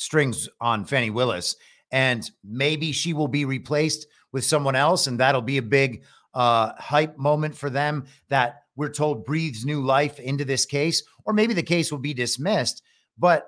strings 0.02 0.50
on 0.60 0.84
Fani 0.84 1.12
Willis, 1.12 1.56
and 1.92 2.30
maybe 2.44 2.92
she 2.92 3.14
will 3.14 3.28
be 3.28 3.46
replaced 3.46 4.08
with 4.32 4.44
someone 4.44 4.76
else, 4.76 5.08
and 5.08 5.20
that'll 5.20 5.42
be 5.42 5.58
a 5.58 5.62
big 5.62 6.04
uh, 6.34 6.72
hype 6.78 7.18
moment 7.18 7.56
for 7.56 7.70
them 7.70 8.06
that 8.30 8.64
we're 8.76 8.90
told 8.90 9.26
breathes 9.26 9.64
new 9.64 9.82
life 9.82 10.20
into 10.20 10.44
this 10.44 10.66
case, 10.66 11.04
or 11.26 11.34
maybe 11.34 11.54
the 11.54 11.62
case 11.62 11.92
will 11.92 12.00
be 12.00 12.14
dismissed. 12.14 12.82
But 13.18 13.48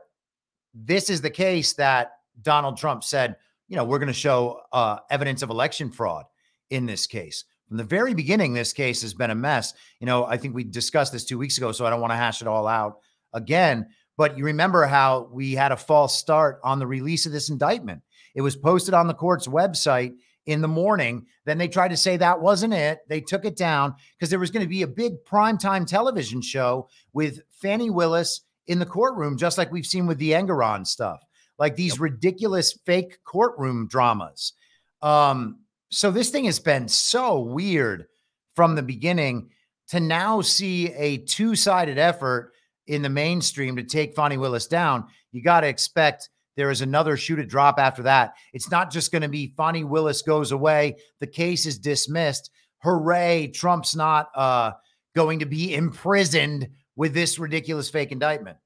this 0.76 1.10
is 1.10 1.22
the 1.22 1.30
case 1.30 1.74
that 1.74 2.12
Donald 2.42 2.78
Trump 2.78 3.04
said, 3.04 3.38
you 3.68 3.76
know, 3.76 3.84
we're 3.84 4.00
going 4.00 4.08
to 4.08 4.14
show 4.14 4.62
uh, 4.72 5.00
evidence 5.10 5.42
of 5.42 5.50
election 5.50 5.92
fraud 5.92 6.26
in 6.70 6.86
this 6.86 7.08
case. 7.08 7.46
From 7.68 7.78
the 7.78 7.84
very 7.84 8.14
beginning, 8.14 8.54
this 8.54 8.74
case 8.74 9.02
has 9.02 9.16
been 9.16 9.32
a 9.32 9.36
mess. 9.36 9.74
You 10.00 10.06
know, 10.06 10.26
I 10.26 10.38
think 10.38 10.54
we 10.54 10.64
discussed 10.64 11.14
this 11.14 11.26
two 11.26 11.40
weeks 11.40 11.58
ago, 11.58 11.72
so 11.72 11.86
I 11.86 11.90
don't 11.90 12.02
want 12.02 12.12
to 12.12 12.18
hash 12.18 12.42
it 12.42 12.48
all 12.48 12.68
out 12.68 13.00
again. 13.34 13.88
But 14.18 14.38
you 14.38 14.46
remember 14.46 14.86
how 14.86 15.30
we 15.32 15.54
had 15.54 15.72
a 15.72 15.78
false 15.78 16.18
start 16.18 16.60
on 16.64 16.80
the 16.80 16.88
release 16.88 17.26
of 17.26 17.32
this 17.32 17.50
indictment. 17.50 18.02
It 18.36 18.42
was 18.42 18.56
posted 18.56 18.94
on 18.94 19.08
the 19.08 19.14
court's 19.14 19.48
website 19.48 20.14
in 20.46 20.62
the 20.62 20.68
morning. 20.68 21.26
Then 21.46 21.58
they 21.58 21.68
tried 21.68 21.90
to 21.90 21.98
say 21.98 22.18
that 22.18 22.42
wasn't 22.42 22.74
it. 22.74 23.00
They 23.08 23.22
took 23.22 23.46
it 23.46 23.56
down 23.56 23.96
because 24.18 24.30
there 24.30 24.40
was 24.40 24.52
going 24.52 24.66
to 24.66 24.70
be 24.70 24.82
a 24.82 24.88
big 24.88 25.24
primetime 25.26 25.88
television 25.88 26.42
show 26.42 26.90
with 27.14 27.42
Fani 27.62 27.90
Willis 27.90 28.42
in 28.68 28.80
the 28.80 28.86
courtroom, 28.86 29.38
just 29.38 29.58
like 29.58 29.72
we've 29.72 29.86
seen 29.86 30.08
with 30.08 30.18
the 30.18 30.32
Engoron 30.32 30.86
stuff, 30.86 31.22
like 31.58 31.76
these 31.76 31.94
yep. 31.94 32.02
ridiculous 32.02 32.78
fake 32.86 33.20
courtroom 33.24 33.88
dramas. 33.88 34.54
Um, 35.02 35.60
so 35.90 36.12
this 36.12 36.30
thing 36.30 36.46
has 36.46 36.60
been 36.60 36.88
so 36.88 37.40
weird 37.40 38.06
from 38.56 38.76
the 38.76 38.84
beginning 38.84 39.50
to 39.90 40.00
now 40.00 40.42
see 40.42 40.92
a 40.94 41.18
two 41.18 41.56
sided 41.56 41.98
effort 41.98 42.53
in 42.88 43.02
the 43.02 43.10
mainstream 43.10 43.76
to 43.76 43.84
take 43.84 44.16
Fani 44.16 44.38
Willis 44.38 44.68
down. 44.68 45.06
You 45.32 45.42
got 45.44 45.62
to 45.62 45.68
expect 45.68 46.30
there 46.56 46.72
is 46.72 46.82
another 46.82 47.18
shoot 47.18 47.40
a 47.40 47.46
drop 47.46 47.80
after 47.80 48.04
that. 48.04 48.34
It's 48.54 48.70
not 48.70 48.92
just 48.92 49.12
going 49.12 49.24
to 49.24 49.30
be 49.30 49.54
Fani 49.58 49.84
Willis 49.84 50.22
goes 50.22 50.52
away, 50.52 50.98
the 51.20 51.28
case 51.28 51.66
is 51.66 51.80
dismissed. 51.80 52.52
Hooray, 52.84 53.48
Trump's 53.48 53.96
not 53.96 54.30
uh, 54.36 54.72
going 55.16 55.40
to 55.40 55.46
be 55.46 55.74
imprisoned 55.74 56.68
with 56.96 57.14
this 57.14 57.40
ridiculous 57.40 57.90
fake 57.90 58.12
indictment. 58.12 58.58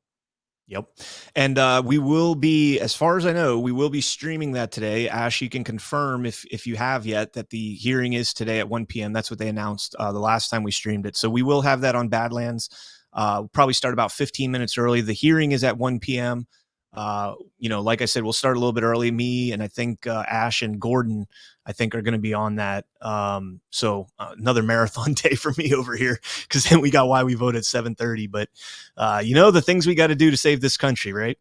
Yep. 0.69 0.85
And 1.33 1.57
uh, 1.57 1.81
we 1.85 1.97
will 1.97 2.35
be, 2.35 2.77
as 2.79 2.93
far 2.93 3.15
as 3.15 3.25
I 3.25 3.31
know, 3.31 3.57
we 3.57 3.71
will 3.71 3.89
be 3.89 4.01
streaming 4.01 4.51
that 4.51 4.73
today. 4.73 5.07
Ash, 5.07 5.41
you 5.41 5.49
can 5.49 5.63
confirm 5.63 6.25
if 6.25 6.45
if 6.51 6.67
you 6.67 6.75
have 6.75 7.05
yet 7.05 7.33
that 7.33 7.51
the 7.51 7.75
hearing 7.75 8.13
is 8.13 8.33
today 8.33 8.59
at 8.59 8.67
1 8.67 8.85
p.m. 8.85 9.13
That's 9.13 9.31
what 9.31 9.39
they 9.39 9.47
announced 9.47 9.95
uh, 9.97 10.11
the 10.11 10.19
last 10.19 10.49
time 10.49 10.63
we 10.63 10.71
streamed 10.71 11.05
it. 11.05 11.15
So 11.15 11.29
we 11.29 11.41
will 11.41 11.61
have 11.61 11.81
that 11.81 11.95
on 11.95 12.09
Badlands. 12.09 12.69
Uh, 13.17 13.39
we'll 13.41 13.49
probably 13.49 13.73
start 13.73 13.93
about 13.93 14.11
15 14.11 14.51
minutes 14.51 14.77
early. 14.77 15.01
The 15.01 15.11
hearing 15.11 15.51
is 15.51 15.63
at 15.63 15.77
1 15.77 15.99
p.m. 15.99 16.45
Uh, 16.93 17.33
you 17.57 17.67
know, 17.67 17.81
like 17.81 18.01
I 18.01 18.05
said, 18.05 18.23
we'll 18.23 18.31
start 18.31 18.55
a 18.55 18.59
little 18.59 18.73
bit 18.73 18.83
early. 18.83 19.11
Me 19.11 19.51
and 19.51 19.61
I 19.61 19.67
think 19.67 20.07
uh, 20.07 20.23
Ash 20.27 20.61
and 20.61 20.79
Gordon, 20.79 21.27
I 21.65 21.73
think, 21.73 21.95
are 21.95 22.01
going 22.01 22.13
to 22.13 22.19
be 22.19 22.33
on 22.33 22.55
that. 22.55 22.85
Um, 23.01 23.59
so 23.71 24.07
uh, 24.19 24.33
another 24.37 24.63
marathon 24.63 25.13
day 25.15 25.35
for 25.35 25.51
me 25.57 25.73
over 25.73 25.95
here 25.95 26.19
because 26.43 26.65
then 26.65 26.79
we 26.79 26.91
got 26.91 27.07
why 27.07 27.23
we 27.23 27.33
voted 27.33 27.63
7:30. 27.63 28.31
But 28.31 28.49
uh, 28.95 29.21
you 29.23 29.35
know, 29.35 29.51
the 29.51 29.61
things 29.61 29.85
we 29.85 29.95
got 29.95 30.07
to 30.07 30.15
do 30.15 30.31
to 30.31 30.37
save 30.37 30.61
this 30.61 30.77
country, 30.77 31.11
right? 31.11 31.37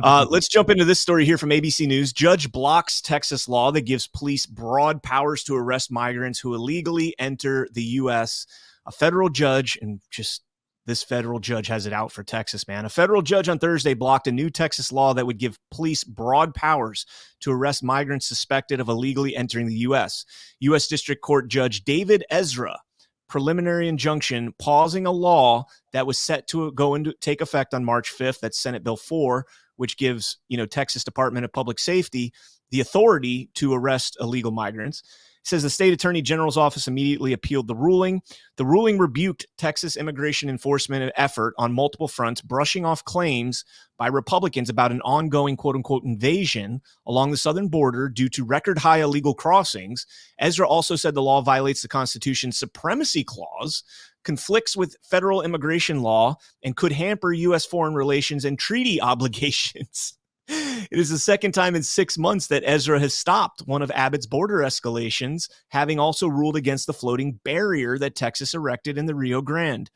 Uh, 0.00 0.24
let's 0.30 0.48
jump 0.48 0.70
into 0.70 0.84
this 0.84 1.00
story 1.00 1.24
here 1.24 1.38
from 1.38 1.50
ABC 1.50 1.86
News. 1.86 2.12
Judge 2.12 2.50
blocks 2.50 3.00
Texas 3.00 3.48
law 3.48 3.72
that 3.72 3.82
gives 3.82 4.06
police 4.06 4.46
broad 4.46 5.02
powers 5.02 5.42
to 5.44 5.56
arrest 5.56 5.90
migrants 5.90 6.38
who 6.38 6.54
illegally 6.54 7.14
enter 7.18 7.68
the 7.72 7.82
U.S. 7.82 8.46
A 8.86 8.90
federal 8.90 9.28
judge, 9.28 9.78
and 9.80 10.00
just 10.10 10.42
this 10.86 11.02
federal 11.02 11.38
judge 11.38 11.68
has 11.68 11.86
it 11.86 11.92
out 11.92 12.10
for 12.10 12.24
Texas, 12.24 12.66
man. 12.66 12.84
A 12.84 12.88
federal 12.88 13.22
judge 13.22 13.48
on 13.48 13.58
Thursday 13.58 13.94
blocked 13.94 14.26
a 14.26 14.32
new 14.32 14.50
Texas 14.50 14.90
law 14.90 15.14
that 15.14 15.26
would 15.26 15.38
give 15.38 15.58
police 15.70 16.04
broad 16.04 16.54
powers 16.54 17.06
to 17.40 17.52
arrest 17.52 17.82
migrants 17.82 18.26
suspected 18.26 18.80
of 18.80 18.88
illegally 18.88 19.36
entering 19.36 19.66
the 19.66 19.74
U.S. 19.76 20.24
U.S. 20.60 20.88
District 20.88 21.22
Court 21.22 21.48
Judge 21.48 21.84
David 21.84 22.24
Ezra 22.30 22.80
preliminary 23.28 23.88
injunction 23.88 24.52
pausing 24.58 25.06
a 25.06 25.10
law 25.10 25.64
that 25.94 26.06
was 26.06 26.18
set 26.18 26.46
to 26.46 26.70
go 26.72 26.94
into 26.94 27.14
take 27.14 27.40
effect 27.40 27.72
on 27.72 27.82
March 27.82 28.12
5th. 28.12 28.40
That's 28.40 28.60
Senate 28.60 28.84
Bill 28.84 28.96
4, 28.96 29.46
which 29.76 29.96
gives, 29.96 30.36
you 30.48 30.58
know, 30.58 30.66
Texas 30.66 31.02
Department 31.02 31.46
of 31.46 31.52
Public 31.52 31.78
Safety 31.78 32.34
the 32.70 32.80
authority 32.80 33.48
to 33.54 33.72
arrest 33.72 34.18
illegal 34.20 34.50
migrants 34.50 35.02
says 35.42 35.62
the 35.62 35.70
state 35.70 35.92
attorney 35.92 36.22
general's 36.22 36.56
office 36.56 36.86
immediately 36.86 37.32
appealed 37.32 37.66
the 37.66 37.74
ruling. 37.74 38.22
The 38.56 38.64
ruling 38.64 38.98
rebuked 38.98 39.46
Texas 39.58 39.96
immigration 39.96 40.48
enforcement 40.48 41.12
effort 41.16 41.54
on 41.58 41.72
multiple 41.72 42.08
fronts, 42.08 42.40
brushing 42.40 42.84
off 42.84 43.04
claims 43.04 43.64
by 43.98 44.06
Republicans 44.06 44.68
about 44.68 44.92
an 44.92 45.00
ongoing 45.02 45.56
quote 45.56 45.76
unquote 45.76 46.04
invasion 46.04 46.80
along 47.06 47.30
the 47.30 47.36
southern 47.36 47.68
border 47.68 48.08
due 48.08 48.28
to 48.30 48.44
record 48.44 48.78
high 48.78 49.00
illegal 49.00 49.34
crossings. 49.34 50.06
Ezra 50.38 50.66
also 50.66 50.96
said 50.96 51.14
the 51.14 51.22
law 51.22 51.40
violates 51.40 51.82
the 51.82 51.88
Constitution's 51.88 52.58
supremacy 52.58 53.24
clause, 53.24 53.82
conflicts 54.24 54.76
with 54.76 54.96
federal 55.02 55.42
immigration 55.42 56.02
law, 56.02 56.36
and 56.62 56.76
could 56.76 56.92
hamper 56.92 57.32
U.S. 57.32 57.66
foreign 57.66 57.94
relations 57.94 58.44
and 58.44 58.58
treaty 58.58 59.00
obligations. 59.12 60.16
It 60.48 60.98
is 60.98 61.08
the 61.08 61.18
second 61.18 61.52
time 61.52 61.74
in 61.74 61.82
six 61.82 62.18
months 62.18 62.48
that 62.48 62.64
Ezra 62.66 62.98
has 63.00 63.14
stopped 63.14 63.62
one 63.66 63.82
of 63.82 63.90
Abbott's 63.92 64.26
border 64.26 64.58
escalations, 64.58 65.48
having 65.68 65.98
also 65.98 66.26
ruled 66.28 66.56
against 66.56 66.86
the 66.86 66.92
floating 66.92 67.40
barrier 67.44 67.96
that 67.98 68.14
Texas 68.14 68.54
erected 68.54 68.98
in 68.98 69.06
the 69.06 69.14
Rio 69.14 69.40
Grande. 69.40 69.90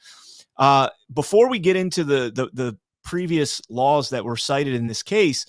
Uh, 0.57 0.89
before 1.13 1.51
we 1.51 1.59
get 1.59 1.77
into 1.77 2.05
the, 2.05 2.33
the 2.35 2.49
the 2.53 2.79
previous 3.05 3.61
laws 3.69 4.11
that 4.11 4.25
were 4.25 4.37
cited 4.37 4.75
in 4.75 4.87
this 4.87 5.03
case, 5.03 5.47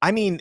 I 0.00 0.10
mean, 0.12 0.40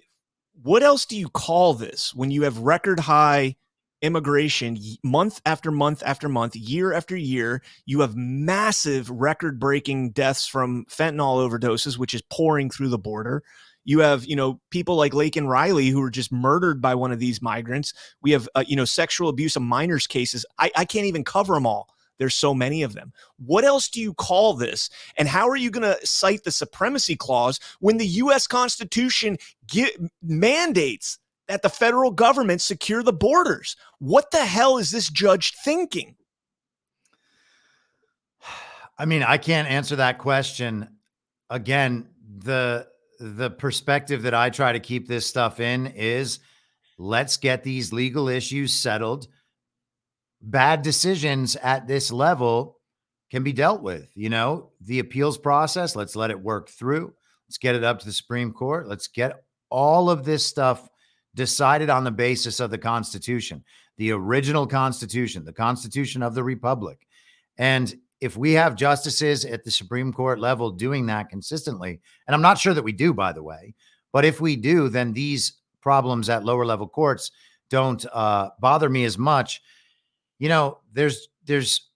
what 0.62 0.84
else 0.84 1.06
do 1.06 1.18
you 1.18 1.30
call 1.30 1.74
this 1.74 2.14
when 2.16 2.32
you 2.32 2.44
have 2.44 2.58
record 2.60 3.00
high 3.00 3.56
immigration 4.02 4.80
month 5.04 5.42
after 5.46 5.72
month 5.72 6.02
after 6.06 6.28
month, 6.28 6.56
year 6.56 6.94
after 6.94 7.16
year. 7.16 7.62
You 7.86 8.02
have 8.02 8.16
massive 8.16 9.10
record 9.10 9.60
breaking 9.60 10.12
deaths 10.12 10.48
from 10.48 10.86
fentanyl 10.86 11.48
overdoses, 11.48 11.98
which 11.98 12.14
is 12.14 12.24
pouring 12.24 12.70
through 12.70 12.90
the 12.90 12.98
border. 12.98 13.44
You 13.84 14.00
have, 14.00 14.26
you 14.26 14.36
know, 14.36 14.60
people 14.70 14.96
like 14.96 15.14
Laken 15.14 15.48
Riley 15.48 15.90
who 15.90 16.02
were 16.02 16.12
just 16.12 16.32
murdered 16.32 16.82
by 16.82 16.96
one 16.96 17.12
of 17.12 17.20
these 17.20 17.42
migrants. 17.42 17.94
We 18.22 18.32
have, 18.32 18.48
uh, 18.56 18.64
you 18.68 18.76
know, 18.76 18.86
sexual 18.86 19.30
abuse 19.30 19.56
of 19.56 19.64
minors 19.64 20.08
cases. 20.08 20.46
I, 20.60 20.72
I 20.76 20.86
can't 20.86 21.08
even 21.08 21.24
cover 21.24 21.54
them 21.56 21.66
all. 21.66 21.90
There's 22.22 22.36
so 22.36 22.54
many 22.54 22.84
of 22.84 22.94
them. 22.94 23.14
What 23.38 23.64
else 23.64 23.90
do 23.90 24.00
you 24.00 24.14
call 24.14 24.54
this? 24.54 24.92
And 25.18 25.28
how 25.28 25.50
are 25.50 25.56
you 25.56 25.72
going 25.72 25.92
to 25.92 26.06
cite 26.06 26.44
the 26.44 26.52
supremacy 26.52 27.16
clause 27.16 27.60
when 27.80 27.98
the 27.98 28.06
U.S. 28.06 28.46
Constitution 28.46 29.38
mandates 30.22 31.18
that 31.48 31.64
the 31.64 31.70
federal 31.70 32.12
government 32.12 32.62
secure 32.62 33.02
the 33.02 33.12
borders? 33.12 33.76
What 33.98 34.30
the 34.30 34.46
hell 34.46 34.78
is 34.78 34.92
this 34.92 35.10
judge 35.10 35.56
thinking? 35.64 36.16
I 39.00 39.06
mean, 39.06 39.24
I 39.24 39.38
can't 39.40 39.68
answer 39.68 39.96
that 39.96 40.20
question. 40.20 40.90
Again, 41.50 42.08
the 42.38 42.91
the 43.22 43.52
perspective 43.52 44.24
that 44.24 44.34
I 44.34 44.50
try 44.50 44.74
to 44.74 44.80
keep 44.80 45.08
this 45.08 45.28
stuff 45.28 45.60
in 45.60 45.88
is 45.88 46.40
let's 46.98 47.38
get 47.38 47.64
these 47.64 47.94
legal 47.94 48.28
issues 48.28 48.74
settled. 48.74 49.28
Bad 50.42 50.82
decisions 50.82 51.56
at 51.58 51.88
this 51.88 52.12
level 52.12 52.80
can 53.30 53.44
be 53.44 53.54
dealt 53.54 53.84
with. 53.84 54.10
You 54.16 54.30
know, 54.30 54.72
the 54.82 55.00
appeals 55.00 55.38
process, 55.38 55.96
let's 55.96 56.16
let 56.16 56.32
it 56.32 56.42
work 56.42 56.70
through. 56.70 57.14
Let's 57.48 57.60
get 57.60 57.76
it 57.76 57.84
up 57.84 58.00
to 58.00 58.06
the 58.06 58.12
Supreme 58.12 58.52
Court. 58.52 58.88
Let's 58.88 59.08
get 59.08 59.44
all 59.70 60.10
of 60.10 60.26
this 60.26 60.44
stuff 60.44 60.90
decided 61.36 61.90
on 61.90 62.04
the 62.04 62.12
basis 62.12 62.60
of 62.60 62.72
the 62.72 62.78
Constitution, 62.78 63.64
the 63.98 64.12
original 64.12 64.66
Constitution, 64.66 65.46
the 65.46 65.54
Constitution 65.54 66.24
of 66.24 66.34
the 66.34 66.44
Republic. 66.44 67.08
And 67.58 67.94
if 68.22 68.38
we 68.38 68.54
have 68.54 68.76
justices 68.76 69.44
at 69.46 69.64
the 69.64 69.72
Supreme 69.72 70.14
Court 70.14 70.40
level 70.40 70.70
doing 70.70 71.08
that 71.08 71.30
consistently, 71.30 72.00
and 72.28 72.36
I'm 72.36 72.42
not 72.42 72.60
sure 72.60 72.74
that 72.74 72.84
we 72.84 72.92
do, 72.92 73.14
by 73.14 73.34
the 73.34 73.44
way, 73.44 73.74
but 74.14 74.24
if 74.24 74.40
we 74.40 74.56
do, 74.56 74.88
then 74.90 75.12
these 75.12 75.54
problems 75.82 76.30
at 76.30 76.46
lower 76.46 76.66
level 76.66 76.88
courts 76.88 77.32
don't 77.70 78.06
uh, 78.14 78.52
bother 78.60 78.90
me 78.90 79.06
as 79.06 79.18
much. 79.18 79.62
You 80.38 80.50
know, 80.50 80.80
there's 80.94 81.30
there's 81.46 81.90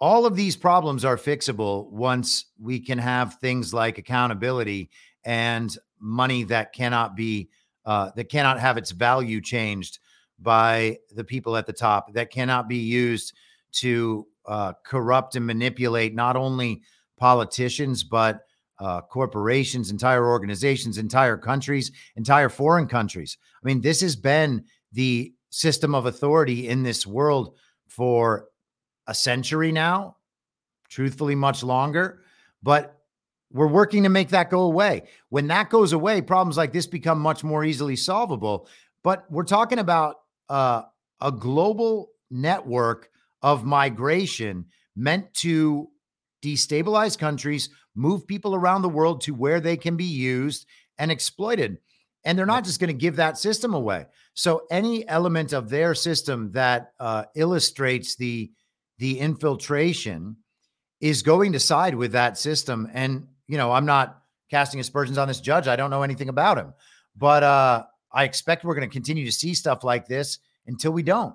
all 0.00 0.26
of 0.26 0.36
these 0.36 0.56
problems 0.56 1.04
are 1.04 1.16
fixable 1.16 1.90
once 1.90 2.46
we 2.60 2.78
can 2.78 2.98
have 2.98 3.34
things 3.34 3.72
like 3.72 3.98
accountability 3.98 4.90
and 5.24 5.76
money 5.98 6.44
that 6.44 6.72
cannot 6.72 7.16
be 7.16 7.48
uh, 7.86 8.10
that 8.16 8.28
cannot 8.28 8.60
have 8.60 8.76
its 8.76 8.90
value 8.90 9.40
changed 9.40 9.98
by 10.38 10.98
the 11.14 11.24
people 11.24 11.56
at 11.56 11.66
the 11.66 11.72
top 11.72 12.12
that 12.12 12.30
cannot 12.30 12.68
be 12.68 12.76
used 12.76 13.32
to 13.72 14.26
uh, 14.48 14.72
corrupt 14.84 15.36
and 15.36 15.46
manipulate 15.46 16.14
not 16.14 16.34
only 16.34 16.82
politicians, 17.18 18.02
but 18.02 18.40
uh, 18.80 19.02
corporations, 19.02 19.90
entire 19.90 20.26
organizations, 20.26 20.98
entire 20.98 21.36
countries, 21.36 21.92
entire 22.16 22.48
foreign 22.48 22.86
countries. 22.86 23.36
I 23.62 23.66
mean, 23.66 23.80
this 23.80 24.00
has 24.00 24.16
been 24.16 24.64
the 24.92 25.32
system 25.50 25.94
of 25.94 26.06
authority 26.06 26.68
in 26.68 26.82
this 26.82 27.06
world 27.06 27.56
for 27.88 28.46
a 29.06 29.14
century 29.14 29.72
now, 29.72 30.16
truthfully, 30.88 31.34
much 31.34 31.62
longer. 31.62 32.22
But 32.62 32.98
we're 33.52 33.66
working 33.66 34.02
to 34.04 34.08
make 34.08 34.28
that 34.30 34.50
go 34.50 34.62
away. 34.62 35.04
When 35.30 35.46
that 35.48 35.70
goes 35.70 35.92
away, 35.92 36.22
problems 36.22 36.56
like 36.56 36.72
this 36.72 36.86
become 36.86 37.20
much 37.20 37.42
more 37.42 37.64
easily 37.64 37.96
solvable. 37.96 38.68
But 39.02 39.30
we're 39.30 39.44
talking 39.44 39.78
about 39.78 40.16
uh, 40.48 40.82
a 41.20 41.32
global 41.32 42.10
network 42.30 43.10
of 43.42 43.64
migration 43.64 44.66
meant 44.96 45.32
to 45.34 45.88
destabilize 46.42 47.18
countries, 47.18 47.70
move 47.94 48.26
people 48.26 48.54
around 48.54 48.82
the 48.82 48.88
world 48.88 49.20
to 49.22 49.34
where 49.34 49.60
they 49.60 49.76
can 49.76 49.96
be 49.96 50.04
used 50.04 50.66
and 50.98 51.10
exploited. 51.10 51.78
And 52.24 52.38
they're 52.38 52.46
not 52.46 52.64
just 52.64 52.80
going 52.80 52.88
to 52.88 52.94
give 52.94 53.16
that 53.16 53.38
system 53.38 53.74
away. 53.74 54.06
So 54.34 54.62
any 54.70 55.08
element 55.08 55.52
of 55.52 55.68
their 55.68 55.94
system 55.94 56.52
that 56.52 56.92
uh, 57.00 57.24
illustrates 57.34 58.16
the 58.16 58.50
the 58.98 59.20
infiltration 59.20 60.36
is 61.00 61.22
going 61.22 61.52
to 61.52 61.60
side 61.60 61.94
with 61.94 62.12
that 62.12 62.36
system. 62.36 62.88
And 62.92 63.28
you 63.46 63.56
know, 63.56 63.70
I'm 63.72 63.86
not 63.86 64.20
casting 64.50 64.80
aspersions 64.80 65.18
on 65.18 65.28
this 65.28 65.40
judge. 65.40 65.68
I 65.68 65.76
don't 65.76 65.90
know 65.90 66.02
anything 66.02 66.28
about 66.28 66.58
him, 66.58 66.74
but 67.16 67.42
uh, 67.42 67.84
I 68.12 68.24
expect 68.24 68.64
we're 68.64 68.74
going 68.74 68.88
to 68.88 68.92
continue 68.92 69.24
to 69.24 69.32
see 69.32 69.54
stuff 69.54 69.84
like 69.84 70.06
this 70.06 70.38
until 70.66 70.92
we 70.92 71.02
don't. 71.02 71.34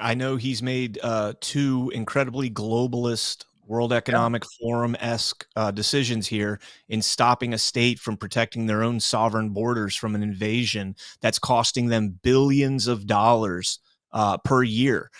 I 0.00 0.14
know 0.14 0.36
he's 0.36 0.62
made 0.62 0.98
uh, 1.02 1.34
two 1.40 1.90
incredibly 1.94 2.50
globalist 2.50 3.44
World 3.66 3.92
Economic 3.92 4.44
yeah. 4.44 4.48
Forum 4.60 4.96
esque 5.00 5.46
uh, 5.56 5.70
decisions 5.70 6.26
here 6.26 6.60
in 6.88 7.00
stopping 7.00 7.54
a 7.54 7.58
state 7.58 7.98
from 7.98 8.16
protecting 8.16 8.66
their 8.66 8.82
own 8.82 9.00
sovereign 9.00 9.50
borders 9.50 9.94
from 9.94 10.14
an 10.14 10.22
invasion 10.22 10.96
that's 11.20 11.38
costing 11.38 11.86
them 11.86 12.18
billions 12.22 12.86
of 12.86 13.06
dollars 13.06 13.78
uh, 14.12 14.36
per 14.38 14.62
year. 14.62 15.10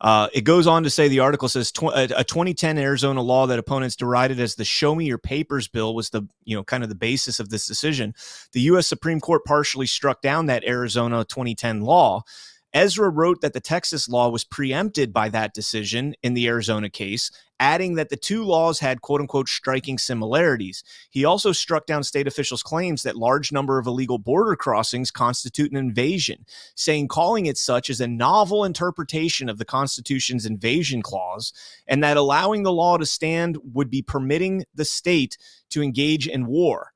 Uh, 0.00 0.28
it 0.32 0.42
goes 0.42 0.66
on 0.66 0.82
to 0.82 0.88
say 0.88 1.08
the 1.08 1.20
article 1.20 1.48
says 1.48 1.70
tw- 1.70 1.92
a 1.94 2.24
2010 2.24 2.78
Arizona 2.78 3.20
law 3.20 3.46
that 3.46 3.58
opponents 3.58 3.96
derided 3.96 4.40
as 4.40 4.54
the 4.54 4.64
"Show 4.64 4.94
Me 4.94 5.04
Your 5.04 5.18
Papers" 5.18 5.68
bill 5.68 5.94
was 5.94 6.08
the 6.08 6.22
you 6.44 6.56
know 6.56 6.64
kind 6.64 6.82
of 6.82 6.88
the 6.88 6.94
basis 6.94 7.38
of 7.38 7.50
this 7.50 7.66
decision. 7.66 8.14
The 8.52 8.62
U.S. 8.62 8.86
Supreme 8.86 9.20
Court 9.20 9.44
partially 9.44 9.86
struck 9.86 10.22
down 10.22 10.46
that 10.46 10.64
Arizona 10.64 11.26
2010 11.26 11.82
law. 11.82 12.22
Ezra 12.72 13.08
wrote 13.08 13.40
that 13.40 13.52
the 13.52 13.60
Texas 13.60 14.08
law 14.08 14.28
was 14.28 14.44
preempted 14.44 15.12
by 15.12 15.28
that 15.28 15.54
decision 15.54 16.14
in 16.22 16.34
the 16.34 16.46
Arizona 16.46 16.88
case, 16.88 17.30
adding 17.58 17.96
that 17.96 18.10
the 18.10 18.16
two 18.16 18.44
laws 18.44 18.78
had 18.78 19.00
quote 19.00 19.20
unquote 19.20 19.48
striking 19.48 19.98
similarities. 19.98 20.84
He 21.10 21.24
also 21.24 21.50
struck 21.50 21.86
down 21.86 22.04
state 22.04 22.28
officials' 22.28 22.62
claims 22.62 23.02
that 23.02 23.16
large 23.16 23.50
number 23.50 23.78
of 23.78 23.86
illegal 23.86 24.18
border 24.18 24.54
crossings 24.54 25.10
constitute 25.10 25.72
an 25.72 25.76
invasion, 25.76 26.46
saying 26.76 27.08
calling 27.08 27.46
it 27.46 27.58
such 27.58 27.90
is 27.90 28.00
a 28.00 28.06
novel 28.06 28.64
interpretation 28.64 29.48
of 29.48 29.58
the 29.58 29.64
Constitution's 29.64 30.46
invasion 30.46 31.02
clause, 31.02 31.52
and 31.88 32.04
that 32.04 32.16
allowing 32.16 32.62
the 32.62 32.72
law 32.72 32.96
to 32.96 33.06
stand 33.06 33.58
would 33.72 33.90
be 33.90 34.02
permitting 34.02 34.64
the 34.74 34.84
state 34.84 35.36
to 35.70 35.82
engage 35.82 36.28
in 36.28 36.46
war. 36.46 36.92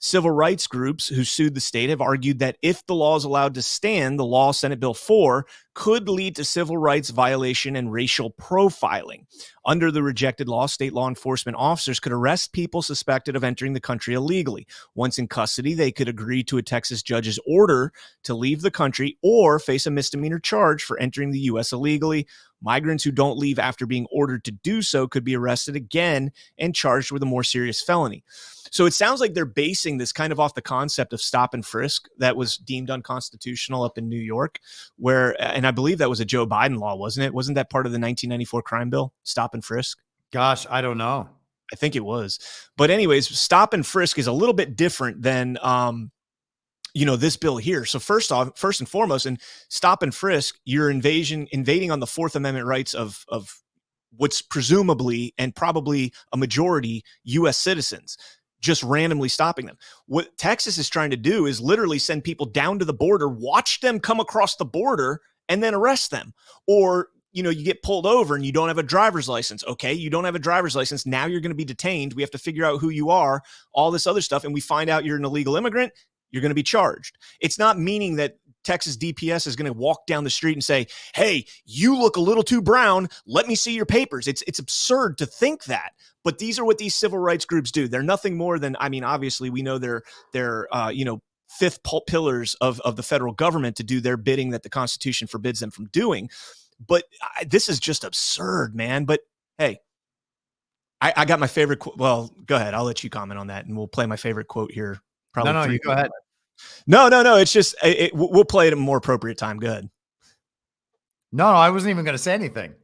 Civil 0.00 0.30
rights 0.30 0.68
groups 0.68 1.08
who 1.08 1.24
sued 1.24 1.54
the 1.54 1.60
state 1.60 1.90
have 1.90 2.00
argued 2.00 2.38
that 2.38 2.56
if 2.62 2.86
the 2.86 2.94
law 2.94 3.16
is 3.16 3.24
allowed 3.24 3.54
to 3.54 3.62
stand, 3.62 4.18
the 4.18 4.24
law, 4.24 4.52
Senate 4.52 4.78
Bill 4.78 4.94
4, 4.94 5.44
could 5.74 6.08
lead 6.08 6.36
to 6.36 6.44
civil 6.44 6.76
rights 6.76 7.10
violation 7.10 7.74
and 7.74 7.92
racial 7.92 8.32
profiling. 8.32 9.26
Under 9.64 9.90
the 9.90 10.02
rejected 10.02 10.48
law, 10.48 10.66
state 10.66 10.92
law 10.92 11.08
enforcement 11.08 11.56
officers 11.58 12.00
could 12.00 12.12
arrest 12.12 12.52
people 12.52 12.80
suspected 12.80 13.34
of 13.34 13.44
entering 13.44 13.72
the 13.72 13.80
country 13.80 14.14
illegally. 14.14 14.66
Once 14.94 15.18
in 15.18 15.26
custody, 15.26 15.74
they 15.74 15.90
could 15.90 16.08
agree 16.08 16.44
to 16.44 16.58
a 16.58 16.62
Texas 16.62 17.02
judge's 17.02 17.38
order 17.46 17.92
to 18.24 18.34
leave 18.34 18.62
the 18.62 18.70
country 18.70 19.18
or 19.22 19.58
face 19.58 19.86
a 19.86 19.90
misdemeanor 19.90 20.38
charge 20.38 20.82
for 20.82 20.98
entering 20.98 21.30
the 21.30 21.40
U.S. 21.40 21.72
illegally. 21.72 22.26
Migrants 22.62 23.04
who 23.04 23.10
don't 23.10 23.38
leave 23.38 23.58
after 23.58 23.86
being 23.86 24.06
ordered 24.10 24.44
to 24.44 24.50
do 24.50 24.82
so 24.82 25.06
could 25.06 25.24
be 25.24 25.36
arrested 25.36 25.76
again 25.76 26.32
and 26.58 26.74
charged 26.74 27.12
with 27.12 27.22
a 27.22 27.26
more 27.26 27.44
serious 27.44 27.80
felony. 27.80 28.24
So 28.70 28.86
it 28.86 28.92
sounds 28.92 29.20
like 29.20 29.34
they're 29.34 29.44
basing 29.44 29.98
this 29.98 30.12
kind 30.12 30.32
of 30.32 30.40
off 30.40 30.54
the 30.54 30.62
concept 30.62 31.12
of 31.12 31.22
stop 31.22 31.54
and 31.54 31.64
frisk 31.64 32.08
that 32.18 32.36
was 32.36 32.58
deemed 32.58 32.90
unconstitutional 32.90 33.82
up 33.82 33.98
in 33.98 34.08
New 34.08 34.20
York, 34.20 34.58
where, 34.96 35.40
and 35.42 35.66
I 35.66 35.70
believe 35.70 35.98
that 35.98 36.10
was 36.10 36.20
a 36.20 36.24
Joe 36.24 36.46
Biden 36.46 36.78
law, 36.78 36.94
wasn't 36.96 37.26
it? 37.26 37.34
Wasn't 37.34 37.54
that 37.54 37.70
part 37.70 37.86
of 37.86 37.92
the 37.92 37.96
1994 37.96 38.62
crime 38.62 38.90
bill? 38.90 39.12
Stop 39.22 39.54
and 39.54 39.64
frisk? 39.64 39.98
Gosh, 40.32 40.66
I 40.68 40.80
don't 40.82 40.98
know. 40.98 41.28
I 41.72 41.76
think 41.76 41.96
it 41.96 42.04
was. 42.04 42.38
But, 42.76 42.90
anyways, 42.90 43.28
stop 43.38 43.72
and 43.72 43.86
frisk 43.86 44.18
is 44.18 44.26
a 44.26 44.32
little 44.32 44.54
bit 44.54 44.76
different 44.76 45.22
than, 45.22 45.58
um, 45.62 46.10
you 46.94 47.04
know 47.04 47.16
this 47.16 47.36
bill 47.36 47.56
here 47.56 47.84
so 47.84 47.98
first 47.98 48.32
off 48.32 48.50
first 48.56 48.80
and 48.80 48.88
foremost 48.88 49.26
and 49.26 49.40
stop 49.68 50.02
and 50.02 50.14
frisk 50.14 50.58
you're 50.64 50.90
invasion 50.90 51.46
invading 51.52 51.90
on 51.90 52.00
the 52.00 52.06
fourth 52.06 52.34
amendment 52.34 52.66
rights 52.66 52.94
of 52.94 53.24
of 53.28 53.60
what's 54.16 54.40
presumably 54.40 55.34
and 55.38 55.54
probably 55.54 56.12
a 56.32 56.36
majority 56.36 57.02
us 57.24 57.58
citizens 57.58 58.16
just 58.60 58.82
randomly 58.82 59.28
stopping 59.28 59.66
them. 59.66 59.78
What 60.06 60.36
Texas 60.36 60.78
is 60.78 60.88
trying 60.88 61.10
to 61.10 61.16
do 61.16 61.46
is 61.46 61.60
literally 61.60 61.98
send 61.98 62.24
people 62.24 62.46
down 62.46 62.78
to 62.78 62.84
the 62.84 62.92
border, 62.92 63.28
watch 63.28 63.80
them 63.80 64.00
come 64.00 64.20
across 64.20 64.56
the 64.56 64.64
border, 64.64 65.20
and 65.48 65.62
then 65.62 65.74
arrest 65.74 66.10
them. 66.10 66.32
Or, 66.66 67.08
you 67.32 67.42
know, 67.42 67.50
you 67.50 67.64
get 67.64 67.82
pulled 67.82 68.06
over 68.06 68.34
and 68.34 68.44
you 68.44 68.52
don't 68.52 68.68
have 68.68 68.78
a 68.78 68.82
driver's 68.82 69.28
license. 69.28 69.64
Okay, 69.64 69.92
you 69.92 70.10
don't 70.10 70.24
have 70.24 70.34
a 70.34 70.40
driver's 70.40 70.74
license. 70.74 71.06
Now 71.06 71.26
you're 71.26 71.40
going 71.40 71.50
to 71.50 71.56
be 71.56 71.64
detained. 71.64 72.14
We 72.14 72.22
have 72.22 72.30
to 72.32 72.38
figure 72.38 72.64
out 72.64 72.80
who 72.80 72.90
you 72.90 73.10
are, 73.10 73.42
all 73.72 73.90
this 73.90 74.06
other 74.06 74.20
stuff. 74.20 74.44
And 74.44 74.52
we 74.52 74.60
find 74.60 74.90
out 74.90 75.04
you're 75.04 75.16
an 75.16 75.24
illegal 75.24 75.56
immigrant. 75.56 75.92
You're 76.30 76.42
going 76.42 76.50
to 76.50 76.54
be 76.54 76.62
charged. 76.62 77.18
It's 77.40 77.58
not 77.58 77.78
meaning 77.78 78.16
that 78.16 78.36
Texas 78.64 78.96
DPS 78.96 79.46
is 79.46 79.56
going 79.56 79.72
to 79.72 79.78
walk 79.78 80.06
down 80.06 80.24
the 80.24 80.30
street 80.30 80.52
and 80.52 80.64
say, 80.64 80.86
"Hey, 81.14 81.46
you 81.64 81.96
look 81.96 82.16
a 82.16 82.20
little 82.20 82.42
too 82.42 82.60
brown. 82.60 83.08
Let 83.26 83.46
me 83.46 83.54
see 83.54 83.74
your 83.74 83.86
papers." 83.86 84.28
It's 84.28 84.42
it's 84.46 84.58
absurd 84.58 85.18
to 85.18 85.26
think 85.26 85.64
that. 85.64 85.92
But 86.24 86.38
these 86.38 86.58
are 86.58 86.64
what 86.64 86.78
these 86.78 86.94
civil 86.94 87.18
rights 87.18 87.44
groups 87.44 87.70
do. 87.70 87.88
They're 87.88 88.02
nothing 88.02 88.36
more 88.36 88.58
than, 88.58 88.76
I 88.80 88.88
mean, 88.88 89.04
obviously 89.04 89.48
we 89.48 89.62
know 89.62 89.78
they're 89.78 90.02
they're 90.32 90.66
uh, 90.74 90.90
you 90.90 91.04
know 91.04 91.22
fifth 91.48 91.80
pillars 92.06 92.54
of 92.60 92.80
of 92.80 92.96
the 92.96 93.02
federal 93.02 93.32
government 93.32 93.76
to 93.76 93.84
do 93.84 94.00
their 94.00 94.16
bidding 94.16 94.50
that 94.50 94.62
the 94.62 94.68
Constitution 94.68 95.28
forbids 95.28 95.60
them 95.60 95.70
from 95.70 95.86
doing. 95.86 96.28
But 96.86 97.04
I, 97.22 97.44
this 97.44 97.68
is 97.68 97.80
just 97.80 98.04
absurd, 98.04 98.74
man. 98.74 99.04
But 99.04 99.20
hey, 99.56 99.80
I, 101.00 101.12
I 101.16 101.24
got 101.24 101.40
my 101.40 101.46
favorite. 101.46 101.80
Well, 101.96 102.32
go 102.44 102.56
ahead. 102.56 102.74
I'll 102.74 102.84
let 102.84 103.02
you 103.02 103.10
comment 103.10 103.38
on 103.38 103.46
that, 103.48 103.66
and 103.66 103.76
we'll 103.76 103.88
play 103.88 104.06
my 104.06 104.16
favorite 104.16 104.48
quote 104.48 104.72
here. 104.72 105.00
Probably 105.32 105.52
no, 105.52 105.64
no, 105.64 105.70
you 105.70 105.78
go 105.78 105.92
ahead. 105.92 106.10
No, 106.86 107.08
no, 107.08 107.22
no. 107.22 107.36
It's 107.36 107.52
just 107.52 107.74
it, 107.84 107.98
it, 107.98 108.14
we'll 108.14 108.44
play 108.44 108.66
it 108.66 108.68
at 108.68 108.72
a 108.74 108.76
more 108.76 108.96
appropriate 108.96 109.38
time. 109.38 109.58
Go 109.58 109.68
ahead. 109.68 109.88
No, 111.32 111.52
no, 111.52 111.58
I 111.58 111.70
wasn't 111.70 111.90
even 111.90 112.04
going 112.04 112.16
to 112.16 112.22
say 112.22 112.34
anything. 112.34 112.74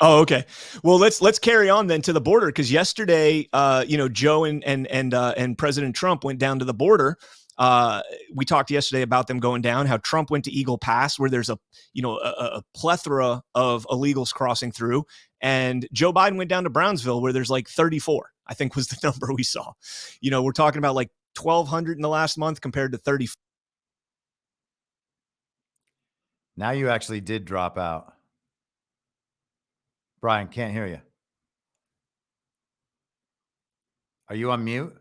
Oh, 0.00 0.20
okay. 0.20 0.46
Well, 0.82 0.98
let's 0.98 1.20
let's 1.20 1.38
carry 1.38 1.68
on 1.68 1.86
then 1.86 2.00
to 2.02 2.12
the 2.12 2.20
border 2.20 2.46
because 2.46 2.72
yesterday, 2.72 3.46
uh, 3.52 3.84
you 3.86 3.98
know, 3.98 4.08
Joe 4.08 4.44
and 4.44 4.64
and 4.64 4.86
and 4.86 5.12
uh, 5.12 5.34
and 5.36 5.58
President 5.58 5.94
Trump 5.94 6.24
went 6.24 6.38
down 6.38 6.58
to 6.58 6.64
the 6.64 6.72
border. 6.72 7.18
Uh, 7.58 8.00
we 8.34 8.46
talked 8.46 8.70
yesterday 8.70 9.02
about 9.02 9.26
them 9.26 9.38
going 9.38 9.60
down. 9.60 9.84
How 9.84 9.98
Trump 9.98 10.30
went 10.30 10.46
to 10.46 10.50
Eagle 10.50 10.78
Pass, 10.78 11.18
where 11.18 11.28
there's 11.28 11.50
a 11.50 11.58
you 11.92 12.00
know 12.00 12.18
a, 12.18 12.30
a 12.30 12.62
plethora 12.74 13.42
of 13.54 13.86
illegals 13.90 14.32
crossing 14.32 14.72
through, 14.72 15.04
and 15.42 15.86
Joe 15.92 16.14
Biden 16.14 16.38
went 16.38 16.48
down 16.48 16.64
to 16.64 16.70
Brownsville, 16.70 17.20
where 17.20 17.34
there's 17.34 17.50
like 17.50 17.68
34. 17.68 18.30
I 18.46 18.54
think 18.54 18.74
was 18.74 18.88
the 18.88 18.98
number 19.06 19.34
we 19.34 19.42
saw. 19.42 19.72
You 20.22 20.30
know, 20.30 20.42
we're 20.42 20.52
talking 20.52 20.78
about 20.78 20.94
like 20.94 21.10
1,200 21.42 21.98
in 21.98 22.02
the 22.02 22.08
last 22.08 22.38
month 22.38 22.60
compared 22.60 22.92
to 22.92 22.98
30. 22.98 23.28
Now 26.56 26.70
you 26.70 26.88
actually 26.88 27.20
did 27.20 27.44
drop 27.44 27.78
out. 27.78 28.12
Brian, 30.20 30.48
can't 30.48 30.72
hear 30.72 30.86
you. 30.86 31.00
Are 34.28 34.36
you 34.36 34.50
on 34.50 34.64
mute? 34.64 34.94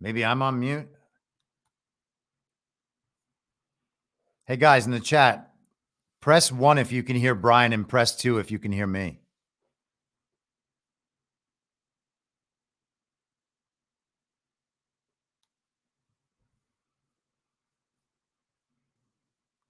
Maybe 0.00 0.24
I'm 0.24 0.42
on 0.42 0.58
mute. 0.58 0.88
Hey 4.46 4.56
guys 4.56 4.84
in 4.84 4.92
the 4.92 5.00
chat, 5.00 5.52
press 6.20 6.52
one 6.52 6.76
if 6.76 6.92
you 6.92 7.02
can 7.02 7.16
hear 7.16 7.34
Brian 7.34 7.72
and 7.72 7.88
press 7.88 8.14
two 8.14 8.38
if 8.38 8.50
you 8.50 8.58
can 8.58 8.72
hear 8.72 8.86
me. 8.86 9.20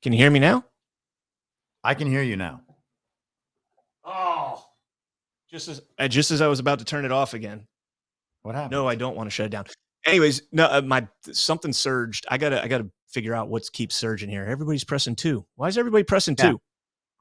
Can 0.04 0.12
you 0.12 0.18
hear 0.18 0.30
me 0.30 0.38
now? 0.38 0.62
I 1.82 1.94
can 1.94 2.06
hear 2.06 2.22
you 2.22 2.36
now. 2.36 2.60
Oh, 4.04 4.62
just 5.50 5.66
as 5.68 5.80
uh, 5.98 6.08
just 6.08 6.30
as 6.30 6.42
I 6.42 6.46
was 6.46 6.60
about 6.60 6.78
to 6.80 6.84
turn 6.84 7.06
it 7.06 7.10
off 7.10 7.32
again. 7.32 7.66
What 8.42 8.54
happened? 8.54 8.72
No, 8.72 8.86
I 8.86 8.96
don't 8.96 9.16
want 9.16 9.28
to 9.28 9.30
shut 9.30 9.46
it 9.46 9.48
down. 9.48 9.64
Anyways, 10.04 10.42
no, 10.52 10.66
uh, 10.66 10.82
my 10.82 11.08
something 11.32 11.72
surged. 11.72 12.26
I 12.28 12.36
gotta 12.36 12.62
I 12.62 12.68
gotta 12.68 12.86
figure 13.08 13.34
out 13.34 13.48
what 13.48 13.62
keeps 13.72 13.94
surging 13.94 14.28
here. 14.28 14.44
Everybody's 14.44 14.84
pressing 14.84 15.16
two. 15.16 15.46
Why 15.56 15.68
is 15.68 15.78
everybody 15.78 16.04
pressing 16.04 16.36
yeah. 16.38 16.50
two? 16.50 16.60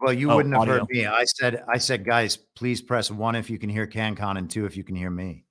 Well, 0.01 0.11
you 0.11 0.29
oh, 0.29 0.35
wouldn't 0.35 0.53
have 0.53 0.63
audio. 0.63 0.79
heard 0.79 0.89
me. 0.89 1.05
I 1.05 1.23
said 1.23 1.63
I 1.69 1.77
said, 1.77 2.03
guys, 2.03 2.35
please 2.35 2.81
press 2.81 3.09
one 3.09 3.35
if 3.35 3.49
you 3.49 3.57
can 3.59 3.69
hear 3.69 3.87
CanCon 3.87 4.37
and 4.37 4.49
two 4.49 4.65
if 4.65 4.75
you 4.75 4.83
can 4.83 4.97
hear 4.97 5.09
me. 5.09 5.45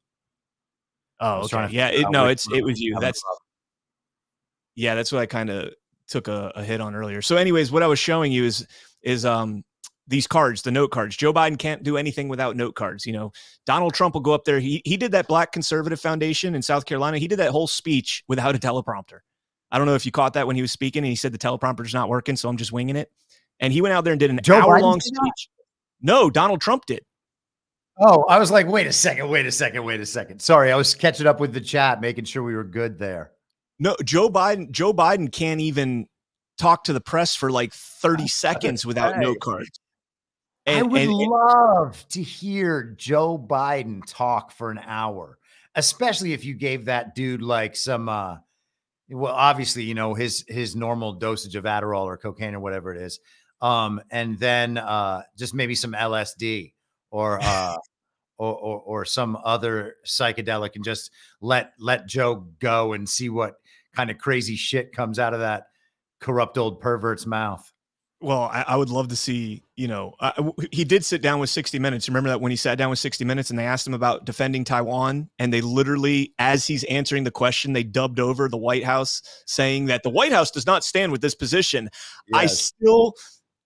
Oh, 1.18 1.44
okay. 1.44 1.68
Yeah, 1.70 1.88
it, 1.88 2.10
no, 2.10 2.26
it's 2.26 2.46
it 2.52 2.62
was 2.62 2.78
you. 2.78 3.00
That's 3.00 3.24
yeah, 4.74 4.94
that's 4.94 5.12
what 5.12 5.22
I 5.22 5.26
kind 5.26 5.48
of 5.48 5.72
took 6.08 6.28
a, 6.28 6.52
a 6.54 6.64
hit 6.64 6.80
on 6.80 6.94
earlier. 6.94 7.22
So, 7.22 7.36
anyways, 7.36 7.72
what 7.72 7.82
I 7.82 7.86
was 7.86 7.98
showing 7.98 8.32
you 8.32 8.44
is 8.44 8.66
is 9.02 9.24
um 9.24 9.64
these 10.06 10.26
cards, 10.26 10.62
the 10.62 10.70
note 10.70 10.90
cards. 10.90 11.16
Joe 11.16 11.32
Biden 11.32 11.58
can't 11.58 11.82
do 11.82 11.96
anything 11.96 12.28
without 12.28 12.56
note 12.56 12.74
cards. 12.74 13.06
You 13.06 13.12
know, 13.12 13.32
Donald 13.66 13.94
Trump 13.94 14.14
will 14.14 14.20
go 14.20 14.32
up 14.32 14.44
there. 14.44 14.60
He 14.60 14.82
he 14.84 14.96
did 14.96 15.12
that 15.12 15.28
Black 15.28 15.52
Conservative 15.52 16.00
Foundation 16.00 16.54
in 16.54 16.62
South 16.62 16.84
Carolina. 16.84 17.18
He 17.18 17.28
did 17.28 17.38
that 17.38 17.50
whole 17.50 17.66
speech 17.66 18.24
without 18.28 18.54
a 18.54 18.58
teleprompter. 18.58 19.20
I 19.70 19.78
don't 19.78 19.86
know 19.86 19.94
if 19.94 20.04
you 20.04 20.12
caught 20.12 20.34
that 20.34 20.46
when 20.46 20.54
he 20.54 20.62
was 20.62 20.70
speaking 20.70 21.00
and 21.00 21.08
he 21.08 21.16
said 21.16 21.32
the 21.32 21.38
teleprompter's 21.38 21.94
not 21.94 22.10
working, 22.10 22.36
so 22.36 22.48
I'm 22.48 22.58
just 22.58 22.72
winging 22.72 22.96
it. 22.96 23.10
And 23.58 23.72
he 23.72 23.80
went 23.80 23.94
out 23.94 24.04
there 24.04 24.12
and 24.12 24.20
did 24.20 24.30
an 24.30 24.40
hour 24.50 24.80
long 24.80 25.00
speech. 25.00 25.48
No, 26.02 26.28
Donald 26.28 26.60
Trump 26.60 26.84
did. 26.84 27.02
Oh, 27.98 28.24
I 28.24 28.38
was 28.38 28.50
like, 28.50 28.66
wait 28.66 28.86
a 28.86 28.92
second, 28.92 29.28
wait 29.28 29.46
a 29.46 29.52
second, 29.52 29.84
wait 29.84 30.00
a 30.00 30.06
second. 30.06 30.40
Sorry, 30.40 30.72
I 30.72 30.76
was 30.76 30.94
catching 30.94 31.26
up 31.26 31.40
with 31.40 31.52
the 31.52 31.60
chat, 31.60 32.00
making 32.00 32.24
sure 32.24 32.42
we 32.42 32.54
were 32.54 32.64
good 32.64 32.98
there. 32.98 33.32
No, 33.82 33.96
Joe 34.04 34.28
Biden. 34.28 34.70
Joe 34.70 34.92
Biden 34.94 35.32
can't 35.32 35.60
even 35.60 36.06
talk 36.56 36.84
to 36.84 36.92
the 36.92 37.00
press 37.00 37.34
for 37.34 37.50
like 37.50 37.72
30 37.72 38.28
seconds 38.28 38.86
without 38.86 39.18
note 39.18 39.40
cards. 39.40 39.80
I 40.68 40.82
would 40.82 41.00
and- 41.02 41.10
and- 41.10 41.28
love 41.28 42.06
to 42.10 42.22
hear 42.22 42.94
Joe 42.96 43.36
Biden 43.36 44.02
talk 44.06 44.52
for 44.52 44.70
an 44.70 44.78
hour, 44.86 45.36
especially 45.74 46.32
if 46.32 46.44
you 46.44 46.54
gave 46.54 46.84
that 46.84 47.16
dude 47.16 47.42
like 47.42 47.74
some 47.74 48.08
uh 48.08 48.36
well 49.10 49.34
obviously, 49.34 49.82
you 49.82 49.94
know, 49.94 50.14
his 50.14 50.44
his 50.46 50.76
normal 50.76 51.14
dosage 51.14 51.56
of 51.56 51.64
Adderall 51.64 52.04
or 52.04 52.16
cocaine 52.16 52.54
or 52.54 52.60
whatever 52.60 52.94
it 52.94 53.02
is. 53.02 53.18
Um 53.60 54.00
and 54.12 54.38
then 54.38 54.78
uh 54.78 55.22
just 55.36 55.54
maybe 55.54 55.74
some 55.74 55.92
LSD 55.92 56.72
or 57.10 57.40
uh 57.42 57.74
or, 58.38 58.54
or 58.54 58.80
or 58.80 59.04
some 59.04 59.36
other 59.44 59.96
psychedelic 60.06 60.76
and 60.76 60.84
just 60.84 61.10
let 61.40 61.72
let 61.80 62.06
Joe 62.06 62.46
go 62.60 62.92
and 62.92 63.08
see 63.08 63.28
what 63.28 63.56
kind 63.94 64.10
of 64.10 64.18
crazy 64.18 64.56
shit 64.56 64.92
comes 64.92 65.18
out 65.18 65.34
of 65.34 65.40
that 65.40 65.66
corrupt 66.20 66.58
old 66.58 66.80
pervert's 66.80 67.26
mouth. 67.26 67.72
Well, 68.22 68.42
I, 68.42 68.64
I 68.68 68.76
would 68.76 68.88
love 68.88 69.08
to 69.08 69.16
see, 69.16 69.64
you 69.74 69.88
know, 69.88 70.14
uh, 70.20 70.52
he 70.70 70.84
did 70.84 71.04
sit 71.04 71.22
down 71.22 71.40
with 71.40 71.50
60 71.50 71.80
Minutes. 71.80 72.08
Remember 72.08 72.28
that 72.30 72.40
when 72.40 72.50
he 72.50 72.56
sat 72.56 72.78
down 72.78 72.88
with 72.88 73.00
60 73.00 73.24
Minutes 73.24 73.50
and 73.50 73.58
they 73.58 73.66
asked 73.66 73.84
him 73.84 73.94
about 73.94 74.24
defending 74.24 74.62
Taiwan, 74.62 75.28
and 75.40 75.52
they 75.52 75.60
literally, 75.60 76.32
as 76.38 76.64
he's 76.64 76.84
answering 76.84 77.24
the 77.24 77.32
question, 77.32 77.72
they 77.72 77.82
dubbed 77.82 78.20
over 78.20 78.48
the 78.48 78.56
White 78.56 78.84
House 78.84 79.22
saying 79.46 79.86
that 79.86 80.04
the 80.04 80.10
White 80.10 80.30
House 80.30 80.52
does 80.52 80.66
not 80.66 80.84
stand 80.84 81.10
with 81.10 81.20
this 81.20 81.34
position. 81.34 81.90
I 82.32 82.46
still, 82.46 83.14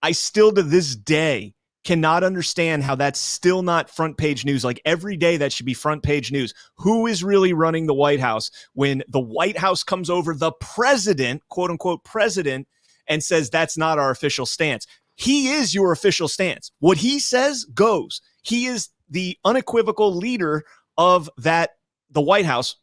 I 0.01 0.11
still 0.11 0.51
to 0.53 0.63
this 0.63 0.95
day 0.95 1.53
cannot 1.87 2.21
understand 2.21 2.83
how 2.83 2.95
that's 2.95 3.17
still 3.17 3.61
not 3.63 3.89
front 3.89 4.17
page 4.17 4.43
news. 4.43 4.65
Like 4.65 4.81
every 4.83 5.15
day, 5.15 5.37
that 5.37 5.53
should 5.53 5.65
be 5.65 5.73
front 5.73 6.03
page 6.03 6.33
news. 6.33 6.53
Who 6.75 7.07
is 7.07 7.23
really 7.23 7.53
running 7.53 7.87
the 7.87 7.93
White 7.93 8.19
House 8.19 8.51
when 8.73 9.03
the 9.07 9.21
White 9.21 9.57
House 9.57 9.85
comes 9.85 10.09
over 10.09 10.33
the 10.33 10.51
president, 10.59 11.43
quote 11.47 11.71
unquote, 11.71 12.03
president, 12.03 12.67
and 13.07 13.23
says 13.23 13.49
that's 13.49 13.77
not 13.77 13.99
our 13.99 14.11
official 14.11 14.45
stance? 14.45 14.85
He 15.15 15.53
is 15.53 15.73
your 15.73 15.93
official 15.93 16.27
stance. 16.27 16.73
What 16.79 16.97
he 16.97 17.19
says 17.19 17.63
goes. 17.73 18.21
He 18.41 18.65
is 18.65 18.89
the 19.09 19.37
unequivocal 19.45 20.13
leader 20.13 20.65
of 20.97 21.29
that, 21.37 21.77
the 22.11 22.19
White 22.19 22.45
House, 22.45 22.75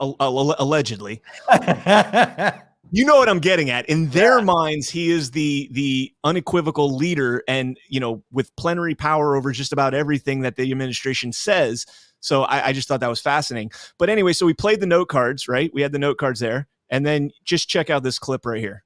al- 0.00 0.16
al- 0.18 0.56
allegedly 0.58 1.20
you 2.92 3.04
know 3.06 3.16
what 3.16 3.28
I'm 3.28 3.40
getting 3.40 3.70
at. 3.70 3.86
In 3.86 4.10
their 4.10 4.42
minds, 4.42 4.90
he 4.90 5.10
is 5.10 5.32
the 5.32 5.68
the 5.72 6.12
unequivocal 6.24 6.94
leader, 6.94 7.42
and 7.48 7.78
you 7.88 7.98
know, 8.00 8.22
with 8.30 8.54
plenary 8.56 8.94
power 8.94 9.34
over 9.34 9.50
just 9.52 9.72
about 9.72 9.94
everything 9.94 10.42
that 10.42 10.56
the 10.56 10.70
administration 10.70 11.32
says. 11.32 11.86
So 12.20 12.42
I, 12.44 12.68
I 12.68 12.72
just 12.72 12.86
thought 12.88 13.00
that 13.00 13.08
was 13.08 13.20
fascinating. 13.20 13.72
But 13.98 14.10
anyway, 14.10 14.32
so 14.34 14.46
we 14.46 14.54
played 14.54 14.80
the 14.80 14.86
note 14.86 15.08
cards, 15.08 15.48
right? 15.48 15.72
We 15.74 15.82
had 15.82 15.92
the 15.92 15.98
note 15.98 16.18
cards 16.18 16.38
there, 16.40 16.68
and 16.90 17.04
then 17.04 17.30
just 17.44 17.68
check 17.68 17.90
out 17.90 18.04
this 18.04 18.18
clip 18.20 18.46
right 18.46 18.60
here. 18.60 18.84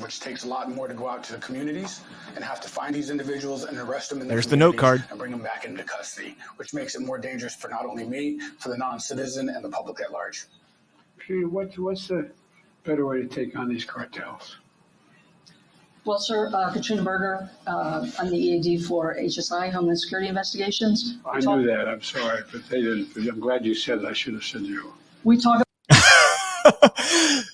which 0.00 0.20
takes 0.20 0.44
a 0.44 0.48
lot 0.48 0.70
more 0.70 0.86
to 0.86 0.94
go 0.94 1.08
out 1.08 1.24
to 1.24 1.32
the 1.32 1.38
communities 1.38 2.00
and 2.36 2.44
have 2.44 2.60
to 2.60 2.68
find 2.68 2.94
these 2.94 3.10
individuals 3.10 3.64
and 3.64 3.76
arrest 3.78 4.10
them 4.10 4.20
in 4.20 4.28
the 4.28 4.34
There's 4.34 4.46
the 4.46 4.56
note 4.56 4.76
card. 4.76 5.04
and 5.10 5.18
bring 5.18 5.32
them 5.32 5.42
back 5.42 5.64
into 5.64 5.82
custody, 5.82 6.36
which 6.56 6.72
makes 6.74 6.94
it 6.94 7.00
more 7.00 7.18
dangerous 7.18 7.54
for 7.56 7.68
not 7.68 7.86
only 7.86 8.04
me, 8.06 8.38
for 8.58 8.68
the 8.68 8.76
non-citizen 8.76 9.48
and 9.48 9.64
the 9.64 9.68
public 9.68 10.00
at 10.00 10.12
large. 10.12 10.46
Peter, 11.18 11.48
what's, 11.48 11.76
what's 11.78 12.06
the 12.08 12.30
better 12.84 13.06
way 13.06 13.22
to 13.22 13.26
take 13.28 13.56
on 13.56 13.68
these 13.68 13.84
cartels? 13.84 14.56
Well, 16.04 16.18
sir, 16.18 16.50
uh, 16.54 16.72
Katrina 16.72 17.02
Berger, 17.02 17.50
uh, 17.66 18.06
I'm 18.18 18.30
the 18.30 18.38
EAD 18.38 18.84
for 18.84 19.16
HSI, 19.16 19.70
Homeland 19.70 20.00
Security 20.00 20.28
Investigations. 20.28 21.18
I 21.26 21.40
talk- 21.40 21.58
knew 21.58 21.66
that, 21.66 21.88
I'm 21.88 22.02
sorry, 22.02 22.42
but 22.50 22.66
they 22.68 22.80
didn't, 22.80 23.14
I'm 23.16 23.38
glad 23.38 23.66
you 23.66 23.74
said 23.74 23.98
it, 23.98 24.04
I 24.06 24.14
should 24.14 24.34
have 24.34 24.44
said 24.44 24.62
you. 24.62 24.94
We 25.24 25.38
talk 25.38 25.62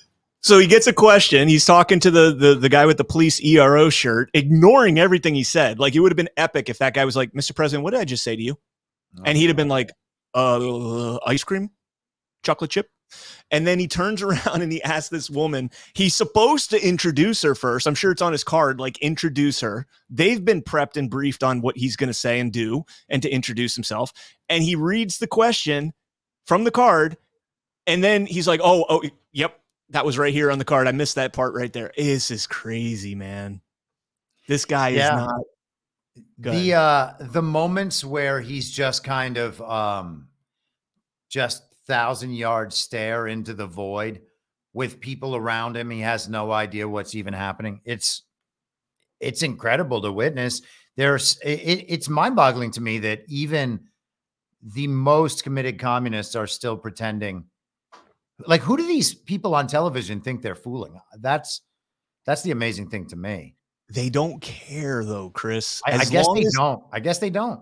So 0.47 0.59
he 0.59 0.67
gets 0.67 0.87
a 0.87 0.93
question. 0.93 1.49
He's 1.49 1.65
talking 1.65 1.99
to 1.99 2.09
the, 2.09 2.33
the 2.33 2.55
the 2.55 2.69
guy 2.69 2.85
with 2.85 2.95
the 2.95 3.03
police 3.03 3.41
ERO 3.41 3.89
shirt, 3.89 4.29
ignoring 4.33 4.97
everything 4.97 5.35
he 5.35 5.43
said. 5.43 5.77
Like 5.77 5.93
it 5.93 5.99
would 5.99 6.09
have 6.09 6.15
been 6.15 6.29
epic 6.37 6.69
if 6.69 6.77
that 6.77 6.93
guy 6.93 7.03
was 7.03 7.17
like, 7.17 7.33
"Mr. 7.33 7.53
President, 7.53 7.83
what 7.83 7.91
did 7.91 7.99
I 7.99 8.05
just 8.05 8.23
say 8.23 8.33
to 8.33 8.41
you?" 8.41 8.57
And 9.25 9.37
he'd 9.37 9.47
have 9.47 9.57
been 9.57 9.67
like, 9.67 9.91
"Uh, 10.33 11.17
ice 11.25 11.43
cream, 11.43 11.71
chocolate 12.43 12.71
chip." 12.71 12.89
And 13.51 13.65
then 13.65 13.79
he 13.79 13.87
turns 13.87 14.21
around 14.23 14.61
and 14.61 14.71
he 14.71 14.81
asks 14.83 15.09
this 15.09 15.29
woman. 15.29 15.71
He's 15.93 16.15
supposed 16.15 16.69
to 16.71 16.85
introduce 16.85 17.41
her 17.41 17.55
first. 17.55 17.87
I'm 17.87 17.95
sure 17.95 18.11
it's 18.11 18.21
on 18.21 18.31
his 18.31 18.43
card, 18.43 18.79
like 18.79 18.97
introduce 18.99 19.59
her. 19.61 19.87
They've 20.09 20.43
been 20.43 20.61
prepped 20.61 20.97
and 20.97 21.09
briefed 21.09 21.43
on 21.43 21.61
what 21.61 21.77
he's 21.77 21.95
going 21.95 22.09
to 22.09 22.13
say 22.13 22.39
and 22.39 22.51
do, 22.51 22.85
and 23.09 23.21
to 23.21 23.29
introduce 23.29 23.75
himself. 23.75 24.11
And 24.49 24.63
he 24.63 24.75
reads 24.75 25.17
the 25.17 25.27
question 25.27 25.93
from 26.45 26.63
the 26.63 26.71
card, 26.71 27.17
and 27.85 28.03
then 28.03 28.25
he's 28.25 28.47
like, 28.47 28.61
"Oh, 28.63 28.85
oh, 28.89 29.03
yep." 29.31 29.59
That 29.91 30.05
was 30.05 30.17
right 30.17 30.33
here 30.33 30.51
on 30.51 30.59
the 30.59 30.65
card. 30.65 30.87
I 30.87 30.91
missed 30.91 31.15
that 31.15 31.31
part 31.31 31.53
right 31.53 31.71
there. 31.71 31.93
This 31.95 32.29
is 32.29 32.45
crazy, 32.45 33.15
man. 33.15 33.61
This 34.47 34.65
guy 34.65 34.89
is 34.89 34.99
not 34.99 35.41
good. 36.41 36.53
the 36.53 36.73
uh 36.73 37.13
the 37.19 37.41
moments 37.41 38.03
where 38.03 38.41
he's 38.41 38.69
just 38.71 39.03
kind 39.03 39.37
of 39.37 39.61
um 39.61 40.27
just 41.29 41.63
thousand 41.87 42.33
yard 42.33 42.71
stare 42.73 43.27
into 43.27 43.53
the 43.53 43.65
void 43.65 44.21
with 44.73 44.99
people 44.99 45.35
around 45.35 45.75
him 45.75 45.89
he 45.89 45.99
has 45.99 46.27
no 46.29 46.51
idea 46.51 46.87
what's 46.87 47.15
even 47.15 47.33
happening 47.33 47.81
it's 47.85 48.23
it's 49.19 49.43
incredible 49.43 50.01
to 50.01 50.11
witness 50.11 50.61
there's 50.95 51.37
it, 51.43 51.85
it's 51.87 52.09
mind-boggling 52.09 52.71
to 52.71 52.81
me 52.81 52.99
that 52.99 53.23
even 53.27 53.79
the 54.61 54.87
most 54.87 55.43
committed 55.43 55.79
communists 55.79 56.35
are 56.35 56.47
still 56.47 56.77
pretending 56.77 57.45
like 58.45 58.61
who 58.61 58.77
do 58.77 58.85
these 58.85 59.15
people 59.15 59.55
on 59.55 59.65
television 59.67 60.21
think 60.21 60.41
they're 60.41 60.55
fooling 60.55 60.99
that's 61.19 61.61
that's 62.25 62.41
the 62.41 62.51
amazing 62.51 62.89
thing 62.89 63.07
to 63.07 63.15
me 63.15 63.57
they 63.89 64.09
don't 64.09 64.41
care 64.41 65.05
though, 65.05 65.29
Chris. 65.29 65.81
I, 65.85 65.93
I 65.93 66.05
guess 66.05 66.27
they 66.33 66.45
as- 66.45 66.53
don't. 66.53 66.83
I 66.91 66.99
guess 66.99 67.19
they 67.19 67.29
don't. 67.29 67.61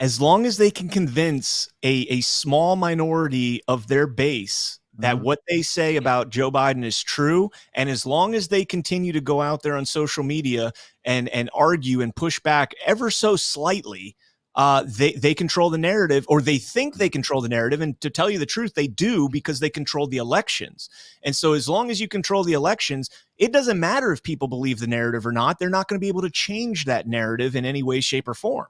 As 0.00 0.20
long 0.20 0.44
as 0.46 0.56
they 0.56 0.70
can 0.70 0.88
convince 0.88 1.68
a, 1.82 2.02
a 2.10 2.20
small 2.20 2.76
minority 2.76 3.60
of 3.68 3.88
their 3.88 4.06
base 4.06 4.80
that 4.98 5.16
Mm-hmm. 5.16 5.24
what 5.24 5.40
they 5.48 5.62
say 5.62 5.96
about 5.96 6.30
Joe 6.30 6.50
Biden 6.50 6.84
is 6.84 7.02
true, 7.02 7.50
and 7.72 7.90
as 7.90 8.06
long 8.06 8.34
as 8.34 8.48
they 8.48 8.64
continue 8.64 9.12
to 9.12 9.20
go 9.20 9.40
out 9.40 9.62
there 9.62 9.76
on 9.76 9.86
social 9.86 10.22
media 10.24 10.72
and 11.04 11.28
and 11.30 11.50
argue 11.52 12.00
and 12.00 12.14
push 12.14 12.38
back 12.40 12.74
ever 12.86 13.10
so 13.10 13.34
slightly, 13.36 14.16
uh, 14.54 14.84
they 14.86 15.12
they 15.12 15.34
control 15.34 15.68
the 15.68 15.78
narrative, 15.78 16.24
or 16.28 16.40
they 16.40 16.58
think 16.58 16.94
they 16.94 17.08
control 17.08 17.40
the 17.40 17.48
narrative. 17.48 17.80
And 17.80 18.00
to 18.02 18.10
tell 18.10 18.30
you 18.30 18.38
the 18.38 18.46
truth, 18.46 18.74
they 18.74 18.86
do 18.86 19.28
because 19.28 19.58
they 19.58 19.70
control 19.70 20.06
the 20.06 20.18
elections. 20.18 20.88
And 21.24 21.34
so, 21.34 21.54
as 21.54 21.68
long 21.68 21.90
as 21.90 22.00
you 22.00 22.06
control 22.06 22.44
the 22.44 22.52
elections, 22.52 23.10
it 23.36 23.52
doesn't 23.52 23.80
matter 23.80 24.12
if 24.12 24.22
people 24.22 24.46
believe 24.46 24.78
the 24.78 24.86
narrative 24.86 25.26
or 25.26 25.32
not. 25.32 25.58
They're 25.58 25.70
not 25.70 25.88
going 25.88 25.98
to 25.98 26.04
be 26.04 26.08
able 26.08 26.22
to 26.22 26.30
change 26.30 26.84
that 26.84 27.08
narrative 27.08 27.56
in 27.56 27.64
any 27.64 27.82
way, 27.82 28.00
shape, 28.00 28.28
or 28.28 28.34
form. 28.34 28.68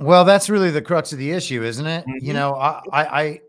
Well, 0.00 0.24
that's 0.24 0.48
really 0.48 0.70
the 0.70 0.82
crux 0.82 1.12
of 1.12 1.18
the 1.18 1.32
issue, 1.32 1.62
isn't 1.62 1.86
it? 1.86 2.04
Mhm. 2.06 2.22
You 2.22 2.32
know, 2.32 2.54
I, 2.54 2.80
I, 2.92 3.22
I 3.22 3.40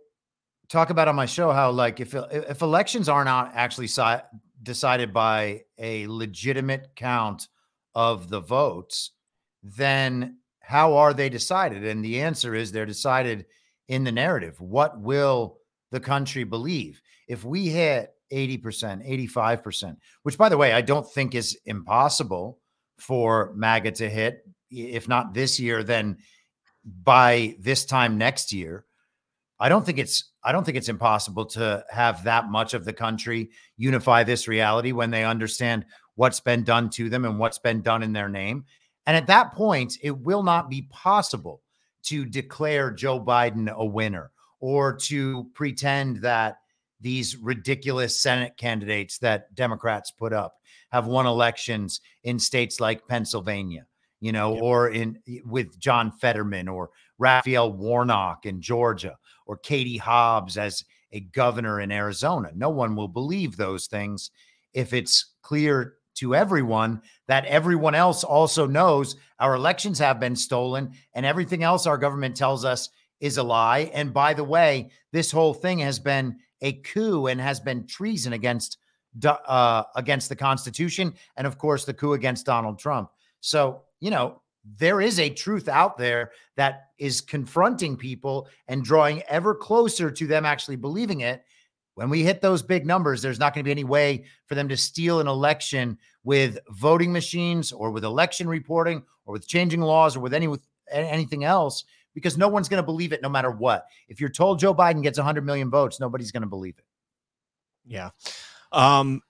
talk 0.69 0.89
about 0.89 1.07
on 1.07 1.15
my 1.15 1.25
show 1.25 1.51
how 1.51 1.71
like 1.71 1.99
if 1.99 2.13
if 2.15 2.61
elections 2.61 3.09
are 3.09 3.25
not 3.25 3.51
actually 3.55 3.87
si- 3.87 4.23
decided 4.63 5.13
by 5.13 5.63
a 5.77 6.07
legitimate 6.07 6.91
count 6.95 7.47
of 7.95 8.29
the 8.29 8.39
votes, 8.39 9.11
then 9.63 10.37
how 10.61 10.97
are 10.97 11.13
they 11.13 11.29
decided? 11.29 11.83
And 11.85 12.03
the 12.05 12.21
answer 12.21 12.55
is 12.55 12.71
they're 12.71 12.85
decided 12.85 13.45
in 13.87 14.03
the 14.03 14.11
narrative. 14.11 14.59
What 14.61 14.99
will 14.99 15.57
the 15.91 15.99
country 15.99 16.43
believe? 16.43 17.01
If 17.27 17.43
we 17.43 17.69
hit 17.69 18.11
80%, 18.31 19.03
85%, 19.05 19.97
which 20.23 20.37
by 20.37 20.49
the 20.49 20.57
way, 20.57 20.73
I 20.73 20.81
don't 20.81 21.09
think 21.11 21.35
is 21.35 21.57
impossible 21.65 22.59
for 22.99 23.53
MAGA 23.55 23.91
to 23.93 24.09
hit, 24.09 24.45
if 24.71 25.07
not 25.07 25.33
this 25.33 25.59
year, 25.59 25.83
then 25.83 26.17
by 26.85 27.55
this 27.59 27.85
time 27.85 28.17
next 28.17 28.51
year. 28.51 28.85
I 29.59 29.67
don't 29.67 29.85
think 29.85 29.97
it's 29.97 30.31
I 30.43 30.51
don't 30.53 30.63
think 30.63 30.77
it's 30.77 30.89
impossible 30.89 31.45
to 31.47 31.83
have 31.89 32.23
that 32.23 32.49
much 32.49 32.73
of 32.73 32.85
the 32.85 32.93
country 32.93 33.49
unify 33.75 34.23
this 34.23 34.47
reality 34.47 34.93
when 34.93 35.11
they 35.11 35.25
understand 35.25 35.85
what's 36.15 36.39
been 36.39 36.63
done 36.63 36.89
to 36.91 37.09
them 37.09 37.25
and 37.25 37.37
what's 37.37 37.59
been 37.59 37.81
done 37.81 38.03
in 38.03 38.13
their 38.13 38.29
name. 38.29 38.65
And 39.05 39.17
at 39.17 39.27
that 39.27 39.53
point, 39.53 39.97
it 40.01 40.17
will 40.17 40.43
not 40.43 40.69
be 40.69 40.83
possible 40.83 41.61
to 42.03 42.25
declare 42.25 42.91
Joe 42.91 43.19
Biden 43.19 43.69
a 43.69 43.85
winner 43.85 44.31
or 44.59 44.95
to 44.95 45.47
pretend 45.53 46.21
that 46.21 46.57
these 47.01 47.37
ridiculous 47.37 48.19
Senate 48.19 48.57
candidates 48.57 49.17
that 49.19 49.53
Democrats 49.55 50.11
put 50.11 50.33
up 50.33 50.55
have 50.91 51.07
won 51.07 51.25
elections 51.25 52.01
in 52.23 52.39
states 52.39 52.79
like 52.79 53.07
Pennsylvania, 53.07 53.85
you 54.19 54.31
know, 54.31 54.57
or 54.57 54.89
in 54.89 55.19
with 55.45 55.79
John 55.79 56.11
Fetterman 56.11 56.67
or 56.67 56.89
Raphael 57.17 57.71
Warnock 57.71 58.45
in 58.45 58.61
Georgia 58.61 59.17
or 59.45 59.57
Katie 59.57 59.97
Hobbs 59.97 60.57
as 60.57 60.83
a 61.11 61.21
governor 61.21 61.81
in 61.81 61.91
Arizona. 61.91 62.51
No 62.55 62.69
one 62.69 62.95
will 62.95 63.07
believe 63.07 63.57
those 63.57 63.87
things 63.87 64.31
if 64.73 64.93
it's 64.93 65.33
clear 65.41 65.95
to 66.15 66.35
everyone 66.35 67.01
that 67.27 67.45
everyone 67.45 67.95
else 67.95 68.23
also 68.23 68.65
knows 68.67 69.15
our 69.39 69.55
elections 69.55 69.99
have 69.99 70.19
been 70.19 70.35
stolen 70.35 70.91
and 71.13 71.25
everything 71.25 71.63
else 71.63 71.87
our 71.87 71.97
government 71.97 72.35
tells 72.35 72.65
us 72.65 72.89
is 73.19 73.37
a 73.37 73.43
lie. 73.43 73.89
And 73.93 74.13
by 74.13 74.33
the 74.33 74.43
way, 74.43 74.91
this 75.11 75.31
whole 75.31 75.53
thing 75.53 75.79
has 75.79 75.99
been 75.99 76.37
a 76.61 76.73
coup 76.73 77.27
and 77.27 77.39
has 77.39 77.59
been 77.59 77.87
treason 77.87 78.33
against 78.33 78.77
uh, 79.25 79.83
against 79.95 80.29
the 80.29 80.35
Constitution 80.35 81.13
and 81.35 81.47
of 81.47 81.57
course 81.57 81.85
the 81.85 81.93
coup 81.93 82.13
against 82.13 82.45
Donald 82.45 82.77
Trump. 82.77 83.09
So, 83.41 83.81
you 83.99 84.11
know, 84.11 84.41
there 84.77 85.01
is 85.01 85.19
a 85.19 85.29
truth 85.29 85.67
out 85.67 85.97
there 85.97 86.31
that 86.57 86.89
is 86.97 87.21
confronting 87.21 87.97
people 87.97 88.47
and 88.67 88.83
drawing 88.83 89.21
ever 89.23 89.55
closer 89.55 90.11
to 90.11 90.27
them 90.27 90.45
actually 90.45 90.75
believing 90.75 91.21
it. 91.21 91.43
When 91.95 92.09
we 92.09 92.23
hit 92.23 92.41
those 92.41 92.61
big 92.61 92.85
numbers, 92.85 93.21
there's 93.21 93.39
not 93.39 93.53
going 93.53 93.63
to 93.63 93.67
be 93.67 93.71
any 93.71 93.83
way 93.83 94.25
for 94.45 94.55
them 94.55 94.69
to 94.69 94.77
steal 94.77 95.19
an 95.19 95.27
election 95.27 95.97
with 96.23 96.59
voting 96.69 97.11
machines 97.11 97.71
or 97.71 97.91
with 97.91 98.05
election 98.05 98.47
reporting 98.47 99.03
or 99.25 99.33
with 99.33 99.47
changing 99.47 99.81
laws 99.81 100.15
or 100.15 100.21
with 100.21 100.33
any 100.33 100.47
with 100.47 100.61
anything 100.91 101.43
else 101.43 101.83
because 102.13 102.37
no 102.37 102.47
one's 102.47 102.69
going 102.69 102.81
to 102.81 102.85
believe 102.85 103.13
it 103.13 103.21
no 103.21 103.29
matter 103.29 103.51
what. 103.51 103.85
If 104.07 104.19
you're 104.19 104.29
told 104.29 104.59
Joe 104.59 104.73
Biden 104.73 105.03
gets 105.03 105.17
100 105.17 105.45
million 105.45 105.69
votes, 105.69 105.99
nobody's 105.99 106.31
going 106.31 106.41
to 106.41 106.47
believe 106.47 106.75
it. 106.77 106.85
Yeah. 107.85 108.09
Um 108.71 109.21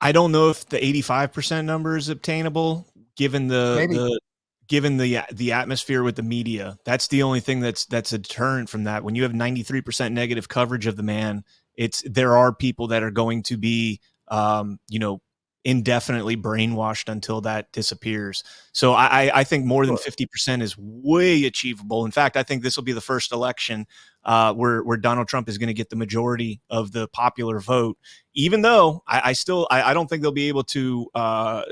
I 0.00 0.10
don't 0.10 0.32
know 0.32 0.50
if 0.50 0.68
the 0.68 0.78
85% 0.78 1.64
number 1.64 1.96
is 1.96 2.08
obtainable 2.08 2.88
given 3.16 3.48
the, 3.48 3.86
the 3.90 4.20
given 4.68 4.96
the 4.96 5.20
the 5.32 5.52
atmosphere 5.52 6.02
with 6.02 6.16
the 6.16 6.22
media. 6.22 6.76
That's 6.84 7.08
the 7.08 7.22
only 7.22 7.40
thing 7.40 7.60
that's 7.60 7.86
that's 7.86 8.12
a 8.12 8.18
deterrent 8.18 8.68
from 8.68 8.84
that. 8.84 9.04
When 9.04 9.14
you 9.14 9.22
have 9.22 9.32
93% 9.32 10.12
negative 10.12 10.48
coverage 10.48 10.86
of 10.86 10.96
the 10.96 11.02
man, 11.02 11.44
it's 11.74 12.02
there 12.06 12.36
are 12.36 12.54
people 12.54 12.88
that 12.88 13.02
are 13.02 13.10
going 13.10 13.42
to 13.44 13.56
be 13.56 14.00
um, 14.32 14.78
you 14.88 14.98
know, 14.98 15.20
indefinitely 15.64 16.36
brainwashed 16.36 17.08
until 17.08 17.40
that 17.42 17.70
disappears. 17.70 18.42
So 18.72 18.94
I, 18.94 19.30
I 19.32 19.44
think 19.44 19.64
more 19.64 19.86
than 19.86 19.96
50% 19.96 20.60
is 20.60 20.76
way 20.76 21.44
achievable. 21.44 22.04
In 22.04 22.10
fact, 22.10 22.36
I 22.36 22.42
think 22.42 22.62
this 22.62 22.76
will 22.76 22.82
be 22.82 22.92
the 22.92 23.00
first 23.00 23.30
election 23.30 23.86
uh, 24.24 24.54
where, 24.54 24.82
where 24.82 24.96
Donald 24.96 25.28
Trump 25.28 25.48
is 25.48 25.58
going 25.58 25.68
to 25.68 25.74
get 25.74 25.88
the 25.88 25.96
majority 25.96 26.60
of 26.68 26.90
the 26.90 27.06
popular 27.08 27.60
vote, 27.60 27.96
even 28.34 28.62
though 28.62 29.04
I, 29.06 29.20
I 29.26 29.32
still, 29.34 29.68
I, 29.70 29.90
I, 29.90 29.94
don't 29.94 30.08
think 30.08 30.22
they'll 30.22 30.32
be 30.32 30.48
able 30.48 30.64
to 30.64 31.08
uh, 31.14 31.62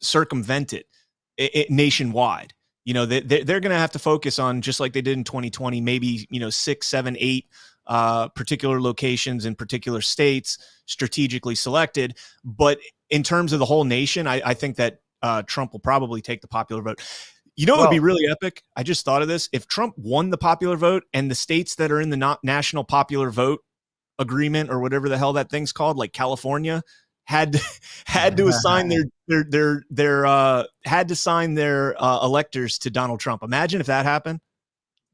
circumvent 0.00 0.72
it, 0.72 0.86
it, 1.36 1.54
it, 1.54 1.70
nationwide. 1.70 2.54
You 2.84 2.94
know, 2.94 3.04
they, 3.04 3.20
they're 3.20 3.60
going 3.60 3.72
to 3.72 3.78
have 3.78 3.92
to 3.92 3.98
focus 3.98 4.38
on 4.38 4.62
just 4.62 4.80
like 4.80 4.92
they 4.94 5.02
did 5.02 5.16
in 5.16 5.24
2020, 5.24 5.80
maybe, 5.80 6.26
you 6.30 6.40
know, 6.40 6.50
six, 6.50 6.86
seven, 6.86 7.16
eight 7.18 7.46
uh, 7.86 8.28
particular 8.28 8.80
locations 8.80 9.44
in 9.44 9.54
particular 9.54 10.00
states 10.00 10.58
strategically 10.86 11.54
selected. 11.54 12.16
But 12.44 12.78
in 13.10 13.22
terms 13.22 13.52
of 13.52 13.58
the 13.58 13.66
whole 13.66 13.84
nation, 13.84 14.26
I, 14.26 14.40
I 14.44 14.54
think 14.54 14.76
that 14.76 15.00
uh, 15.22 15.42
Trump 15.42 15.72
will 15.72 15.80
probably 15.80 16.22
take 16.22 16.40
the 16.40 16.48
popular 16.48 16.82
vote. 16.82 17.00
You 17.56 17.66
know, 17.66 17.74
it 17.74 17.80
would 17.80 17.90
be 17.90 17.98
really 17.98 18.24
epic. 18.30 18.62
I 18.76 18.84
just 18.84 19.04
thought 19.04 19.20
of 19.20 19.26
this. 19.26 19.48
If 19.52 19.66
Trump 19.66 19.94
won 19.96 20.30
the 20.30 20.38
popular 20.38 20.76
vote 20.76 21.02
and 21.12 21.28
the 21.28 21.34
states 21.34 21.74
that 21.74 21.90
are 21.90 22.00
in 22.00 22.10
the 22.10 22.38
national 22.44 22.84
popular 22.84 23.30
vote 23.30 23.64
agreement 24.20 24.70
or 24.70 24.78
whatever 24.78 25.08
the 25.08 25.18
hell 25.18 25.32
that 25.32 25.50
thing's 25.50 25.72
called, 25.72 25.96
like 25.96 26.12
California, 26.12 26.82
had 27.28 27.52
to, 27.52 27.60
had 28.06 28.36
to 28.38 28.48
assign 28.48 28.88
their 28.88 29.04
their 29.28 29.44
their 29.44 29.84
their 29.90 30.26
uh 30.26 30.64
had 30.84 31.08
to 31.08 31.14
sign 31.14 31.54
their 31.54 32.02
uh, 32.02 32.24
electors 32.24 32.78
to 32.78 32.90
Donald 32.90 33.20
Trump. 33.20 33.42
Imagine 33.42 33.80
if 33.80 33.86
that 33.86 34.04
happened. 34.06 34.40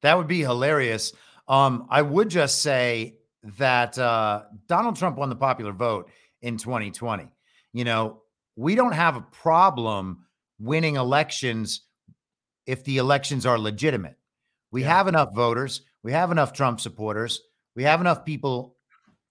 That 0.02 0.16
would 0.16 0.28
be 0.28 0.40
hilarious. 0.40 1.12
Um, 1.48 1.86
I 1.90 2.02
would 2.02 2.30
just 2.30 2.62
say 2.62 3.16
that 3.58 3.98
uh, 3.98 4.44
Donald 4.68 4.96
Trump 4.96 5.18
won 5.18 5.28
the 5.28 5.36
popular 5.36 5.72
vote 5.72 6.10
in 6.40 6.56
2020. 6.56 7.28
You 7.72 7.84
know, 7.84 8.22
we 8.56 8.74
don't 8.74 8.92
have 8.92 9.16
a 9.16 9.20
problem 9.20 10.26
winning 10.58 10.96
elections 10.96 11.82
if 12.66 12.84
the 12.84 12.98
elections 12.98 13.44
are 13.44 13.58
legitimate. 13.58 14.16
We 14.70 14.82
yeah. 14.82 14.96
have 14.96 15.08
enough 15.08 15.34
voters. 15.34 15.82
We 16.02 16.12
have 16.12 16.30
enough 16.30 16.52
Trump 16.52 16.80
supporters. 16.80 17.40
We 17.74 17.82
have 17.82 18.00
enough 18.00 18.24
people 18.24 18.76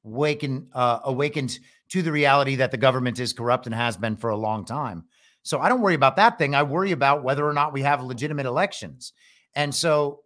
waken, 0.04 0.70
uh, 0.74 1.00
awakened 1.04 1.58
to 1.94 2.02
the 2.02 2.12
reality 2.12 2.56
that 2.56 2.72
the 2.72 2.78
government 2.78 3.20
is 3.20 3.34
corrupt 3.34 3.68
and 3.68 3.76
has 3.76 3.96
been 3.96 4.18
for 4.18 4.32
a 4.32 4.36
long 4.36 4.66
time. 4.66 5.04
So 5.44 5.60
I 5.60 5.70
don't 5.70 5.82
worry 5.82 5.94
about 5.94 6.16
that 6.16 6.40
thing. 6.40 6.56
I 6.56 6.64
worry 6.64 6.92
about 6.92 7.24
whether 7.24 7.48
or 7.48 7.54
not 7.54 7.72
we 7.72 7.84
have 7.84 8.02
legitimate 8.02 8.48
elections. 8.48 9.14
And 9.54 9.74
so 9.74 10.22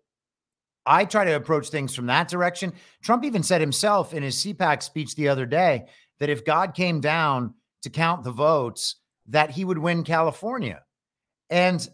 I 0.86 1.04
try 1.04 1.26
to 1.26 1.36
approach 1.36 1.68
things 1.68 1.94
from 1.94 2.06
that 2.06 2.30
direction. 2.30 2.72
Trump 3.04 3.26
even 3.26 3.44
said 3.44 3.60
himself 3.60 4.14
in 4.14 4.24
his 4.24 4.38
CPAC 4.38 4.82
speech 4.82 5.14
the 5.16 5.28
other 5.28 5.46
day 5.46 5.88
that 6.20 6.30
if 6.30 6.46
God 6.46 6.74
came 6.74 7.02
down 7.02 7.54
to 7.82 7.90
count 7.90 8.24
the 8.24 8.32
votes, 8.32 8.96
that 9.28 9.50
he 9.50 9.66
would 9.66 9.78
win 9.78 10.06
California. 10.06 10.84
And 11.50 11.86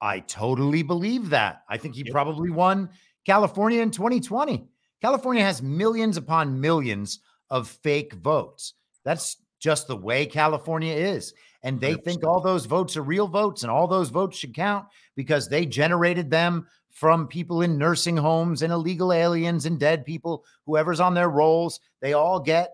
I 0.00 0.18
totally 0.18 0.82
believe 0.82 1.30
that. 1.30 1.62
I 1.68 1.76
think 1.76 1.94
he 1.94 2.10
probably 2.10 2.50
won 2.50 2.90
California 3.24 3.82
in 3.82 3.92
2020. 3.92 4.66
California 5.00 5.44
has 5.44 5.62
millions 5.62 6.16
upon 6.16 6.60
millions 6.60 7.20
of 7.50 7.68
fake 7.68 8.12
votes. 8.12 8.74
That's 9.06 9.36
just 9.60 9.86
the 9.86 9.96
way 9.96 10.26
California 10.26 10.92
is. 10.92 11.32
And 11.62 11.80
they 11.80 11.94
100%. 11.94 12.04
think 12.04 12.24
all 12.24 12.40
those 12.40 12.66
votes 12.66 12.96
are 12.96 13.02
real 13.02 13.28
votes 13.28 13.62
and 13.62 13.70
all 13.70 13.86
those 13.86 14.10
votes 14.10 14.36
should 14.36 14.52
count 14.52 14.86
because 15.14 15.48
they 15.48 15.64
generated 15.64 16.28
them 16.28 16.66
from 16.90 17.28
people 17.28 17.62
in 17.62 17.78
nursing 17.78 18.16
homes 18.16 18.62
and 18.62 18.72
illegal 18.72 19.12
aliens 19.12 19.64
and 19.64 19.78
dead 19.78 20.04
people, 20.04 20.44
whoever's 20.64 20.98
on 20.98 21.14
their 21.14 21.28
rolls. 21.28 21.78
They 22.00 22.14
all 22.14 22.40
get 22.40 22.72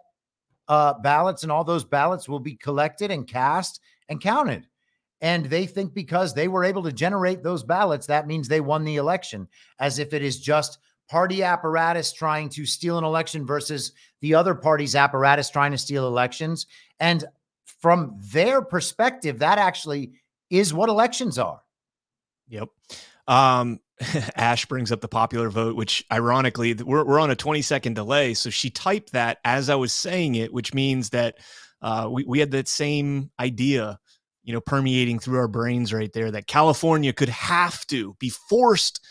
uh, 0.68 0.94
ballots, 0.94 1.42
and 1.42 1.52
all 1.52 1.64
those 1.64 1.84
ballots 1.84 2.28
will 2.28 2.40
be 2.40 2.54
collected 2.54 3.10
and 3.10 3.26
cast 3.26 3.80
and 4.08 4.20
counted. 4.20 4.66
And 5.20 5.46
they 5.46 5.66
think 5.66 5.92
because 5.92 6.34
they 6.34 6.48
were 6.48 6.64
able 6.64 6.84
to 6.84 6.92
generate 6.92 7.42
those 7.42 7.62
ballots, 7.62 8.06
that 8.06 8.26
means 8.26 8.48
they 8.48 8.60
won 8.60 8.84
the 8.84 8.96
election, 8.96 9.48
as 9.80 9.98
if 9.98 10.14
it 10.14 10.22
is 10.22 10.40
just 10.40 10.78
party 11.08 11.42
apparatus 11.42 12.12
trying 12.12 12.48
to 12.48 12.64
steal 12.64 12.98
an 12.98 13.04
election 13.04 13.44
versus 13.44 13.92
the 14.22 14.34
other 14.34 14.54
party's 14.54 14.96
apparatus 14.96 15.50
trying 15.50 15.72
to 15.72 15.78
steal 15.78 16.06
elections. 16.06 16.66
And 16.98 17.24
from 17.80 18.16
their 18.32 18.62
perspective, 18.62 19.40
that 19.40 19.58
actually 19.58 20.12
is 20.48 20.72
what 20.72 20.88
elections 20.88 21.38
are. 21.38 21.60
Yep. 22.48 22.68
Um, 23.26 23.80
Ash 24.36 24.64
brings 24.66 24.92
up 24.92 25.00
the 25.00 25.08
popular 25.08 25.50
vote, 25.50 25.76
which 25.76 26.04
ironically, 26.10 26.74
we're, 26.74 27.04
we're 27.04 27.20
on 27.20 27.30
a 27.30 27.36
20 27.36 27.62
second 27.62 27.94
delay. 27.94 28.34
So 28.34 28.48
she 28.48 28.70
typed 28.70 29.12
that 29.12 29.38
as 29.44 29.68
I 29.68 29.74
was 29.74 29.92
saying 29.92 30.36
it, 30.36 30.52
which 30.52 30.72
means 30.72 31.10
that 31.10 31.38
uh, 31.82 32.08
we, 32.10 32.24
we 32.24 32.38
had 32.38 32.52
that 32.52 32.68
same 32.68 33.30
idea, 33.40 33.98
you 34.44 34.52
know, 34.52 34.60
permeating 34.60 35.18
through 35.18 35.38
our 35.38 35.48
brains 35.48 35.92
right 35.92 36.12
there 36.12 36.30
that 36.30 36.46
California 36.46 37.12
could 37.12 37.28
have 37.28 37.84
to 37.88 38.14
be 38.20 38.30
forced 38.30 39.04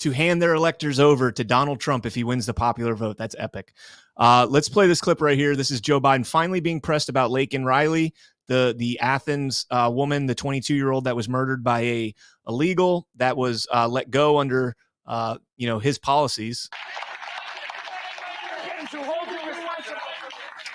to 0.00 0.10
hand 0.10 0.40
their 0.40 0.54
electors 0.54 0.98
over 0.98 1.30
to 1.30 1.44
Donald 1.44 1.80
Trump 1.80 2.06
if 2.06 2.14
he 2.14 2.24
wins 2.24 2.46
the 2.46 2.54
popular 2.54 2.94
vote. 2.94 3.16
That's 3.18 3.36
epic. 3.38 3.74
Uh, 4.16 4.46
let's 4.48 4.68
play 4.68 4.86
this 4.86 5.00
clip 5.00 5.20
right 5.20 5.36
here. 5.36 5.56
This 5.56 5.70
is 5.70 5.80
Joe 5.80 6.00
Biden 6.00 6.24
finally 6.26 6.60
being 6.60 6.80
pressed 6.80 7.08
about 7.08 7.30
Laken 7.30 7.64
Riley 7.64 8.14
the 8.46 8.74
the 8.76 8.98
Athens 9.00 9.66
uh, 9.70 9.90
woman, 9.92 10.26
the 10.26 10.34
22 10.34 10.74
year 10.74 10.90
old 10.90 11.04
that 11.04 11.16
was 11.16 11.28
murdered 11.28 11.64
by 11.64 11.80
a 11.80 12.14
illegal 12.46 13.06
that 13.16 13.36
was 13.36 13.66
uh, 13.72 13.88
let 13.88 14.10
go 14.10 14.38
under 14.38 14.76
uh, 15.06 15.38
you 15.56 15.66
know 15.66 15.78
his 15.78 15.98
policies, 15.98 16.68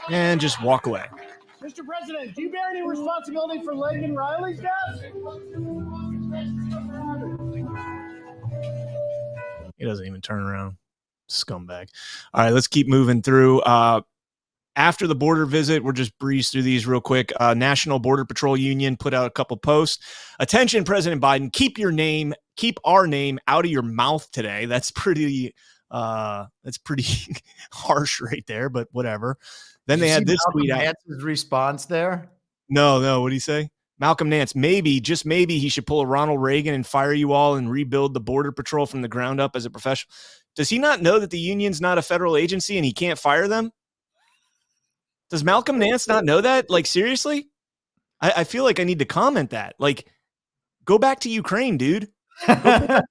and 0.10 0.40
just 0.42 0.62
walk 0.64 0.88
away. 0.88 1.06
Mr. 1.62 1.86
President, 1.86 2.36
do 2.36 2.44
you 2.44 2.50
bear 2.50 2.70
any 2.72 2.88
responsibility 2.88 3.62
for 3.64 3.74
Laken 3.74 4.16
Riley's 4.16 4.60
death? 4.60 5.04
He 9.78 9.86
doesn't 9.86 10.06
even 10.06 10.22
turn 10.22 10.42
around. 10.42 10.79
Scumbag. 11.30 11.88
All 12.34 12.44
right, 12.44 12.54
let's 12.54 12.68
keep 12.68 12.88
moving 12.88 13.22
through. 13.22 13.62
Uh, 13.62 14.02
after 14.76 15.08
the 15.08 15.16
border 15.16 15.46
visit, 15.46 15.84
we're 15.84 15.92
just 15.92 16.18
breeze 16.20 16.50
through 16.50 16.62
these 16.62 16.88
real 16.88 17.02
quick. 17.02 17.34
Uh, 17.40 17.54
National 17.54 18.00
Border 18.00 18.26
Patrol 18.26 18.56
Union 18.56 18.96
put 18.98 19.14
out 19.14 19.26
a 19.26 19.32
couple 19.32 19.58
posts. 19.58 20.04
Attention, 20.40 20.84
President 20.84 21.22
Biden, 21.22 21.52
keep 21.52 21.78
your 21.78 21.92
name, 21.92 22.34
keep 22.56 22.80
our 22.86 23.06
name 23.06 23.40
out 23.48 23.66
of 23.66 23.72
your 23.72 23.82
mouth 23.82 24.30
today. 24.32 24.66
That's 24.66 24.92
pretty, 24.92 25.54
uh, 25.92 26.46
that's 26.64 26.78
pretty 26.78 27.06
harsh 27.74 28.22
right 28.22 28.44
there, 28.48 28.70
but 28.70 28.88
whatever. 28.92 29.38
Then 29.86 30.00
Did 30.00 30.06
they 30.06 30.10
had 30.10 30.26
this 30.26 30.40
Malcolm 30.46 30.62
tweet 30.62 30.70
Nance's 30.70 31.24
response 31.24 31.86
there. 31.86 32.30
No, 32.70 33.02
no. 33.02 33.22
What 33.22 33.30
do 33.30 33.34
you 33.34 33.42
say? 33.42 33.70
Malcolm 34.00 34.30
Nance, 34.30 34.56
maybe, 34.56 35.02
just 35.02 35.26
maybe 35.26 35.60
he 35.60 35.68
should 35.68 35.86
pull 35.86 36.00
a 36.02 36.06
Ronald 36.06 36.42
Reagan 36.42 36.74
and 36.74 36.88
fire 36.88 37.12
you 37.12 37.34
all 37.34 37.56
and 37.56 37.70
rebuild 37.70 38.14
the 38.14 38.22
Border 38.22 38.54
Patrol 38.54 38.86
from 38.86 39.02
the 39.02 39.10
ground 39.10 39.42
up 39.42 39.58
as 39.58 39.66
a 39.66 39.70
professional. 39.70 40.14
Does 40.56 40.70
he 40.70 40.80
not 40.80 41.02
know 41.02 41.20
that 41.20 41.30
the 41.30 41.40
union's 41.40 41.82
not 41.82 41.98
a 41.98 42.02
federal 42.02 42.36
agency 42.36 42.78
and 42.78 42.86
he 42.86 42.94
can't 42.94 43.20
fire 43.20 43.48
them? 43.48 43.72
Does 45.30 45.44
Malcolm 45.44 45.78
Nance 45.78 46.08
not 46.08 46.26
know 46.26 46.42
that? 46.42 46.70
Like, 46.70 46.86
seriously? 46.86 47.50
I, 48.22 48.34
I 48.38 48.44
feel 48.44 48.64
like 48.64 48.80
I 48.80 48.84
need 48.84 49.00
to 49.00 49.06
comment 49.06 49.52
that. 49.52 49.76
Like, 49.80 50.08
go 50.86 50.98
back 50.98 51.20
to 51.22 51.30
Ukraine, 51.30 51.78
dude. 51.78 52.10
go, 52.48 52.56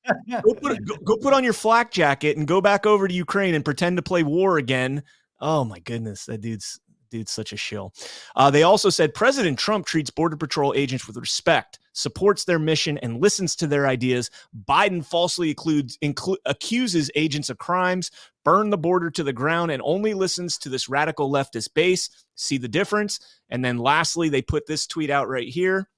go, 0.42 0.54
put, 0.54 0.84
go, 0.84 0.96
go, 1.04 1.16
put 1.16 1.32
on 1.32 1.44
your 1.44 1.52
flak 1.52 1.92
jacket 1.92 2.36
and 2.36 2.46
go 2.46 2.60
back 2.60 2.86
over 2.86 3.06
to 3.06 3.14
Ukraine 3.14 3.54
and 3.54 3.64
pretend 3.64 3.96
to 3.96 4.02
play 4.02 4.22
war 4.22 4.58
again. 4.58 5.02
Oh 5.40 5.64
my 5.64 5.78
goodness, 5.78 6.26
that 6.26 6.40
dude's 6.40 6.80
dude's 7.10 7.32
such 7.32 7.52
a 7.52 7.56
shill. 7.56 7.92
Uh, 8.36 8.50
they 8.50 8.62
also 8.62 8.90
said 8.90 9.14
President 9.14 9.58
Trump 9.58 9.86
treats 9.86 10.10
Border 10.10 10.36
Patrol 10.36 10.74
agents 10.76 11.06
with 11.06 11.16
respect, 11.16 11.78
supports 11.92 12.44
their 12.44 12.58
mission, 12.58 12.98
and 12.98 13.20
listens 13.20 13.56
to 13.56 13.66
their 13.66 13.86
ideas. 13.86 14.30
Biden 14.68 15.04
falsely 15.04 15.50
includes, 15.50 15.98
inclu- 15.98 16.36
accuses 16.46 17.10
agents 17.14 17.50
of 17.50 17.58
crimes, 17.58 18.10
burn 18.44 18.70
the 18.70 18.78
border 18.78 19.10
to 19.10 19.24
the 19.24 19.32
ground, 19.32 19.70
and 19.70 19.82
only 19.84 20.14
listens 20.14 20.58
to 20.58 20.68
this 20.68 20.88
radical 20.88 21.30
leftist 21.30 21.74
base. 21.74 22.08
See 22.34 22.58
the 22.58 22.68
difference? 22.68 23.20
And 23.50 23.64
then 23.64 23.78
lastly, 23.78 24.28
they 24.28 24.42
put 24.42 24.66
this 24.66 24.86
tweet 24.86 25.10
out 25.10 25.28
right 25.28 25.48
here. 25.48 25.88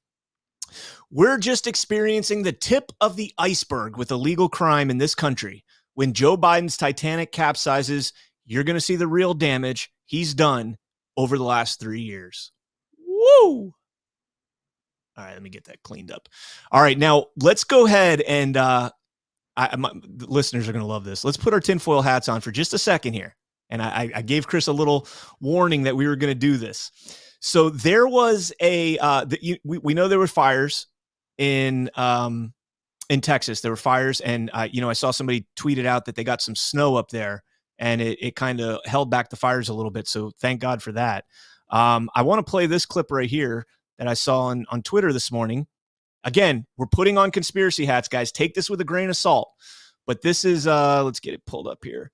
We're 1.11 1.39
just 1.39 1.67
experiencing 1.67 2.43
the 2.43 2.53
tip 2.53 2.93
of 3.01 3.17
the 3.17 3.33
iceberg 3.39 3.97
with 3.97 4.11
illegal 4.11 4.49
crime 4.49 4.91
in 4.91 4.99
this 4.99 5.15
country. 5.15 5.65
When 5.95 6.13
Joe 6.13 6.37
Biden's 6.37 6.77
Titanic 6.77 7.33
capsizes, 7.33 8.13
you're 8.47 8.65
going 8.65 8.77
to 8.77 8.81
see 8.81 8.97
the 8.97 9.09
real 9.09 9.35
damage 9.35 9.93
he's 10.07 10.35
done 10.35 10.77
over 11.17 11.39
the 11.39 11.45
last 11.45 11.81
three 11.81 12.03
years. 12.03 12.53
Woo! 12.99 13.73
All 15.17 15.25
right, 15.25 15.35
let 15.35 15.43
me 15.43 15.51
get 15.51 15.65
that 15.65 15.83
cleaned 15.83 16.11
up. 16.11 16.29
All 16.73 16.81
right, 16.83 16.99
now 16.99 17.27
let's 17.37 17.65
go 17.65 17.87
ahead 17.87 18.21
and 18.23 18.57
uh, 18.57 18.91
I, 19.57 19.77
my, 19.77 19.91
the 19.93 20.27
listeners 20.27 20.69
are 20.69 20.73
going 20.73 20.83
to 20.83 20.89
love 20.89 21.05
this. 21.05 21.25
Let's 21.25 21.37
put 21.37 21.53
our 21.53 21.61
tinfoil 21.61 22.03
hats 22.03 22.29
on 22.29 22.41
for 22.41 22.51
just 22.51 22.73
a 22.73 22.79
second 22.79 23.13
here. 23.13 23.37
And 23.69 23.83
I, 23.83 24.11
I 24.15 24.23
gave 24.23 24.47
Chris 24.47 24.67
a 24.67 24.73
little 24.73 25.07
warning 25.41 25.85
that 25.85 25.95
we 25.95 26.07
were 26.07 26.17
going 26.17 26.33
to 26.33 26.39
do 26.39 26.57
this. 26.57 26.91
So 27.41 27.71
there 27.71 28.07
was 28.07 28.53
a 28.61 28.99
uh, 28.99 29.25
the, 29.25 29.39
you, 29.41 29.57
we 29.65 29.79
we 29.79 29.95
know 29.95 30.09
there 30.09 30.19
were 30.19 30.27
fires 30.27 30.87
in 31.39 31.91
um 31.95 32.53
in 33.09 33.21
Texas. 33.21 33.61
There 33.61 33.73
were 33.73 33.77
fires, 33.77 34.21
and 34.21 34.51
uh, 34.53 34.69
you 34.71 34.81
know 34.81 34.91
I 34.91 34.95
saw 34.95 35.11
somebody 35.11 35.47
tweeted 35.57 35.87
out 35.87 36.05
that 36.05 36.17
they 36.17 36.25
got 36.25 36.43
some 36.43 36.55
snow 36.55 36.97
up 36.97 37.11
there, 37.11 37.43
and 37.81 38.01
it 38.01 38.19
it 38.23 38.37
kind 38.37 38.61
of 38.61 38.79
held 38.85 39.11
back 39.11 39.31
the 39.31 39.37
fires 39.37 39.69
a 39.69 39.75
little 39.75 39.91
bit. 39.91 40.07
So 40.07 40.31
thank 40.39 40.61
God 40.61 40.81
for 40.83 40.93
that. 40.93 41.25
Um, 41.71 42.09
I 42.15 42.23
want 42.23 42.45
to 42.45 42.49
play 42.49 42.67
this 42.67 42.87
clip 42.87 43.11
right 43.11 43.29
here 43.29 43.67
that 43.99 44.07
I 44.07 44.15
saw 44.15 44.43
on 44.43 44.67
on 44.71 44.83
Twitter 44.83 45.13
this 45.13 45.33
morning. 45.33 45.67
Again, 46.23 46.67
we're 46.77 46.87
putting 46.87 47.17
on 47.19 47.31
conspiracy 47.33 47.87
hats, 47.87 48.07
guys. 48.07 48.31
Take 48.31 48.55
this 48.55 48.69
with 48.71 48.81
a 48.81 48.85
grain 48.85 49.09
of 49.09 49.17
salt. 49.17 49.51
But 50.07 50.23
this 50.23 50.45
is 50.45 50.67
uh 50.69 51.03
let's 51.03 51.21
get 51.21 51.35
it 51.35 51.45
pulled 51.47 51.67
up 51.67 51.79
here. 51.83 52.13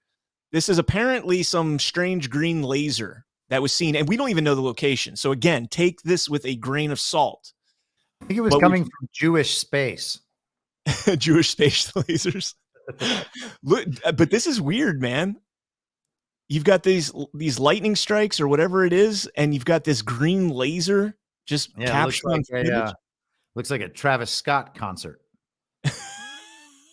This 0.53 0.69
is 0.69 0.79
apparently 0.79 1.43
some 1.43 1.79
strange 1.79 2.31
green 2.31 2.63
laser 2.63 3.25
that 3.49 3.61
was 3.63 3.73
seen, 3.73 3.97
and 3.97 4.09
we 4.09 4.17
don't 4.17 4.31
even 4.31 4.45
know 4.45 4.55
the 4.55 4.63
location. 4.63 5.17
So 5.17 5.33
again, 5.33 5.67
take 5.69 6.01
this 6.03 6.29
with 6.29 6.47
a 6.47 6.57
grain 6.57 6.91
of 6.91 7.01
salt. 7.01 7.53
I 8.23 8.27
think 8.27 8.39
it 8.39 8.43
was 8.43 8.51
But 8.51 8.59
we- 8.59 8.63
coming 8.63 8.85
from 8.85 9.09
Jewish 9.13 9.59
space. 9.59 10.21
Jewish 11.19 11.51
space 11.51 11.91
lasers. 11.97 12.55
Look, 13.63 13.87
but 14.17 14.31
this 14.31 14.47
is 14.47 14.61
weird, 14.61 15.01
man. 15.01 15.37
You've 16.49 16.65
got 16.65 16.83
these 16.83 17.13
these 17.35 17.59
lightning 17.59 17.97
strikes 17.97 18.41
or 18.41 18.49
whatever 18.49 18.85
it 18.85 18.93
is, 18.93 19.29
and 19.37 19.53
you've 19.53 19.65
got 19.65 19.85
this 19.85 20.03
green 20.03 20.49
laser 20.49 21.17
just 21.47 21.71
Yeah, 21.77 22.03
it 22.03 22.05
looks 22.05 22.25
like 22.25 22.67
a 22.67 22.85
uh, 22.85 22.93
looks 23.55 23.71
like 23.71 23.81
a 23.81 23.89
Travis 23.89 24.31
Scott 24.31 24.75
concert. 24.75 25.21
He's 25.85 25.93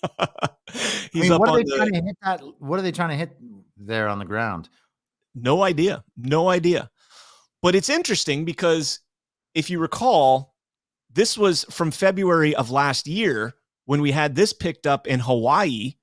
I 0.10 1.10
mean, 1.14 1.32
up 1.32 1.40
what 1.40 1.50
are 1.50 1.52
on 1.54 1.58
they 1.58 1.64
the, 1.64 1.76
trying 1.78 1.94
to 1.94 2.02
hit 2.02 2.18
that? 2.24 2.42
What 2.60 2.80
are 2.80 2.82
they 2.82 2.92
trying 2.92 3.10
to 3.10 3.16
hit 3.16 3.38
there 3.78 4.08
on 4.08 4.20
the 4.20 4.26
ground? 4.26 4.70
No 5.36 5.64
idea. 5.64 6.04
No 6.18 6.50
idea. 6.50 6.90
But 7.62 7.76
it's 7.76 7.90
interesting 7.90 8.46
because 8.46 9.00
if 9.54 9.70
you 9.70 9.80
recall, 9.80 10.56
this 11.12 11.38
was 11.38 11.64
from 11.70 11.92
February 11.92 12.56
of 12.56 12.72
last 12.72 13.08
year 13.08 13.54
when 13.86 14.02
we 14.02 14.12
had 14.12 14.36
this 14.36 14.54
picked 14.54 14.88
up 14.88 15.08
in 15.08 15.20
Hawaii. 15.20 15.94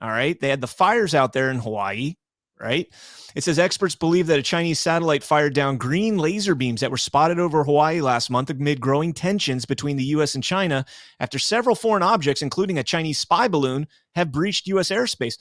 All 0.00 0.10
right. 0.10 0.38
They 0.38 0.48
had 0.48 0.60
the 0.60 0.66
fires 0.66 1.14
out 1.14 1.32
there 1.32 1.50
in 1.50 1.58
Hawaii. 1.58 2.14
Right. 2.58 2.88
It 3.34 3.44
says 3.44 3.58
experts 3.58 3.94
believe 3.94 4.28
that 4.28 4.38
a 4.38 4.42
Chinese 4.42 4.80
satellite 4.80 5.22
fired 5.22 5.52
down 5.52 5.76
green 5.76 6.16
laser 6.16 6.54
beams 6.54 6.80
that 6.80 6.90
were 6.90 6.96
spotted 6.96 7.38
over 7.38 7.62
Hawaii 7.62 8.00
last 8.00 8.30
month 8.30 8.48
amid 8.48 8.80
growing 8.80 9.12
tensions 9.12 9.66
between 9.66 9.98
the 9.98 10.04
U.S. 10.04 10.34
and 10.34 10.42
China 10.42 10.86
after 11.20 11.38
several 11.38 11.76
foreign 11.76 12.02
objects, 12.02 12.40
including 12.40 12.78
a 12.78 12.82
Chinese 12.82 13.18
spy 13.18 13.46
balloon, 13.46 13.86
have 14.14 14.32
breached 14.32 14.66
U.S. 14.68 14.88
airspace. 14.88 15.34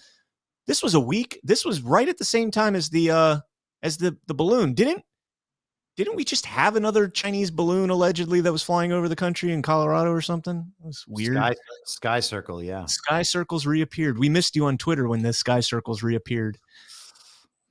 This 0.67 0.83
was 0.83 0.93
a 0.93 0.99
week. 0.99 1.39
This 1.41 1.63
was 1.63 1.81
right 1.81 2.09
at 2.09 2.17
the 2.17 2.25
same 2.25 2.51
time 2.51 2.75
as 2.75 2.89
the 2.89 3.11
uh, 3.11 3.37
as 3.81 3.95
the 3.95 4.17
the 4.27 4.33
balloon. 4.33 4.73
Didn't 4.73 5.03
didn't 5.95 6.15
we 6.15 6.25
just 6.25 6.45
have 6.45 6.75
another 6.75 7.07
Chinese 7.07 7.49
balloon 7.49 7.89
allegedly 7.89 8.41
that 8.41 8.51
was 8.51 8.61
flying 8.63 8.91
over 8.91 9.07
the 9.07 9.15
country 9.15 9.53
in 9.53 9.61
Colorado 9.61 10.11
or 10.11 10.21
something? 10.21 10.73
It 10.81 10.85
was 10.85 11.05
weird. 11.07 11.37
Sky, 11.37 11.55
Sky 11.85 12.19
Circle, 12.19 12.61
yeah. 12.61 12.85
Sky 12.85 13.21
circles 13.21 13.65
reappeared. 13.65 14.19
We 14.19 14.27
missed 14.27 14.57
you 14.57 14.65
on 14.65 14.77
Twitter 14.77 15.07
when 15.07 15.21
the 15.21 15.31
sky 15.31 15.61
circles 15.61 16.03
reappeared. 16.03 16.57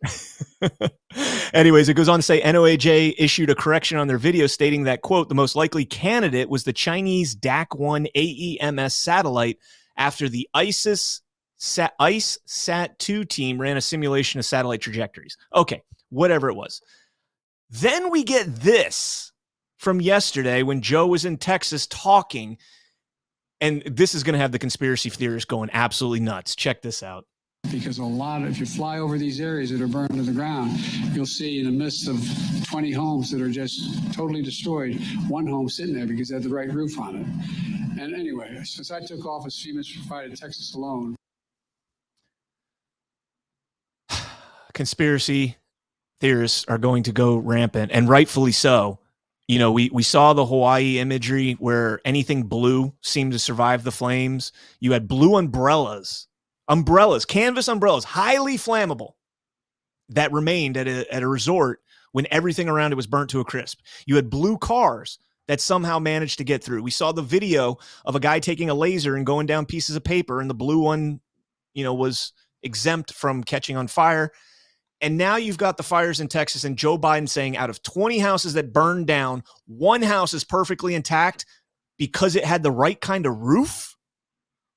Anyways, 1.55 1.89
it 1.89 1.94
goes 1.94 2.09
on 2.09 2.18
to 2.18 2.22
say 2.22 2.40
NOAJ 2.40 3.14
issued 3.18 3.51
a 3.51 3.55
correction 3.55 3.98
on 3.98 4.09
their 4.09 4.18
video 4.18 4.47
stating 4.47 4.85
that, 4.85 5.02
quote, 5.02 5.28
the 5.28 5.35
most 5.35 5.56
likely 5.56 5.85
candidate 5.85 6.48
was 6.48 6.64
the 6.64 6.72
Chinese 6.72 7.35
DAC 7.36 7.78
1 7.78 8.09
AEMS 8.16 8.93
satellite 8.93 9.59
after 9.97 10.28
the 10.28 10.48
ISIS 10.55 11.22
Sat, 11.56 11.94
ICE 11.98 12.39
SAT 12.44 12.98
2 12.98 13.24
team 13.24 13.60
ran 13.60 13.76
a 13.76 13.81
simulation 13.81 14.39
of 14.39 14.44
satellite 14.44 14.82
trajectories. 14.82 15.39
Okay, 15.55 15.82
whatever 16.10 16.51
it 16.51 16.55
was. 16.55 16.82
Then 17.70 18.10
we 18.10 18.22
get 18.22 18.55
this 18.56 19.32
from 19.78 20.01
yesterday 20.01 20.62
when 20.62 20.82
Joe 20.82 21.06
was 21.06 21.24
in 21.24 21.39
Texas 21.39 21.86
talking, 21.86 22.59
and 23.60 23.82
this 23.86 24.14
is 24.14 24.22
going 24.22 24.35
to 24.35 24.39
have 24.40 24.52
the 24.52 24.59
conspiracy 24.59 25.09
theorists 25.09 25.47
going 25.47 25.70
absolutely 25.72 26.20
nuts. 26.20 26.55
Check 26.55 26.82
this 26.82 27.02
out. 27.02 27.24
Because 27.70 27.99
a 27.99 28.05
lot 28.05 28.43
of, 28.43 28.49
if 28.49 28.61
you 28.61 28.66
fly 28.66 28.99
over 28.99 29.19
these 29.19 29.41
areas 29.41 29.70
that 29.70 29.81
are 29.81 29.89
burned 29.89 30.15
to 30.15 30.23
the 30.23 30.32
ground, 30.32 30.78
you'll 31.12 31.27
see 31.27 31.59
in 31.59 31.66
the 31.66 31.73
midst 31.73 32.09
of 32.09 32.16
20 32.69 32.93
homes 32.93 33.31
that 33.31 33.41
are 33.41 33.51
just 33.51 34.12
totally 34.12 34.43
destroyed, 34.43 35.01
one 35.28 35.47
home 35.47 35.69
sitting 35.69 35.95
there 35.95 36.07
because 36.07 36.31
it 36.31 36.35
had 36.35 36.43
the 36.43 36.49
right 36.49 36.73
roof 36.73 36.99
on 36.99 37.16
it. 37.16 38.01
And 38.01 38.15
anyway, 38.15 38.61
since 38.65 38.91
I 38.91 39.01
took 39.01 39.24
office, 39.24 39.65
FEMA's 39.65 39.91
provided 39.91 40.36
Texas 40.36 40.74
alone. 40.74 41.16
Conspiracy 44.73 45.57
theorists 46.20 46.65
are 46.69 46.78
going 46.78 47.05
to 47.05 47.12
go 47.12 47.36
rampant 47.36 47.93
and 47.93 48.09
rightfully 48.09 48.53
so. 48.53 48.99
You 49.47 49.59
know 49.59 49.73
we 49.73 49.91
we 49.93 50.03
saw 50.03 50.32
the 50.32 50.47
hawaii 50.47 50.99
imagery 50.99 51.53
where 51.53 52.01
anything 52.05 52.45
blue 52.45 52.95
seemed 53.03 53.32
to 53.32 53.39
survive 53.39 53.85
the 53.85 53.93
flames. 53.93 54.53
You 54.81 54.93
had 54.93 55.07
blue 55.07 55.36
umbrellas 55.36 56.28
umbrellas 56.69 57.24
canvas 57.24 57.69
umbrellas 57.69 58.05
highly 58.05 58.57
flammable 58.57 59.12
that 60.09 60.32
remained 60.32 60.77
at 60.77 60.89
a, 60.89 61.12
at 61.15 61.23
a 61.23 61.28
resort 61.28 61.81
when 62.12 62.27
everything 62.31 62.69
around 62.69 62.93
it 62.93 62.97
was 62.97 63.07
burnt 63.07 63.31
to 63.31 63.41
a 63.41 63.45
crisp. 63.45 63.81
You 64.07 64.16
had 64.16 64.31
blue 64.31 64.57
cars 64.57 65.19
that 65.49 65.61
somehow 65.61 65.99
managed 65.99 66.39
to 66.39 66.45
get 66.45 66.62
through. 66.62 66.82
We 66.82 66.91
saw 66.91 67.12
the 67.12 67.23
video 67.23 67.78
of 68.05 68.15
a 68.15 68.20
guy 68.20 68.39
taking 68.39 68.70
a 68.70 68.74
laser 68.74 69.16
and 69.16 69.27
going 69.27 69.47
down 69.47 69.66
pieces 69.66 69.97
of 69.97 70.05
paper 70.05 70.41
and 70.41 70.49
the 70.49 70.55
blue 70.55 70.78
one 70.78 71.20
you 71.74 71.85
know 71.85 71.93
was 71.93 72.32
exempt 72.62 73.12
from 73.12 73.45
catching 73.45 73.77
on 73.77 73.89
fire. 73.89 74.31
And 75.01 75.19
now 75.19 75.36
you've 75.36 75.59
got 75.59 75.77
the 75.77 75.82
fires 75.82 76.20
in 76.20 76.28
Texas 76.28 76.65
and 76.65 76.78
Joe 76.78 76.97
Biden 76.97 77.28
saying 77.28 77.57
out 77.57 77.69
of 77.69 77.82
20 77.82 78.20
houses 78.20 78.55
that 78.55 78.73
burned 78.73 79.07
down, 79.07 79.43
one 79.66 80.01
house 80.01 80.32
is 80.32 80.45
perfectly 80.45 80.95
intact 80.95 81.45
because 81.99 82.36
it 82.36 82.45
had 82.45 82.62
the 82.62 82.70
right 82.70 82.99
kind 82.99 83.27
of 83.27 83.36
roof. 83.36 83.93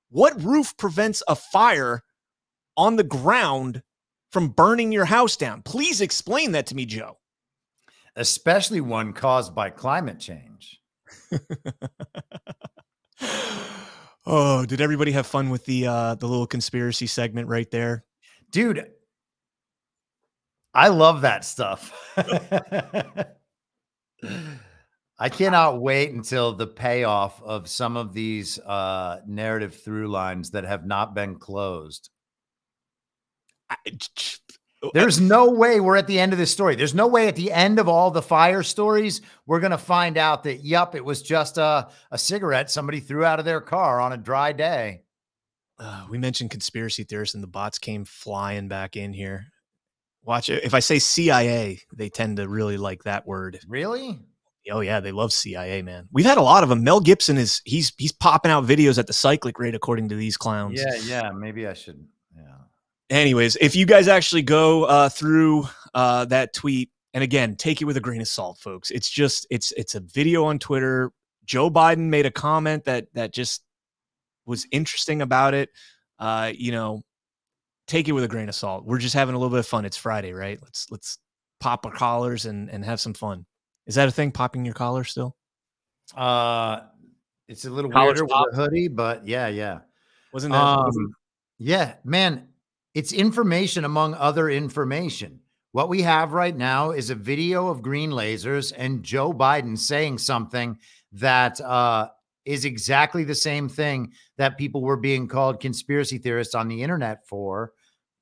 What 0.09 0.41
roof 0.41 0.75
prevents 0.77 1.23
a 1.27 1.35
fire 1.35 2.03
on 2.75 2.95
the 2.95 3.03
ground 3.03 3.83
from 4.31 4.49
burning 4.49 4.91
your 4.91 5.05
house 5.05 5.35
down? 5.35 5.61
Please 5.63 6.01
explain 6.01 6.51
that 6.53 6.67
to 6.67 6.75
me, 6.75 6.85
Joe. 6.85 7.17
Especially 8.15 8.81
one 8.81 9.13
caused 9.13 9.53
by 9.53 9.69
climate 9.69 10.19
change. 10.19 10.79
Oh, 14.29 14.65
did 14.65 14.81
everybody 14.81 15.13
have 15.13 15.25
fun 15.25 15.49
with 15.49 15.63
the 15.63 15.87
uh 15.87 16.15
the 16.15 16.27
little 16.27 16.47
conspiracy 16.47 17.07
segment 17.07 17.47
right 17.47 17.71
there? 17.71 18.03
Dude, 18.51 18.85
I 20.73 20.89
love 20.89 21.21
that 21.21 21.45
stuff. 21.45 21.93
I 25.19 25.29
cannot 25.29 25.81
wait 25.81 26.11
until 26.11 26.53
the 26.53 26.67
payoff 26.67 27.41
of 27.41 27.67
some 27.67 27.97
of 27.97 28.13
these 28.13 28.59
uh, 28.59 29.21
narrative 29.25 29.75
through 29.75 30.09
lines 30.09 30.51
that 30.51 30.63
have 30.63 30.85
not 30.85 31.15
been 31.15 31.35
closed. 31.35 32.09
There's 34.93 35.19
no 35.19 35.49
way 35.49 35.79
we're 35.79 35.97
at 35.97 36.05
the 36.05 36.19
end 36.19 36.33
of 36.33 36.39
this 36.39 36.51
story. 36.51 36.75
There's 36.75 36.93
no 36.93 37.07
way 37.07 37.27
at 37.27 37.35
the 37.35 37.51
end 37.51 37.79
of 37.79 37.87
all 37.87 38.11
the 38.11 38.21
fire 38.21 38.61
stories 38.61 39.21
we're 39.47 39.59
going 39.59 39.71
to 39.71 39.77
find 39.77 40.17
out 40.17 40.43
that, 40.43 40.63
yup, 40.63 40.93
it 40.93 41.03
was 41.03 41.23
just 41.23 41.57
a, 41.57 41.87
a 42.11 42.17
cigarette 42.17 42.69
somebody 42.69 42.99
threw 42.99 43.25
out 43.25 43.39
of 43.39 43.45
their 43.45 43.59
car 43.59 43.99
on 43.99 44.13
a 44.13 44.17
dry 44.17 44.51
day. 44.51 45.01
Uh, 45.79 46.05
we 46.09 46.19
mentioned 46.19 46.51
conspiracy 46.51 47.03
theorists 47.03 47.33
and 47.33 47.43
the 47.43 47.47
bots 47.47 47.79
came 47.79 48.05
flying 48.05 48.67
back 48.67 48.95
in 48.95 49.13
here. 49.13 49.47
Watch 50.23 50.49
it. 50.49 50.63
If 50.63 50.75
I 50.75 50.79
say 50.79 50.99
CIA, 50.99 51.79
they 51.93 52.09
tend 52.09 52.37
to 52.37 52.47
really 52.47 52.77
like 52.77 53.03
that 53.03 53.25
word. 53.25 53.59
Really? 53.67 54.19
Oh 54.71 54.81
yeah, 54.81 54.99
they 54.99 55.11
love 55.11 55.33
CIA, 55.33 55.81
man. 55.81 56.07
We've 56.11 56.25
had 56.25 56.37
a 56.37 56.41
lot 56.41 56.63
of 56.63 56.69
them. 56.69 56.83
Mel 56.83 56.99
Gibson 56.99 57.37
is 57.37 57.61
he's 57.65 57.93
he's 57.97 58.11
popping 58.11 58.51
out 58.51 58.65
videos 58.65 58.97
at 58.97 59.07
the 59.07 59.13
cyclic 59.13 59.59
rate 59.59 59.75
according 59.75 60.09
to 60.09 60.15
these 60.15 60.37
clowns. 60.37 60.79
Yeah, 60.79 60.95
yeah. 61.05 61.31
Maybe 61.31 61.67
I 61.67 61.73
should. 61.73 62.05
Yeah. 62.35 62.55
Anyways, 63.09 63.55
if 63.61 63.75
you 63.75 63.85
guys 63.85 64.07
actually 64.07 64.41
go 64.41 64.83
uh, 64.85 65.09
through 65.09 65.67
uh, 65.93 66.25
that 66.25 66.53
tweet 66.53 66.91
and 67.13 67.23
again, 67.23 67.55
take 67.55 67.81
it 67.81 67.85
with 67.85 67.97
a 67.97 68.01
grain 68.01 68.21
of 68.21 68.27
salt, 68.27 68.59
folks. 68.59 68.91
It's 68.91 69.09
just 69.09 69.47
it's 69.49 69.71
it's 69.73 69.95
a 69.95 69.99
video 69.99 70.45
on 70.45 70.59
Twitter. 70.59 71.11
Joe 71.45 71.69
Biden 71.69 72.09
made 72.09 72.25
a 72.25 72.31
comment 72.31 72.83
that 72.85 73.07
that 73.13 73.33
just 73.33 73.63
was 74.45 74.67
interesting 74.71 75.21
about 75.21 75.53
it. 75.53 75.69
Uh, 76.19 76.51
you 76.55 76.71
know, 76.71 77.03
take 77.87 78.07
it 78.07 78.11
with 78.11 78.23
a 78.23 78.27
grain 78.27 78.49
of 78.49 78.55
salt. 78.55 78.85
We're 78.85 78.97
just 78.97 79.15
having 79.15 79.35
a 79.35 79.37
little 79.37 79.49
bit 79.49 79.59
of 79.59 79.67
fun. 79.67 79.85
It's 79.85 79.97
Friday, 79.97 80.33
right? 80.33 80.59
Let's 80.61 80.91
let's 80.91 81.17
pop 81.59 81.85
our 81.85 81.91
collars 81.91 82.45
and 82.45 82.69
and 82.69 82.83
have 82.85 82.99
some 82.99 83.13
fun. 83.13 83.45
Is 83.87 83.95
that 83.95 84.07
a 84.07 84.11
thing? 84.11 84.31
Popping 84.31 84.65
your 84.65 84.73
collar 84.73 85.03
still? 85.03 85.35
Uh, 86.15 86.81
it's 87.47 87.65
a 87.65 87.69
little 87.69 87.89
Collars 87.89 88.21
weirder 88.21 88.25
with 88.25 88.53
a 88.53 88.55
hoodie, 88.55 88.87
but 88.87 89.27
yeah, 89.27 89.47
yeah. 89.47 89.79
Wasn't 90.33 90.53
that? 90.53 90.61
Um, 90.61 91.15
yeah, 91.57 91.95
man, 92.03 92.49
it's 92.93 93.13
information 93.13 93.85
among 93.85 94.13
other 94.13 94.49
information. 94.49 95.39
What 95.71 95.89
we 95.89 96.01
have 96.01 96.33
right 96.33 96.55
now 96.55 96.91
is 96.91 97.09
a 97.09 97.15
video 97.15 97.67
of 97.67 97.81
green 97.81 98.11
lasers 98.11 98.73
and 98.75 99.03
Joe 99.03 99.31
Biden 99.31 99.77
saying 99.77 100.17
something 100.17 100.77
that 101.13 101.61
uh, 101.61 102.09
is 102.45 102.65
exactly 102.65 103.23
the 103.23 103.35
same 103.35 103.69
thing 103.69 104.13
that 104.37 104.57
people 104.57 104.81
were 104.81 104.97
being 104.97 105.27
called 105.27 105.59
conspiracy 105.59 106.17
theorists 106.17 106.55
on 106.55 106.67
the 106.67 106.81
internet 106.81 107.27
for 107.27 107.73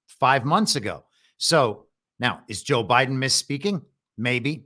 five 0.08 0.46
months 0.46 0.76
ago. 0.76 1.06
So 1.38 1.86
now, 2.20 2.42
is 2.48 2.64
Joe 2.64 2.84
Biden 2.84 3.18
misspeaking? 3.18 3.84
Maybe. 4.18 4.66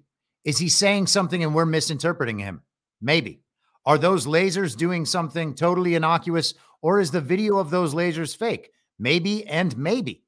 Is 0.49 0.57
he 0.57 0.67
saying 0.67 1.05
something 1.05 1.43
and 1.43 1.53
we're 1.53 1.67
misinterpreting 1.67 2.39
him? 2.39 2.63
Maybe. 2.99 3.43
Are 3.85 3.99
those 3.99 4.25
lasers 4.25 4.75
doing 4.75 5.05
something 5.05 5.53
totally 5.53 5.93
innocuous, 5.93 6.55
or 6.81 6.99
is 6.99 7.11
the 7.11 7.21
video 7.21 7.59
of 7.59 7.69
those 7.69 7.93
lasers 7.93 8.35
fake? 8.35 8.71
Maybe 8.97 9.45
and 9.45 9.77
maybe. 9.77 10.23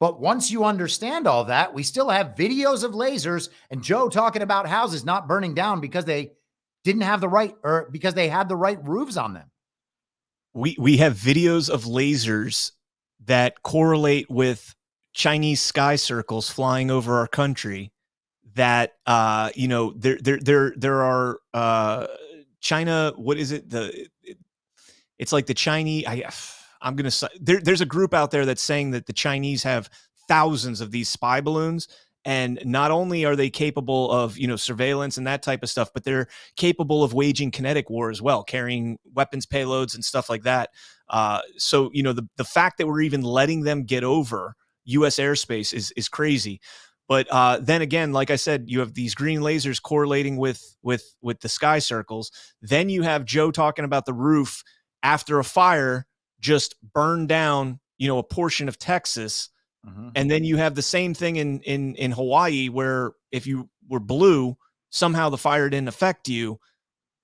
But 0.00 0.20
once 0.20 0.50
you 0.50 0.64
understand 0.64 1.28
all 1.28 1.44
that, 1.44 1.72
we 1.72 1.84
still 1.84 2.08
have 2.10 2.34
videos 2.34 2.82
of 2.82 2.94
lasers 2.94 3.48
and 3.70 3.80
Joe 3.80 4.08
talking 4.08 4.42
about 4.42 4.66
houses 4.66 5.04
not 5.04 5.28
burning 5.28 5.54
down 5.54 5.80
because 5.80 6.04
they 6.04 6.32
didn't 6.82 7.02
have 7.02 7.20
the 7.20 7.28
right 7.28 7.54
or 7.62 7.88
because 7.92 8.14
they 8.14 8.28
had 8.28 8.48
the 8.48 8.56
right 8.56 8.82
roofs 8.82 9.16
on 9.16 9.34
them. 9.34 9.52
we 10.52 10.74
we 10.80 10.96
have 10.96 11.14
videos 11.14 11.70
of 11.70 11.84
lasers 11.84 12.72
that 13.24 13.62
correlate 13.62 14.28
with 14.28 14.74
Chinese 15.14 15.62
sky 15.62 15.94
circles 15.94 16.50
flying 16.50 16.90
over 16.90 17.20
our 17.20 17.28
country. 17.28 17.91
That 18.54 18.92
uh, 19.06 19.50
you 19.54 19.68
know, 19.68 19.92
there 19.96 20.18
there 20.22 20.38
there 20.38 20.74
there 20.76 21.02
are 21.02 21.38
uh, 21.54 22.06
China. 22.60 23.12
What 23.16 23.38
is 23.38 23.52
it? 23.52 23.70
The 23.70 24.08
it- 24.22 24.38
it's 25.18 25.32
like 25.32 25.46
the 25.46 25.54
Chinese. 25.54 26.04
I 26.06 26.24
I'm 26.80 26.96
gonna 26.96 27.10
there, 27.40 27.60
there's 27.60 27.80
a 27.80 27.86
group 27.86 28.14
out 28.14 28.30
there 28.30 28.44
that's 28.46 28.62
saying 28.62 28.90
that 28.92 29.06
the 29.06 29.12
Chinese 29.12 29.62
have 29.62 29.88
thousands 30.28 30.80
of 30.80 30.90
these 30.90 31.08
spy 31.08 31.40
balloons. 31.40 31.88
And 32.24 32.60
not 32.64 32.92
only 32.92 33.24
are 33.24 33.34
they 33.34 33.50
capable 33.50 34.10
of, 34.12 34.38
you 34.38 34.46
know, 34.46 34.54
surveillance 34.54 35.16
and 35.16 35.26
that 35.26 35.42
type 35.42 35.64
of 35.64 35.68
stuff, 35.70 35.90
but 35.92 36.04
they're 36.04 36.28
capable 36.56 37.02
of 37.02 37.12
waging 37.14 37.50
kinetic 37.50 37.90
war 37.90 38.10
as 38.10 38.22
well, 38.22 38.44
carrying 38.44 38.98
weapons 39.12 39.44
payloads 39.44 39.96
and 39.96 40.04
stuff 40.04 40.30
like 40.30 40.44
that. 40.44 40.70
Uh, 41.08 41.40
so 41.56 41.90
you 41.92 42.02
know 42.02 42.12
the 42.12 42.28
the 42.36 42.44
fact 42.44 42.78
that 42.78 42.86
we're 42.86 43.00
even 43.02 43.22
letting 43.22 43.62
them 43.62 43.82
get 43.84 44.04
over 44.04 44.54
U.S. 44.84 45.16
airspace 45.16 45.74
is 45.74 45.92
is 45.96 46.08
crazy. 46.08 46.60
But 47.08 47.26
uh, 47.30 47.58
then 47.60 47.82
again, 47.82 48.12
like 48.12 48.30
I 48.30 48.36
said, 48.36 48.64
you 48.68 48.80
have 48.80 48.94
these 48.94 49.14
green 49.14 49.40
lasers 49.40 49.82
correlating 49.82 50.36
with 50.36 50.76
with 50.82 51.04
with 51.20 51.40
the 51.40 51.48
sky 51.48 51.78
circles. 51.78 52.30
Then 52.62 52.88
you 52.88 53.02
have 53.02 53.24
Joe 53.24 53.50
talking 53.50 53.84
about 53.84 54.06
the 54.06 54.14
roof 54.14 54.62
after 55.02 55.38
a 55.38 55.44
fire 55.44 56.06
just 56.40 56.74
burned 56.94 57.28
down, 57.28 57.80
you 57.98 58.08
know, 58.08 58.18
a 58.18 58.22
portion 58.22 58.68
of 58.68 58.78
Texas. 58.78 59.50
And 60.14 60.30
then 60.30 60.44
you 60.44 60.56
have 60.58 60.74
the 60.76 60.82
same 60.82 61.12
thing 61.12 61.36
in 61.36 61.60
in 61.62 61.96
in 61.96 62.12
Hawaii, 62.12 62.68
where 62.68 63.12
if 63.32 63.46
you 63.48 63.68
were 63.88 64.00
blue, 64.00 64.56
somehow 64.90 65.28
the 65.28 65.38
fire 65.38 65.68
didn't 65.68 65.88
affect 65.88 66.28
you. 66.28 66.60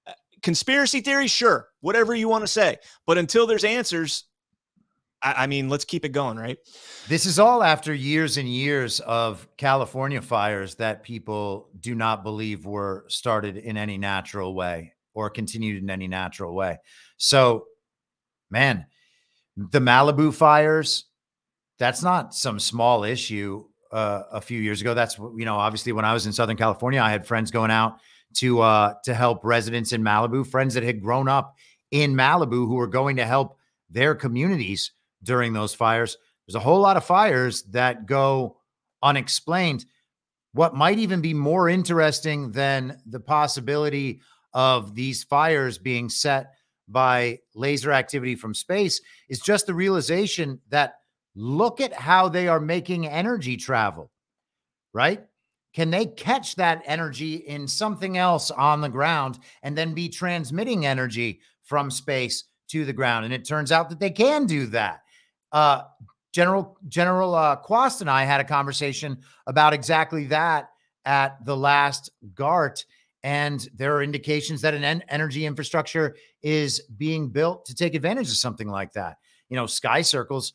Uh, 0.06 0.12
Conspiracy 0.42 1.00
theory, 1.00 1.28
sure, 1.28 1.68
whatever 1.80 2.16
you 2.16 2.28
want 2.28 2.42
to 2.42 2.48
say, 2.48 2.78
but 3.06 3.16
until 3.16 3.46
there's 3.46 3.64
answers, 3.64 4.24
I, 5.23 5.45
I 5.45 5.47
mean, 5.47 5.69
let's 5.69 5.85
keep 5.85 6.05
it 6.05 6.11
going, 6.11 6.39
right? 6.39 6.59
This 7.09 7.27
is 7.27 7.39
all 7.39 7.62
after 7.62 7.93
years 7.93 8.36
and 8.36 8.49
years 8.49 9.01
of 9.01 9.47
California 9.57 10.23
fires 10.23 10.77
that 10.77 11.03
people 11.03 11.69
do 11.81 11.95
not 11.95 12.23
believe 12.23 12.66
were 12.66 13.05
started 13.09 13.57
in 13.57 13.77
any 13.77 13.99
natural 13.99 14.55
way 14.55 14.95
or 15.15 15.31
continued 15.31 15.82
in 15.82 15.90
any 15.90 16.09
natural 16.09 16.55
way. 16.55 16.78
So, 17.16 17.65
man, 18.51 18.86
the 19.57 19.81
Malibu 19.81 20.32
fires, 20.32 21.07
that's 21.78 22.03
not 22.03 22.35
some 22.35 22.61
small 22.61 23.05
issue 23.05 23.65
uh, 23.90 24.23
a 24.32 24.40
few 24.40 24.61
years 24.61 24.81
ago. 24.81 24.95
That's, 24.95 25.19
you 25.19 25.45
know, 25.45 25.57
obviously 25.57 25.93
when 25.93 26.05
I 26.05 26.12
was 26.12 26.27
in 26.27 26.32
Southern 26.32 26.57
California, 26.57 27.01
I 27.01 27.11
had 27.11 27.27
friends 27.27 27.51
going 27.51 27.70
out 27.70 27.99
to 28.35 28.61
uh, 28.61 28.95
to 29.05 29.15
help 29.15 29.45
residents 29.45 29.93
in 29.93 30.03
Malibu, 30.03 30.47
friends 30.47 30.74
that 30.74 30.82
had 30.82 31.01
grown 31.01 31.28
up 31.28 31.57
in 31.90 32.15
Malibu 32.15 32.66
who 32.66 32.74
were 32.74 32.86
going 32.86 33.16
to 33.16 33.24
help 33.24 33.57
their 33.90 34.15
communities 34.15 34.93
during 35.23 35.53
those 35.53 35.74
fires. 35.74 36.16
There's 36.47 36.55
a 36.55 36.61
whole 36.61 36.81
lot 36.81 36.97
of 36.97 37.05
fires 37.05 37.62
that 37.65 38.07
go 38.07 38.57
unexplained. 39.03 39.85
What 40.53 40.74
might 40.74 40.99
even 40.99 41.20
be 41.20 41.35
more 41.35 41.69
interesting 41.69 42.53
than 42.53 43.01
the 43.07 43.20
possibility 43.20 44.20
of 44.55 44.95
these 44.95 45.24
fires 45.24 45.78
being 45.78 46.09
set 46.09 46.55
by 46.89 47.39
laser 47.55 47.93
activity 47.93 48.35
from 48.35 48.55
space 48.55 49.01
is 49.28 49.40
just 49.40 49.66
the 49.66 49.74
realization 49.74 50.59
that 50.70 51.01
look 51.35 51.81
at 51.81 51.93
how 51.93 52.28
they 52.28 52.49
are 52.49 52.61
making 52.61 53.07
energy 53.07 53.57
travel, 53.57 54.11
right? 54.93 55.23
Can 55.74 55.90
they 55.90 56.07
catch 56.07 56.57
that 56.57 56.82
energy 56.86 57.36
in 57.36 57.69
something 57.69 58.16
else 58.16 58.51
on 58.51 58.81
the 58.81 58.89
ground 58.89 59.39
and 59.62 59.77
then 59.77 59.95
be 59.95 60.09
transmitting 60.09 60.86
energy 60.86 61.40
from 61.62 61.90
space 61.90 62.45
to 62.69 62.85
the 62.85 62.93
ground? 62.93 63.27
And 63.27 63.35
it 63.35 63.47
turns 63.47 63.70
out 63.70 63.90
that 63.90 64.01
they 64.01 64.11
can 64.11 64.47
do 64.47 64.66
that. 64.69 65.03
Uh, 65.52 65.82
General 66.32 66.76
General 66.88 67.34
uh, 67.34 67.56
Quast 67.56 68.00
and 68.00 68.10
I 68.10 68.24
had 68.24 68.40
a 68.40 68.44
conversation 68.44 69.18
about 69.46 69.72
exactly 69.72 70.26
that 70.26 70.70
at 71.04 71.44
the 71.44 71.56
last 71.56 72.10
GART, 72.34 72.84
and 73.22 73.66
there 73.74 73.96
are 73.96 74.02
indications 74.02 74.60
that 74.60 74.74
an 74.74 74.84
en- 74.84 75.04
energy 75.08 75.46
infrastructure 75.46 76.16
is 76.42 76.80
being 76.96 77.28
built 77.28 77.64
to 77.66 77.74
take 77.74 77.94
advantage 77.94 78.28
of 78.28 78.36
something 78.36 78.68
like 78.68 78.92
that. 78.92 79.16
You 79.48 79.56
know, 79.56 79.66
sky 79.66 80.02
circles 80.02 80.52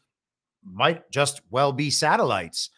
might 0.63 1.09
just 1.11 1.41
well 1.49 1.73
be 1.73 1.89
satellites. 1.89 2.69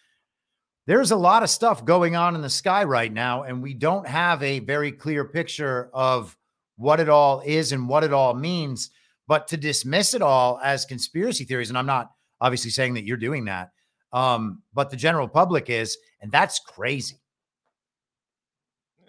There's 0.87 1.11
a 1.11 1.17
lot 1.17 1.43
of 1.43 1.49
stuff 1.49 1.83
going 1.83 2.15
on 2.15 2.35
in 2.35 2.41
the 2.41 2.49
sky 2.49 2.83
right 2.85 3.11
now, 3.11 3.43
and 3.43 3.61
we 3.61 3.73
don't 3.73 4.07
have 4.07 4.41
a 4.41 4.59
very 4.59 4.91
clear 4.91 5.25
picture 5.25 5.89
of 5.93 6.37
what 6.77 6.99
it 6.99 7.09
all 7.09 7.41
is 7.45 7.71
and 7.71 7.89
what 7.89 8.03
it 8.03 8.13
all 8.13 8.33
means. 8.33 8.91
But 9.27 9.47
to 9.49 9.57
dismiss 9.57 10.13
it 10.13 10.21
all 10.21 10.59
as 10.63 10.85
conspiracy 10.85 11.45
theories, 11.45 11.69
and 11.69 11.77
I'm 11.77 11.85
not 11.85 12.11
obviously 12.39 12.71
saying 12.71 12.93
that 12.95 13.05
you're 13.05 13.17
doing 13.17 13.45
that, 13.45 13.71
um, 14.13 14.61
but 14.73 14.91
the 14.91 14.97
general 14.97 15.27
public 15.27 15.69
is, 15.69 15.97
and 16.21 16.31
that's 16.31 16.59
crazy. 16.59 17.19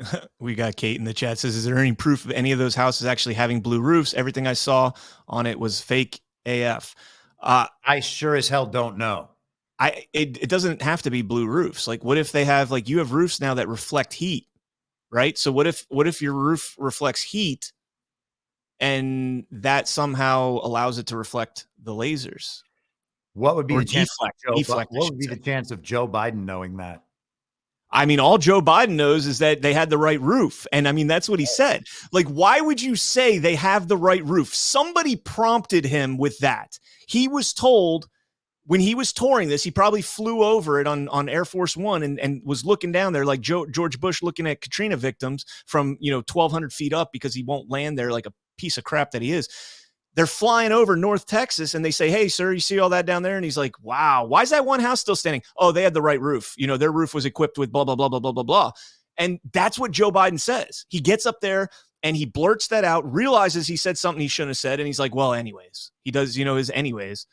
we 0.40 0.54
got 0.54 0.76
Kate 0.76 0.96
in 0.96 1.04
the 1.04 1.14
chat 1.14 1.38
says, 1.38 1.56
"Is 1.56 1.64
there 1.64 1.78
any 1.78 1.92
proof 1.92 2.24
of 2.24 2.30
any 2.32 2.52
of 2.52 2.58
those 2.58 2.74
houses 2.74 3.06
actually 3.06 3.34
having 3.34 3.60
blue 3.60 3.80
roofs? 3.80 4.14
Everything 4.14 4.46
I 4.46 4.52
saw 4.54 4.92
on 5.28 5.46
it 5.46 5.58
was 5.58 5.80
fake 5.80 6.20
AF." 6.44 6.94
Uh, 7.40 7.66
I 7.84 8.00
sure 8.00 8.34
as 8.34 8.48
hell 8.48 8.66
don't 8.66 8.98
know. 8.98 9.30
I 9.78 10.06
it, 10.12 10.42
it 10.42 10.48
doesn't 10.48 10.82
have 10.82 11.02
to 11.02 11.10
be 11.10 11.22
blue 11.22 11.46
roofs. 11.46 11.86
Like, 11.86 12.04
what 12.04 12.18
if 12.18 12.32
they 12.32 12.44
have 12.44 12.70
like 12.70 12.88
you 12.88 12.98
have 12.98 13.12
roofs 13.12 13.40
now 13.40 13.54
that 13.54 13.68
reflect 13.68 14.14
heat, 14.14 14.46
right? 15.10 15.36
So 15.36 15.52
what 15.52 15.66
if 15.66 15.86
what 15.88 16.06
if 16.06 16.22
your 16.22 16.32
roof 16.32 16.74
reflects 16.78 17.22
heat, 17.22 17.72
and 18.80 19.44
that 19.50 19.88
somehow 19.88 20.58
allows 20.62 20.98
it 20.98 21.06
to 21.08 21.16
reflect 21.16 21.66
the 21.82 21.92
lasers? 21.92 22.62
What 23.34 23.56
would 23.56 23.66
be 23.66 23.74
Or 23.74 23.80
the 23.80 23.84
chance? 23.86 24.08
deflect- 24.10 24.40
Joe, 24.46 24.54
deflect, 24.54 24.90
what 24.92 25.10
would 25.10 25.18
be 25.18 25.24
say. 25.26 25.34
the 25.34 25.40
chance 25.40 25.70
of 25.70 25.82
Joe 25.82 26.08
Biden 26.08 26.44
knowing 26.44 26.76
that? 26.78 27.02
I 27.90 28.04
mean, 28.04 28.18
all 28.18 28.36
Joe 28.36 28.60
Biden 28.60 28.96
knows 28.96 29.26
is 29.26 29.38
that 29.38 29.62
they 29.62 29.72
had 29.72 29.90
the 29.90 29.98
right 29.98 30.20
roof. 30.20 30.66
And 30.72 30.88
I 30.88 30.92
mean, 30.92 31.06
that's 31.06 31.28
what 31.28 31.38
he 31.38 31.46
said. 31.46 31.84
Like, 32.12 32.26
why 32.26 32.60
would 32.60 32.82
you 32.82 32.96
say 32.96 33.38
they 33.38 33.54
have 33.54 33.86
the 33.88 33.96
right 33.96 34.24
roof? 34.24 34.54
Somebody 34.54 35.16
prompted 35.16 35.84
him 35.84 36.18
with 36.18 36.38
that. 36.40 36.78
He 37.06 37.28
was 37.28 37.52
told 37.52 38.08
when 38.66 38.80
he 38.80 38.96
was 38.96 39.12
touring 39.12 39.48
this, 39.48 39.62
he 39.62 39.70
probably 39.70 40.02
flew 40.02 40.42
over 40.42 40.80
it 40.80 40.88
on, 40.88 41.06
on 41.08 41.28
Air 41.28 41.44
Force 41.44 41.76
One 41.76 42.02
and, 42.02 42.18
and 42.18 42.42
was 42.44 42.64
looking 42.64 42.90
down 42.90 43.12
there 43.12 43.24
like 43.24 43.40
Joe, 43.40 43.64
George 43.66 44.00
Bush 44.00 44.20
looking 44.22 44.48
at 44.48 44.60
Katrina 44.60 44.96
victims 44.96 45.44
from, 45.66 45.96
you 46.00 46.10
know, 46.10 46.18
1,200 46.18 46.72
feet 46.72 46.92
up 46.92 47.12
because 47.12 47.32
he 47.34 47.44
won't 47.44 47.70
land 47.70 47.96
there 47.96 48.10
like 48.10 48.26
a 48.26 48.32
piece 48.56 48.78
of 48.78 48.84
crap 48.84 49.10
that 49.12 49.22
he 49.22 49.32
is. 49.32 49.48
They're 50.14 50.26
flying 50.26 50.72
over 50.72 50.96
North 50.96 51.26
Texas 51.26 51.74
and 51.74 51.84
they 51.84 51.90
say, 51.90 52.10
Hey, 52.10 52.28
sir, 52.28 52.52
you 52.52 52.60
see 52.60 52.78
all 52.78 52.88
that 52.90 53.06
down 53.06 53.22
there? 53.22 53.36
And 53.36 53.44
he's 53.44 53.58
like, 53.58 53.74
Wow, 53.82 54.24
why 54.24 54.42
is 54.42 54.50
that 54.50 54.64
one 54.64 54.80
house 54.80 55.00
still 55.00 55.16
standing? 55.16 55.42
Oh, 55.56 55.72
they 55.72 55.82
had 55.82 55.94
the 55.94 56.02
right 56.02 56.20
roof. 56.20 56.54
You 56.56 56.66
know, 56.66 56.76
their 56.76 56.92
roof 56.92 57.12
was 57.12 57.26
equipped 57.26 57.58
with 57.58 57.70
blah, 57.70 57.84
blah, 57.84 57.96
blah, 57.96 58.08
blah, 58.08 58.20
blah, 58.20 58.32
blah, 58.32 58.42
blah. 58.42 58.72
And 59.18 59.38
that's 59.52 59.78
what 59.78 59.90
Joe 59.90 60.10
Biden 60.10 60.40
says. 60.40 60.86
He 60.88 61.00
gets 61.00 61.26
up 61.26 61.40
there 61.40 61.68
and 62.02 62.16
he 62.16 62.24
blurts 62.24 62.68
that 62.68 62.84
out, 62.84 63.10
realizes 63.10 63.66
he 63.66 63.76
said 63.76 63.98
something 63.98 64.20
he 64.20 64.28
shouldn't 64.28 64.50
have 64.50 64.58
said. 64.58 64.80
And 64.80 64.86
he's 64.86 65.00
like, 65.00 65.14
Well, 65.14 65.34
anyways, 65.34 65.92
he 66.02 66.10
does, 66.10 66.36
you 66.36 66.44
know, 66.44 66.56
his 66.56 66.70
anyways. 66.70 67.26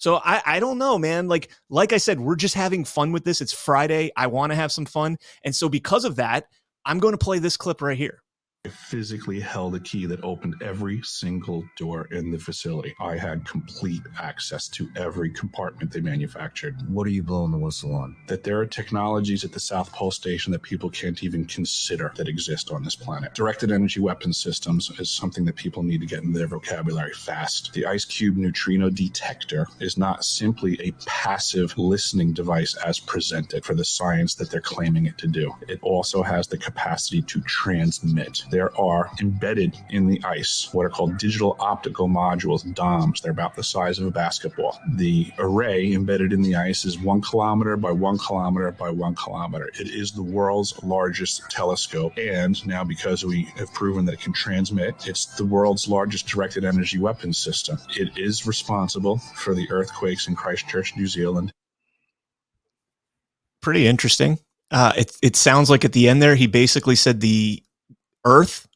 So 0.00 0.16
I, 0.24 0.40
I 0.46 0.60
don't 0.60 0.78
know, 0.78 0.98
man. 0.98 1.28
Like, 1.28 1.50
like 1.68 1.92
I 1.92 1.98
said, 1.98 2.18
we're 2.18 2.36
just 2.36 2.54
having 2.54 2.86
fun 2.86 3.12
with 3.12 3.22
this. 3.22 3.42
It's 3.42 3.52
Friday. 3.52 4.10
I 4.16 4.28
want 4.28 4.50
to 4.50 4.56
have 4.56 4.72
some 4.72 4.86
fun. 4.86 5.18
And 5.44 5.54
so 5.54 5.68
because 5.68 6.06
of 6.06 6.16
that, 6.16 6.46
I'm 6.86 6.98
going 6.98 7.12
to 7.12 7.18
play 7.18 7.38
this 7.38 7.58
clip 7.58 7.82
right 7.82 7.98
here. 7.98 8.22
I 8.66 8.68
physically 8.68 9.40
held 9.40 9.74
a 9.74 9.80
key 9.80 10.04
that 10.04 10.22
opened 10.22 10.56
every 10.62 11.00
single 11.02 11.64
door 11.78 12.08
in 12.10 12.30
the 12.30 12.38
facility. 12.38 12.94
I 13.00 13.16
had 13.16 13.46
complete 13.46 14.02
access 14.18 14.68
to 14.68 14.86
every 14.96 15.30
compartment 15.30 15.90
they 15.90 16.02
manufactured. 16.02 16.76
What 16.86 17.06
are 17.06 17.10
you 17.10 17.22
blowing 17.22 17.52
the 17.52 17.58
whistle 17.58 17.94
on? 17.94 18.16
That 18.26 18.44
there 18.44 18.60
are 18.60 18.66
technologies 18.66 19.44
at 19.44 19.52
the 19.52 19.60
South 19.60 19.90
Pole 19.92 20.10
Station 20.10 20.52
that 20.52 20.60
people 20.60 20.90
can't 20.90 21.24
even 21.24 21.46
consider 21.46 22.12
that 22.16 22.28
exist 22.28 22.70
on 22.70 22.84
this 22.84 22.94
planet. 22.94 23.32
Directed 23.32 23.72
energy 23.72 23.98
weapon 23.98 24.34
systems 24.34 24.90
is 24.98 25.08
something 25.08 25.46
that 25.46 25.56
people 25.56 25.82
need 25.82 26.02
to 26.02 26.06
get 26.06 26.22
in 26.22 26.34
their 26.34 26.46
vocabulary 26.46 27.14
fast. 27.14 27.72
The 27.72 27.86
Ice 27.86 28.04
Cube 28.04 28.36
neutrino 28.36 28.90
detector 28.90 29.68
is 29.80 29.96
not 29.96 30.22
simply 30.22 30.78
a 30.82 30.92
passive 31.06 31.78
listening 31.78 32.34
device 32.34 32.74
as 32.84 33.00
presented 33.00 33.64
for 33.64 33.74
the 33.74 33.86
science 33.86 34.34
that 34.34 34.50
they're 34.50 34.60
claiming 34.60 35.06
it 35.06 35.16
to 35.16 35.28
do. 35.28 35.50
It 35.66 35.78
also 35.80 36.22
has 36.22 36.46
the 36.46 36.58
capacity 36.58 37.22
to 37.22 37.40
transmit 37.40 38.44
there 38.50 38.76
are 38.80 39.10
embedded 39.20 39.76
in 39.90 40.06
the 40.06 40.22
ice 40.24 40.68
what 40.72 40.84
are 40.84 40.90
called 40.90 41.18
digital 41.18 41.56
optical 41.60 42.08
modules, 42.08 42.74
DOMs. 42.74 43.20
They're 43.20 43.32
about 43.32 43.54
the 43.56 43.62
size 43.62 43.98
of 43.98 44.06
a 44.06 44.10
basketball. 44.10 44.80
The 44.94 45.32
array 45.38 45.92
embedded 45.92 46.32
in 46.32 46.42
the 46.42 46.56
ice 46.56 46.84
is 46.84 46.98
one 46.98 47.20
kilometer 47.20 47.76
by 47.76 47.92
one 47.92 48.18
kilometer 48.18 48.70
by 48.72 48.90
one 48.90 49.14
kilometer. 49.14 49.68
It 49.78 49.88
is 49.88 50.12
the 50.12 50.22
world's 50.22 50.82
largest 50.82 51.50
telescope. 51.50 52.18
And 52.18 52.64
now, 52.66 52.84
because 52.84 53.24
we 53.24 53.44
have 53.56 53.72
proven 53.72 54.04
that 54.06 54.14
it 54.14 54.20
can 54.20 54.32
transmit, 54.32 54.94
it's 55.06 55.26
the 55.26 55.44
world's 55.44 55.88
largest 55.88 56.26
directed 56.26 56.64
energy 56.64 56.98
weapons 56.98 57.38
system. 57.38 57.78
It 57.96 58.16
is 58.16 58.46
responsible 58.46 59.18
for 59.18 59.54
the 59.54 59.70
earthquakes 59.70 60.28
in 60.28 60.36
Christchurch, 60.36 60.96
New 60.96 61.06
Zealand. 61.06 61.52
Pretty 63.62 63.86
interesting. 63.86 64.38
Uh, 64.70 64.92
it, 64.96 65.16
it 65.22 65.36
sounds 65.36 65.68
like 65.68 65.84
at 65.84 65.92
the 65.92 66.08
end 66.08 66.22
there, 66.22 66.36
he 66.36 66.46
basically 66.46 66.94
said 66.94 67.20
the 67.20 67.62
Earth 68.24 68.68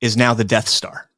is 0.00 0.16
now 0.16 0.34
the 0.34 0.44
Death 0.44 0.68
Star. 0.68 1.10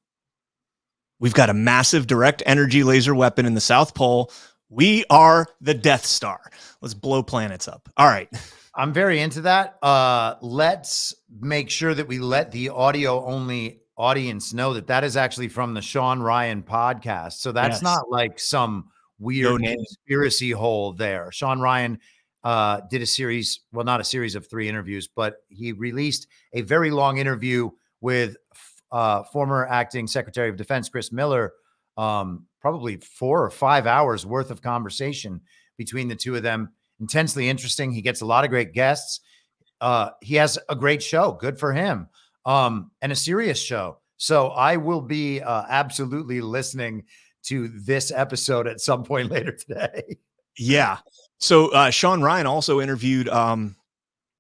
We've 1.19 1.35
got 1.35 1.51
a 1.51 1.55
massive 1.55 2.07
direct 2.07 2.43
energy 2.47 2.83
laser 2.83 3.15
weapon 3.15 3.47
in 3.47 3.55
the 3.55 3.61
South 3.61 3.95
Pole. 3.95 4.33
We 4.71 5.05
are 5.11 5.47
the 5.61 5.75
Death 5.75 6.07
Star. 6.07 6.41
Let's 6.81 6.95
blow 6.95 7.23
planets 7.23 7.69
up. 7.69 7.89
All 7.97 8.07
right. 8.07 8.29
I'm 8.75 8.93
very 8.93 9.21
into 9.21 9.43
that. 9.43 9.79
Uh, 9.83 10.37
let's 10.41 11.15
make 11.41 11.69
sure 11.69 11.93
that 11.93 12.09
we 12.09 12.19
let 12.19 12.53
the 12.53 12.71
audio 12.71 13.25
only 13.25 13.83
audience 13.99 14.55
know 14.55 14.73
that 14.75 14.87
that 14.87 15.05
is 15.05 15.17
actually 15.17 15.49
from 15.49 15.75
the 15.75 15.83
Sean 15.83 16.21
Ryan 16.21 16.63
podcast. 16.63 17.35
So 17.35 17.53
that's 17.53 17.77
yes. 17.77 17.83
not 17.83 18.09
like 18.09 18.39
some 18.39 18.89
weird 19.19 19.61
no 19.61 19.75
conspiracy 19.75 20.53
hole 20.53 20.95
there. 20.95 21.31
Sean 21.33 21.61
Ryan 21.61 21.99
uh, 22.45 22.81
did 22.91 23.03
a 23.03 23.07
series, 23.07 23.61
well, 23.73 23.85
not 23.85 24.01
a 24.01 24.05
series 24.05 24.35
of 24.35 24.49
three 24.49 24.69
interviews, 24.69 25.09
but 25.09 25.37
he 25.49 25.73
released 25.73 26.27
a 26.53 26.63
very 26.63 26.91
long 26.91 27.19
interview 27.19 27.71
with 28.01 28.37
uh, 28.93 29.23
former 29.25 29.67
acting 29.67 30.07
Secretary 30.07 30.49
of 30.49 30.57
Defense 30.57 30.89
Chris 30.89 31.13
Miller. 31.13 31.53
Um, 31.97 32.47
probably 32.61 32.97
four 32.97 33.45
or 33.45 33.51
five 33.51 33.87
hours 33.87 34.25
worth 34.25 34.51
of 34.51 34.63
conversation 34.63 35.41
between 35.77 36.09
the 36.09 36.17
two 36.17 36.37
of 36.37 36.43
them. 36.43 36.73
Intensely 37.01 37.49
interesting. 37.49 37.91
He 37.91 38.03
gets 38.03 38.21
a 38.21 38.27
lot 38.27 38.45
of 38.45 38.51
great 38.51 38.73
guests. 38.73 39.21
Uh, 39.81 40.11
he 40.21 40.37
has 40.37 40.59
a 40.69 40.77
great 40.77 41.03
show. 41.03 41.33
Good 41.33 41.59
for 41.59 41.73
him. 41.73 42.09
Um, 42.45 42.91
and 43.01 43.13
a 43.13 43.17
serious 43.17 43.61
show. 43.61 43.99
So 44.19 44.49
I 44.49 44.77
will 44.77 45.01
be 45.01 45.41
uh, 45.41 45.65
absolutely 45.69 46.43
listening 46.43 47.05
to 47.45 47.69
this 47.69 48.13
episode 48.13 48.67
at 48.67 48.81
some 48.81 49.03
point 49.05 49.31
later 49.31 49.53
today. 49.53 50.19
Yeah. 50.59 50.99
So 51.41 51.69
uh, 51.69 51.91
Sean 51.91 52.23
Ryan 52.23 52.47
also 52.47 52.81
interviewed, 52.81 53.29
um, 53.29 53.77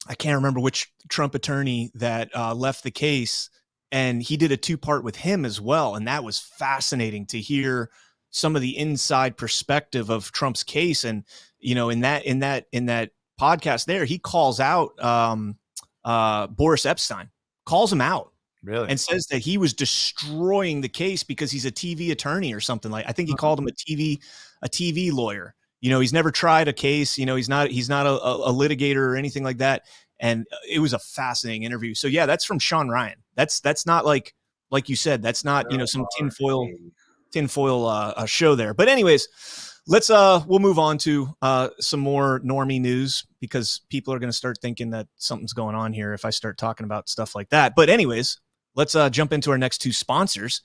I 0.06 0.14
can't 0.14 0.36
remember 0.36 0.60
which 0.60 0.92
Trump 1.08 1.34
attorney 1.34 1.90
that 1.94 2.34
uh, 2.36 2.54
left 2.54 2.84
the 2.84 2.90
case, 2.90 3.48
and 3.90 4.22
he 4.22 4.36
did 4.36 4.52
a 4.52 4.56
two 4.56 4.76
part 4.76 5.02
with 5.02 5.16
him 5.16 5.44
as 5.44 5.60
well, 5.60 5.94
and 5.94 6.06
that 6.06 6.22
was 6.24 6.38
fascinating 6.38 7.26
to 7.26 7.40
hear 7.40 7.90
some 8.30 8.54
of 8.54 8.62
the 8.62 8.76
inside 8.76 9.36
perspective 9.36 10.10
of 10.10 10.30
Trump's 10.30 10.62
case. 10.62 11.04
And 11.04 11.24
you 11.58 11.74
know, 11.74 11.88
in 11.88 12.00
that 12.00 12.24
in 12.26 12.40
that 12.40 12.66
in 12.70 12.86
that 12.86 13.10
podcast 13.40 13.86
there, 13.86 14.04
he 14.04 14.18
calls 14.18 14.60
out 14.60 15.02
um, 15.02 15.56
uh, 16.04 16.46
Boris 16.48 16.84
Epshteyn, 16.84 17.30
calls 17.64 17.92
him 17.92 18.00
out. 18.00 18.32
Really? 18.62 18.90
And 18.90 19.00
says 19.00 19.26
that 19.30 19.38
he 19.38 19.56
was 19.56 19.72
destroying 19.72 20.82
the 20.82 20.88
case 20.88 21.22
because 21.22 21.50
he's 21.50 21.64
a 21.64 21.72
TV 21.72 22.10
attorney 22.10 22.52
or 22.52 22.60
something 22.60 22.90
like. 22.90 23.06
I 23.08 23.12
think 23.12 23.30
he 23.30 23.34
called 23.34 23.58
him 23.58 23.66
a 23.66 23.72
TV 23.72 24.20
a 24.60 24.68
TV 24.68 25.10
lawyer 25.10 25.54
you 25.80 25.90
know 25.90 26.00
he's 26.00 26.12
never 26.12 26.30
tried 26.30 26.68
a 26.68 26.72
case 26.72 27.18
you 27.18 27.26
know 27.26 27.36
he's 27.36 27.48
not 27.48 27.70
he's 27.70 27.88
not 27.88 28.06
a, 28.06 28.10
a, 28.10 28.52
litigator 28.52 28.96
or 28.96 29.16
anything 29.16 29.44
like 29.44 29.58
that. 29.58 29.82
And 30.22 30.46
uh, 30.52 30.56
it 30.68 30.80
was 30.80 30.92
a 30.92 30.98
fascinating 30.98 31.62
interview. 31.62 31.94
So 31.94 32.06
yeah 32.06 32.26
that's 32.26 32.44
from 32.44 32.58
sean 32.58 32.88
ryan. 32.88 33.18
That's 33.34 33.60
that's 33.60 33.86
not 33.86 34.04
like 34.04 34.34
like 34.70 34.88
you 34.88 34.96
said 34.96 35.22
that's 35.22 35.44
not 35.44 35.70
you 35.70 35.78
know 35.78 35.86
some 35.86 36.06
tinfoil 36.16 36.68
tinfoil 37.32 37.86
uh, 37.86 38.14
uh, 38.16 38.26
show 38.26 38.54
there. 38.54 38.74
But 38.74 38.88
anyways 38.88 39.28
let's 39.86 40.10
uh 40.10 40.42
we'll 40.46 40.58
move 40.58 40.78
on 40.78 40.98
to 40.98 41.28
uh 41.42 41.68
some 41.80 42.00
more 42.00 42.40
normie 42.40 42.80
news 42.80 43.24
because 43.40 43.80
people 43.88 44.12
are 44.12 44.18
going 44.18 44.30
to 44.30 44.36
start 44.36 44.58
thinking 44.60 44.90
that 44.90 45.06
something's 45.16 45.52
going 45.52 45.74
on 45.74 45.92
here 45.92 46.12
if 46.12 46.24
i 46.24 46.30
start 46.30 46.58
talking 46.58 46.84
about 46.84 47.08
stuff 47.08 47.34
like 47.34 47.48
that. 47.50 47.74
But 47.74 47.88
anyways 47.88 48.38
let's 48.74 48.94
uh 48.94 49.10
jump 49.10 49.32
into 49.32 49.50
our 49.50 49.58
next 49.58 49.78
two 49.78 49.92
sponsors. 49.92 50.62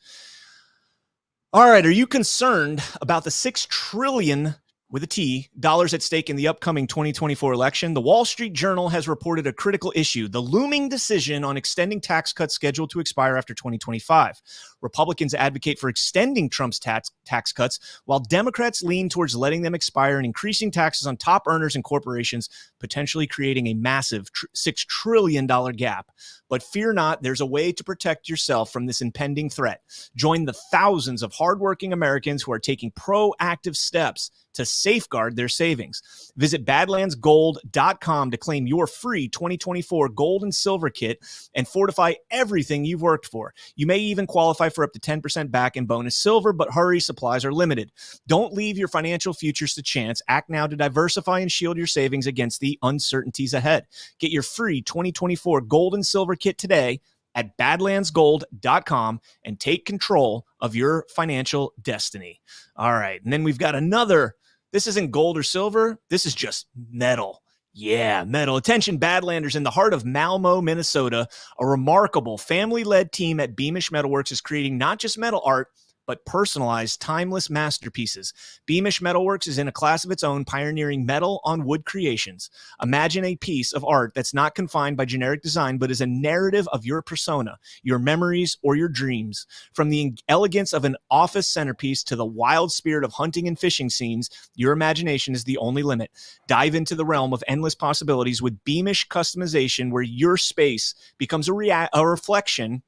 All 1.53 1.69
right 1.69 1.85
are 1.85 1.91
you 1.91 2.07
concerned 2.07 2.83
about 3.01 3.23
the 3.23 3.31
6 3.31 3.67
trillion 3.69 4.55
with 4.95 5.03
a 5.03 5.07
T, 5.07 5.49
dollars 5.59 5.93
at 5.93 6.01
stake 6.01 6.29
in 6.29 6.37
the 6.37 6.47
upcoming 6.47 6.87
2024 6.87 7.51
election, 7.51 7.93
the 7.93 7.99
Wall 7.99 8.23
Street 8.23 8.53
Journal 8.53 8.87
has 8.87 9.09
reported 9.09 9.45
a 9.45 9.51
critical 9.51 9.91
issue 9.93 10.29
the 10.29 10.39
looming 10.39 10.87
decision 10.87 11.43
on 11.43 11.57
extending 11.57 11.99
tax 11.99 12.31
cuts 12.31 12.53
scheduled 12.53 12.91
to 12.91 13.01
expire 13.01 13.35
after 13.35 13.53
2025. 13.53 14.41
Republicans 14.79 15.33
advocate 15.33 15.79
for 15.79 15.89
extending 15.89 16.49
Trump's 16.49 16.79
tax, 16.79 17.11
tax 17.25 17.51
cuts, 17.51 18.01
while 18.05 18.21
Democrats 18.21 18.83
lean 18.83 19.09
towards 19.09 19.35
letting 19.35 19.63
them 19.63 19.75
expire 19.75 20.15
and 20.15 20.25
increasing 20.25 20.71
taxes 20.71 21.05
on 21.05 21.17
top 21.17 21.43
earners 21.45 21.75
and 21.75 21.83
corporations, 21.83 22.47
potentially 22.79 23.27
creating 23.27 23.67
a 23.67 23.73
massive 23.73 24.31
tr- 24.31 24.45
$6 24.55 24.85
trillion 24.87 25.45
gap. 25.75 26.09
But 26.47 26.63
fear 26.63 26.93
not, 26.93 27.21
there's 27.21 27.41
a 27.41 27.45
way 27.45 27.73
to 27.73 27.83
protect 27.83 28.29
yourself 28.29 28.71
from 28.71 28.85
this 28.85 29.01
impending 29.01 29.49
threat. 29.49 29.81
Join 30.15 30.45
the 30.45 30.53
thousands 30.53 31.21
of 31.21 31.33
hardworking 31.33 31.91
Americans 31.91 32.43
who 32.43 32.53
are 32.53 32.59
taking 32.59 32.91
proactive 32.91 33.75
steps 33.75 34.31
to 34.55 34.65
safeguard 34.65 35.35
their 35.35 35.47
savings. 35.47 36.01
Visit 36.35 36.65
badlandsgold.com 36.65 38.31
to 38.31 38.37
claim 38.37 38.67
your 38.67 38.87
free 38.87 39.27
2024 39.29 40.09
gold 40.09 40.43
and 40.43 40.53
silver 40.53 40.89
kit 40.89 41.19
and 41.53 41.67
fortify 41.67 42.13
everything 42.31 42.85
you've 42.85 43.01
worked 43.01 43.27
for. 43.27 43.53
You 43.75 43.87
may 43.87 43.99
even 43.99 44.27
qualify 44.27 44.69
for 44.69 44.83
up 44.83 44.93
to 44.93 44.99
10% 44.99 45.51
back 45.51 45.77
in 45.77 45.85
bonus 45.85 46.15
silver, 46.15 46.53
but 46.53 46.73
hurry, 46.73 46.99
supplies 46.99 47.45
are 47.45 47.53
limited. 47.53 47.91
Don't 48.27 48.53
leave 48.53 48.77
your 48.77 48.87
financial 48.87 49.33
futures 49.33 49.73
to 49.75 49.83
chance. 49.83 50.21
Act 50.27 50.49
now 50.49 50.67
to 50.67 50.75
diversify 50.75 51.39
and 51.39 51.51
shield 51.51 51.77
your 51.77 51.87
savings 51.87 52.27
against 52.27 52.59
the 52.59 52.79
uncertainties 52.81 53.53
ahead. 53.53 53.85
Get 54.19 54.31
your 54.31 54.43
free 54.43 54.81
2024 54.81 55.61
gold 55.61 55.93
and 55.93 56.05
silver 56.05 56.35
kit 56.35 56.57
today 56.57 57.01
at 57.35 57.57
badlandsgold.com 57.57 59.19
and 59.43 59.59
take 59.59 59.85
control 59.85 60.45
of 60.61 60.75
your 60.75 61.05
financial 61.13 61.73
destiny. 61.81 62.41
All 62.75 62.93
right. 62.93 63.21
And 63.23 63.31
then 63.31 63.43
we've 63.43 63.59
got 63.59 63.75
another 63.75 64.35
this 64.75 64.87
isn't 64.87 65.11
gold 65.11 65.37
or 65.37 65.43
silver. 65.43 66.01
This 66.09 66.25
is 66.25 66.35
just 66.35 66.67
metal. 66.91 67.41
Yeah, 67.73 68.25
metal. 68.25 68.57
Attention, 68.57 68.99
Badlanders. 68.99 69.55
In 69.55 69.63
the 69.63 69.71
heart 69.71 69.93
of 69.93 70.03
Malmo, 70.03 70.59
Minnesota, 70.59 71.29
a 71.57 71.65
remarkable 71.65 72.37
family 72.37 72.83
led 72.83 73.13
team 73.13 73.39
at 73.39 73.55
Beamish 73.55 73.89
Metalworks 73.89 74.33
is 74.33 74.41
creating 74.41 74.77
not 74.77 74.99
just 74.99 75.17
metal 75.17 75.41
art 75.45 75.69
but 76.05 76.25
personalized, 76.25 77.01
timeless 77.01 77.49
masterpieces. 77.49 78.33
Beamish 78.65 79.01
Metalworks 79.01 79.47
is 79.47 79.57
in 79.57 79.67
a 79.67 79.71
class 79.71 80.05
of 80.05 80.11
its 80.11 80.23
own, 80.23 80.45
pioneering 80.45 81.05
metal 81.05 81.41
on 81.43 81.65
wood 81.65 81.85
creations. 81.85 82.49
Imagine 82.81 83.25
a 83.25 83.35
piece 83.35 83.73
of 83.73 83.85
art 83.85 84.13
that's 84.13 84.33
not 84.33 84.55
confined 84.55 84.97
by 84.97 85.05
generic 85.05 85.41
design, 85.41 85.77
but 85.77 85.91
is 85.91 86.01
a 86.01 86.07
narrative 86.07 86.67
of 86.69 86.85
your 86.85 87.01
persona, 87.01 87.57
your 87.83 87.99
memories, 87.99 88.57
or 88.61 88.75
your 88.75 88.89
dreams. 88.89 89.47
From 89.73 89.89
the 89.89 90.13
elegance 90.27 90.73
of 90.73 90.85
an 90.85 90.95
office 91.09 91.47
centerpiece 91.47 92.03
to 92.03 92.15
the 92.15 92.25
wild 92.25 92.71
spirit 92.71 93.03
of 93.03 93.13
hunting 93.13 93.47
and 93.47 93.57
fishing 93.57 93.89
scenes, 93.89 94.29
your 94.55 94.73
imagination 94.73 95.33
is 95.33 95.43
the 95.43 95.57
only 95.57 95.83
limit. 95.83 96.11
Dive 96.47 96.75
into 96.75 96.95
the 96.95 97.05
realm 97.05 97.33
of 97.33 97.43
endless 97.47 97.75
possibilities 97.75 98.41
with 98.41 98.63
Beamish 98.63 99.07
customization, 99.07 99.91
where 99.91 100.03
your 100.03 100.37
space 100.37 100.95
becomes 101.17 101.47
a, 101.47 101.53
rea- 101.53 101.89
a 101.93 102.07
reflection 102.07 102.83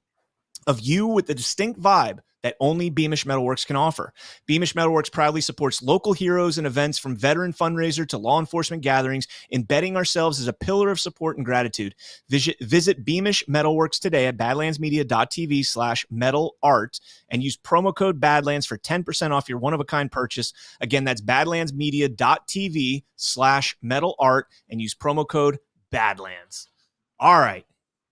of 0.66 0.82
you 0.82 1.08
with 1.08 1.28
the 1.28 1.36
distinct 1.36 1.82
vibe 1.82 2.20
that 2.44 2.56
only 2.60 2.90
Beamish 2.90 3.26
Metalworks 3.26 3.66
can 3.66 3.76
offer. 3.76 4.14
Beamish 4.46 4.74
Metalworks 4.74 5.12
proudly 5.12 5.42
supports 5.42 5.82
local 5.82 6.14
heroes 6.14 6.58
and 6.58 6.68
events 6.68 6.98
from 6.98 7.16
veteran 7.16 7.54
fundraiser 7.54 8.08
to 8.08 8.18
law 8.18 8.40
enforcement 8.40 8.84
gatherings, 8.84 9.28
embedding 9.52 9.96
ourselves 9.96 10.40
as 10.40 10.48
a 10.48 10.54
pillar 10.54 10.90
of 10.90 11.00
support 11.00 11.38
and 11.38 11.46
gratitude. 11.46 11.96
Visit, 12.30 12.58
visit 12.62 13.04
Beamish 13.06 13.44
Metalworks 13.48 14.00
today 14.00 14.28
at 14.28 14.38
badlandsmedia.tv 14.38 15.66
slash 15.66 16.06
metal 16.10 16.56
art 16.62 17.00
and 17.30 17.44
use 17.44 17.58
promo 17.58 17.96
code 17.96 18.20
Badlands 18.20 18.66
for 18.66 18.78
10% 18.78 19.32
off 19.32 19.50
your 19.50 19.60
one-of-a-kind 19.60 20.12
purchase. 20.12 20.54
Again, 20.82 21.04
that's 21.04 21.22
badlandsmedia.tv 21.22 23.04
slash 23.16 23.78
metal 23.82 24.16
art 24.20 24.48
and 24.70 24.82
use 24.82 24.96
promo 24.96 25.28
code 25.28 25.60
Badlands. 25.92 26.68
All 27.20 27.40
right. 27.40 27.66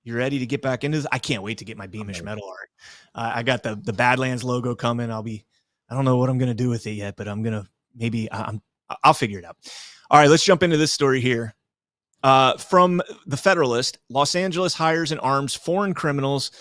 You 0.05 0.15
ready 0.15 0.37
to 0.37 0.45
get 0.45 0.61
back 0.61 0.83
into 0.83 0.99
this? 0.99 1.07
I 1.11 1.17
can't 1.17 1.41
wait 1.41 1.57
to 1.57 1.65
get 1.65 1.77
my 1.77 1.87
Beamish 1.87 2.21
metal 2.21 2.47
art. 2.47 2.69
Uh, 3.15 3.31
I 3.35 3.43
got 3.43 3.63
the 3.63 3.75
the 3.75 3.91
Badlands 3.91 4.43
logo 4.43 4.75
coming. 4.75 5.11
I'll 5.11 5.23
be. 5.23 5.43
I 5.89 5.95
don't 5.95 6.05
know 6.05 6.17
what 6.17 6.29
I'm 6.29 6.37
gonna 6.37 6.53
do 6.53 6.69
with 6.69 6.85
it 6.85 6.91
yet, 6.91 7.15
but 7.17 7.27
I'm 7.27 7.41
gonna 7.41 7.67
maybe 7.95 8.31
I'm. 8.31 8.61
I'll 9.03 9.15
figure 9.15 9.39
it 9.39 9.45
out. 9.45 9.57
All 10.11 10.19
right, 10.19 10.29
let's 10.29 10.45
jump 10.45 10.61
into 10.61 10.77
this 10.77 10.93
story 10.93 11.19
here. 11.19 11.55
Uh, 12.21 12.55
from 12.57 13.01
the 13.25 13.37
Federalist, 13.37 13.97
Los 14.09 14.35
Angeles 14.35 14.75
hires 14.75 15.11
and 15.11 15.19
arms 15.21 15.55
foreign 15.55 15.95
criminals 15.95 16.51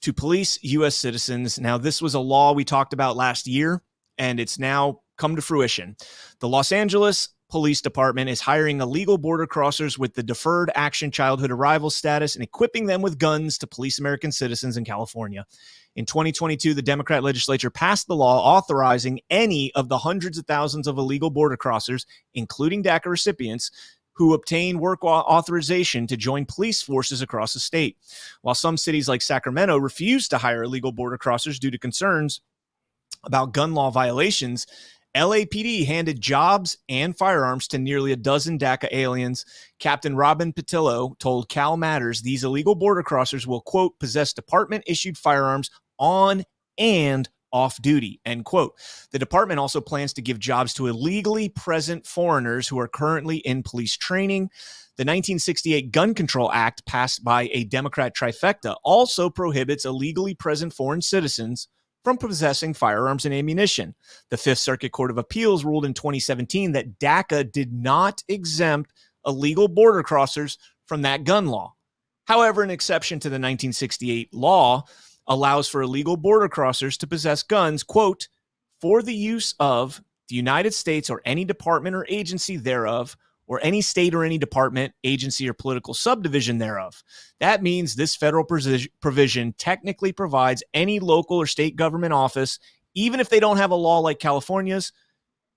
to 0.00 0.12
police 0.14 0.58
U.S. 0.62 0.96
citizens. 0.96 1.58
Now, 1.58 1.76
this 1.76 2.00
was 2.00 2.14
a 2.14 2.20
law 2.20 2.52
we 2.52 2.64
talked 2.64 2.94
about 2.94 3.14
last 3.14 3.46
year, 3.46 3.82
and 4.16 4.40
it's 4.40 4.58
now 4.58 5.00
come 5.18 5.36
to 5.36 5.42
fruition. 5.42 5.96
The 6.40 6.48
Los 6.48 6.72
Angeles 6.72 7.28
Police 7.48 7.80
Department 7.80 8.28
is 8.28 8.40
hiring 8.40 8.80
illegal 8.80 9.18
border 9.18 9.46
crossers 9.46 9.96
with 9.96 10.14
the 10.14 10.22
Deferred 10.22 10.70
Action 10.74 11.12
Childhood 11.12 11.52
Arrival 11.52 11.90
status 11.90 12.34
and 12.34 12.42
equipping 12.42 12.86
them 12.86 13.02
with 13.02 13.18
guns 13.18 13.56
to 13.58 13.68
police 13.68 14.00
American 14.00 14.32
citizens 14.32 14.76
in 14.76 14.84
California. 14.84 15.46
In 15.94 16.06
2022, 16.06 16.74
the 16.74 16.82
Democrat 16.82 17.22
legislature 17.22 17.70
passed 17.70 18.08
the 18.08 18.16
law 18.16 18.42
authorizing 18.42 19.20
any 19.30 19.72
of 19.74 19.88
the 19.88 19.98
hundreds 19.98 20.38
of 20.38 20.46
thousands 20.46 20.88
of 20.88 20.98
illegal 20.98 21.30
border 21.30 21.56
crossers, 21.56 22.04
including 22.34 22.82
DACA 22.82 23.06
recipients, 23.06 23.70
who 24.14 24.34
obtain 24.34 24.80
work 24.80 25.04
authorization 25.04 26.06
to 26.08 26.16
join 26.16 26.46
police 26.46 26.82
forces 26.82 27.22
across 27.22 27.52
the 27.52 27.60
state. 27.60 27.96
While 28.42 28.54
some 28.54 28.76
cities 28.76 29.08
like 29.08 29.22
Sacramento 29.22 29.76
refuse 29.76 30.26
to 30.28 30.38
hire 30.38 30.64
illegal 30.64 30.90
border 30.90 31.18
crossers 31.18 31.60
due 31.60 31.70
to 31.70 31.78
concerns 31.78 32.40
about 33.24 33.52
gun 33.52 33.74
law 33.74 33.90
violations, 33.90 34.66
LAPD 35.16 35.86
handed 35.86 36.20
jobs 36.20 36.76
and 36.90 37.16
firearms 37.16 37.66
to 37.68 37.78
nearly 37.78 38.12
a 38.12 38.16
dozen 38.16 38.58
DACA 38.58 38.88
aliens. 38.92 39.46
Captain 39.78 40.14
Robin 40.14 40.52
Patillo 40.52 41.18
told 41.18 41.48
Cal 41.48 41.78
Matters 41.78 42.20
these 42.20 42.44
illegal 42.44 42.74
border 42.74 43.02
crossers 43.02 43.46
will, 43.46 43.62
quote, 43.62 43.98
possess 43.98 44.34
department 44.34 44.84
issued 44.86 45.16
firearms 45.16 45.70
on 45.98 46.44
and 46.76 47.30
off 47.50 47.80
duty, 47.80 48.20
end 48.26 48.44
quote. 48.44 48.74
The 49.12 49.18
department 49.18 49.58
also 49.58 49.80
plans 49.80 50.12
to 50.14 50.22
give 50.22 50.38
jobs 50.38 50.74
to 50.74 50.86
illegally 50.86 51.48
present 51.48 52.06
foreigners 52.06 52.68
who 52.68 52.78
are 52.78 52.88
currently 52.88 53.38
in 53.38 53.62
police 53.62 53.96
training. 53.96 54.50
The 54.98 55.02
1968 55.02 55.92
Gun 55.92 56.12
Control 56.12 56.52
Act, 56.52 56.84
passed 56.84 57.24
by 57.24 57.48
a 57.52 57.64
Democrat 57.64 58.14
trifecta, 58.14 58.76
also 58.84 59.30
prohibits 59.30 59.86
illegally 59.86 60.34
present 60.34 60.74
foreign 60.74 61.00
citizens 61.00 61.68
from 62.06 62.16
possessing 62.16 62.72
firearms 62.72 63.24
and 63.24 63.34
ammunition. 63.34 63.92
The 64.30 64.36
Fifth 64.36 64.60
Circuit 64.60 64.92
Court 64.92 65.10
of 65.10 65.18
Appeals 65.18 65.64
ruled 65.64 65.84
in 65.84 65.92
2017 65.92 66.70
that 66.70 67.00
DACA 67.00 67.50
did 67.50 67.72
not 67.72 68.22
exempt 68.28 68.92
illegal 69.26 69.66
border 69.66 70.04
crossers 70.04 70.56
from 70.86 71.02
that 71.02 71.24
gun 71.24 71.48
law. 71.48 71.74
However, 72.26 72.62
an 72.62 72.70
exception 72.70 73.18
to 73.18 73.28
the 73.28 73.34
1968 73.34 74.32
law 74.32 74.84
allows 75.26 75.66
for 75.66 75.82
illegal 75.82 76.16
border 76.16 76.48
crossers 76.48 76.96
to 76.98 77.08
possess 77.08 77.42
guns, 77.42 77.82
quote, 77.82 78.28
for 78.80 79.02
the 79.02 79.12
use 79.12 79.56
of 79.58 80.00
the 80.28 80.36
United 80.36 80.74
States 80.74 81.10
or 81.10 81.22
any 81.24 81.44
department 81.44 81.96
or 81.96 82.06
agency 82.08 82.56
thereof 82.56 83.16
or 83.46 83.60
any 83.62 83.80
state 83.80 84.14
or 84.14 84.24
any 84.24 84.38
department, 84.38 84.92
agency, 85.04 85.48
or 85.48 85.52
political 85.52 85.94
subdivision 85.94 86.58
thereof. 86.58 87.02
That 87.40 87.62
means 87.62 87.94
this 87.94 88.16
federal 88.16 88.44
provision 88.44 89.54
technically 89.58 90.12
provides 90.12 90.62
any 90.74 90.98
local 91.00 91.36
or 91.36 91.46
state 91.46 91.76
government 91.76 92.12
office, 92.12 92.58
even 92.94 93.20
if 93.20 93.28
they 93.28 93.40
don't 93.40 93.58
have 93.58 93.70
a 93.70 93.76
law 93.76 94.00
like 94.00 94.18
California's, 94.18 94.92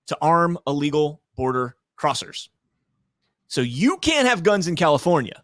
to 0.06 0.18
arm 0.20 0.58
illegal 0.66 1.22
border 1.36 1.76
crossers. 1.98 2.48
So 3.48 3.60
you 3.60 3.96
can't 3.98 4.28
have 4.28 4.42
guns 4.42 4.68
in 4.68 4.76
California. 4.76 5.42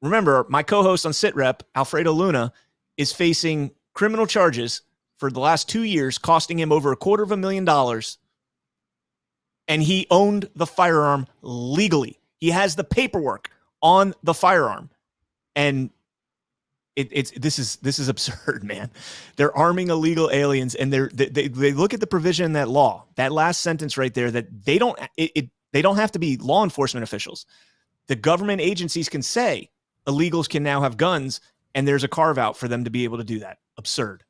Remember, 0.00 0.46
my 0.48 0.62
co 0.62 0.82
host 0.82 1.04
on 1.04 1.12
SitRep, 1.12 1.60
Alfredo 1.74 2.12
Luna, 2.12 2.52
is 2.96 3.12
facing 3.12 3.70
criminal 3.94 4.26
charges 4.26 4.82
for 5.18 5.30
the 5.30 5.40
last 5.40 5.68
two 5.68 5.82
years, 5.82 6.18
costing 6.18 6.58
him 6.58 6.72
over 6.72 6.92
a 6.92 6.96
quarter 6.96 7.22
of 7.22 7.32
a 7.32 7.36
million 7.36 7.64
dollars 7.64 8.18
and 9.68 9.82
he 9.82 10.06
owned 10.10 10.48
the 10.56 10.66
firearm 10.66 11.26
legally. 11.42 12.18
He 12.38 12.50
has 12.50 12.74
the 12.74 12.84
paperwork 12.84 13.50
on 13.82 14.14
the 14.22 14.34
firearm, 14.34 14.90
and 15.54 15.90
it, 16.96 17.08
it's 17.12 17.30
this 17.32 17.58
is 17.58 17.76
this 17.76 17.98
is 17.98 18.08
absurd, 18.08 18.64
man. 18.64 18.90
They're 19.36 19.56
arming 19.56 19.88
illegal 19.88 20.30
aliens, 20.32 20.74
and 20.74 20.92
they're 20.92 21.10
they, 21.12 21.26
they, 21.26 21.48
they 21.48 21.72
look 21.72 21.94
at 21.94 22.00
the 22.00 22.06
provision 22.06 22.46
in 22.46 22.52
that 22.54 22.68
law, 22.68 23.04
that 23.16 23.30
last 23.30 23.60
sentence 23.60 23.96
right 23.96 24.12
there, 24.14 24.30
that 24.30 24.64
they 24.64 24.78
don't 24.78 24.98
it, 25.16 25.30
it 25.34 25.50
they 25.72 25.82
don't 25.82 25.96
have 25.96 26.12
to 26.12 26.18
be 26.18 26.36
law 26.38 26.64
enforcement 26.64 27.04
officials. 27.04 27.46
The 28.06 28.16
government 28.16 28.62
agencies 28.62 29.08
can 29.08 29.22
say 29.22 29.70
illegals 30.06 30.48
can 30.48 30.62
now 30.62 30.80
have 30.80 30.96
guns, 30.96 31.42
and 31.74 31.86
there's 31.86 32.04
a 32.04 32.08
carve 32.08 32.38
out 32.38 32.56
for 32.56 32.66
them 32.66 32.84
to 32.84 32.90
be 32.90 33.04
able 33.04 33.18
to 33.18 33.24
do 33.24 33.40
that. 33.40 33.58
Absurd 33.76 34.24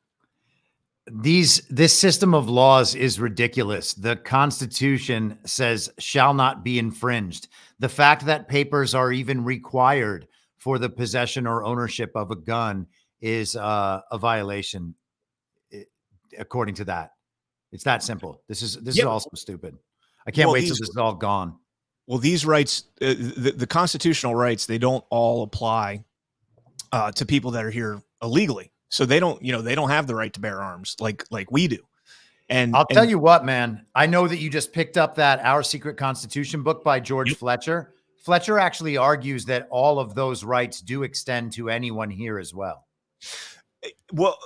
these 1.10 1.62
this 1.68 1.96
system 1.98 2.34
of 2.34 2.48
laws 2.48 2.94
is 2.94 3.20
ridiculous. 3.20 3.94
The 3.94 4.16
Constitution 4.16 5.38
says 5.44 5.90
shall 5.98 6.34
not 6.34 6.64
be 6.64 6.78
infringed. 6.78 7.48
The 7.78 7.88
fact 7.88 8.26
that 8.26 8.48
papers 8.48 8.94
are 8.94 9.12
even 9.12 9.44
required 9.44 10.26
for 10.58 10.78
the 10.78 10.88
possession 10.88 11.46
or 11.46 11.64
ownership 11.64 12.12
of 12.14 12.30
a 12.30 12.36
gun 12.36 12.86
is 13.20 13.56
uh, 13.56 14.00
a 14.10 14.18
violation, 14.18 14.94
according 16.38 16.74
to 16.76 16.84
that. 16.86 17.12
It's 17.72 17.84
that 17.84 18.02
simple. 18.02 18.42
This 18.48 18.62
is 18.62 18.74
this 18.76 18.96
yep. 18.96 19.04
is 19.04 19.08
also 19.08 19.30
stupid. 19.34 19.76
I 20.26 20.30
can't 20.30 20.46
well, 20.46 20.54
wait 20.54 20.60
these, 20.60 20.70
till 20.70 20.82
this 20.82 20.90
is 20.90 20.96
all 20.96 21.14
gone. 21.14 21.56
Well, 22.06 22.18
these 22.18 22.46
rights, 22.46 22.84
uh, 23.00 23.08
the, 23.08 23.54
the, 23.56 23.66
constitutional 23.66 24.34
rights, 24.34 24.64
they 24.66 24.78
don't 24.78 25.04
all 25.10 25.42
apply 25.42 26.04
uh, 26.90 27.12
to 27.12 27.26
people 27.26 27.50
that 27.52 27.64
are 27.64 27.70
here 27.70 28.02
illegally. 28.22 28.72
So 28.88 29.04
they 29.04 29.20
don't, 29.20 29.42
you 29.42 29.52
know, 29.52 29.62
they 29.62 29.74
don't 29.74 29.90
have 29.90 30.06
the 30.06 30.14
right 30.14 30.32
to 30.32 30.40
bear 30.40 30.62
arms 30.62 30.96
like 31.00 31.24
like 31.30 31.50
we 31.50 31.68
do. 31.68 31.78
And 32.48 32.74
I'll 32.74 32.86
and, 32.88 32.96
tell 32.96 33.08
you 33.08 33.18
what, 33.18 33.44
man. 33.44 33.84
I 33.94 34.06
know 34.06 34.26
that 34.26 34.38
you 34.38 34.48
just 34.48 34.72
picked 34.72 34.96
up 34.96 35.16
that 35.16 35.40
Our 35.44 35.62
Secret 35.62 35.96
Constitution 35.96 36.62
book 36.62 36.82
by 36.82 36.98
George 37.00 37.30
yep. 37.30 37.38
Fletcher. 37.38 37.94
Fletcher 38.16 38.58
actually 38.58 38.96
argues 38.96 39.44
that 39.46 39.68
all 39.70 39.98
of 39.98 40.14
those 40.14 40.44
rights 40.44 40.80
do 40.80 41.02
extend 41.02 41.52
to 41.52 41.68
anyone 41.70 42.10
here 42.10 42.38
as 42.38 42.54
well. 42.54 42.86
Eh, 43.82 43.88
well, 44.12 44.38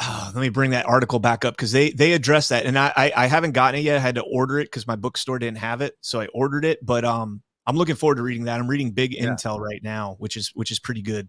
uh, 0.00 0.32
let 0.34 0.40
me 0.40 0.48
bring 0.48 0.70
that 0.70 0.86
article 0.86 1.18
back 1.18 1.44
up 1.44 1.54
because 1.54 1.72
they 1.72 1.90
they 1.90 2.12
address 2.12 2.48
that, 2.48 2.66
and 2.66 2.78
I, 2.78 2.92
I, 2.96 3.12
I 3.16 3.26
haven't 3.26 3.52
gotten 3.52 3.80
it 3.80 3.82
yet. 3.82 3.96
I 3.96 4.00
had 4.00 4.14
to 4.16 4.22
order 4.22 4.58
it 4.58 4.64
because 4.64 4.86
my 4.86 4.96
bookstore 4.96 5.38
didn't 5.38 5.58
have 5.58 5.80
it, 5.80 5.96
so 6.00 6.20
I 6.20 6.26
ordered 6.26 6.64
it. 6.64 6.84
But 6.84 7.04
um, 7.04 7.42
I'm 7.66 7.76
looking 7.76 7.96
forward 7.96 8.16
to 8.16 8.22
reading 8.22 8.44
that. 8.44 8.60
I'm 8.60 8.68
reading 8.68 8.92
Big 8.92 9.14
yeah. 9.14 9.24
Intel 9.24 9.58
right 9.58 9.82
now, 9.82 10.16
which 10.18 10.36
is 10.36 10.50
which 10.54 10.70
is 10.70 10.78
pretty 10.78 11.02
good. 11.02 11.28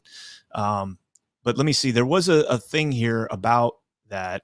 Um, 0.54 1.00
but 1.48 1.58
let 1.58 1.66
me 1.66 1.72
see. 1.72 1.92
There 1.92 2.06
was 2.06 2.28
a, 2.28 2.42
a 2.50 2.58
thing 2.58 2.92
here 2.92 3.26
about 3.32 3.76
that. 4.10 4.44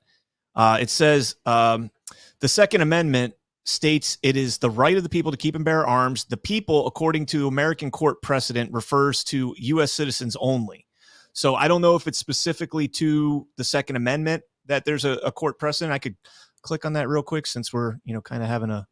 Uh, 0.55 0.77
it 0.80 0.89
says 0.89 1.35
um, 1.45 1.91
the 2.39 2.47
Second 2.47 2.80
Amendment 2.80 3.34
states 3.65 4.17
it 4.23 4.38
is 4.38 4.57
the 4.57 4.69
right 4.69 4.95
of 4.95 5.03
the 5.03 5.09
people 5.09 5.30
to 5.30 5.38
keep 5.38 5.53
and 5.55 5.65
bear 5.65 5.85
arms. 5.85 6.23
The 6.23 6.38
people, 6.38 6.88
according 6.88 7.25
to 7.25 7.49
American 7.49 7.91
court 7.91 8.21
precedent, 8.21 8.71
refers 8.71 9.25
to 9.25 9.53
U.S. 9.57 9.91
citizens 9.91 10.38
only. 10.39 10.88
So 11.34 11.55
I 11.55 11.67
don't 11.67 11.81
know 11.81 11.97
if 11.97 12.07
it's 12.07 12.19
specifically 12.19 12.88
to 12.88 13.49
the 13.57 13.65
Second 13.65 13.97
Amendment 13.97 14.41
that 14.67 14.85
there's 14.85 15.03
a, 15.03 15.17
a 15.25 15.31
court 15.34 15.59
precedent. 15.59 15.91
I 15.91 15.99
could 15.99 16.15
click 16.61 16.85
on 16.85 16.93
that 16.93 17.09
real 17.09 17.21
quick 17.21 17.47
since 17.47 17.73
we're 17.73 17.97
you 18.05 18.13
know 18.13 18.21
kind 18.21 18.41
of 18.41 18.47
having 18.47 18.69
a 18.69 18.88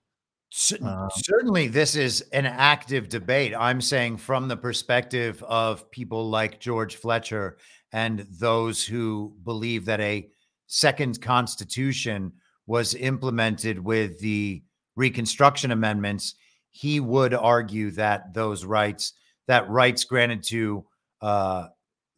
um, 0.83 1.09
Certainly, 1.15 1.69
this 1.69 1.95
is 1.95 2.19
an 2.33 2.45
active 2.45 3.07
debate. 3.07 3.53
I'm 3.57 3.79
saying 3.79 4.17
from 4.17 4.49
the 4.49 4.57
perspective 4.57 5.41
of 5.43 5.89
people 5.91 6.29
like 6.29 6.59
George 6.59 6.97
Fletcher 6.97 7.55
and 7.91 8.26
those 8.30 8.85
who 8.85 9.35
believe 9.43 9.85
that 9.85 9.99
a 9.99 10.30
second 10.68 11.22
constitution 11.22 12.31
was 12.68 12.95
implemented 12.95 13.80
with 13.80 14.19
the 14.19 14.63
Reconstruction 14.95 15.72
Amendments, 15.72 16.35
he 16.69 16.99
would 16.99 17.34
argue 17.34 17.91
that 17.91 18.34
those 18.34 18.63
rights, 18.63 19.13
that 19.47 19.69
rights 19.69 20.03
granted 20.03 20.43
to 20.43 20.85
uh, 21.22 21.68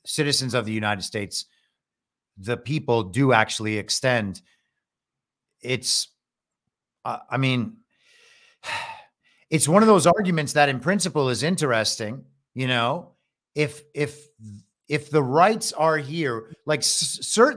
citizens 0.05 0.53
of 0.53 0.65
the 0.65 0.73
United 0.73 1.01
States, 1.01 1.45
the 2.37 2.57
people 2.57 3.03
do 3.03 3.33
actually 3.33 3.77
extend. 3.77 4.41
It's, 5.61 6.09
I 7.05 7.37
mean, 7.37 7.77
it's 9.49 9.67
one 9.67 9.83
of 9.83 9.87
those 9.87 10.07
arguments 10.07 10.53
that 10.53 10.69
in 10.69 10.79
principle 10.79 11.29
is 11.29 11.43
interesting 11.43 12.25
you 12.53 12.67
know 12.67 13.09
if 13.55 13.81
if 13.93 14.27
if 14.89 15.09
the 15.09 15.23
rights 15.23 15.71
are 15.73 15.97
here 15.97 16.51
like 16.65 16.83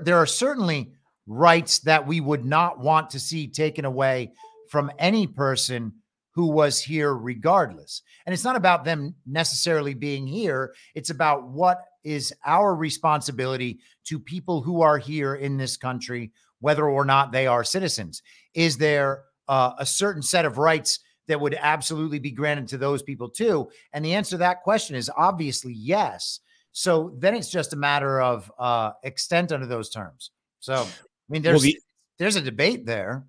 there 0.05 0.17
are 0.17 0.27
certainly 0.27 0.93
rights 1.27 1.81
that 1.81 2.07
we 2.07 2.21
would 2.21 2.45
not 2.45 2.79
want 2.79 3.11
to 3.11 3.21
see 3.21 3.49
taken 3.49 3.85
away 3.85 4.33
from 4.71 4.91
any 4.99 5.27
person 5.27 5.93
who 6.37 6.47
was 6.47 6.81
here 6.81 7.15
regardless. 7.15 8.03
And 8.27 8.33
it's 8.33 8.45
not 8.45 8.57
about 8.57 8.85
them 8.85 9.15
necessarily 9.25 9.95
being 9.95 10.27
here, 10.27 10.75
it's 10.95 11.11
about 11.11 11.49
what 11.49 11.83
is 12.05 12.33
our 12.45 12.75
responsibility 12.75 13.81
to 14.05 14.21
people 14.21 14.61
who 14.61 14.83
are 14.83 14.99
here 14.99 15.35
in 15.35 15.57
this 15.57 15.77
country, 15.77 16.31
whether 16.61 16.87
or 16.87 17.05
not 17.05 17.33
they 17.33 17.47
are 17.47 17.65
citizens. 17.65 18.23
Is 18.55 18.77
there 18.77 19.23
uh, 19.49 19.73
a 19.79 19.87
certain 19.87 20.23
set 20.23 20.45
of 20.45 20.59
rights 20.59 21.01
that 21.27 21.41
would 21.41 21.57
absolutely 21.59 22.19
be 22.19 22.31
granted 22.31 22.69
to 22.69 22.79
those 22.79 23.03
people 23.03 23.31
too? 23.31 23.71
And 23.93 24.05
the 24.05 24.15
answer 24.15 24.33
to 24.33 24.39
that 24.39 24.63
question 24.63 24.95
is 24.95 25.11
obviously 25.17 25.73
yes. 25.73 26.41
So 26.79 27.15
then 27.17 27.35
it's 27.35 27.49
just 27.49 27.73
a 27.73 27.77
matter 27.77 28.21
of 28.21 28.53
uh, 28.59 28.93
extent 29.03 29.51
under 29.51 29.65
those 29.65 29.89
terms. 29.89 30.31
So, 30.61 30.75
I 30.75 30.87
mean, 31.31 31.41
there's 31.41 31.63
well, 31.63 31.63
the, 31.63 31.81
there's 32.19 32.37
a 32.37 32.43
debate 32.43 32.85
there. 32.85 33.25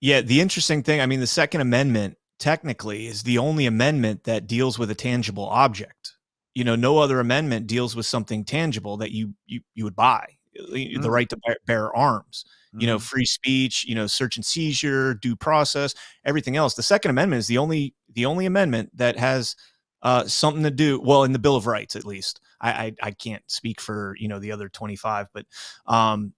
Yeah, 0.00 0.20
the 0.20 0.40
interesting 0.40 0.84
thing, 0.84 1.00
I 1.00 1.06
mean, 1.06 1.18
the 1.18 1.26
Second 1.26 1.62
Amendment 1.62 2.16
technically 2.38 3.08
is 3.08 3.24
the 3.24 3.38
only 3.38 3.66
amendment 3.66 4.22
that 4.22 4.46
deals 4.46 4.78
with 4.78 4.88
a 4.92 4.94
tangible 4.94 5.46
object. 5.46 6.12
You 6.54 6.62
know, 6.62 6.76
no 6.76 6.98
other 6.98 7.18
amendment 7.18 7.66
deals 7.66 7.96
with 7.96 8.06
something 8.06 8.44
tangible 8.44 8.98
that 8.98 9.10
you 9.10 9.34
you 9.46 9.62
you 9.74 9.82
would 9.82 9.96
buy. 9.96 10.28
Mm-hmm. 10.56 11.02
The 11.02 11.10
right 11.10 11.28
to 11.28 11.36
bear, 11.38 11.56
bear 11.66 11.96
arms, 11.96 12.44
mm-hmm. 12.68 12.82
you 12.82 12.86
know, 12.86 12.98
mm-hmm. 12.98 13.02
free 13.02 13.26
speech, 13.26 13.84
you 13.84 13.96
know, 13.96 14.06
search 14.06 14.36
and 14.36 14.44
seizure, 14.44 15.14
due 15.14 15.34
process, 15.34 15.92
everything 16.24 16.56
else. 16.56 16.74
The 16.74 16.84
Second 16.84 17.10
Amendment 17.10 17.40
is 17.40 17.48
the 17.48 17.58
only 17.58 17.96
the 18.14 18.26
only 18.26 18.46
amendment 18.46 18.96
that 18.96 19.18
has 19.18 19.56
uh, 20.02 20.26
something 20.26 20.62
to 20.62 20.70
do 20.70 21.00
well 21.00 21.24
in 21.24 21.32
the 21.32 21.38
Bill 21.38 21.56
of 21.56 21.66
Rights, 21.66 21.96
at 21.96 22.04
least. 22.04 22.40
I 22.60 22.70
I, 22.70 22.94
I 23.02 23.10
can't 23.10 23.42
speak 23.46 23.80
for 23.80 24.14
you 24.18 24.28
know 24.28 24.38
the 24.38 24.52
other 24.52 24.68
twenty 24.68 24.96
five, 24.96 25.26
but 25.32 25.46
um, 25.86 26.32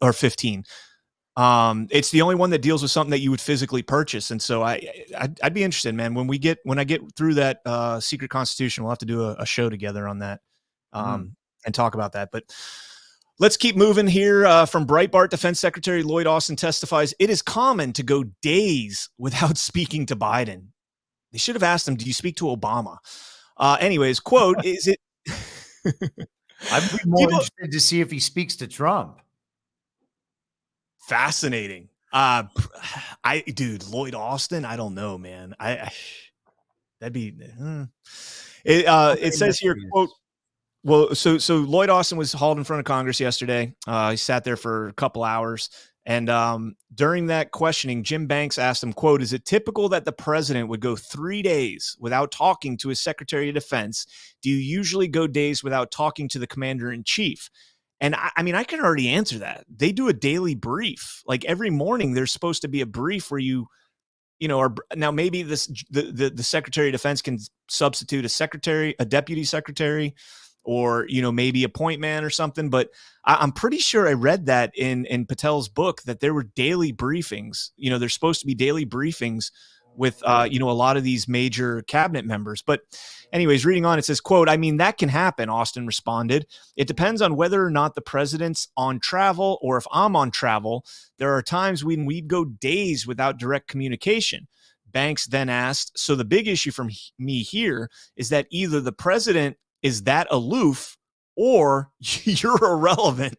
or 0.00 0.12
fifteen 0.12 0.64
um 1.36 1.88
it's 1.90 2.10
the 2.10 2.20
only 2.20 2.34
one 2.34 2.50
that 2.50 2.60
deals 2.60 2.82
with 2.82 2.90
something 2.90 3.10
that 3.10 3.20
you 3.20 3.30
would 3.30 3.40
physically 3.40 3.82
purchase 3.82 4.30
and 4.30 4.42
so 4.42 4.62
i 4.62 4.74
i'd, 5.16 5.40
I'd 5.42 5.54
be 5.54 5.64
interested 5.64 5.94
man 5.94 6.12
when 6.12 6.26
we 6.26 6.38
get 6.38 6.58
when 6.64 6.78
i 6.78 6.84
get 6.84 7.00
through 7.16 7.34
that 7.34 7.60
uh 7.64 8.00
secret 8.00 8.30
constitution 8.30 8.84
we'll 8.84 8.90
have 8.90 8.98
to 8.98 9.06
do 9.06 9.22
a, 9.22 9.36
a 9.38 9.46
show 9.46 9.70
together 9.70 10.06
on 10.06 10.18
that 10.18 10.40
um 10.92 11.22
mm. 11.22 11.30
and 11.64 11.74
talk 11.74 11.94
about 11.94 12.12
that 12.12 12.30
but 12.32 12.44
let's 13.38 13.56
keep 13.56 13.76
moving 13.76 14.06
here 14.06 14.44
uh, 14.44 14.66
from 14.66 14.86
breitbart 14.86 15.30
defense 15.30 15.58
secretary 15.58 16.02
lloyd 16.02 16.26
austin 16.26 16.54
testifies 16.54 17.14
it 17.18 17.30
is 17.30 17.40
common 17.40 17.94
to 17.94 18.02
go 18.02 18.24
days 18.42 19.08
without 19.18 19.56
speaking 19.56 20.04
to 20.04 20.16
biden 20.16 20.66
they 21.32 21.38
should 21.38 21.54
have 21.54 21.62
asked 21.62 21.88
him 21.88 21.96
do 21.96 22.04
you 22.04 22.12
speak 22.12 22.36
to 22.36 22.44
obama 22.44 22.98
uh 23.56 23.76
anyways 23.80 24.20
quote 24.20 24.56
is 24.64 24.86
it 24.86 24.98
i'd 25.26 26.90
be 26.90 26.98
more 27.06 27.26
People, 27.26 27.40
interested 27.40 27.72
to 27.72 27.80
see 27.80 28.00
if 28.00 28.10
he 28.10 28.20
speaks 28.20 28.56
to 28.56 28.66
trump 28.66 29.22
fascinating. 31.02 31.88
Uh, 32.12 32.44
I 33.24 33.40
dude, 33.40 33.86
Lloyd 33.88 34.14
Austin. 34.14 34.64
I 34.64 34.76
don't 34.76 34.94
know, 34.94 35.18
man. 35.18 35.54
I, 35.58 35.72
I 35.72 35.92
that'd 37.00 37.12
be. 37.12 37.30
Hmm. 37.30 37.84
It 38.64 38.86
uh, 38.86 39.16
it 39.18 39.34
says 39.34 39.58
here 39.58 39.76
quote. 39.90 40.10
Well, 40.84 41.14
so 41.14 41.38
so 41.38 41.56
Lloyd 41.58 41.90
Austin 41.90 42.18
was 42.18 42.32
hauled 42.32 42.58
in 42.58 42.64
front 42.64 42.80
of 42.80 42.86
Congress 42.86 43.20
yesterday. 43.20 43.74
Uh, 43.86 44.12
he 44.12 44.16
sat 44.16 44.42
there 44.44 44.56
for 44.56 44.88
a 44.88 44.92
couple 44.92 45.22
hours, 45.22 45.70
and 46.04 46.28
um, 46.28 46.74
during 46.94 47.26
that 47.26 47.52
questioning, 47.52 48.02
Jim 48.02 48.26
Banks 48.26 48.58
asked 48.58 48.82
him, 48.82 48.92
"quote 48.92 49.22
Is 49.22 49.32
it 49.32 49.44
typical 49.44 49.88
that 49.90 50.04
the 50.04 50.12
president 50.12 50.68
would 50.68 50.80
go 50.80 50.96
three 50.96 51.42
days 51.42 51.96
without 52.00 52.32
talking 52.32 52.76
to 52.78 52.88
his 52.88 53.00
Secretary 53.00 53.48
of 53.48 53.54
Defense? 53.54 54.06
Do 54.42 54.50
you 54.50 54.56
usually 54.56 55.06
go 55.06 55.26
days 55.26 55.62
without 55.62 55.92
talking 55.92 56.28
to 56.30 56.38
the 56.38 56.46
Commander 56.46 56.92
in 56.92 57.04
Chief?" 57.04 57.48
And 58.00 58.16
I, 58.16 58.30
I, 58.36 58.42
mean, 58.42 58.56
I 58.56 58.64
can 58.64 58.80
already 58.80 59.08
answer 59.10 59.38
that. 59.38 59.64
They 59.74 59.92
do 59.92 60.08
a 60.08 60.12
daily 60.12 60.56
brief. 60.56 61.22
Like 61.24 61.44
every 61.44 61.70
morning, 61.70 62.14
there's 62.14 62.32
supposed 62.32 62.62
to 62.62 62.68
be 62.68 62.80
a 62.80 62.86
brief 62.86 63.30
where 63.30 63.38
you, 63.38 63.68
you 64.40 64.48
know, 64.48 64.58
or 64.58 64.74
now 64.96 65.12
maybe 65.12 65.44
this 65.44 65.68
the, 65.88 66.10
the 66.10 66.30
the 66.30 66.42
Secretary 66.42 66.88
of 66.88 66.92
Defense 66.92 67.22
can 67.22 67.38
substitute 67.68 68.24
a 68.24 68.28
secretary, 68.28 68.96
a 68.98 69.04
deputy 69.04 69.44
secretary, 69.44 70.16
or 70.64 71.06
you 71.08 71.22
know 71.22 71.32
maybe 71.32 71.64
a 71.64 71.68
point 71.68 72.00
man 72.00 72.24
or 72.24 72.30
something. 72.30 72.70
But 72.70 72.90
I, 73.24 73.36
I'm 73.36 73.52
pretty 73.52 73.78
sure 73.78 74.08
I 74.08 74.12
read 74.12 74.46
that 74.46 74.72
in 74.76 75.04
in 75.06 75.26
Patel's 75.26 75.68
book 75.68 76.02
that 76.02 76.20
there 76.20 76.34
were 76.34 76.44
daily 76.44 76.92
briefings. 76.92 77.70
You 77.76 77.90
know, 77.90 77.98
there's 77.98 78.14
supposed 78.14 78.40
to 78.40 78.46
be 78.46 78.54
daily 78.54 78.86
briefings 78.86 79.50
with 79.96 80.22
uh, 80.24 80.46
you 80.50 80.58
know 80.58 80.70
a 80.70 80.72
lot 80.72 80.96
of 80.96 81.04
these 81.04 81.28
major 81.28 81.82
cabinet 81.82 82.24
members. 82.24 82.62
But 82.62 82.80
anyways, 83.32 83.66
reading 83.66 83.84
on, 83.84 83.98
it 83.98 84.04
says, 84.04 84.20
"quote 84.20 84.48
I 84.48 84.56
mean 84.56 84.78
that 84.78 84.98
can 84.98 85.08
happen." 85.08 85.48
Austin 85.48 85.86
responded. 85.86 86.46
It 86.76 86.88
depends 86.88 87.22
on 87.22 87.36
whether 87.36 87.64
or 87.64 87.70
not 87.70 87.94
the 87.94 88.00
president's 88.00 88.68
on 88.76 89.00
travel 89.00 89.58
or 89.62 89.76
if 89.76 89.86
I'm 89.92 90.16
on 90.16 90.30
travel. 90.30 90.84
There 91.18 91.34
are 91.34 91.42
times 91.42 91.84
when 91.84 92.06
we'd 92.06 92.28
go 92.28 92.44
days 92.44 93.06
without 93.06 93.38
direct 93.38 93.68
communication. 93.68 94.48
Banks 94.90 95.26
then 95.26 95.48
asked, 95.48 95.98
"So 95.98 96.14
the 96.14 96.24
big 96.24 96.48
issue 96.48 96.70
from 96.70 96.90
me 97.18 97.42
here 97.42 97.90
is 98.16 98.28
that 98.28 98.46
either 98.50 98.80
the 98.80 98.92
president 98.92 99.56
is 99.82 100.04
that 100.04 100.26
aloof." 100.30 100.96
Or 101.34 101.90
you're 102.00 102.62
irrelevant. 102.62 103.38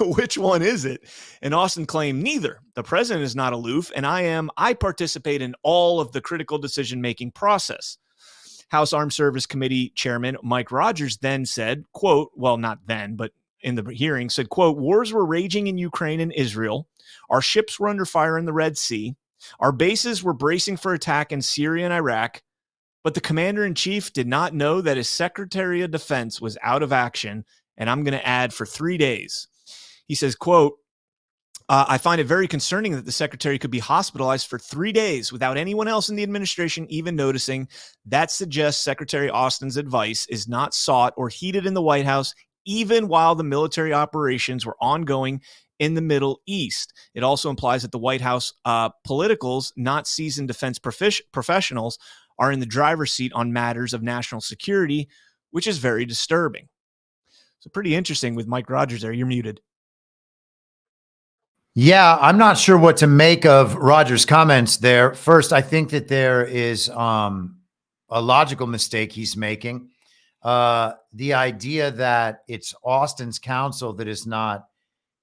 Which 0.00 0.38
one 0.38 0.62
is 0.62 0.84
it? 0.84 1.02
And 1.42 1.54
Austin 1.54 1.86
claimed 1.86 2.22
neither. 2.22 2.60
The 2.74 2.82
president 2.82 3.24
is 3.24 3.34
not 3.36 3.52
aloof, 3.52 3.90
and 3.94 4.06
I 4.06 4.22
am. 4.22 4.50
I 4.56 4.74
participate 4.74 5.42
in 5.42 5.54
all 5.62 6.00
of 6.00 6.12
the 6.12 6.20
critical 6.20 6.58
decision 6.58 7.00
making 7.00 7.32
process. 7.32 7.98
House 8.68 8.92
Armed 8.92 9.12
Service 9.12 9.46
Committee 9.46 9.92
Chairman 9.94 10.36
Mike 10.42 10.72
Rogers 10.72 11.18
then 11.18 11.46
said, 11.46 11.84
quote, 11.92 12.32
well, 12.34 12.56
not 12.56 12.80
then, 12.86 13.16
but 13.16 13.32
in 13.60 13.76
the 13.76 13.84
hearing 13.92 14.28
said, 14.28 14.48
quote, 14.48 14.76
wars 14.76 15.12
were 15.12 15.24
raging 15.24 15.66
in 15.66 15.78
Ukraine 15.78 16.20
and 16.20 16.32
Israel. 16.32 16.88
Our 17.30 17.40
ships 17.40 17.78
were 17.78 17.88
under 17.88 18.04
fire 18.04 18.38
in 18.38 18.44
the 18.44 18.52
Red 18.52 18.76
Sea. 18.76 19.14
Our 19.60 19.72
bases 19.72 20.22
were 20.22 20.32
bracing 20.32 20.76
for 20.76 20.92
attack 20.92 21.32
in 21.32 21.42
Syria 21.42 21.84
and 21.84 21.94
Iraq. 21.94 22.42
But 23.06 23.14
the 23.14 23.20
commander 23.20 23.64
in 23.64 23.76
chief 23.76 24.12
did 24.12 24.26
not 24.26 24.52
know 24.52 24.80
that 24.80 24.96
his 24.96 25.08
secretary 25.08 25.82
of 25.82 25.92
defense 25.92 26.40
was 26.40 26.58
out 26.60 26.82
of 26.82 26.92
action 26.92 27.44
and 27.76 27.88
I'm 27.88 28.02
going 28.02 28.18
to 28.18 28.26
add 28.26 28.52
for 28.52 28.66
three 28.66 28.98
days. 28.98 29.46
He 30.08 30.16
says, 30.16 30.34
quote, 30.34 30.74
uh, 31.68 31.84
I 31.86 31.98
find 31.98 32.20
it 32.20 32.26
very 32.26 32.48
concerning 32.48 32.90
that 32.96 33.04
the 33.04 33.12
secretary 33.12 33.60
could 33.60 33.70
be 33.70 33.78
hospitalized 33.78 34.48
for 34.48 34.58
three 34.58 34.90
days 34.90 35.30
without 35.30 35.56
anyone 35.56 35.86
else 35.86 36.08
in 36.08 36.16
the 36.16 36.24
administration 36.24 36.84
even 36.90 37.14
noticing. 37.14 37.68
That 38.06 38.32
suggests 38.32 38.82
Secretary 38.82 39.30
Austin's 39.30 39.76
advice 39.76 40.26
is 40.26 40.48
not 40.48 40.74
sought 40.74 41.14
or 41.16 41.28
heeded 41.28 41.64
in 41.64 41.74
the 41.74 41.82
White 41.82 42.06
House, 42.06 42.34
even 42.64 43.06
while 43.06 43.36
the 43.36 43.44
military 43.44 43.92
operations 43.92 44.66
were 44.66 44.76
ongoing 44.80 45.42
in 45.78 45.94
the 45.94 46.02
Middle 46.02 46.40
East. 46.46 46.92
It 47.14 47.22
also 47.22 47.50
implies 47.50 47.82
that 47.82 47.92
the 47.92 47.98
White 47.98 48.20
House 48.20 48.52
uh, 48.64 48.90
politicals, 49.04 49.72
not 49.76 50.08
seasoned 50.08 50.48
defense 50.48 50.80
professionals, 50.80 51.98
are 52.38 52.52
in 52.52 52.60
the 52.60 52.66
driver's 52.66 53.12
seat 53.12 53.32
on 53.32 53.52
matters 53.52 53.94
of 53.94 54.02
national 54.02 54.40
security, 54.40 55.08
which 55.50 55.66
is 55.66 55.78
very 55.78 56.04
disturbing. 56.04 56.68
So 57.60 57.70
pretty 57.70 57.94
interesting 57.94 58.34
with 58.34 58.46
Mike 58.46 58.70
Rogers 58.70 59.02
there. 59.02 59.12
You're 59.12 59.26
muted. 59.26 59.60
Yeah, 61.74 62.16
I'm 62.20 62.38
not 62.38 62.56
sure 62.56 62.78
what 62.78 62.96
to 62.98 63.06
make 63.06 63.44
of 63.44 63.74
Rogers' 63.74 64.24
comments 64.24 64.78
there. 64.78 65.12
First, 65.12 65.52
I 65.52 65.60
think 65.60 65.90
that 65.90 66.08
there 66.08 66.44
is 66.44 66.88
um, 66.88 67.58
a 68.08 68.20
logical 68.20 68.66
mistake 68.66 69.12
he's 69.12 69.36
making. 69.36 69.90
Uh, 70.42 70.92
the 71.12 71.34
idea 71.34 71.90
that 71.90 72.44
it's 72.48 72.74
Austin's 72.82 73.38
counsel 73.38 73.92
that 73.94 74.08
is 74.08 74.26
not 74.26 74.68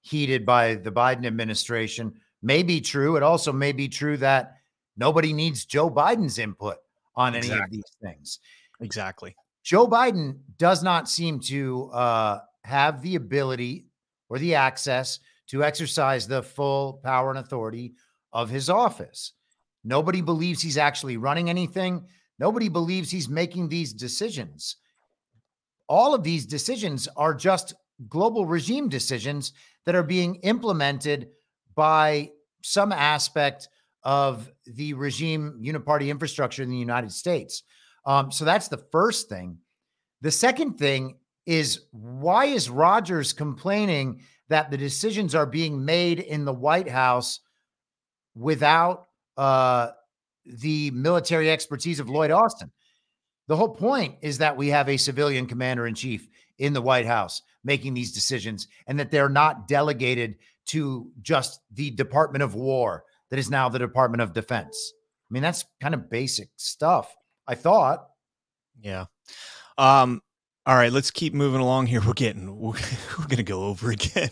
heeded 0.02 0.44
by 0.44 0.74
the 0.74 0.92
Biden 0.92 1.26
administration 1.26 2.14
may 2.42 2.62
be 2.62 2.80
true. 2.80 3.16
It 3.16 3.22
also 3.22 3.52
may 3.52 3.72
be 3.72 3.88
true 3.88 4.16
that 4.18 4.58
nobody 4.96 5.32
needs 5.32 5.64
Joe 5.64 5.90
Biden's 5.90 6.38
input 6.38 6.76
on 7.16 7.34
any 7.34 7.46
exactly. 7.46 7.64
of 7.64 7.70
these 7.70 7.96
things. 8.02 8.38
Exactly. 8.80 9.36
Joe 9.62 9.86
Biden 9.86 10.38
does 10.58 10.82
not 10.82 11.08
seem 11.08 11.40
to 11.40 11.90
uh, 11.92 12.40
have 12.64 13.02
the 13.02 13.14
ability 13.16 13.86
or 14.28 14.38
the 14.38 14.54
access 14.54 15.20
to 15.48 15.64
exercise 15.64 16.26
the 16.26 16.42
full 16.42 17.00
power 17.04 17.30
and 17.30 17.38
authority 17.38 17.94
of 18.32 18.50
his 18.50 18.68
office. 18.68 19.32
Nobody 19.84 20.20
believes 20.20 20.62
he's 20.62 20.78
actually 20.78 21.16
running 21.16 21.50
anything. 21.50 22.06
Nobody 22.38 22.68
believes 22.68 23.10
he's 23.10 23.28
making 23.28 23.68
these 23.68 23.92
decisions. 23.92 24.76
All 25.88 26.14
of 26.14 26.24
these 26.24 26.46
decisions 26.46 27.06
are 27.16 27.34
just 27.34 27.74
global 28.08 28.46
regime 28.46 28.88
decisions 28.88 29.52
that 29.84 29.94
are 29.94 30.02
being 30.02 30.36
implemented 30.36 31.28
by 31.74 32.30
some 32.62 32.92
aspect 32.92 33.68
of 34.04 34.50
the 34.66 34.94
regime 34.94 35.60
uniparty 35.62 36.08
infrastructure 36.08 36.62
in 36.62 36.70
the 36.70 36.76
United 36.76 37.12
States. 37.12 37.62
Um, 38.06 38.30
so 38.30 38.44
that's 38.44 38.68
the 38.68 38.84
first 38.92 39.28
thing. 39.28 39.58
The 40.20 40.30
second 40.30 40.78
thing 40.78 41.16
is 41.46 41.86
why 41.90 42.46
is 42.46 42.70
Rogers 42.70 43.32
complaining 43.32 44.22
that 44.48 44.70
the 44.70 44.76
decisions 44.76 45.34
are 45.34 45.46
being 45.46 45.84
made 45.84 46.20
in 46.20 46.44
the 46.44 46.52
White 46.52 46.88
House 46.88 47.40
without 48.34 49.06
uh, 49.36 49.90
the 50.44 50.90
military 50.90 51.50
expertise 51.50 52.00
of 52.00 52.08
Lloyd 52.08 52.30
Austin? 52.30 52.70
The 53.48 53.56
whole 53.56 53.74
point 53.74 54.16
is 54.22 54.38
that 54.38 54.56
we 54.56 54.68
have 54.68 54.88
a 54.88 54.96
civilian 54.96 55.46
commander 55.46 55.86
in 55.86 55.94
chief 55.94 56.28
in 56.58 56.72
the 56.72 56.82
White 56.82 57.06
House 57.06 57.42
making 57.62 57.94
these 57.94 58.12
decisions 58.12 58.68
and 58.86 58.98
that 58.98 59.10
they're 59.10 59.28
not 59.28 59.66
delegated 59.68 60.36
to 60.66 61.10
just 61.20 61.60
the 61.72 61.90
Department 61.90 62.42
of 62.42 62.54
War 62.54 63.04
that 63.30 63.38
is 63.38 63.50
now 63.50 63.68
the 63.68 63.78
Department 63.78 64.22
of 64.22 64.32
Defense. 64.32 64.92
I 65.30 65.34
mean, 65.34 65.42
that's 65.42 65.64
kind 65.80 65.94
of 65.94 66.10
basic 66.10 66.50
stuff. 66.56 67.14
I 67.46 67.54
thought. 67.54 68.06
Yeah. 68.80 69.06
Um, 69.78 70.22
all 70.66 70.76
right, 70.76 70.92
let's 70.92 71.10
keep 71.10 71.34
moving 71.34 71.60
along 71.60 71.86
here. 71.86 72.00
We're 72.06 72.14
getting 72.14 72.56
we're, 72.56 72.72
we're 73.18 73.26
going 73.26 73.36
to 73.36 73.42
go 73.42 73.64
over 73.64 73.90
again. 73.92 74.30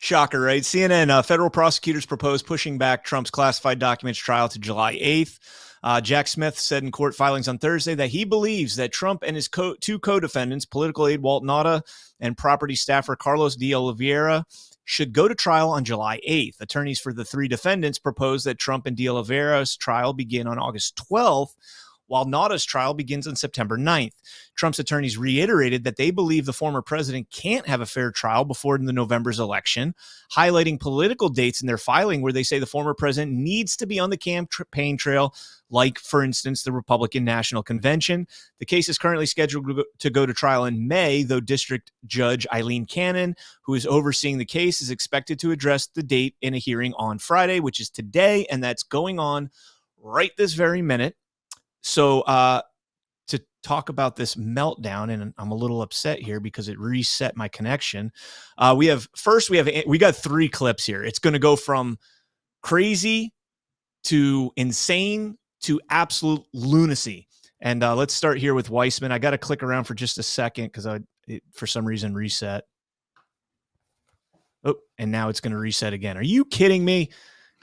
Shocker, 0.00 0.40
right? 0.40 0.62
CNN 0.62 1.10
uh, 1.10 1.22
federal 1.22 1.50
prosecutors 1.50 2.06
propose 2.06 2.42
pushing 2.42 2.78
back 2.78 3.04
Trump's 3.04 3.30
classified 3.30 3.78
documents 3.78 4.18
trial 4.18 4.48
to 4.48 4.58
July 4.58 4.94
8th. 4.96 5.38
Uh, 5.84 6.00
Jack 6.00 6.28
Smith 6.28 6.56
said 6.56 6.84
in 6.84 6.92
court 6.92 7.14
filings 7.14 7.48
on 7.48 7.58
Thursday 7.58 7.96
that 7.96 8.10
he 8.10 8.24
believes 8.24 8.76
that 8.76 8.92
Trump 8.92 9.24
and 9.26 9.34
his 9.34 9.48
co- 9.48 9.74
two 9.80 9.98
co-defendants, 9.98 10.64
political 10.64 11.08
aide 11.08 11.20
Walt 11.20 11.42
Nauta 11.42 11.82
and 12.20 12.38
property 12.38 12.76
staffer 12.76 13.16
Carlos 13.16 13.56
de 13.56 13.74
Oliveira, 13.74 14.44
should 14.84 15.12
go 15.12 15.28
to 15.28 15.34
trial 15.34 15.70
on 15.70 15.84
July 15.84 16.20
8th. 16.28 16.60
Attorneys 16.60 17.00
for 17.00 17.12
the 17.12 17.24
three 17.24 17.48
defendants 17.48 17.98
propose 17.98 18.44
that 18.44 18.58
Trump 18.58 18.86
and 18.86 18.96
de 18.96 19.08
Oliveira's 19.08 19.76
trial 19.76 20.12
begin 20.12 20.46
on 20.46 20.58
August 20.58 20.96
12th 21.10 21.54
while 22.12 22.26
Nauta's 22.26 22.62
trial 22.62 22.92
begins 22.92 23.26
on 23.26 23.36
September 23.36 23.78
9th. 23.78 24.12
Trump's 24.54 24.78
attorneys 24.78 25.16
reiterated 25.16 25.82
that 25.84 25.96
they 25.96 26.10
believe 26.10 26.44
the 26.44 26.52
former 26.52 26.82
president 26.82 27.30
can't 27.30 27.66
have 27.66 27.80
a 27.80 27.86
fair 27.86 28.10
trial 28.10 28.44
before 28.44 28.76
the 28.76 28.92
November's 28.92 29.40
election, 29.40 29.94
highlighting 30.36 30.78
political 30.78 31.30
dates 31.30 31.62
in 31.62 31.66
their 31.66 31.78
filing 31.78 32.20
where 32.20 32.34
they 32.34 32.42
say 32.42 32.58
the 32.58 32.66
former 32.66 32.92
president 32.92 33.32
needs 33.32 33.78
to 33.78 33.86
be 33.86 33.98
on 33.98 34.10
the 34.10 34.18
campaign 34.18 34.98
trail, 34.98 35.34
like, 35.70 35.98
for 35.98 36.22
instance, 36.22 36.62
the 36.62 36.70
Republican 36.70 37.24
National 37.24 37.62
Convention. 37.62 38.26
The 38.58 38.66
case 38.66 38.90
is 38.90 38.98
currently 38.98 39.24
scheduled 39.24 39.82
to 39.98 40.10
go 40.10 40.26
to 40.26 40.34
trial 40.34 40.66
in 40.66 40.86
May, 40.86 41.22
though 41.22 41.40
District 41.40 41.92
Judge 42.04 42.46
Aileen 42.52 42.84
Cannon, 42.84 43.36
who 43.62 43.72
is 43.72 43.86
overseeing 43.86 44.36
the 44.36 44.44
case, 44.44 44.82
is 44.82 44.90
expected 44.90 45.38
to 45.40 45.50
address 45.50 45.86
the 45.86 46.02
date 46.02 46.34
in 46.42 46.52
a 46.52 46.58
hearing 46.58 46.92
on 46.98 47.18
Friday, 47.18 47.58
which 47.58 47.80
is 47.80 47.88
today, 47.88 48.44
and 48.50 48.62
that's 48.62 48.82
going 48.82 49.18
on 49.18 49.48
right 49.98 50.32
this 50.36 50.52
very 50.52 50.82
minute. 50.82 51.16
So, 51.82 52.22
uh, 52.22 52.62
to 53.28 53.40
talk 53.62 53.88
about 53.88 54.16
this 54.16 54.34
meltdown, 54.34 55.10
and 55.10 55.34
I'm 55.38 55.50
a 55.50 55.54
little 55.54 55.82
upset 55.82 56.18
here 56.20 56.40
because 56.40 56.68
it 56.68 56.78
reset 56.78 57.36
my 57.36 57.48
connection. 57.48 58.12
Uh, 58.58 58.74
we 58.76 58.86
have 58.86 59.08
first, 59.16 59.50
we 59.50 59.56
have 59.58 59.68
we 59.86 59.98
got 59.98 60.16
three 60.16 60.48
clips 60.48 60.84
here. 60.84 61.02
It's 61.04 61.18
going 61.18 61.34
to 61.34 61.38
go 61.38 61.56
from 61.56 61.98
crazy 62.62 63.32
to 64.04 64.50
insane 64.56 65.38
to 65.62 65.80
absolute 65.90 66.42
lunacy. 66.52 67.28
And 67.60 67.82
uh, 67.82 67.94
let's 67.94 68.14
start 68.14 68.38
here 68.38 68.54
with 68.54 68.68
Weissmann. 68.68 69.12
I 69.12 69.18
got 69.18 69.30
to 69.30 69.38
click 69.38 69.62
around 69.62 69.84
for 69.84 69.94
just 69.94 70.18
a 70.18 70.22
second 70.22 70.66
because 70.66 70.86
I, 70.86 71.00
it, 71.28 71.44
for 71.52 71.66
some 71.66 71.84
reason, 71.84 72.14
reset. 72.14 72.64
Oh, 74.64 74.74
and 74.98 75.12
now 75.12 75.28
it's 75.28 75.40
going 75.40 75.52
to 75.52 75.58
reset 75.58 75.92
again. 75.92 76.16
Are 76.16 76.22
you 76.22 76.44
kidding 76.44 76.84
me? 76.84 77.10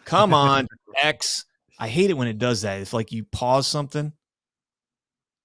Come 0.05 0.33
on, 0.33 0.67
X. 1.01 1.45
I 1.79 1.87
hate 1.87 2.09
it 2.09 2.17
when 2.17 2.27
it 2.27 2.37
does 2.37 2.61
that. 2.63 2.81
It's 2.81 2.93
like 2.93 3.11
you 3.11 3.23
pause 3.23 3.65
something. 3.65 4.11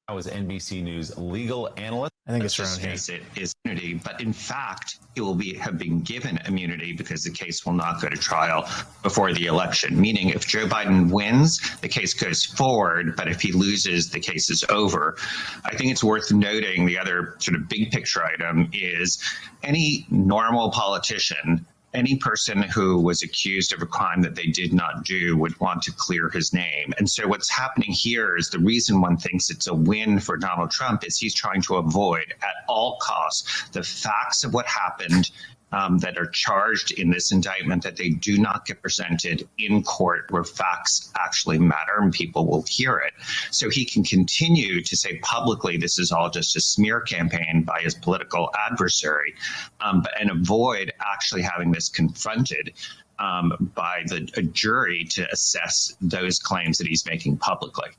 I 0.07 0.13
was 0.13 0.27
NBC 0.27 0.83
News 0.83 1.17
legal 1.17 1.71
analyst. 1.79 2.13
I 2.27 2.33
think 2.33 2.45
it's 2.45 2.59
Let's 2.59 2.79
around 2.79 2.93
just 2.93 3.09
face 3.09 3.09
it 3.09 3.23
is 3.41 3.55
immunity, 3.65 3.95
but 3.95 4.21
in 4.21 4.35
fact, 4.35 4.99
it 5.17 5.23
will 5.23 5.35
be 5.35 5.55
have 5.55 5.79
been 5.79 6.01
given 6.01 6.39
immunity 6.47 6.93
because 6.93 7.25
the 7.25 7.31
case 7.31 7.65
will 7.65 7.73
not 7.73 8.03
go 8.03 8.11
to 8.11 8.17
trial 8.17 8.69
before 9.03 9.33
the 9.33 9.47
election. 9.47 9.99
Meaning, 9.99 10.31
if 10.31 10.47
Joe 10.47 10.67
Biden 10.67 11.11
wins, 11.11 11.59
the 11.81 11.89
case 11.89 12.13
goes 12.13 12.45
forward, 12.45 13.17
but 13.17 13.29
if 13.29 13.41
he 13.41 13.53
loses, 13.53 14.11
the 14.11 14.21
case 14.21 14.51
is 14.51 14.63
over. 14.69 15.17
I 15.65 15.75
think 15.75 15.91
it's 15.91 16.05
worth 16.05 16.33
noting 16.33 16.85
the 16.85 16.99
other 16.99 17.37
sort 17.39 17.57
of 17.57 17.69
big 17.69 17.91
picture 17.91 18.25
item 18.25 18.69
is 18.75 19.23
any 19.63 20.07
normal 20.11 20.71
politician 20.71 21.67
any 21.95 22.17
person 22.17 22.63
who 22.63 23.01
was 23.01 23.23
accused 23.23 23.73
of 23.73 23.81
a 23.83 23.87
crime 23.87 24.23
that 24.23 24.35
they 24.35 24.47
did 24.47 24.73
not 24.73 25.05
do 25.05 25.37
would 25.37 25.59
want 25.61 25.83
to 25.83 25.93
clear 25.93 26.29
his 26.29 26.53
name. 26.53 26.93
And 26.99 27.09
so 27.09 27.27
what's 27.27 27.49
happening 27.49 27.93
here 27.93 28.37
is 28.37 28.51
the 28.51 28.59
reason 28.59 29.01
one 29.01 29.17
thinks 29.17 29.51
it's 29.51 29.67
a 29.67 29.75
win 29.75 30.19
for 30.19 30.37
Donald 30.37 30.71
Trump 30.71 31.05
is 31.05 31.17
he's 31.17 31.35
trying 31.35 31.63
to 31.63 31.77
avoid 31.77 32.35
at 32.43 32.55
all 32.69 32.99
costs 33.01 33.69
the 33.71 33.83
facts 33.83 34.45
of 34.45 34.53
what 34.53 34.67
happened 34.67 35.31
um, 35.75 35.99
that 35.99 36.17
are 36.17 36.27
charged 36.27 36.93
in 36.93 37.11
this 37.11 37.33
indictment 37.33 37.83
that 37.83 37.97
they 37.97 38.11
do 38.11 38.39
not 38.39 38.65
get 38.65 38.81
presented 38.81 39.47
in 39.59 39.83
court 39.83 40.31
where 40.31 40.45
facts 40.45 41.13
actually 41.19 41.59
matter 41.59 41.99
and 41.99 42.13
people 42.13 42.47
will 42.47 42.65
hear 42.69 42.97
it. 42.97 43.13
So 43.51 43.69
he 43.69 43.85
can 43.85 44.05
continue 44.05 44.83
to 44.83 44.97
say 44.97 45.19
publicly 45.19 45.77
this 45.77 45.99
is 45.99 46.13
all 46.13 46.31
just 46.31 46.57
a 46.57 46.61
smear 46.61 47.01
campaign 47.01 47.65
by 47.65 47.81
his 47.83 47.95
political 47.95 48.51
adversary, 48.71 49.35
um, 49.81 50.05
and 50.19 50.31
avoid 50.31 50.93
actually 51.01 51.43
having 51.43 51.73
this 51.73 51.89
confronted. 51.89 52.73
Um, 53.17 53.71
by 53.77 54.03
the 54.07 54.29
a 54.37 54.43
jury 54.43 55.05
to 55.11 55.31
assess 55.31 55.97
those 56.01 56.41
claims 56.41 56.79
that 56.79 56.89
he's 56.89 57.07
making 57.07 57.37
publicly. 57.37 57.91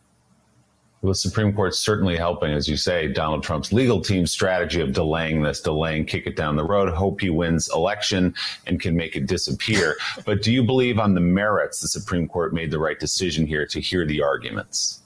Well, 1.05 1.11
the 1.11 1.19
Supreme 1.19 1.53
Court's 1.53 1.77
certainly 1.77 2.17
helping, 2.17 2.51
as 2.51 2.67
you 2.67 2.77
say, 2.77 3.07
Donald 3.07 3.43
Trump's 3.43 3.71
legal 3.71 4.01
team's 4.01 4.31
strategy 4.31 4.81
of 4.81 4.91
delaying 4.91 5.43
this, 5.43 5.61
delaying, 5.61 6.05
kick 6.07 6.25
it 6.25 6.35
down 6.35 6.55
the 6.55 6.63
road, 6.63 6.91
hope 6.91 7.21
he 7.21 7.29
wins 7.29 7.69
election 7.75 8.33
and 8.65 8.81
can 8.81 8.95
make 8.95 9.15
it 9.15 9.27
disappear. 9.27 9.97
but 10.25 10.41
do 10.41 10.51
you 10.51 10.63
believe 10.63 10.97
on 10.97 11.13
the 11.13 11.21
merits 11.21 11.79
the 11.79 11.87
Supreme 11.87 12.27
Court 12.27 12.55
made 12.55 12.71
the 12.71 12.79
right 12.79 12.99
decision 12.99 13.45
here 13.45 13.67
to 13.67 13.79
hear 13.79 14.03
the 14.03 14.23
arguments? 14.23 15.03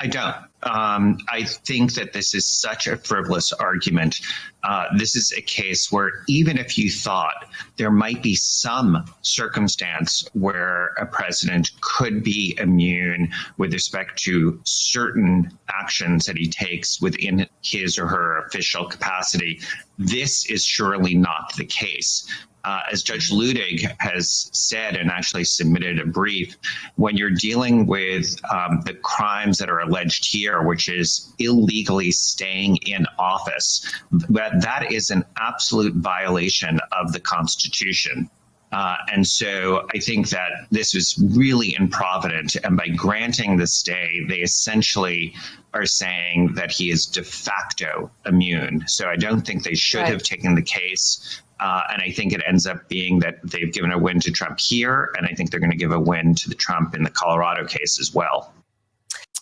I 0.00 0.08
don't. 0.08 0.49
Um, 0.62 1.18
I 1.28 1.44
think 1.44 1.94
that 1.94 2.12
this 2.12 2.34
is 2.34 2.46
such 2.46 2.86
a 2.86 2.96
frivolous 2.96 3.52
argument. 3.52 4.20
Uh, 4.62 4.86
this 4.96 5.16
is 5.16 5.32
a 5.32 5.40
case 5.40 5.90
where 5.90 6.10
even 6.28 6.58
if 6.58 6.76
you 6.76 6.90
thought 6.90 7.46
there 7.76 7.90
might 7.90 8.22
be 8.22 8.34
some 8.34 9.04
circumstance 9.22 10.28
where 10.34 10.88
a 10.98 11.06
president 11.06 11.70
could 11.80 12.22
be 12.22 12.54
immune 12.58 13.30
with 13.56 13.72
respect 13.72 14.22
to 14.24 14.60
certain 14.64 15.50
actions 15.72 16.26
that 16.26 16.36
he 16.36 16.46
takes 16.46 17.00
within 17.00 17.46
his 17.62 17.98
or 17.98 18.06
her 18.06 18.44
official 18.44 18.84
capacity, 18.84 19.60
this 19.98 20.44
is 20.50 20.62
surely 20.62 21.14
not 21.14 21.54
the 21.56 21.64
case 21.64 22.26
uh, 22.64 22.80
as 22.92 23.02
Judge 23.02 23.30
Luttig 23.30 23.90
has 23.98 24.50
said 24.52 24.96
and 24.96 25.10
actually 25.10 25.44
submitted 25.44 25.98
a 25.98 26.06
brief, 26.06 26.56
when 26.96 27.16
you're 27.16 27.30
dealing 27.30 27.86
with 27.86 28.36
um, 28.52 28.82
the 28.84 28.94
crimes 28.94 29.58
that 29.58 29.70
are 29.70 29.80
alleged 29.80 30.30
here, 30.30 30.62
which 30.62 30.88
is 30.88 31.32
illegally 31.38 32.10
staying 32.10 32.76
in 32.86 33.06
office, 33.18 33.86
that, 34.28 34.60
that 34.62 34.92
is 34.92 35.10
an 35.10 35.24
absolute 35.38 35.94
violation 35.94 36.78
of 36.92 37.12
the 37.12 37.20
Constitution. 37.20 38.30
Uh, 38.72 38.96
and 39.12 39.26
so 39.26 39.86
I 39.94 39.98
think 39.98 40.28
that 40.30 40.50
this 40.70 40.94
was 40.94 41.18
really 41.34 41.74
improvident. 41.78 42.56
And 42.62 42.76
by 42.76 42.88
granting 42.88 43.56
the 43.56 43.66
stay, 43.66 44.24
they 44.28 44.38
essentially 44.38 45.34
are 45.74 45.86
saying 45.86 46.54
that 46.54 46.70
he 46.70 46.90
is 46.90 47.06
de 47.06 47.22
facto 47.22 48.10
immune. 48.26 48.84
So 48.86 49.08
I 49.08 49.16
don't 49.16 49.42
think 49.42 49.64
they 49.64 49.74
should 49.74 50.00
right. 50.00 50.08
have 50.08 50.22
taken 50.22 50.54
the 50.54 50.62
case. 50.62 51.42
Uh, 51.60 51.82
and 51.92 52.00
I 52.00 52.10
think 52.10 52.32
it 52.32 52.42
ends 52.46 52.66
up 52.66 52.88
being 52.88 53.18
that 53.20 53.38
they've 53.44 53.72
given 53.72 53.92
a 53.92 53.98
win 53.98 54.18
to 54.20 54.30
Trump 54.30 54.58
here, 54.58 55.12
and 55.16 55.26
I 55.26 55.34
think 55.34 55.50
they're 55.50 55.60
going 55.60 55.70
to 55.70 55.76
give 55.76 55.92
a 55.92 56.00
win 56.00 56.34
to 56.36 56.48
the 56.48 56.54
Trump 56.54 56.94
in 56.94 57.02
the 57.02 57.10
Colorado 57.10 57.66
case 57.66 58.00
as 58.00 58.14
well. 58.14 58.54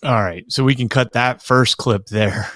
All 0.02 0.20
right, 0.22 0.44
so 0.48 0.64
we 0.64 0.74
can 0.74 0.88
cut 0.88 1.12
that 1.12 1.42
first 1.42 1.76
clip 1.76 2.06
there. 2.06 2.50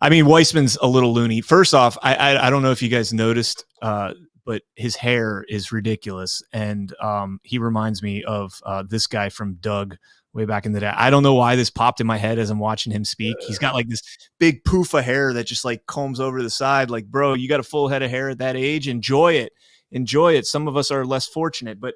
I 0.00 0.08
mean, 0.08 0.26
Weissmann's 0.26 0.76
a 0.82 0.88
little 0.88 1.12
loony. 1.12 1.40
First 1.40 1.72
off, 1.72 1.96
I 2.02 2.14
I, 2.14 2.46
I 2.46 2.50
don't 2.50 2.62
know 2.62 2.72
if 2.72 2.82
you 2.82 2.88
guys 2.88 3.12
noticed, 3.12 3.64
uh, 3.80 4.14
but 4.44 4.62
his 4.76 4.96
hair 4.96 5.44
is 5.48 5.72
ridiculous, 5.72 6.42
and 6.52 6.94
um, 7.00 7.40
he 7.42 7.58
reminds 7.58 8.02
me 8.02 8.24
of 8.24 8.60
uh, 8.64 8.82
this 8.88 9.06
guy 9.06 9.28
from 9.28 9.54
Doug 9.54 9.96
way 10.34 10.44
back 10.44 10.66
in 10.66 10.72
the 10.72 10.80
day. 10.80 10.92
I 10.94 11.10
don't 11.10 11.22
know 11.22 11.34
why 11.34 11.56
this 11.56 11.70
popped 11.70 12.00
in 12.00 12.06
my 12.06 12.16
head 12.16 12.38
as 12.38 12.50
I'm 12.50 12.58
watching 12.58 12.92
him 12.92 13.04
speak. 13.04 13.36
He's 13.40 13.58
got 13.58 13.74
like 13.74 13.88
this 13.88 14.02
big 14.38 14.64
poof 14.64 14.94
of 14.94 15.04
hair 15.04 15.32
that 15.34 15.46
just 15.46 15.64
like 15.64 15.86
combs 15.86 16.20
over 16.20 16.42
the 16.42 16.50
side. 16.50 16.90
Like, 16.90 17.06
bro, 17.06 17.34
you 17.34 17.48
got 17.48 17.60
a 17.60 17.64
full 17.64 17.88
head 17.88 18.02
of 18.02 18.10
hair 18.10 18.30
at 18.30 18.38
that 18.38 18.56
age. 18.56 18.88
Enjoy 18.88 19.34
it. 19.34 19.52
Enjoy 19.90 20.34
it. 20.34 20.46
Some 20.46 20.68
of 20.68 20.76
us 20.76 20.90
are 20.90 21.04
less 21.04 21.26
fortunate, 21.26 21.78
but 21.80 21.94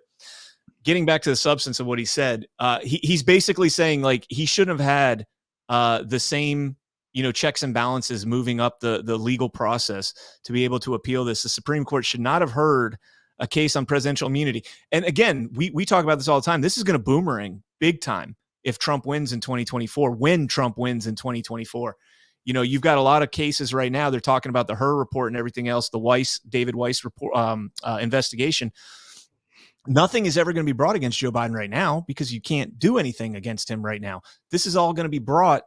getting 0.82 1.06
back 1.06 1.22
to 1.22 1.30
the 1.30 1.36
substance 1.36 1.80
of 1.80 1.86
what 1.86 1.98
he 1.98 2.04
said, 2.04 2.46
uh, 2.58 2.80
he, 2.80 3.00
he's 3.02 3.22
basically 3.22 3.70
saying 3.70 4.02
like 4.02 4.26
he 4.28 4.44
shouldn't 4.44 4.78
have 4.78 4.86
had 4.86 5.26
uh, 5.68 6.02
the 6.02 6.20
same 6.20 6.76
you 7.16 7.22
know 7.22 7.32
checks 7.32 7.62
and 7.62 7.72
balances 7.72 8.26
moving 8.26 8.60
up 8.60 8.80
the 8.80 9.02
the 9.02 9.16
legal 9.16 9.48
process 9.48 10.12
to 10.44 10.52
be 10.52 10.64
able 10.64 10.78
to 10.80 10.94
appeal 10.94 11.24
this. 11.24 11.42
The 11.42 11.48
Supreme 11.48 11.82
Court 11.82 12.04
should 12.04 12.20
not 12.20 12.42
have 12.42 12.50
heard 12.50 12.98
a 13.38 13.46
case 13.46 13.74
on 13.74 13.86
presidential 13.86 14.28
immunity. 14.28 14.64
And 14.92 15.02
again, 15.06 15.48
we 15.54 15.70
we 15.70 15.86
talk 15.86 16.04
about 16.04 16.18
this 16.18 16.28
all 16.28 16.42
the 16.42 16.44
time. 16.44 16.60
This 16.60 16.76
is 16.76 16.84
going 16.84 16.98
to 16.98 17.02
boomerang 17.02 17.62
big 17.80 18.02
time 18.02 18.36
if 18.64 18.78
Trump 18.78 19.06
wins 19.06 19.32
in 19.32 19.40
2024. 19.40 20.10
When 20.10 20.46
Trump 20.46 20.76
wins 20.76 21.06
in 21.06 21.14
2024, 21.14 21.96
you 22.44 22.52
know, 22.52 22.60
you've 22.60 22.82
got 22.82 22.98
a 22.98 23.02
lot 23.02 23.22
of 23.22 23.30
cases 23.30 23.72
right 23.72 23.90
now. 23.90 24.10
They're 24.10 24.20
talking 24.20 24.50
about 24.50 24.66
the 24.66 24.74
Hur 24.74 24.94
report 24.94 25.32
and 25.32 25.38
everything 25.38 25.68
else, 25.68 25.88
the 25.88 25.98
Weiss 25.98 26.38
David 26.40 26.76
Weiss 26.76 27.02
report 27.02 27.34
um, 27.34 27.72
uh, 27.82 27.98
investigation. 27.98 28.72
Nothing 29.86 30.26
is 30.26 30.36
ever 30.36 30.52
going 30.52 30.66
to 30.66 30.70
be 30.70 30.76
brought 30.76 30.96
against 30.96 31.18
Joe 31.18 31.32
Biden 31.32 31.54
right 31.54 31.70
now 31.70 32.04
because 32.06 32.30
you 32.30 32.42
can't 32.42 32.78
do 32.78 32.98
anything 32.98 33.36
against 33.36 33.70
him 33.70 33.82
right 33.82 34.02
now. 34.02 34.20
This 34.50 34.66
is 34.66 34.76
all 34.76 34.92
going 34.92 35.04
to 35.04 35.10
be 35.10 35.20
brought 35.20 35.62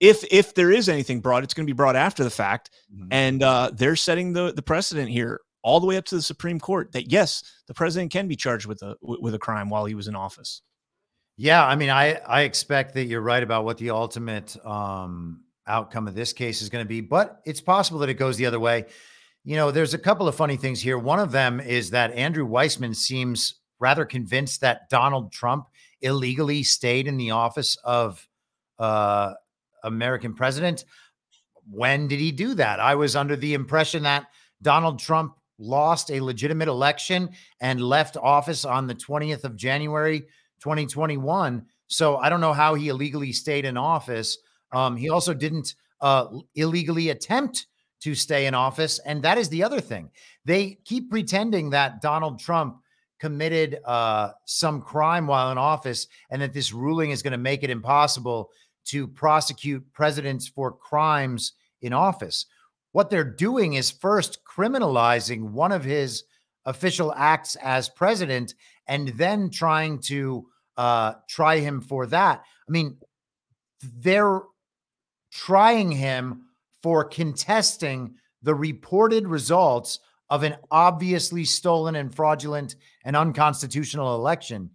if 0.00 0.24
if 0.30 0.54
there 0.54 0.70
is 0.70 0.88
anything 0.88 1.20
brought, 1.20 1.42
it's 1.44 1.54
going 1.54 1.66
to 1.66 1.72
be 1.72 1.76
brought 1.76 1.96
after 1.96 2.22
the 2.24 2.30
fact, 2.30 2.70
Mhm. 2.94 3.08
and 3.10 3.42
uh, 3.42 3.70
they're 3.74 3.96
setting 3.96 4.32
the 4.32 4.52
the 4.52 4.62
precedent 4.62 5.08
here 5.10 5.40
all 5.62 5.80
the 5.80 5.86
way 5.86 5.96
up 5.96 6.04
to 6.06 6.14
the 6.14 6.22
Supreme 6.22 6.60
Court 6.60 6.92
that 6.92 7.10
yes, 7.10 7.42
the 7.66 7.74
president 7.74 8.12
can 8.12 8.28
be 8.28 8.36
charged 8.36 8.66
with 8.66 8.82
a 8.82 8.96
with 9.02 9.34
a 9.34 9.38
crime 9.38 9.68
while 9.68 9.84
he 9.84 9.94
was 9.94 10.08
in 10.08 10.14
office. 10.14 10.62
Yeah, 11.36 11.64
I 11.66 11.76
mean, 11.76 11.90
I 11.90 12.14
I 12.26 12.42
expect 12.42 12.94
that 12.94 13.04
you're 13.06 13.20
right 13.20 13.42
about 13.42 13.64
what 13.64 13.78
the 13.78 13.90
ultimate 13.90 14.56
um, 14.64 15.42
outcome 15.66 16.06
of 16.08 16.14
this 16.14 16.32
case 16.32 16.62
is 16.62 16.68
going 16.68 16.84
to 16.84 16.88
be, 16.88 17.00
but 17.00 17.40
it's 17.44 17.60
possible 17.60 17.98
that 18.00 18.08
it 18.08 18.14
goes 18.14 18.36
the 18.36 18.46
other 18.46 18.60
way. 18.60 18.86
You 19.44 19.56
know, 19.56 19.70
there's 19.70 19.94
a 19.94 19.98
couple 19.98 20.28
of 20.28 20.34
funny 20.34 20.56
things 20.56 20.80
here. 20.80 20.98
One 20.98 21.18
of 21.20 21.32
them 21.32 21.60
is 21.60 21.90
that 21.90 22.12
Andrew 22.12 22.46
Weissmann 22.48 22.94
seems 22.96 23.56
rather 23.78 24.04
convinced 24.04 24.60
that 24.62 24.88
Donald 24.88 25.30
Trump 25.32 25.66
illegally 26.00 26.62
stayed 26.62 27.06
in 27.06 27.16
the 27.16 27.30
office 27.32 27.76
of 27.84 28.26
uh, 28.78 29.34
American 29.84 30.34
president. 30.34 30.84
When 31.70 32.08
did 32.08 32.20
he 32.20 32.32
do 32.32 32.54
that? 32.54 32.80
I 32.80 32.94
was 32.94 33.16
under 33.16 33.36
the 33.36 33.54
impression 33.54 34.02
that 34.04 34.26
Donald 34.62 34.98
Trump 34.98 35.36
lost 35.58 36.10
a 36.10 36.20
legitimate 36.20 36.68
election 36.68 37.30
and 37.60 37.80
left 37.80 38.16
office 38.16 38.64
on 38.64 38.86
the 38.86 38.94
20th 38.94 39.44
of 39.44 39.56
January 39.56 40.20
2021. 40.60 41.64
So 41.88 42.16
I 42.16 42.28
don't 42.28 42.40
know 42.40 42.52
how 42.52 42.74
he 42.74 42.88
illegally 42.88 43.32
stayed 43.32 43.64
in 43.64 43.76
office. 43.76 44.38
Um, 44.72 44.96
he 44.96 45.08
also 45.10 45.32
didn't 45.32 45.74
uh, 46.00 46.26
illegally 46.54 47.10
attempt 47.10 47.66
to 48.00 48.14
stay 48.14 48.46
in 48.46 48.54
office. 48.54 48.98
And 49.00 49.22
that 49.22 49.38
is 49.38 49.48
the 49.48 49.62
other 49.62 49.80
thing. 49.80 50.10
They 50.44 50.78
keep 50.84 51.10
pretending 51.10 51.70
that 51.70 52.02
Donald 52.02 52.38
Trump 52.38 52.78
committed 53.18 53.78
uh, 53.84 54.32
some 54.44 54.82
crime 54.82 55.26
while 55.26 55.50
in 55.50 55.58
office 55.58 56.06
and 56.30 56.42
that 56.42 56.52
this 56.52 56.72
ruling 56.72 57.10
is 57.10 57.22
going 57.22 57.32
to 57.32 57.38
make 57.38 57.62
it 57.62 57.70
impossible 57.70 58.50
to 58.86 59.06
prosecute 59.06 59.92
presidents 59.92 60.48
for 60.48 60.72
crimes 60.72 61.52
in 61.82 61.92
office. 61.92 62.46
What 62.92 63.10
they're 63.10 63.24
doing 63.24 63.74
is 63.74 63.90
first 63.90 64.38
criminalizing 64.44 65.50
one 65.50 65.72
of 65.72 65.84
his 65.84 66.24
official 66.64 67.12
acts 67.14 67.56
as 67.56 67.88
president 67.88 68.54
and 68.88 69.08
then 69.08 69.50
trying 69.50 69.98
to 69.98 70.46
uh, 70.76 71.14
try 71.28 71.58
him 71.58 71.80
for 71.80 72.06
that. 72.06 72.42
I 72.68 72.70
mean, 72.70 72.96
they're 73.98 74.42
trying 75.30 75.90
him 75.90 76.46
for 76.82 77.04
contesting 77.04 78.14
the 78.42 78.54
reported 78.54 79.26
results 79.26 80.00
of 80.30 80.42
an 80.42 80.56
obviously 80.70 81.44
stolen 81.44 81.96
and 81.96 82.14
fraudulent 82.14 82.76
and 83.04 83.16
unconstitutional 83.16 84.14
election. 84.14 84.70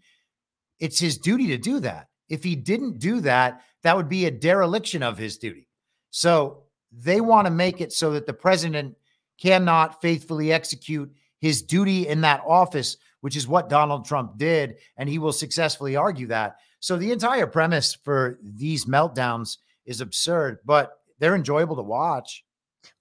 It's 0.80 1.00
his 1.00 1.18
duty 1.18 1.48
to 1.48 1.58
do 1.58 1.80
that. 1.82 2.08
If 2.30 2.44
he 2.44 2.56
didn't 2.56 3.00
do 3.00 3.20
that, 3.22 3.62
that 3.84 3.95
would 3.95 4.10
be 4.10 4.26
a 4.26 4.32
dereliction 4.32 5.03
of 5.03 5.18
his 5.18 5.38
duty. 5.38 5.68
So 6.12 6.64
they 6.91 7.22
want 7.22 7.48
to 7.48 7.52
make 7.52 7.82
it 7.82 7.94
so 7.94 8.12
that 8.12 8.26
the 8.26 8.34
president 8.34 8.95
cannot 9.40 10.02
faithfully 10.02 10.52
execute 10.52 11.12
his 11.40 11.62
duty 11.62 12.08
in 12.08 12.22
that 12.22 12.44
office, 12.45 12.98
which 13.22 13.36
is 13.36 13.48
what 13.48 13.70
Donald 13.70 14.06
Trump 14.06 14.38
did. 14.38 14.76
And 14.98 15.10
he 15.10 15.18
will 15.18 15.34
successfully 15.34 15.95
argue 15.95 16.28
that. 16.28 16.58
So 16.80 16.98
the 16.98 17.12
entire 17.12 17.48
premise 17.48 17.94
for 17.94 18.40
these 18.44 18.86
meltdowns 18.86 19.58
is 19.86 20.02
absurd, 20.02 20.60
but 20.66 20.99
they're 21.20 21.36
enjoyable 21.36 21.76
to 21.76 21.82
watch. 21.82 22.44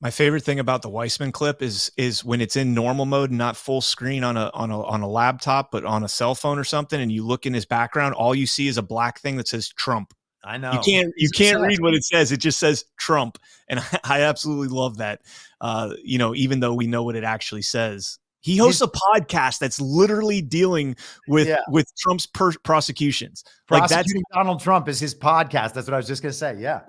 My 0.03 0.11
favorite 0.11 0.45
thing 0.45 0.61
about 0.61 0.83
the 0.83 0.91
Weissmann 0.91 1.33
clip 1.33 1.63
is 1.63 1.91
is 1.97 2.23
when 2.23 2.43
it's 2.43 2.57
in 2.57 2.75
normal 2.75 3.07
mode, 3.07 3.31
not 3.31 3.57
full 3.57 3.81
screen 3.81 4.23
on 4.23 4.37
a 4.37 4.51
on 4.53 4.71
a 4.71 4.83
on 4.83 5.01
a 5.01 5.09
laptop, 5.09 5.71
but 5.71 5.87
on 5.87 6.05
a 6.05 6.09
cell 6.09 6.35
phone 6.35 6.59
or 6.59 6.65
something, 6.65 7.01
and 7.01 7.11
you 7.11 7.27
look 7.27 7.47
in 7.47 7.55
his 7.55 7.65
background, 7.65 8.15
all 8.15 8.35
you 8.35 8.47
see 8.47 8.69
is 8.69 8.77
a 8.77 8.83
black 8.83 9.21
thing 9.21 9.37
that 9.37 9.49
says 9.49 9.69
Trump. 9.69 10.13
I 10.43 10.57
know. 10.59 10.73
You 10.73 10.79
can't 10.81 11.07
you 11.09 11.13
He's 11.17 11.31
can't 11.33 11.57
upset. 11.57 11.69
read 11.69 11.81
what 11.81 11.95
it 11.95 12.05
says. 12.05 12.33
It 12.33 12.39
just 12.39 12.59
says 12.59 12.85
Trump, 12.99 13.39
and 13.69 13.81
I, 13.81 13.99
I 14.05 14.21
absolutely 14.23 14.69
love 14.69 14.99
that. 14.99 15.21
Uh, 15.61 15.95
you 16.03 16.19
know, 16.19 16.35
even 16.35 16.61
though 16.61 16.75
we 16.75 16.87
know 16.87 17.03
what 17.03 17.17
it 17.17 17.25
actually 17.25 17.63
says, 17.63 18.19
he 18.41 18.57
hosts 18.57 18.81
a 18.81 18.87
podcast 18.89 19.59
that's 19.59 19.81
literally 19.81 20.41
dealing 20.41 20.97
with 21.29 21.47
Yeah. 21.49 21.61
with 21.69 21.87
Trump's 21.99 22.27
per- 22.27 22.53
prosecutions. 22.65 23.45
Like 23.69 23.83
that's 23.83 23.93
Prosecuting 23.93 24.23
Donald 24.33 24.61
Trump 24.61 24.89
is 24.89 24.99
his 24.99 25.15
podcast. 25.15 25.75
That's 25.75 25.87
what 25.87 25.93
I 25.95 25.99
was 25.99 26.07
just 26.07 26.23
going 26.23 26.33
to 26.33 26.39
say. 26.39 26.57
Yeah. 26.59 26.81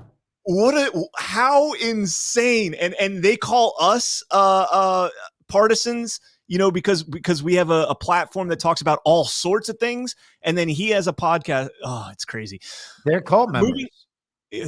what 0.43 0.73
a 0.73 1.03
how 1.17 1.73
insane 1.73 2.73
and 2.75 2.93
and 3.01 3.21
they 3.21 3.35
call 3.37 3.75
us 3.79 4.23
uh 4.31 4.65
uh 4.71 5.09
partisans 5.49 6.19
you 6.51 6.57
know 6.57 6.69
because 6.69 7.01
because 7.01 7.41
we 7.41 7.55
have 7.55 7.69
a, 7.69 7.85
a 7.87 7.95
platform 7.95 8.49
that 8.49 8.59
talks 8.59 8.81
about 8.81 8.99
all 9.05 9.23
sorts 9.23 9.69
of 9.69 9.77
things 9.79 10.17
and 10.41 10.57
then 10.57 10.67
he 10.67 10.89
has 10.89 11.07
a 11.07 11.13
podcast 11.13 11.69
oh 11.85 12.09
it's 12.11 12.25
crazy 12.25 12.59
They're 13.05 13.21
called 13.21 13.53
members. 13.53 13.71
Moving- 13.71 13.87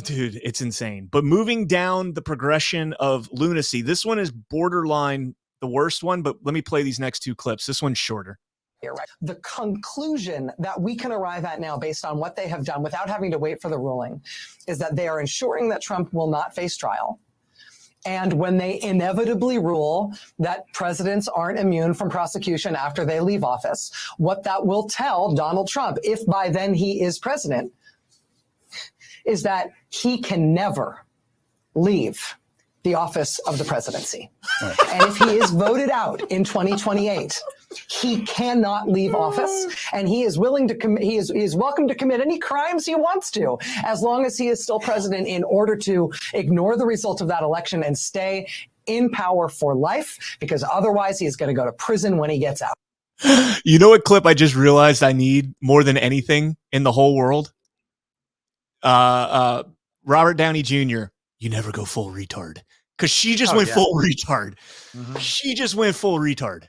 dude 0.06 0.40
it's 0.42 0.62
insane 0.62 1.10
but 1.12 1.26
moving 1.26 1.68
down 1.68 2.14
the 2.14 2.22
progression 2.22 2.94
of 3.02 3.28
lunacy 3.34 3.82
this 3.82 4.06
one 4.06 4.18
is 4.18 4.32
borderline 4.32 5.36
the 5.60 5.68
worst 5.68 6.04
one 6.04 6.22
but 6.22 6.38
let 6.44 6.54
me 6.54 6.62
play 6.62 6.84
these 6.84 7.02
next 7.02 7.20
two 7.20 7.36
clips 7.36 7.66
this 7.66 7.82
one's 7.82 7.98
shorter 7.98 8.40
here, 8.82 8.94
right? 8.94 9.08
The 9.22 9.36
conclusion 9.36 10.52
that 10.60 10.80
we 10.80 10.94
can 10.94 11.14
arrive 11.14 11.46
at 11.46 11.62
now, 11.62 11.78
based 11.78 12.04
on 12.04 12.18
what 12.18 12.36
they 12.36 12.50
have 12.50 12.66
done 12.66 12.84
without 12.84 13.10
having 13.10 13.32
to 13.32 13.40
wait 13.40 13.62
for 13.62 13.70
the 13.70 13.80
ruling, 13.80 14.22
is 14.68 14.78
that 14.80 14.98
they 14.98 15.08
are 15.08 15.22
ensuring 15.22 15.70
that 15.70 15.82
Trump 15.82 16.14
will 16.14 16.30
not 16.30 16.54
face 16.54 16.76
trial. 16.76 17.18
And 18.06 18.34
when 18.34 18.58
they 18.58 18.82
inevitably 18.82 19.60
rule 19.60 20.14
that 20.40 20.66
presidents 20.74 21.28
aren't 21.28 21.60
immune 21.60 21.94
from 21.94 22.10
prosecution 22.10 22.76
after 22.76 23.06
they 23.06 23.22
leave 23.22 23.44
office, 23.44 23.92
what 24.18 24.44
that 24.44 24.66
will 24.66 24.90
tell 24.90 25.34
Donald 25.34 25.70
Trump, 25.70 25.98
if 26.04 26.26
by 26.26 26.50
then 26.50 26.74
he 26.74 27.02
is 27.02 27.18
president, 27.18 27.72
is 29.26 29.44
that 29.44 29.70
he 29.90 30.20
can 30.20 30.54
never 30.54 31.06
leave 31.76 32.36
the 32.84 32.96
office 32.96 33.40
of 33.40 33.58
the 33.58 33.64
presidency. 33.64 34.30
And 34.62 35.04
if 35.04 35.18
he 35.18 35.38
is 35.38 35.52
voted 35.52 35.90
out 35.90 36.22
in 36.30 36.44
2028, 36.44 37.42
he 37.90 38.22
cannot 38.24 38.88
leave 38.90 39.14
office 39.16 39.68
and 39.94 40.08
he 40.08 40.24
is 40.24 40.38
willing 40.38 40.68
to 40.68 40.76
commit 40.76 41.04
he 41.04 41.18
is 41.18 41.30
he 41.30 41.40
is 41.44 41.56
welcome 41.56 41.88
to 41.88 41.96
commit 41.96 42.20
any 42.22 42.38
crimes 42.40 42.86
he 42.86 42.96
wants 42.96 43.30
to 43.32 43.58
as 43.84 44.02
long 44.02 44.26
as 44.26 44.38
he 44.38 44.48
is 44.48 44.62
still 44.62 44.80
president 44.80 45.28
in 45.28 45.44
order 45.44 45.76
to 45.76 46.12
ignore 46.34 46.78
the 46.78 46.86
result 46.86 47.22
of 47.22 47.28
that 47.28 47.44
election 47.44 47.84
and 47.84 47.98
stay 47.98 48.48
in 48.86 49.10
power 49.10 49.48
for 49.48 49.76
life 49.76 50.38
because 50.40 50.64
otherwise 50.70 51.18
he 51.20 51.26
is 51.26 51.36
going 51.36 51.48
to 51.48 51.54
go 51.54 51.66
to 51.66 51.72
prison 51.74 52.18
when 52.18 52.30
he 52.30 52.38
gets 52.40 52.62
out. 52.62 52.76
you 53.64 53.80
know 53.80 53.90
what 53.90 54.04
clip 54.04 54.26
i 54.26 54.34
just 54.34 54.56
realized 54.56 55.04
i 55.04 55.14
need 55.14 55.54
more 55.62 55.84
than 55.84 55.96
anything 55.98 56.58
in 56.72 56.84
the 56.84 56.92
whole 56.92 57.16
world 57.16 57.54
uh 58.84 58.88
uh 58.88 59.64
robert 60.06 60.34
downey 60.36 60.62
jr 60.62 61.04
you 61.40 61.50
never 61.50 61.72
go 61.72 61.86
full 61.86 62.10
retard 62.12 62.58
because 62.98 63.10
she 63.12 63.36
just 63.36 63.54
Oh, 63.54 63.58
went 63.58 63.70
yeah. 63.70 63.76
full 63.76 63.94
retard 64.04 64.56
Mhm. 64.96 65.18
she 65.20 65.54
just 65.56 65.76
went 65.76 65.96
full 65.96 66.20
retard 66.20 66.64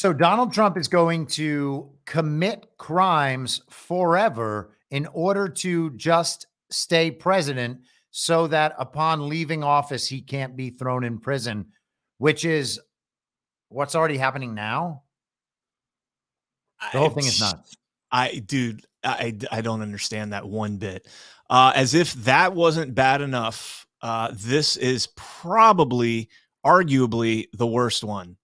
So 0.00 0.14
Donald 0.14 0.50
Trump 0.54 0.78
is 0.78 0.88
going 0.88 1.26
to 1.26 1.90
commit 2.06 2.64
crimes 2.78 3.60
forever 3.68 4.74
in 4.90 5.06
order 5.12 5.46
to 5.46 5.90
just 5.90 6.46
stay 6.70 7.10
president 7.10 7.80
so 8.10 8.46
that 8.46 8.74
upon 8.78 9.28
leaving 9.28 9.62
office 9.62 10.06
he 10.06 10.22
can't 10.22 10.56
be 10.56 10.70
thrown 10.70 11.04
in 11.04 11.18
prison, 11.18 11.66
which 12.16 12.46
is 12.46 12.80
what's 13.68 13.94
already 13.94 14.16
happening 14.16 14.54
now. 14.54 15.02
The 16.94 16.98
whole 16.98 17.10
thing 17.10 17.26
is 17.26 17.38
nuts. 17.38 17.76
I, 18.10 18.38
dude, 18.38 18.86
I, 19.04 19.36
I 19.52 19.60
don't 19.60 19.82
understand 19.82 20.32
that 20.32 20.48
one 20.48 20.78
bit. 20.78 21.06
Uh, 21.50 21.72
as 21.76 21.92
if 21.92 22.14
that 22.24 22.54
wasn't 22.54 22.94
bad 22.94 23.20
enough, 23.20 23.86
uh, 24.00 24.30
this 24.32 24.78
is 24.78 25.08
probably, 25.14 26.30
arguably, 26.64 27.48
the 27.52 27.66
worst 27.66 28.02
one. 28.02 28.38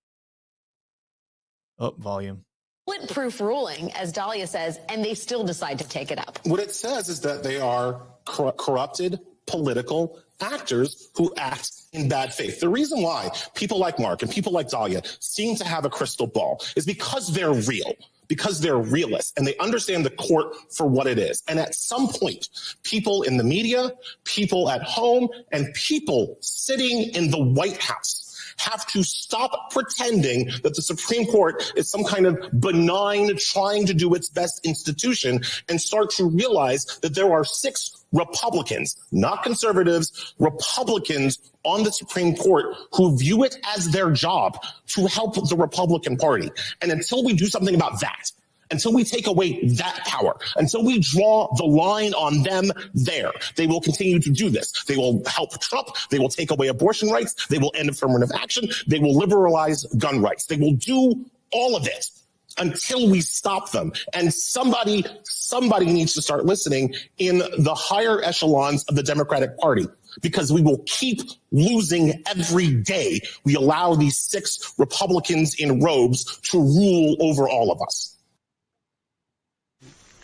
Oh, 1.78 1.94
volume. 1.98 2.44
bulletproof 2.86 3.40
ruling, 3.40 3.92
as 3.92 4.12
Dahlia 4.12 4.46
says, 4.46 4.78
and 4.88 5.04
they 5.04 5.14
still 5.14 5.44
decide 5.44 5.78
to 5.80 5.88
take 5.88 6.10
it 6.10 6.18
up. 6.18 6.38
What 6.44 6.60
it 6.60 6.72
says 6.72 7.08
is 7.08 7.20
that 7.22 7.42
they 7.42 7.58
are 7.60 8.00
cor- 8.24 8.52
corrupted 8.52 9.20
political 9.46 10.18
actors 10.40 11.10
who 11.16 11.32
act 11.36 11.70
in 11.92 12.08
bad 12.08 12.32
faith. 12.32 12.60
The 12.60 12.68
reason 12.68 13.02
why 13.02 13.30
people 13.54 13.78
like 13.78 13.98
Mark 13.98 14.22
and 14.22 14.30
people 14.30 14.52
like 14.52 14.68
Dahlia 14.70 15.02
seem 15.20 15.56
to 15.56 15.64
have 15.64 15.84
a 15.84 15.90
crystal 15.90 16.26
ball 16.26 16.62
is 16.76 16.84
because 16.86 17.32
they're 17.34 17.52
real, 17.52 17.94
because 18.28 18.60
they're 18.60 18.78
realists 18.78 19.32
and 19.36 19.46
they 19.46 19.56
understand 19.58 20.04
the 20.04 20.10
court 20.10 20.54
for 20.72 20.86
what 20.86 21.06
it 21.06 21.18
is. 21.18 21.42
And 21.48 21.58
at 21.58 21.74
some 21.74 22.08
point, 22.08 22.48
people 22.82 23.22
in 23.22 23.36
the 23.36 23.44
media, 23.44 23.92
people 24.24 24.68
at 24.70 24.82
home, 24.82 25.28
and 25.52 25.72
people 25.74 26.38
sitting 26.40 27.14
in 27.14 27.30
the 27.30 27.42
White 27.42 27.80
House 27.82 28.22
have 28.58 28.86
to 28.88 29.02
stop 29.02 29.70
pretending 29.70 30.50
that 30.62 30.74
the 30.74 30.82
Supreme 30.82 31.26
Court 31.26 31.72
is 31.76 31.90
some 31.90 32.04
kind 32.04 32.26
of 32.26 32.38
benign, 32.58 33.36
trying 33.36 33.86
to 33.86 33.94
do 33.94 34.14
its 34.14 34.28
best 34.28 34.64
institution 34.64 35.42
and 35.68 35.80
start 35.80 36.10
to 36.10 36.28
realize 36.28 36.86
that 37.02 37.14
there 37.14 37.32
are 37.32 37.44
six 37.44 38.04
Republicans, 38.12 38.96
not 39.12 39.42
conservatives, 39.42 40.34
Republicans 40.38 41.38
on 41.64 41.82
the 41.82 41.92
Supreme 41.92 42.36
Court 42.36 42.66
who 42.92 43.16
view 43.16 43.44
it 43.44 43.58
as 43.76 43.90
their 43.90 44.10
job 44.10 44.58
to 44.88 45.06
help 45.06 45.34
the 45.34 45.56
Republican 45.56 46.16
Party. 46.16 46.50
And 46.80 46.92
until 46.92 47.24
we 47.24 47.34
do 47.34 47.46
something 47.46 47.74
about 47.74 48.00
that, 48.00 48.30
until 48.70 48.92
we 48.92 49.04
take 49.04 49.26
away 49.26 49.66
that 49.66 50.00
power, 50.06 50.36
until 50.56 50.84
we 50.84 50.98
draw 50.98 51.54
the 51.56 51.64
line 51.64 52.14
on 52.14 52.42
them 52.42 52.70
there, 52.94 53.32
they 53.56 53.66
will 53.66 53.80
continue 53.80 54.18
to 54.20 54.30
do 54.30 54.50
this. 54.50 54.84
They 54.84 54.96
will 54.96 55.22
help 55.26 55.60
Trump. 55.60 55.88
They 56.10 56.18
will 56.18 56.28
take 56.28 56.50
away 56.50 56.68
abortion 56.68 57.10
rights. 57.10 57.46
They 57.46 57.58
will 57.58 57.72
end 57.74 57.88
affirmative 57.88 58.30
action. 58.34 58.68
They 58.86 58.98
will 58.98 59.16
liberalize 59.16 59.84
gun 59.98 60.22
rights. 60.22 60.46
They 60.46 60.56
will 60.56 60.74
do 60.74 61.24
all 61.52 61.76
of 61.76 61.86
it 61.86 62.10
until 62.58 63.10
we 63.10 63.20
stop 63.20 63.70
them. 63.72 63.92
And 64.14 64.32
somebody, 64.32 65.04
somebody 65.24 65.86
needs 65.86 66.14
to 66.14 66.22
start 66.22 66.46
listening 66.46 66.94
in 67.18 67.38
the 67.58 67.74
higher 67.74 68.22
echelons 68.22 68.84
of 68.84 68.96
the 68.96 69.02
Democratic 69.02 69.58
Party 69.58 69.86
because 70.22 70.52
we 70.52 70.62
will 70.62 70.82
keep 70.86 71.20
losing 71.52 72.22
every 72.26 72.74
day 72.74 73.20
we 73.44 73.54
allow 73.54 73.94
these 73.94 74.16
six 74.16 74.74
Republicans 74.78 75.54
in 75.54 75.80
robes 75.80 76.38
to 76.40 76.58
rule 76.58 77.16
over 77.20 77.48
all 77.48 77.70
of 77.70 77.82
us. 77.82 78.15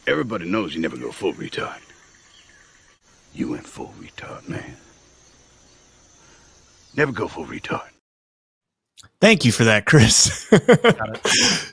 Everybody 0.06 0.46
knows 0.46 0.74
you 0.74 0.80
never 0.80 0.96
go 0.96 1.12
full 1.12 1.32
retard. 1.34 1.80
You 3.32 3.50
went 3.50 3.66
full 3.66 3.94
retard, 4.00 4.48
man. 4.48 4.76
Never 6.96 7.12
go 7.12 7.28
full 7.28 7.46
retard. 7.46 7.88
Thank 9.20 9.44
you 9.44 9.52
for 9.52 9.62
that, 9.64 9.86
Chris. 9.86 10.50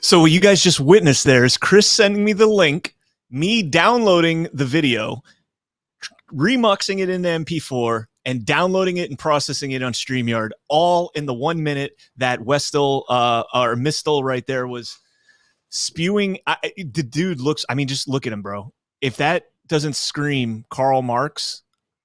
so 0.00 0.20
what 0.20 0.30
you 0.30 0.38
guys 0.38 0.62
just 0.62 0.78
witnessed 0.78 1.24
there 1.24 1.44
is 1.44 1.58
Chris 1.58 1.88
sending 1.88 2.24
me 2.24 2.32
the 2.32 2.46
link, 2.46 2.94
me 3.30 3.64
downloading 3.64 4.48
the 4.52 4.64
video, 4.64 5.22
remuxing 6.32 7.00
it 7.00 7.08
into 7.08 7.28
MP4, 7.28 8.04
and 8.24 8.46
downloading 8.46 8.98
it 8.98 9.10
and 9.10 9.18
processing 9.18 9.72
it 9.72 9.82
on 9.82 9.92
StreamYard, 9.92 10.50
all 10.68 11.10
in 11.16 11.26
the 11.26 11.34
one 11.34 11.62
minute 11.64 11.96
that 12.16 12.38
Westill 12.38 13.02
uh, 13.08 13.42
or 13.52 13.74
Mistel 13.74 14.22
right 14.22 14.46
there 14.46 14.68
was 14.68 14.99
spewing. 15.70 16.38
I, 16.46 16.56
the 16.76 17.02
dude 17.02 17.40
looks. 17.40 17.64
I 17.68 17.74
mean, 17.74 17.88
just 17.88 18.06
look 18.08 18.26
at 18.26 18.32
him, 18.32 18.42
bro. 18.42 18.72
If 19.00 19.16
that 19.16 19.50
doesn't 19.66 19.96
scream 19.96 20.64
Karl 20.70 21.00
Marx, 21.02 21.62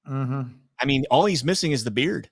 Mhm. 0.08 0.54
I 0.80 0.86
mean, 0.86 1.04
all 1.12 1.26
he's 1.26 1.44
missing 1.44 1.72
is 1.72 1.84
the 1.84 1.92
beard. 1.92 2.30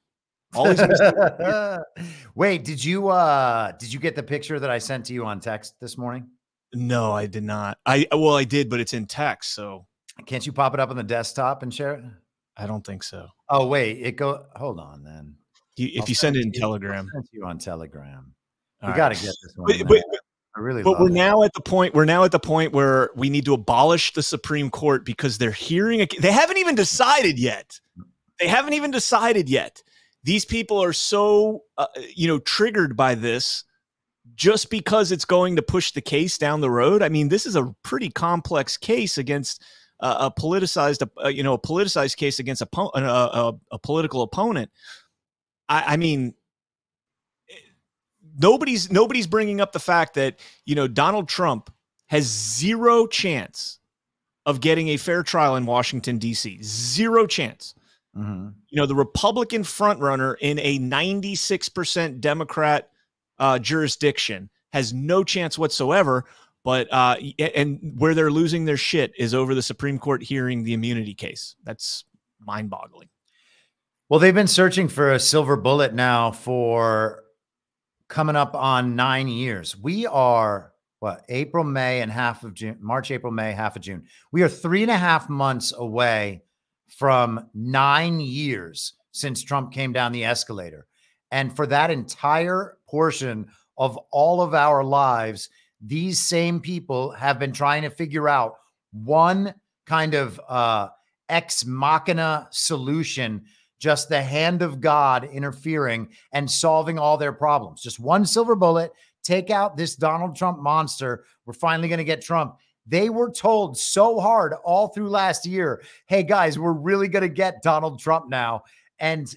All 0.55 0.65
he's 0.69 0.77
missing 0.79 1.13
is. 1.17 1.79
Wait, 2.35 2.63
did 2.63 2.83
you 2.83 3.09
uh 3.09 3.71
did 3.73 3.91
you 3.91 3.99
get 3.99 4.15
the 4.15 4.23
picture 4.23 4.59
that 4.59 4.69
I 4.69 4.77
sent 4.77 5.05
to 5.07 5.13
you 5.13 5.25
on 5.25 5.39
text 5.39 5.75
this 5.79 5.97
morning? 5.97 6.29
No, 6.75 7.11
I 7.11 7.25
did 7.25 7.43
not. 7.43 7.77
I 7.85 8.07
well, 8.11 8.35
I 8.35 8.43
did, 8.43 8.69
but 8.69 8.79
it's 8.79 8.93
in 8.93 9.05
text, 9.07 9.53
so 9.53 9.85
Can't 10.27 10.45
you 10.45 10.51
pop 10.53 10.73
it 10.75 10.79
up 10.79 10.89
on 10.91 10.95
the 10.95 11.03
desktop 11.03 11.63
and 11.63 11.73
share 11.73 11.95
it? 11.95 12.03
I 12.57 12.67
don't 12.67 12.85
think 12.85 13.01
so. 13.03 13.27
Oh 13.49 13.65
wait, 13.65 13.99
it 14.01 14.11
go. 14.13 14.45
Hold 14.55 14.79
on 14.79 15.03
then. 15.03 15.35
You, 15.75 15.87
if 15.93 16.03
I'll 16.03 16.07
you 16.09 16.15
send 16.15 16.35
it 16.35 16.41
in 16.43 16.51
you- 16.53 16.59
Telegram, 16.59 17.07
send 17.11 17.27
you 17.31 17.45
on 17.45 17.57
Telegram. 17.57 18.33
All 18.83 18.87
we 18.89 18.91
right. 18.91 18.97
got 18.97 19.09
to 19.15 19.15
get 19.15 19.33
this 19.41 19.53
one. 19.55 19.75
But- 19.79 19.89
man. 19.89 20.01
But- 20.53 20.59
I 20.59 20.63
really. 20.63 20.83
but 20.83 20.99
we're 20.99 21.09
it. 21.09 21.13
now 21.13 21.43
at 21.43 21.53
the 21.53 21.61
point 21.61 21.93
we're 21.93 22.05
now 22.05 22.23
at 22.23 22.31
the 22.31 22.39
point 22.39 22.73
where 22.73 23.09
we 23.15 23.29
need 23.29 23.45
to 23.45 23.53
abolish 23.53 24.13
the 24.13 24.23
supreme 24.23 24.69
court 24.69 25.05
because 25.05 25.37
they're 25.37 25.51
hearing 25.51 26.01
a, 26.01 26.07
they 26.19 26.31
haven't 26.31 26.57
even 26.57 26.75
decided 26.75 27.39
yet 27.39 27.79
they 28.39 28.47
haven't 28.47 28.73
even 28.73 28.91
decided 28.91 29.49
yet 29.49 29.81
these 30.23 30.45
people 30.45 30.81
are 30.81 30.93
so 30.93 31.63
uh, 31.77 31.87
you 32.15 32.27
know 32.27 32.39
triggered 32.39 32.95
by 32.95 33.15
this 33.15 33.63
just 34.35 34.69
because 34.69 35.11
it's 35.11 35.25
going 35.25 35.55
to 35.55 35.61
push 35.61 35.91
the 35.91 36.01
case 36.01 36.37
down 36.37 36.61
the 36.61 36.71
road 36.71 37.01
i 37.01 37.09
mean 37.09 37.29
this 37.29 37.45
is 37.45 37.55
a 37.55 37.73
pretty 37.83 38.09
complex 38.09 38.77
case 38.77 39.17
against 39.17 39.61
uh, 39.99 40.29
a 40.31 40.41
politicized 40.41 41.07
uh, 41.23 41.27
you 41.27 41.43
know 41.43 41.53
a 41.53 41.59
politicized 41.59 42.17
case 42.17 42.39
against 42.39 42.61
a, 42.61 42.65
po- 42.65 42.89
uh, 42.89 43.53
a, 43.71 43.75
a 43.75 43.79
political 43.79 44.21
opponent 44.21 44.69
I, 45.69 45.93
I 45.93 45.97
mean 45.97 46.35
nobody's 48.37 48.91
nobody's 48.91 49.27
bringing 49.27 49.61
up 49.61 49.71
the 49.71 49.79
fact 49.79 50.15
that 50.15 50.39
you 50.65 50.75
know 50.75 50.87
Donald 50.87 51.27
Trump 51.27 51.73
has 52.07 52.25
zero 52.25 53.07
chance 53.07 53.79
of 54.45 54.59
getting 54.59 54.89
a 54.89 54.97
fair 54.97 55.23
trial 55.23 55.55
in 55.55 55.65
Washington 55.65 56.17
D.C. 56.17 56.61
Zero 56.61 57.25
chance. 57.25 57.75
Mhm. 58.17 58.53
You 58.69 58.81
know 58.81 58.85
the 58.85 58.95
Republican 58.95 59.63
frontrunner 59.63 60.35
in 60.39 60.59
a 60.59 60.79
96% 60.79 62.19
Democrat 62.19 62.89
uh, 63.39 63.59
jurisdiction 63.59 64.49
has 64.71 64.93
no 64.93 65.23
chance 65.23 65.57
whatsoever. 65.57 66.25
But 66.63 66.87
uh, 66.93 67.17
and 67.39 67.93
where 67.97 68.13
they're 68.13 68.31
losing 68.31 68.63
their 68.63 68.77
shit 68.77 69.11
is 69.17 69.33
over 69.33 69.53
the 69.53 69.61
Supreme 69.61 69.99
Court 69.99 70.23
hearing 70.23 70.63
the 70.63 70.73
immunity 70.73 71.13
case. 71.13 71.55
That's 71.65 72.05
mind-boggling. 72.39 73.09
Well, 74.07 74.19
they've 74.19 74.33
been 74.33 74.47
searching 74.47 74.87
for 74.87 75.11
a 75.11 75.19
silver 75.19 75.57
bullet 75.57 75.93
now 75.93 76.31
for 76.31 77.22
coming 78.13 78.35
up 78.35 78.53
on 78.53 78.95
nine 78.95 79.27
years. 79.27 79.75
We 79.75 80.05
are 80.05 80.71
what 80.99 81.25
April, 81.29 81.63
May, 81.63 82.01
and 82.01 82.11
half 82.11 82.43
of 82.43 82.53
June, 82.53 82.77
March, 82.79 83.09
April, 83.09 83.33
May, 83.33 83.53
half 83.53 83.75
of 83.75 83.81
June. 83.81 84.03
We 84.31 84.43
are 84.43 84.47
three 84.47 84.83
and 84.83 84.91
a 84.91 84.97
half 84.97 85.29
months 85.29 85.73
away 85.75 86.43
from 86.87 87.49
nine 87.55 88.19
years 88.19 88.93
since 89.13 89.41
Trump 89.41 89.73
came 89.73 89.93
down 89.93 90.11
the 90.11 90.25
escalator. 90.25 90.85
And 91.31 91.55
for 91.55 91.65
that 91.65 91.89
entire 91.89 92.77
portion 92.87 93.47
of 93.79 93.97
all 94.11 94.41
of 94.41 94.53
our 94.53 94.83
lives, 94.83 95.49
these 95.81 96.19
same 96.19 96.59
people 96.59 97.11
have 97.13 97.39
been 97.39 97.51
trying 97.51 97.81
to 97.81 97.89
figure 97.89 98.29
out 98.29 98.57
one 98.91 99.55
kind 99.87 100.13
of 100.13 100.39
uh, 100.47 100.89
ex 101.29 101.65
machina 101.65 102.47
solution, 102.51 103.45
just 103.83 104.07
the 104.07 104.23
hand 104.23 104.61
of 104.61 104.79
God 104.79 105.25
interfering 105.25 106.07
and 106.31 106.49
solving 106.49 106.97
all 106.97 107.17
their 107.17 107.33
problems. 107.33 107.81
Just 107.81 107.99
one 107.99 108.25
silver 108.25 108.55
bullet, 108.55 108.93
take 109.23 109.49
out 109.49 109.75
this 109.75 109.97
Donald 109.97 110.37
Trump 110.37 110.57
monster. 110.59 111.25
We're 111.45 111.51
finally 111.51 111.89
going 111.89 111.97
to 111.97 112.05
get 112.05 112.21
Trump. 112.21 112.55
They 112.87 113.09
were 113.09 113.29
told 113.29 113.77
so 113.77 114.21
hard 114.21 114.53
all 114.63 114.87
through 114.87 115.09
last 115.09 115.45
year 115.45 115.83
hey, 116.07 116.23
guys, 116.23 116.57
we're 116.57 116.71
really 116.71 117.09
going 117.09 117.23
to 117.23 117.27
get 117.27 117.61
Donald 117.61 117.99
Trump 117.99 118.29
now. 118.29 118.63
And 118.99 119.27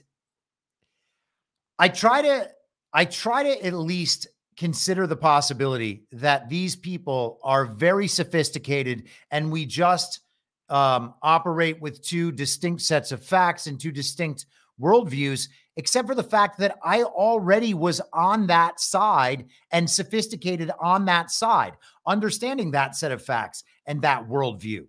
I 1.80 1.88
try 1.88 2.22
to, 2.22 2.48
I 2.92 3.04
try 3.04 3.42
to 3.42 3.66
at 3.66 3.74
least 3.74 4.28
consider 4.56 5.08
the 5.08 5.16
possibility 5.16 6.04
that 6.12 6.48
these 6.48 6.76
people 6.76 7.40
are 7.42 7.66
very 7.66 8.06
sophisticated 8.06 9.08
and 9.32 9.50
we 9.50 9.66
just 9.66 10.20
um, 10.68 11.14
operate 11.22 11.80
with 11.80 12.02
two 12.02 12.32
distinct 12.32 12.82
sets 12.82 13.12
of 13.12 13.24
facts 13.24 13.66
and 13.66 13.80
two 13.80 13.92
distinct 13.92 14.46
worldviews, 14.80 15.48
except 15.76 16.08
for 16.08 16.14
the 16.14 16.22
fact 16.22 16.58
that 16.58 16.76
I 16.82 17.02
already 17.02 17.74
was 17.74 18.00
on 18.12 18.46
that 18.48 18.80
side 18.80 19.46
and 19.72 19.88
sophisticated 19.88 20.70
on 20.80 21.04
that 21.06 21.30
side, 21.30 21.74
understanding 22.06 22.70
that 22.72 22.96
set 22.96 23.12
of 23.12 23.22
facts 23.22 23.64
and 23.86 24.02
that 24.02 24.28
worldview. 24.28 24.86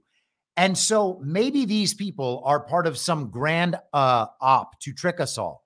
And 0.56 0.76
so 0.76 1.22
maybe 1.24 1.66
these 1.66 1.94
people 1.94 2.41
are 2.44 2.60
part 2.60 2.88
of 2.88 2.98
some 2.98 3.30
grand 3.30 3.76
uh, 3.94 4.26
op 4.41 4.80
to 4.82 4.94
trick 4.94 5.20
us 5.20 5.38
all. 5.38 5.64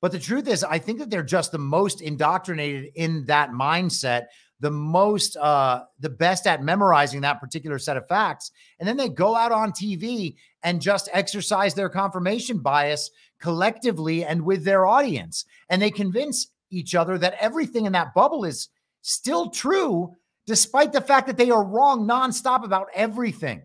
But 0.00 0.12
the 0.12 0.20
truth 0.20 0.46
is, 0.46 0.62
I 0.62 0.78
think 0.78 1.00
that 1.00 1.10
they're 1.10 1.24
just 1.24 1.50
the 1.50 1.58
most 1.58 2.00
indoctrinated 2.00 2.92
in 2.94 3.24
that 3.26 3.50
mindset, 3.50 4.26
the 4.60 4.70
most, 4.70 5.36
uh, 5.36 5.84
the 6.00 6.10
best 6.10 6.46
at 6.46 6.62
memorizing 6.62 7.20
that 7.20 7.40
particular 7.40 7.78
set 7.78 7.96
of 7.96 8.08
facts. 8.08 8.50
And 8.78 8.88
then 8.88 8.96
they 8.96 9.08
go 9.08 9.36
out 9.36 9.52
on 9.52 9.72
TV 9.72 10.36
and 10.62 10.80
just 10.80 11.08
exercise 11.12 11.74
their 11.74 11.88
confirmation 11.88 12.58
bias 12.58 13.10
collectively 13.40 14.24
and 14.24 14.42
with 14.42 14.64
their 14.64 14.86
audience. 14.86 15.44
And 15.68 15.80
they 15.80 15.90
convince 15.90 16.48
each 16.70 16.94
other 16.94 17.18
that 17.18 17.36
everything 17.40 17.86
in 17.86 17.92
that 17.92 18.14
bubble 18.14 18.44
is 18.44 18.68
still 19.02 19.50
true, 19.50 20.14
despite 20.46 20.92
the 20.92 21.00
fact 21.00 21.26
that 21.28 21.36
they 21.36 21.50
are 21.50 21.64
wrong 21.64 22.06
nonstop 22.06 22.64
about 22.64 22.88
everything. 22.94 23.62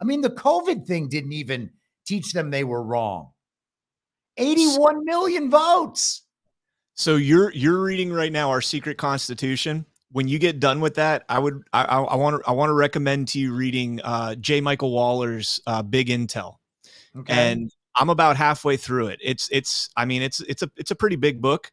I 0.00 0.04
mean, 0.04 0.20
the 0.20 0.30
COVID 0.30 0.86
thing 0.86 1.08
didn't 1.08 1.32
even 1.32 1.70
teach 2.04 2.32
them 2.32 2.50
they 2.50 2.64
were 2.64 2.82
wrong. 2.82 3.30
81 4.36 5.04
million 5.04 5.50
votes. 5.50 6.22
So 6.94 7.16
you're 7.16 7.52
you're 7.52 7.82
reading 7.82 8.12
right 8.12 8.32
now 8.32 8.50
our 8.50 8.60
secret 8.60 8.98
constitution. 8.98 9.86
When 10.14 10.28
you 10.28 10.38
get 10.38 10.60
done 10.60 10.80
with 10.80 10.94
that, 10.94 11.24
I 11.28 11.40
would 11.40 11.64
I 11.72 11.82
I 11.82 12.14
want 12.14 12.40
to 12.40 12.48
I 12.48 12.52
want 12.52 12.70
to 12.70 12.74
recommend 12.74 13.26
to 13.28 13.40
you 13.40 13.52
reading 13.52 14.00
uh, 14.04 14.36
J. 14.36 14.60
Michael 14.60 14.92
Waller's 14.92 15.58
uh, 15.66 15.82
Big 15.82 16.06
Intel, 16.08 16.58
Okay. 17.18 17.34
and 17.34 17.68
I'm 17.96 18.10
about 18.10 18.36
halfway 18.36 18.76
through 18.76 19.08
it. 19.08 19.18
It's 19.20 19.48
it's 19.50 19.88
I 19.96 20.04
mean 20.04 20.22
it's 20.22 20.38
it's 20.42 20.62
a 20.62 20.70
it's 20.76 20.92
a 20.92 20.94
pretty 20.94 21.16
big 21.16 21.42
book, 21.42 21.68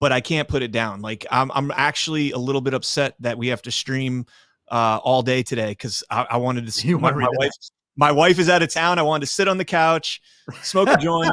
but 0.00 0.12
I 0.12 0.22
can't 0.22 0.48
put 0.48 0.62
it 0.62 0.72
down. 0.72 1.02
Like 1.02 1.26
I'm 1.30 1.52
I'm 1.52 1.70
actually 1.72 2.30
a 2.30 2.38
little 2.38 2.62
bit 2.62 2.72
upset 2.72 3.16
that 3.20 3.36
we 3.36 3.48
have 3.48 3.60
to 3.62 3.70
stream 3.70 4.24
uh, 4.70 4.98
all 5.04 5.20
day 5.20 5.42
today 5.42 5.72
because 5.72 6.02
I, 6.10 6.26
I 6.30 6.36
wanted 6.38 6.64
to 6.64 6.72
see 6.72 6.88
You 6.88 6.98
my, 6.98 7.12
my 7.12 7.28
wife. 7.36 7.50
My 7.96 8.10
wife 8.10 8.38
is 8.38 8.48
out 8.48 8.62
of 8.62 8.70
town. 8.72 8.98
I 8.98 9.02
wanted 9.02 9.26
to 9.26 9.32
sit 9.32 9.48
on 9.48 9.58
the 9.58 9.64
couch, 9.64 10.20
smoke 10.62 10.88
a 10.88 10.96
joint, 10.96 11.30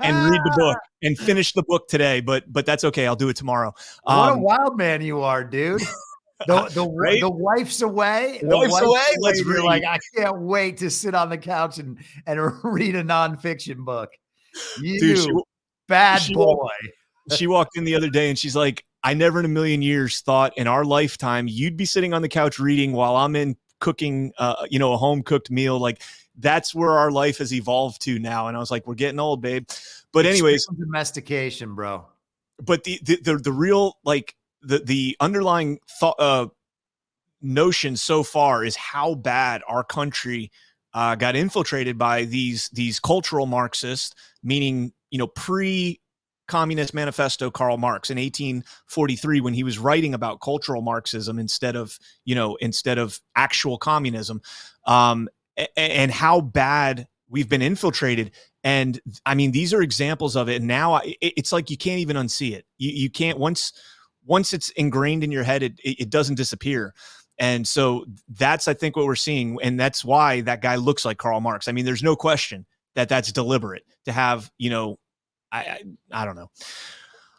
and 0.00 0.30
read 0.30 0.40
the 0.44 0.54
book 0.56 0.78
and 1.02 1.16
finish 1.18 1.52
the 1.52 1.62
book 1.62 1.88
today. 1.88 2.20
But 2.20 2.44
but 2.52 2.66
that's 2.66 2.84
okay. 2.84 3.06
I'll 3.06 3.16
do 3.16 3.28
it 3.30 3.36
tomorrow. 3.36 3.72
what 4.02 4.14
a 4.14 4.32
Um, 4.32 4.42
wild 4.42 4.76
man 4.76 5.00
you 5.02 5.22
are, 5.22 5.42
dude. 5.44 5.82
The, 6.48 6.64
the, 6.74 6.84
Right? 6.86 7.20
the 7.20 7.30
wife's 7.30 7.80
away. 7.80 8.40
The 8.42 8.48
wife's 8.58 8.78
away, 8.80 9.00
let's 9.20 9.40
You're 9.40 9.54
read. 9.54 9.64
like, 9.64 9.84
I 9.84 9.98
can't 10.16 10.40
wait 10.42 10.76
to 10.78 10.90
sit 10.90 11.14
on 11.14 11.30
the 11.30 11.38
couch 11.38 11.78
and, 11.78 11.96
and 12.26 12.38
read 12.64 12.96
a 12.96 13.04
nonfiction 13.04 13.76
book. 13.84 14.10
You 14.82 14.98
Dude, 15.00 15.18
she- 15.20 15.30
bad 15.88 16.18
she 16.20 16.34
boy. 16.34 16.42
walked- 16.56 16.74
she 17.38 17.46
walked 17.46 17.78
in 17.78 17.84
the 17.84 17.94
other 17.94 18.10
day 18.10 18.28
and 18.28 18.38
she's 18.38 18.56
like, 18.56 18.84
I 19.02 19.14
never 19.14 19.38
in 19.38 19.44
a 19.46 19.48
million 19.48 19.80
years 19.80 20.20
thought 20.22 20.52
in 20.58 20.66
our 20.66 20.84
lifetime 20.84 21.46
you'd 21.48 21.76
be 21.78 21.84
sitting 21.86 22.12
on 22.12 22.20
the 22.20 22.28
couch 22.28 22.58
reading 22.58 22.92
while 22.92 23.16
I'm 23.16 23.36
in 23.36 23.56
cooking, 23.84 24.32
uh, 24.38 24.66
you 24.70 24.78
know, 24.78 24.94
a 24.94 24.96
home 24.96 25.22
cooked 25.22 25.50
meal. 25.50 25.78
Like 25.78 26.02
that's 26.38 26.74
where 26.74 26.92
our 26.92 27.10
life 27.10 27.36
has 27.38 27.52
evolved 27.52 28.00
to 28.02 28.18
now. 28.18 28.48
And 28.48 28.56
I 28.56 28.60
was 28.60 28.70
like, 28.70 28.86
we're 28.86 28.94
getting 28.94 29.20
old, 29.20 29.42
babe. 29.42 29.68
But 30.10 30.24
anyways, 30.24 30.66
domestication, 30.66 31.74
bro. 31.74 32.06
But 32.58 32.84
the 32.84 32.98
the 33.02 33.16
the, 33.16 33.36
the 33.36 33.52
real 33.52 33.98
like 34.02 34.34
the 34.62 34.78
the 34.78 35.16
underlying 35.20 35.80
thought 36.00 36.16
uh, 36.18 36.46
notion 37.42 37.96
so 37.96 38.22
far 38.22 38.64
is 38.64 38.74
how 38.74 39.16
bad 39.16 39.62
our 39.68 39.84
country 39.84 40.50
uh, 40.94 41.14
got 41.14 41.36
infiltrated 41.36 41.98
by 41.98 42.24
these 42.24 42.70
these 42.70 42.98
cultural 42.98 43.44
Marxists, 43.44 44.14
meaning 44.42 44.94
you 45.10 45.18
know 45.18 45.26
pre 45.26 46.00
Communist 46.46 46.94
Manifesto 46.94 47.50
Karl 47.50 47.78
Marx 47.78 48.10
in 48.10 48.18
1843 48.18 49.40
when 49.40 49.54
he 49.54 49.62
was 49.62 49.78
writing 49.78 50.14
about 50.14 50.40
cultural 50.40 50.82
Marxism 50.82 51.38
instead 51.38 51.76
of 51.76 51.98
you 52.24 52.34
know 52.34 52.56
instead 52.56 52.98
of 52.98 53.20
actual 53.36 53.78
communism, 53.78 54.40
um, 54.86 55.28
and 55.76 56.10
how 56.10 56.40
bad 56.40 57.06
we've 57.28 57.48
been 57.48 57.62
infiltrated. 57.62 58.30
And 58.62 59.00
I 59.26 59.34
mean, 59.34 59.52
these 59.52 59.74
are 59.74 59.82
examples 59.82 60.36
of 60.36 60.48
it. 60.48 60.56
And 60.56 60.66
now 60.66 61.00
it's 61.04 61.52
like 61.52 61.70
you 61.70 61.76
can't 61.76 61.98
even 61.98 62.16
unsee 62.16 62.52
it. 62.52 62.64
You, 62.78 62.90
you 62.90 63.10
can't 63.10 63.38
once 63.38 63.72
once 64.24 64.54
it's 64.54 64.70
ingrained 64.70 65.22
in 65.22 65.30
your 65.30 65.42
head, 65.42 65.62
it, 65.62 65.78
it 65.84 66.10
doesn't 66.10 66.36
disappear. 66.36 66.94
And 67.38 67.66
so 67.66 68.06
that's, 68.28 68.68
I 68.68 68.74
think, 68.74 68.96
what 68.96 69.06
we're 69.06 69.16
seeing. 69.16 69.58
And 69.62 69.78
that's 69.78 70.04
why 70.04 70.40
that 70.42 70.62
guy 70.62 70.76
looks 70.76 71.04
like 71.04 71.18
Karl 71.18 71.40
Marx. 71.40 71.68
I 71.68 71.72
mean, 71.72 71.84
there's 71.84 72.02
no 72.02 72.16
question 72.16 72.64
that 72.94 73.08
that's 73.08 73.32
deliberate 73.32 73.84
to 74.04 74.12
have, 74.12 74.50
you 74.56 74.70
know, 74.70 74.98
I, 75.54 75.58
I, 75.58 75.80
I 76.10 76.24
don't 76.24 76.36
know. 76.36 76.50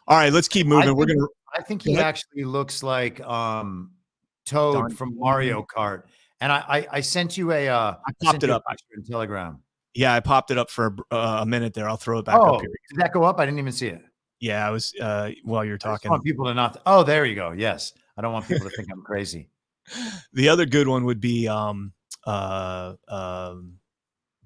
All 0.08 0.16
right, 0.16 0.32
let's 0.32 0.48
keep 0.48 0.66
moving. 0.66 0.86
Think, 0.86 0.96
we're 0.96 1.06
going 1.06 1.18
to, 1.18 1.28
I 1.54 1.62
think 1.62 1.82
he 1.82 1.96
actually 1.98 2.44
looks 2.44 2.82
like 2.82 3.20
um, 3.20 3.92
Toad 4.46 4.74
Don 4.74 4.90
from 4.90 5.18
Mario 5.18 5.64
Kart. 5.64 6.04
And 6.40 6.50
I, 6.50 6.64
I, 6.68 6.86
I 6.92 7.00
sent 7.00 7.36
you 7.36 7.52
a, 7.52 7.68
uh, 7.68 7.96
I 8.06 8.12
popped 8.22 8.42
it 8.42 8.50
up 8.50 8.62
in 8.96 9.04
Telegram. 9.04 9.60
Yeah, 9.94 10.14
I 10.14 10.20
popped 10.20 10.50
it 10.50 10.58
up 10.58 10.70
for 10.70 10.96
uh, 11.10 11.38
a 11.40 11.46
minute 11.46 11.74
there. 11.74 11.88
I'll 11.88 11.96
throw 11.96 12.18
it 12.18 12.24
back 12.24 12.38
oh, 12.38 12.56
up 12.56 12.60
here. 12.60 12.70
Did 12.90 13.00
that 13.00 13.12
go 13.12 13.24
up? 13.24 13.40
I 13.40 13.46
didn't 13.46 13.58
even 13.58 13.72
see 13.72 13.88
it. 13.88 14.02
Yeah, 14.40 14.66
I 14.66 14.70
was 14.70 14.92
uh, 15.00 15.30
while 15.44 15.64
you're 15.64 15.78
talking. 15.78 16.10
I 16.10 16.12
want 16.12 16.24
people 16.24 16.44
to 16.44 16.54
not. 16.54 16.82
oh, 16.84 17.02
there 17.02 17.24
you 17.24 17.34
go. 17.34 17.52
Yes, 17.52 17.94
I 18.18 18.20
don't 18.20 18.34
want 18.34 18.46
people 18.46 18.68
to 18.68 18.76
think 18.76 18.88
I'm 18.92 19.02
crazy. 19.02 19.48
The 20.32 20.48
other 20.48 20.66
good 20.66 20.88
one 20.88 21.04
would 21.04 21.20
be 21.20 21.46
um, 21.46 21.92
uh, 22.26 22.94
um, 23.06 23.78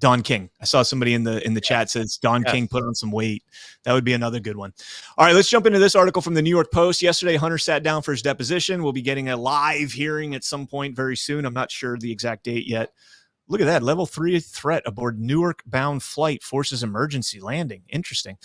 Don 0.01 0.23
King. 0.23 0.51
I 0.61 0.65
saw 0.65 0.83
somebody 0.83 1.15
in 1.15 1.25
the 1.25 1.45
in 1.47 1.55
the 1.55 1.61
chat 1.61 1.91
says 1.91 2.17
Don 2.17 2.43
yes. 2.43 2.53
King 2.53 2.69
put 2.69 2.83
on 2.83 2.95
some 2.95 3.13
weight. 3.13 3.45
That 3.85 3.93
would 3.93 4.05
be 4.05 4.15
another 4.15 4.41
good 4.41 4.57
one. 4.57 4.73
All 5.17 5.27
right, 5.27 5.35
let's 5.35 5.49
jump 5.49 5.67
into 5.67 5.79
this 5.79 5.95
article 5.95 6.23
from 6.23 6.35
the 6.35 6.43
New 6.43 6.51
York 6.51 6.73
Post. 6.73 7.03
Yesterday, 7.03 7.37
Hunter 7.37 7.59
sat 7.59 7.83
down 7.83 8.03
for 8.03 8.13
his 8.13 8.23
deposition. 8.23 8.83
We'll 8.83 8.93
be 8.93 9.03
getting 9.03 9.29
a 9.29 9.37
live 9.37 9.93
hearing 9.93 10.35
at 10.35 10.43
some 10.43 10.67
point 10.67 10.97
very 10.97 11.17
soon. 11.17 11.45
I'm 11.45 11.55
not 11.55 11.71
sure 11.71 11.97
the 11.97 12.11
exact 12.11 12.45
date 12.45 12.67
yet. 12.67 12.93
Look 13.47 13.61
at 13.61 13.67
that. 13.67 13.83
Level 13.83 14.07
three 14.07 14.41
threat 14.41 14.83
aboard 14.87 15.21
Newark 15.21 15.63
bound 15.67 16.03
flight 16.03 16.43
forces 16.43 16.83
emergency 16.83 17.41
landing. 17.41 17.83
Interesting. 17.89 18.39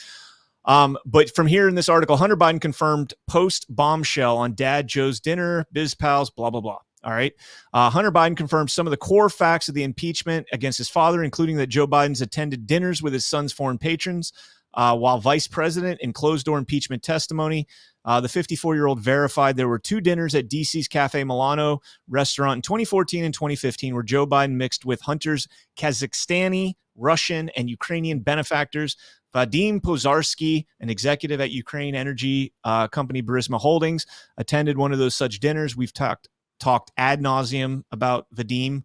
Um, 0.66 0.98
but 1.06 1.34
from 1.36 1.48
here 1.48 1.68
in 1.68 1.76
this 1.76 1.90
article, 1.90 2.18
Hunter 2.18 2.36
Biden 2.36 2.60
confirmed 2.60 3.14
post 3.28 3.68
bombshell 3.70 4.36
on 4.38 4.56
Dad 4.56 4.88
Joe's 4.88 5.20
dinner, 5.20 5.68
biz 5.72 5.94
pals, 5.94 6.32
blah, 6.32 6.50
blah, 6.50 6.62
blah. 6.62 6.80
All 7.06 7.12
right. 7.12 7.34
Uh, 7.72 7.92
Hunter 7.92 8.12
Biden 8.12 8.36
confirmed 8.36 8.72
some 8.72 8.88
of 8.88 8.92
the 8.92 8.98
core 8.98 9.30
facts 9.30 9.70
of 9.70 9.76
the 9.76 9.84
impeachment 9.84 10.48
against 10.52 10.80
his 10.80 10.90
father, 10.90 11.24
including 11.24 11.56
that 11.58 11.68
Joe 11.68 11.86
Biden's 11.86 12.22
attended 12.22 12.66
dinners 12.66 13.04
with 13.04 13.14
his 13.14 13.26
son's 13.28 13.54
foreign 13.54 13.78
patrons 13.78 14.34
uh, 14.76 14.98
while 14.98 15.20
vice 15.20 15.48
president 15.48 16.02
in 16.02 16.14
closed 16.14 16.46
door 16.46 16.58
impeachment 16.58 17.04
testimony. 17.04 17.68
Uh, 18.04 18.22
the 18.22 18.30
54 18.30 18.76
year 18.76 18.88
old 18.88 19.00
verified 19.00 19.56
there 19.56 19.68
were 19.68 19.80
two 19.80 20.02
dinners 20.02 20.36
at 20.36 20.50
DC's 20.50 20.88
Cafe 20.88 21.24
Milano 21.24 21.80
restaurant 22.08 22.58
in 22.58 22.62
2014 22.62 23.24
and 23.24 23.34
2015 23.34 23.94
where 23.94 24.04
Joe 24.04 24.26
Biden 24.28 24.54
mixed 24.54 24.84
with 24.84 25.02
Hunter's 25.02 25.48
Kazakhstani, 25.78 26.74
Russian, 26.96 27.50
and 27.50 27.70
Ukrainian 27.70 28.20
benefactors. 28.20 28.98
Vadim 29.34 29.82
Pozharskyi, 29.82 30.66
an 30.80 30.90
executive 30.90 31.42
at 31.42 31.52
Ukraine 31.52 31.94
energy 31.94 32.54
uh, 32.64 32.88
company 32.88 33.22
Burisma 33.22 33.60
Holdings, 33.60 34.06
attended 34.38 34.78
one 34.78 34.94
of 34.94 35.00
those 35.00 35.14
such 35.14 35.40
dinners. 35.40 35.76
We've 35.76 35.92
talked 35.92 36.30
talked 36.60 36.92
ad 36.98 37.22
nauseum 37.22 37.84
about 37.92 38.28
Vadim. 38.36 38.84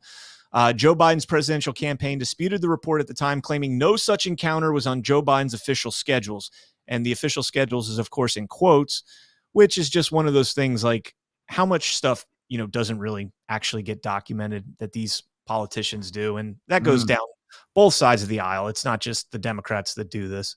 Uh, 0.52 0.72
Joe 0.72 0.96
Biden's 0.96 1.26
presidential 1.26 1.72
campaign 1.72 2.18
disputed 2.18 2.60
the 2.60 2.68
report 2.68 3.00
at 3.00 3.06
the 3.06 3.14
time, 3.14 3.40
claiming 3.40 3.78
no 3.78 3.96
such 3.96 4.26
encounter 4.26 4.72
was 4.72 4.86
on 4.86 5.02
Joe 5.02 5.22
Biden's 5.22 5.54
official 5.54 5.90
schedules. 5.90 6.50
And 6.88 7.06
the 7.06 7.12
official 7.12 7.42
schedules 7.42 7.88
is, 7.88 7.98
of 7.98 8.10
course, 8.10 8.36
in 8.36 8.48
quotes, 8.48 9.04
which 9.52 9.78
is 9.78 9.88
just 9.88 10.10
one 10.10 10.26
of 10.26 10.34
those 10.34 10.52
things 10.52 10.82
like 10.82 11.14
how 11.46 11.64
much 11.64 11.96
stuff, 11.96 12.26
you 12.48 12.58
know, 12.58 12.66
doesn't 12.66 12.98
really 12.98 13.30
actually 13.48 13.82
get 13.82 14.02
documented 14.02 14.64
that 14.78 14.92
these 14.92 15.22
politicians 15.46 16.10
do. 16.10 16.36
And 16.36 16.56
that 16.66 16.82
goes 16.82 17.04
mm. 17.04 17.08
down 17.08 17.26
both 17.74 17.94
sides 17.94 18.22
of 18.22 18.28
the 18.28 18.40
aisle. 18.40 18.68
It's 18.68 18.84
not 18.84 19.00
just 19.00 19.30
the 19.30 19.38
Democrats 19.38 19.94
that 19.94 20.10
do 20.10 20.28
this. 20.28 20.56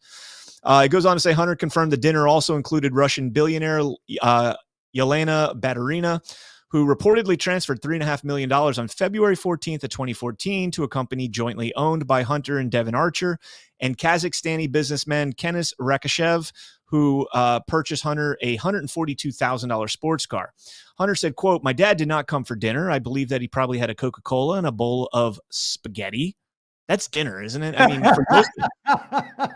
Uh, 0.63 0.83
it 0.85 0.89
goes 0.89 1.05
on 1.05 1.15
to 1.15 1.19
say 1.19 1.33
Hunter 1.33 1.55
confirmed 1.55 1.91
the 1.91 1.97
dinner 1.97 2.27
also 2.27 2.55
included 2.55 2.95
Russian 2.95 3.29
billionaire 3.29 3.81
uh, 4.21 4.55
Yelena 4.95 5.59
Baturina, 5.59 6.19
who 6.73 6.87
reportedly 6.87 7.39
transferred 7.39 7.83
$3.5 7.83 8.23
million 8.23 8.51
on 8.51 8.87
February 8.87 9.35
14th 9.35 9.83
of 9.83 9.91
2014 9.91 10.71
to 10.71 10.83
a 10.83 10.87
company 10.87 11.27
jointly 11.27 11.71
owned 11.75 12.07
by 12.07 12.23
Hunter 12.23 12.57
and 12.57 12.71
Devon 12.71 12.95
Archer, 12.95 13.37
and 13.79 13.95
Kazakhstani 13.95 14.71
businessman 14.71 15.33
Kenes 15.33 15.75
Rakishev, 15.79 16.51
who 16.85 17.27
uh, 17.31 17.59
purchased 17.67 18.01
Hunter 18.01 18.39
a 18.41 18.57
$142,000 18.57 19.89
sports 19.91 20.25
car. 20.25 20.51
Hunter 20.97 21.13
said, 21.13 21.35
quote, 21.35 21.63
My 21.63 21.73
dad 21.73 21.97
did 21.97 22.07
not 22.07 22.25
come 22.25 22.43
for 22.43 22.55
dinner. 22.55 22.89
I 22.89 22.97
believe 22.97 23.29
that 23.29 23.41
he 23.41 23.47
probably 23.47 23.77
had 23.77 23.91
a 23.91 23.95
Coca-Cola 23.95 24.57
and 24.57 24.65
a 24.65 24.71
bowl 24.71 25.09
of 25.13 25.39
spaghetti. 25.51 26.35
That's 26.87 27.07
dinner, 27.07 27.39
isn't 27.39 27.61
it? 27.61 27.75
I 27.77 27.87
mean, 27.87 28.01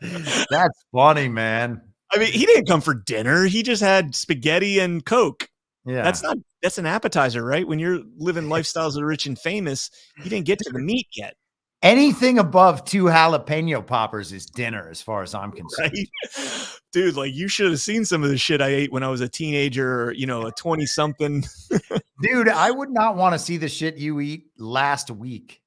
That's 0.50 0.84
funny, 0.92 1.28
man. 1.28 1.82
I 2.12 2.18
mean, 2.18 2.32
he 2.32 2.46
didn't 2.46 2.66
come 2.66 2.80
for 2.80 2.94
dinner. 2.94 3.44
He 3.44 3.62
just 3.62 3.80
had 3.80 4.16
spaghetti 4.16 4.80
and 4.80 5.06
Coke. 5.06 5.50
Yeah. 5.86 6.02
That's 6.02 6.22
not 6.22 6.36
that's 6.62 6.78
an 6.78 6.86
appetizer, 6.86 7.44
right? 7.44 7.66
When 7.66 7.78
you're 7.78 8.00
living 8.18 8.46
lifestyles 8.46 8.88
of 8.88 8.94
the 8.94 9.04
rich 9.04 9.26
and 9.26 9.38
famous, 9.38 9.90
you 10.22 10.28
didn't 10.28 10.46
get 10.46 10.58
to 10.58 10.70
the 10.72 10.80
meat 10.80 11.06
yet. 11.14 11.34
Anything 11.82 12.38
above 12.38 12.84
two 12.84 13.04
jalapeno 13.04 13.86
poppers 13.86 14.32
is 14.32 14.46
dinner, 14.46 14.88
as 14.90 15.00
far 15.00 15.22
as 15.22 15.34
I'm 15.34 15.52
concerned. 15.52 15.94
Right? 16.36 16.78
Dude, 16.92 17.16
like 17.16 17.34
you 17.34 17.46
should 17.46 17.70
have 17.70 17.80
seen 17.80 18.04
some 18.04 18.24
of 18.24 18.30
the 18.30 18.38
shit 18.38 18.60
I 18.60 18.68
ate 18.68 18.92
when 18.92 19.04
I 19.04 19.08
was 19.08 19.20
a 19.20 19.28
teenager 19.28 20.04
or, 20.04 20.12
you 20.12 20.26
know, 20.26 20.46
a 20.46 20.52
20 20.52 20.86
something. 20.86 21.44
Dude, 22.22 22.48
I 22.48 22.70
would 22.70 22.90
not 22.90 23.16
want 23.16 23.34
to 23.34 23.38
see 23.38 23.58
the 23.58 23.68
shit 23.68 23.98
you 23.98 24.18
eat 24.20 24.46
last 24.58 25.10
week. 25.10 25.60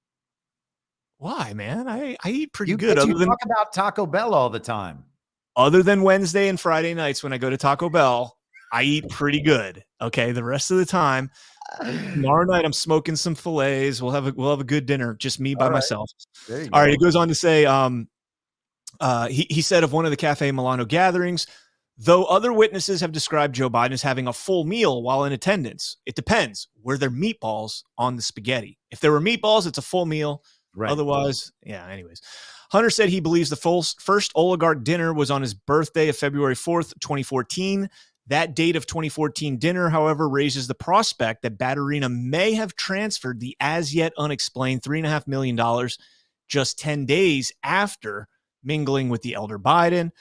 Why, 1.20 1.54
man? 1.54 1.88
I, 1.88 2.18
I 2.24 2.30
eat 2.30 2.54
pretty 2.54 2.72
you, 2.72 2.78
good. 2.78 2.98
You 2.98 3.18
than, 3.18 3.28
talk 3.28 3.46
about 3.46 3.74
Taco 3.74 4.06
Bell 4.06 4.34
all 4.34 4.50
the 4.50 4.60
time. 4.60 5.06
Other 5.56 5.84
than 5.84 6.02
Wednesday 6.02 6.48
and 6.48 6.60
Friday 6.60 6.94
nights 6.94 7.24
when 7.24 7.34
I 7.34 7.38
go 7.38 7.50
to 7.50 7.58
Taco 7.58 7.90
Bell, 7.90 8.39
I 8.72 8.84
eat 8.84 9.10
pretty 9.10 9.42
good. 9.42 9.84
Okay, 10.02 10.32
the 10.32 10.44
rest 10.44 10.72
of 10.72 10.78
the 10.78 10.86
time, 10.86 11.30
tomorrow 11.82 12.46
night 12.46 12.66
I'm 12.66 12.74
smoking 12.74 13.16
some 13.16 13.36
fillets. 13.36 14.02
We'll 14.02 14.12
have 14.12 14.28
a 14.28 14.34
we'll 14.36 14.52
have 14.52 14.62
a 14.62 14.66
good 14.66 14.86
dinner, 14.86 15.16
just 15.16 15.40
me 15.40 15.56
by 15.56 15.66
All 15.66 15.72
right. 15.72 15.78
myself. 15.78 16.10
All 16.50 16.82
right. 16.82 16.94
It 16.94 17.00
goes 17.00 17.16
on 17.16 17.28
to 17.28 17.36
say, 17.36 17.66
um, 17.66 18.08
uh, 19.00 19.28
he 19.28 19.48
he 19.50 19.62
said 19.62 19.84
of 19.84 19.94
one 19.94 20.06
of 20.06 20.12
the 20.12 20.18
Cafe 20.18 20.50
Milano 20.52 20.86
gatherings, 20.86 21.48
though 21.98 22.26
other 22.26 22.54
witnesses 22.54 23.02
have 23.02 23.12
described 23.12 23.56
Joe 23.56 23.70
Biden 23.70 23.92
as 23.92 24.02
having 24.02 24.28
a 24.28 24.34
full 24.34 24.64
meal 24.66 25.04
while 25.04 25.26
in 25.26 25.34
attendance. 25.34 25.98
It 26.06 26.16
depends. 26.16 26.68
Were 26.82 26.98
there 26.98 27.12
meatballs 27.12 27.84
on 27.98 28.16
the 28.16 28.22
spaghetti? 28.22 28.78
If 28.92 29.00
there 29.00 29.12
were 29.12 29.22
meatballs, 29.22 29.68
it's 29.68 29.78
a 29.78 29.84
full 29.84 30.06
meal. 30.06 30.44
Right. 30.76 30.92
Otherwise, 30.92 31.52
yeah. 31.64 31.88
Anyways. 31.88 32.22
Hunter 32.72 32.92
said 32.92 33.10
he 33.10 33.20
believes 33.20 33.50
the 33.50 33.56
full, 33.56 33.84
first 34.00 34.32
oligarch 34.36 34.84
dinner 34.84 35.12
was 35.12 35.32
on 35.32 35.42
his 35.42 35.56
birthday 35.56 36.08
of 36.08 36.16
February 36.16 36.54
4th, 36.54 36.94
2014. 37.00 37.90
That 38.30 38.56
date 38.56 38.76
of 38.76 38.86
2014 38.86 39.58
dinner, 39.58 39.90
however, 39.90 40.30
raises 40.30 40.68
the 40.68 40.76
prospect 40.76 41.42
that 41.42 41.58
Baturina 41.58 42.10
may 42.12 42.54
have 42.54 42.76
transferred 42.76 43.40
the 43.40 43.58
as 43.60 43.94
yet 43.94 44.14
unexplained 44.18 44.84
$3.5 44.84 45.28
million 45.28 45.90
just 46.48 46.78
10 46.80 47.06
days 47.08 47.52
after 47.64 48.28
mingling 48.64 49.10
with 49.10 49.24
the 49.24 49.34
elder 49.34 49.58
Biden. 49.58 50.12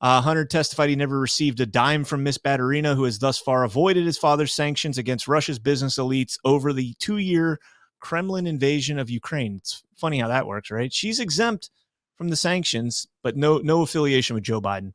Uh, 0.00 0.20
Hunter 0.20 0.44
testified 0.44 0.90
he 0.90 0.96
never 0.96 1.18
received 1.18 1.60
a 1.60 1.66
dime 1.66 2.04
from 2.04 2.22
Miss 2.22 2.36
Baturina, 2.36 2.94
who 2.94 3.04
has 3.04 3.18
thus 3.18 3.38
far 3.38 3.64
avoided 3.64 4.04
his 4.04 4.18
father's 4.18 4.52
sanctions 4.52 4.98
against 4.98 5.26
Russia's 5.26 5.58
business 5.58 5.96
elites 5.96 6.36
over 6.44 6.74
the 6.74 6.94
two 6.98 7.16
year 7.16 7.58
Kremlin 8.00 8.46
invasion 8.46 8.98
of 8.98 9.08
Ukraine. 9.08 9.56
It's 9.56 9.82
funny 9.96 10.18
how 10.18 10.28
that 10.28 10.46
works, 10.46 10.70
right? 10.70 10.92
She's 10.92 11.20
exempt 11.20 11.70
from 12.16 12.28
the 12.28 12.36
sanctions, 12.36 13.06
but 13.22 13.38
no 13.38 13.58
no 13.58 13.80
affiliation 13.80 14.34
with 14.34 14.44
Joe 14.44 14.60
Biden. 14.60 14.92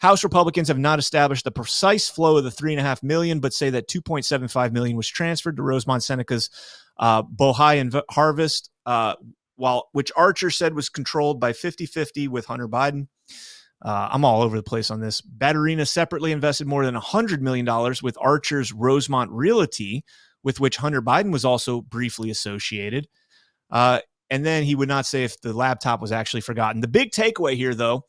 House 0.00 0.24
Republicans 0.24 0.68
have 0.68 0.78
not 0.78 0.98
established 0.98 1.44
the 1.44 1.50
precise 1.50 2.08
flow 2.08 2.38
of 2.38 2.44
the 2.44 2.50
three 2.50 2.72
and 2.72 2.80
a 2.80 2.82
half 2.82 3.02
million, 3.02 3.38
but 3.40 3.52
say 3.52 3.70
that 3.70 3.86
2.75 3.86 4.72
million 4.72 4.96
was 4.96 5.06
transferred 5.08 5.56
to 5.56 5.62
Rosemont 5.62 6.02
Seneca's 6.02 6.48
uh, 6.98 7.22
Bohai 7.22 7.80
and 7.80 8.02
Harvest, 8.10 8.70
uh, 8.86 9.14
while 9.56 9.88
which 9.92 10.10
Archer 10.16 10.50
said 10.50 10.74
was 10.74 10.88
controlled 10.88 11.38
by 11.38 11.52
50-50 11.52 12.28
with 12.28 12.46
Hunter 12.46 12.68
Biden. 12.68 13.08
Uh, 13.82 14.08
I'm 14.10 14.24
all 14.24 14.42
over 14.42 14.56
the 14.56 14.62
place 14.62 14.90
on 14.90 15.00
this. 15.00 15.20
Baturina 15.20 15.86
separately 15.86 16.32
invested 16.32 16.66
more 16.66 16.84
than 16.84 16.94
$100 16.94 17.40
million 17.40 17.66
with 18.02 18.16
Archer's 18.20 18.72
Rosemont 18.72 19.30
Realty, 19.30 20.04
with 20.42 20.60
which 20.60 20.78
Hunter 20.78 21.02
Biden 21.02 21.32
was 21.32 21.44
also 21.44 21.82
briefly 21.82 22.30
associated. 22.30 23.06
Uh, 23.70 24.00
and 24.30 24.46
then 24.46 24.64
he 24.64 24.74
would 24.74 24.88
not 24.88 25.06
say 25.06 25.24
if 25.24 25.40
the 25.40 25.52
laptop 25.52 26.00
was 26.00 26.12
actually 26.12 26.40
forgotten. 26.40 26.80
The 26.80 26.88
big 26.88 27.10
takeaway 27.10 27.56
here, 27.56 27.74
though, 27.74 28.04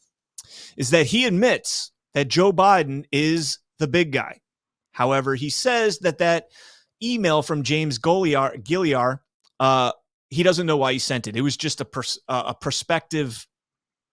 is 0.78 0.90
that 0.91 1.06
he 1.06 1.26
admits 1.26 1.91
that 2.14 2.28
Joe 2.28 2.52
Biden 2.52 3.06
is 3.11 3.60
the 3.80 3.88
big 3.88 4.11
guy. 4.11 4.40
However, 4.91 5.36
he 5.36 5.49
says 5.49 5.99
that 5.99 6.18
that 6.19 6.48
email 7.02 7.41
from 7.41 7.64
James 7.64 7.98
Gilliar 7.98 9.22
uh, 9.60 9.91
he 10.32 10.44
doesn't 10.44 10.65
know 10.65 10.78
why 10.78 10.94
he 10.94 10.99
sent 10.99 11.28
it. 11.28 11.36
It 11.36 11.41
was 11.41 11.56
just 11.56 11.82
a 11.82 11.86
pers- 11.86 12.19
uh, 12.28 12.44
a 12.48 12.56
prospective 12.56 13.45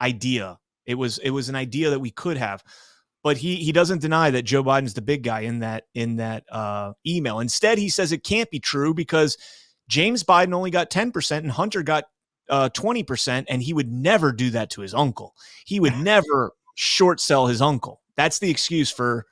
idea. 0.03 0.59
It 0.85 0.97
was 0.97 1.19
it 1.19 1.31
was 1.31 1.49
an 1.49 1.55
idea 1.55 1.91
that 1.91 2.01
we 2.01 2.11
could 2.11 2.37
have, 2.37 2.63
but 3.23 3.39
he 3.39 3.57
he 3.57 3.73
doesn't 3.73 4.03
deny 4.03 4.31
that 4.31 4.43
Joe 4.43 4.63
Biden's 4.63 4.95
the 4.95 5.01
big 5.01 5.23
guy 5.23 5.41
in 5.41 5.61
that 5.61 5.85
in 5.95 6.17
that 6.17 6.45
uh, 6.51 6.93
email. 7.07 7.41
Instead, 7.41 7.79
he 7.79 7.89
says 7.89 8.13
it 8.13 8.25
can't 8.25 8.51
be 8.51 8.59
true 8.59 8.93
because 8.93 9.39
James 9.89 10.25
Biden 10.25 10.53
only 10.53 10.71
got 10.71 10.91
ten 10.91 11.13
percent 11.13 11.45
and 11.45 11.53
Hunter 11.53 11.83
got 11.83 12.05
uh, 12.49 12.69
twenty 12.71 13.03
percent, 13.03 13.47
and 13.51 13.63
he 13.63 13.73
would 13.73 13.93
never 13.93 14.33
do 14.33 14.51
that 14.51 14.71
to 14.71 14.81
his 14.81 14.95
uncle. 14.95 15.35
He 15.65 15.81
would 15.81 15.97
never 15.99 16.53
short 16.75 17.21
sell 17.21 17.47
his 17.47 17.61
uncle. 17.63 18.01
That's 18.17 18.39
the 18.39 18.51
excuse 18.51 18.91
for 18.91 19.27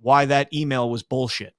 why 0.00 0.24
that 0.26 0.52
email 0.52 0.90
was 0.90 1.02
bullshit. 1.02 1.54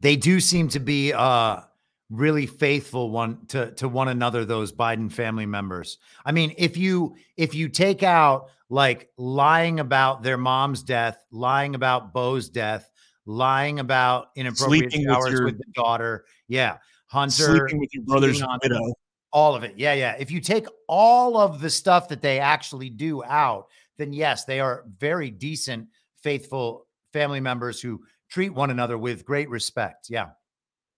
They 0.00 0.16
do 0.16 0.40
seem 0.40 0.68
to 0.68 0.80
be 0.80 1.12
uh 1.12 1.60
really 2.08 2.46
faithful 2.46 3.10
one 3.10 3.46
to 3.46 3.70
to 3.72 3.88
one 3.88 4.08
another 4.08 4.44
those 4.44 4.72
Biden 4.72 5.10
family 5.12 5.46
members. 5.46 5.98
I 6.24 6.32
mean, 6.32 6.54
if 6.58 6.76
you 6.76 7.16
if 7.36 7.54
you 7.54 7.68
take 7.68 8.02
out 8.02 8.48
like 8.68 9.10
lying 9.16 9.80
about 9.80 10.22
their 10.22 10.36
mom's 10.38 10.82
death, 10.82 11.24
lying 11.30 11.74
about 11.74 12.12
Bo's 12.12 12.48
death, 12.48 12.90
lying 13.26 13.78
about 13.80 14.28
inappropriate 14.36 14.92
Sleeping 14.92 15.08
with 15.08 15.32
your- 15.32 15.44
with, 15.44 15.58
the 15.58 15.64
daughter, 15.74 16.24
yeah, 16.48 16.78
Hunter 17.06 17.32
Sleeping 17.58 17.78
with 17.80 17.90
your 17.92 18.04
brother's 18.04 18.40
on- 18.42 18.58
widow. 18.62 18.94
All 19.32 19.54
of 19.54 19.62
it. 19.62 19.74
Yeah, 19.76 19.94
yeah. 19.94 20.16
If 20.18 20.30
you 20.30 20.40
take 20.40 20.66
all 20.88 21.36
of 21.36 21.60
the 21.60 21.70
stuff 21.70 22.08
that 22.08 22.22
they 22.22 22.38
actually 22.38 22.90
do 22.90 23.22
out, 23.24 23.66
then 23.98 24.12
yes, 24.12 24.44
they 24.44 24.60
are 24.60 24.84
very 24.98 25.30
decent, 25.30 25.88
faithful 26.22 26.86
family 27.12 27.40
members 27.40 27.80
who 27.80 28.00
treat 28.30 28.50
one 28.54 28.70
another 28.70 28.98
with 28.98 29.24
great 29.24 29.48
respect. 29.50 30.06
Yeah. 30.08 30.30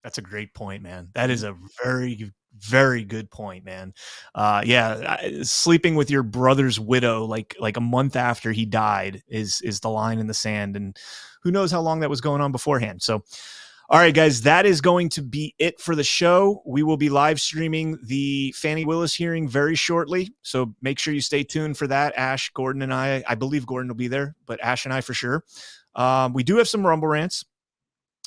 That's 0.05 0.19
a 0.19 0.23
great 0.23 0.53
point, 0.55 0.83
man. 0.83 1.09
That 1.15 1.31
is 1.31 1.43
a 1.45 1.57
very, 1.83 2.33
very 2.59 3.05
good 3.05 3.31
point, 3.31 3.65
man. 3.65 3.95
Uh, 4.35 4.63
yeah, 4.65 5.17
I- 5.21 5.43
sleeping 5.43 5.95
with 5.95 6.11
your 6.11 6.23
brother's 6.23 6.81
widow, 6.81 7.25
like 7.25 7.55
like 7.61 7.77
a 7.77 7.81
month 7.81 8.17
after 8.17 8.53
he 8.53 8.67
died, 8.67 9.23
is 9.29 9.61
is 9.63 9.81
the 9.81 9.91
line 9.91 10.19
in 10.19 10.27
the 10.27 10.35
sand, 10.35 10.77
and 10.77 10.97
who 11.43 11.51
knows 11.53 11.71
how 11.71 11.81
long 11.81 12.01
that 12.01 12.11
was 12.11 12.21
going 12.21 12.41
on 12.41 12.51
beforehand. 12.53 13.01
So, 13.01 13.25
all 13.93 13.99
right, 13.99 14.15
guys, 14.15 14.41
that 14.43 14.65
is 14.65 14.81
going 14.81 15.11
to 15.11 15.21
be 15.21 15.55
it 15.59 15.79
for 15.79 15.95
the 15.95 16.03
show. 16.03 16.63
We 16.65 16.83
will 16.83 16.97
be 16.97 17.11
live 17.11 17.39
streaming 17.39 17.99
the 18.03 18.51
Fani 18.57 18.87
Willis 18.87 19.15
hearing 19.15 19.47
very 19.47 19.75
shortly, 19.75 20.33
so 20.41 20.75
make 20.81 20.99
sure 20.99 21.13
you 21.13 21.21
stay 21.21 21.45
tuned 21.45 21.77
for 21.77 21.87
that. 21.89 22.15
Ash, 22.17 22.51
Gordon, 22.55 22.81
and 22.81 22.95
I, 22.95 23.23
I 23.29 23.35
believe 23.35 23.67
Gordon 23.67 23.89
will 23.89 23.95
be 23.95 24.09
there, 24.09 24.35
but 24.47 24.59
Ash 24.63 24.87
and 24.87 24.95
I 24.95 25.03
for 25.03 25.13
sure. 25.13 25.45
Um, 25.95 26.33
we 26.33 26.43
do 26.43 26.57
have 26.57 26.69
some 26.69 26.87
Rumble 26.87 27.09
rants. 27.09 27.45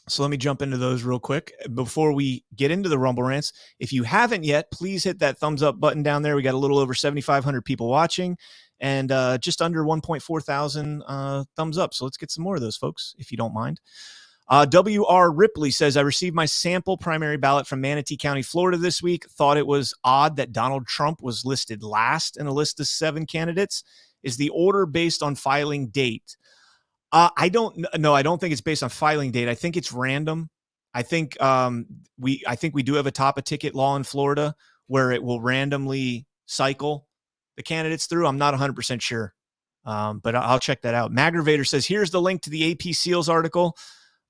So 0.08 0.22
let 0.22 0.30
me 0.30 0.38
jump 0.38 0.62
into 0.62 0.78
those 0.78 1.02
real 1.02 1.18
quick 1.18 1.52
before 1.74 2.14
we 2.14 2.46
get 2.56 2.70
into 2.70 2.88
the 2.88 3.00
Rumble 3.00 3.24
rants. 3.24 3.52
If 3.80 3.92
you 3.92 4.04
haven't 4.04 4.44
yet, 4.44 4.70
please 4.70 5.04
hit 5.04 5.18
that 5.18 5.40
thumbs 5.40 5.64
up 5.64 5.80
button 5.80 6.04
down 6.04 6.22
there. 6.22 6.36
We 6.36 6.44
got 6.44 6.54
a 6.54 6.60
little 6.60 6.78
over 6.78 6.94
7,500 6.94 7.66
people 7.66 7.90
watching 7.90 8.38
and 8.80 9.12
uh, 9.12 9.40
just 9.40 9.64
under 9.64 9.84
1.4 9.84 10.44
thousand 10.44 11.02
uh, 11.08 11.46
thumbs 11.56 11.80
up. 11.80 11.96
So 11.96 12.06
let's 12.06 12.18
get 12.18 12.30
some 12.30 12.44
more 12.44 12.54
of 12.54 12.62
those, 12.62 12.78
folks, 12.78 13.16
if 13.18 13.32
you 13.32 13.38
don't 13.40 13.54
mind. 13.56 13.82
Uh, 14.47 14.65
W.R. 14.65 15.31
Ripley 15.31 15.72
says, 15.72 15.97
I 15.97 16.01
received 16.01 16.35
my 16.35 16.45
sample 16.45 16.97
primary 16.97 17.38
ballot 17.38 17.65
from 17.65 17.81
Manatee 17.81 18.17
County, 18.17 18.43
Florida 18.43 18.77
this 18.77 19.01
week. 19.01 19.27
Thought 19.27 19.57
it 19.57 19.65
was 19.65 19.93
odd 20.03 20.35
that 20.35 20.51
Donald 20.51 20.85
Trump 20.85 21.22
was 21.23 21.45
listed 21.45 21.81
last 21.81 22.38
in 22.38 22.45
a 22.45 22.53
list 22.53 22.80
of 22.80 22.88
seven 22.88 23.26
candidates. 23.26 23.84
Is 24.22 24.38
the 24.38 24.49
order 24.49 24.85
based 24.85 25.23
on 25.23 25.35
filing 25.35 25.88
date? 25.88 26.38
Uh, 27.11 27.30
I 27.38 27.49
don't 27.49 27.76
kn- 27.76 28.01
no, 28.01 28.13
I 28.13 28.22
don't 28.22 28.39
think 28.39 28.51
it's 28.51 28.61
based 28.61 28.84
on 28.84 28.89
filing 28.89 29.31
date. 29.31 29.47
I 29.47 29.55
think 29.55 29.77
it's 29.77 29.91
random. 29.91 30.49
I 30.93 31.01
think 31.01 31.41
um, 31.41 31.88
we 32.19 32.43
I 32.47 32.55
think 32.55 32.76
we 32.76 32.84
do 32.84 32.93
have 32.95 33.07
a 33.07 33.11
top 33.11 33.38
of 33.38 33.43
ticket 33.45 33.73
law 33.73 33.95
in 33.95 34.03
Florida 34.03 34.55
where 34.88 35.11
it 35.11 35.23
will 35.23 35.41
randomly 35.41 36.27
cycle 36.45 37.07
the 37.57 37.63
candidates 37.63 38.05
through. 38.05 38.27
I'm 38.27 38.38
not 38.38 38.53
100% 38.53 39.01
sure. 39.01 39.34
Um, 39.85 40.19
but 40.19 40.35
I'll 40.35 40.59
check 40.59 40.81
that 40.81 40.93
out. 40.93 41.11
Magravator 41.11 41.67
says, 41.67 41.85
here's 41.85 42.11
the 42.11 42.22
link 42.22 42.41
to 42.43 42.49
the 42.49 42.72
AP 42.72 42.93
Seals 42.93 43.30
article. 43.30 43.77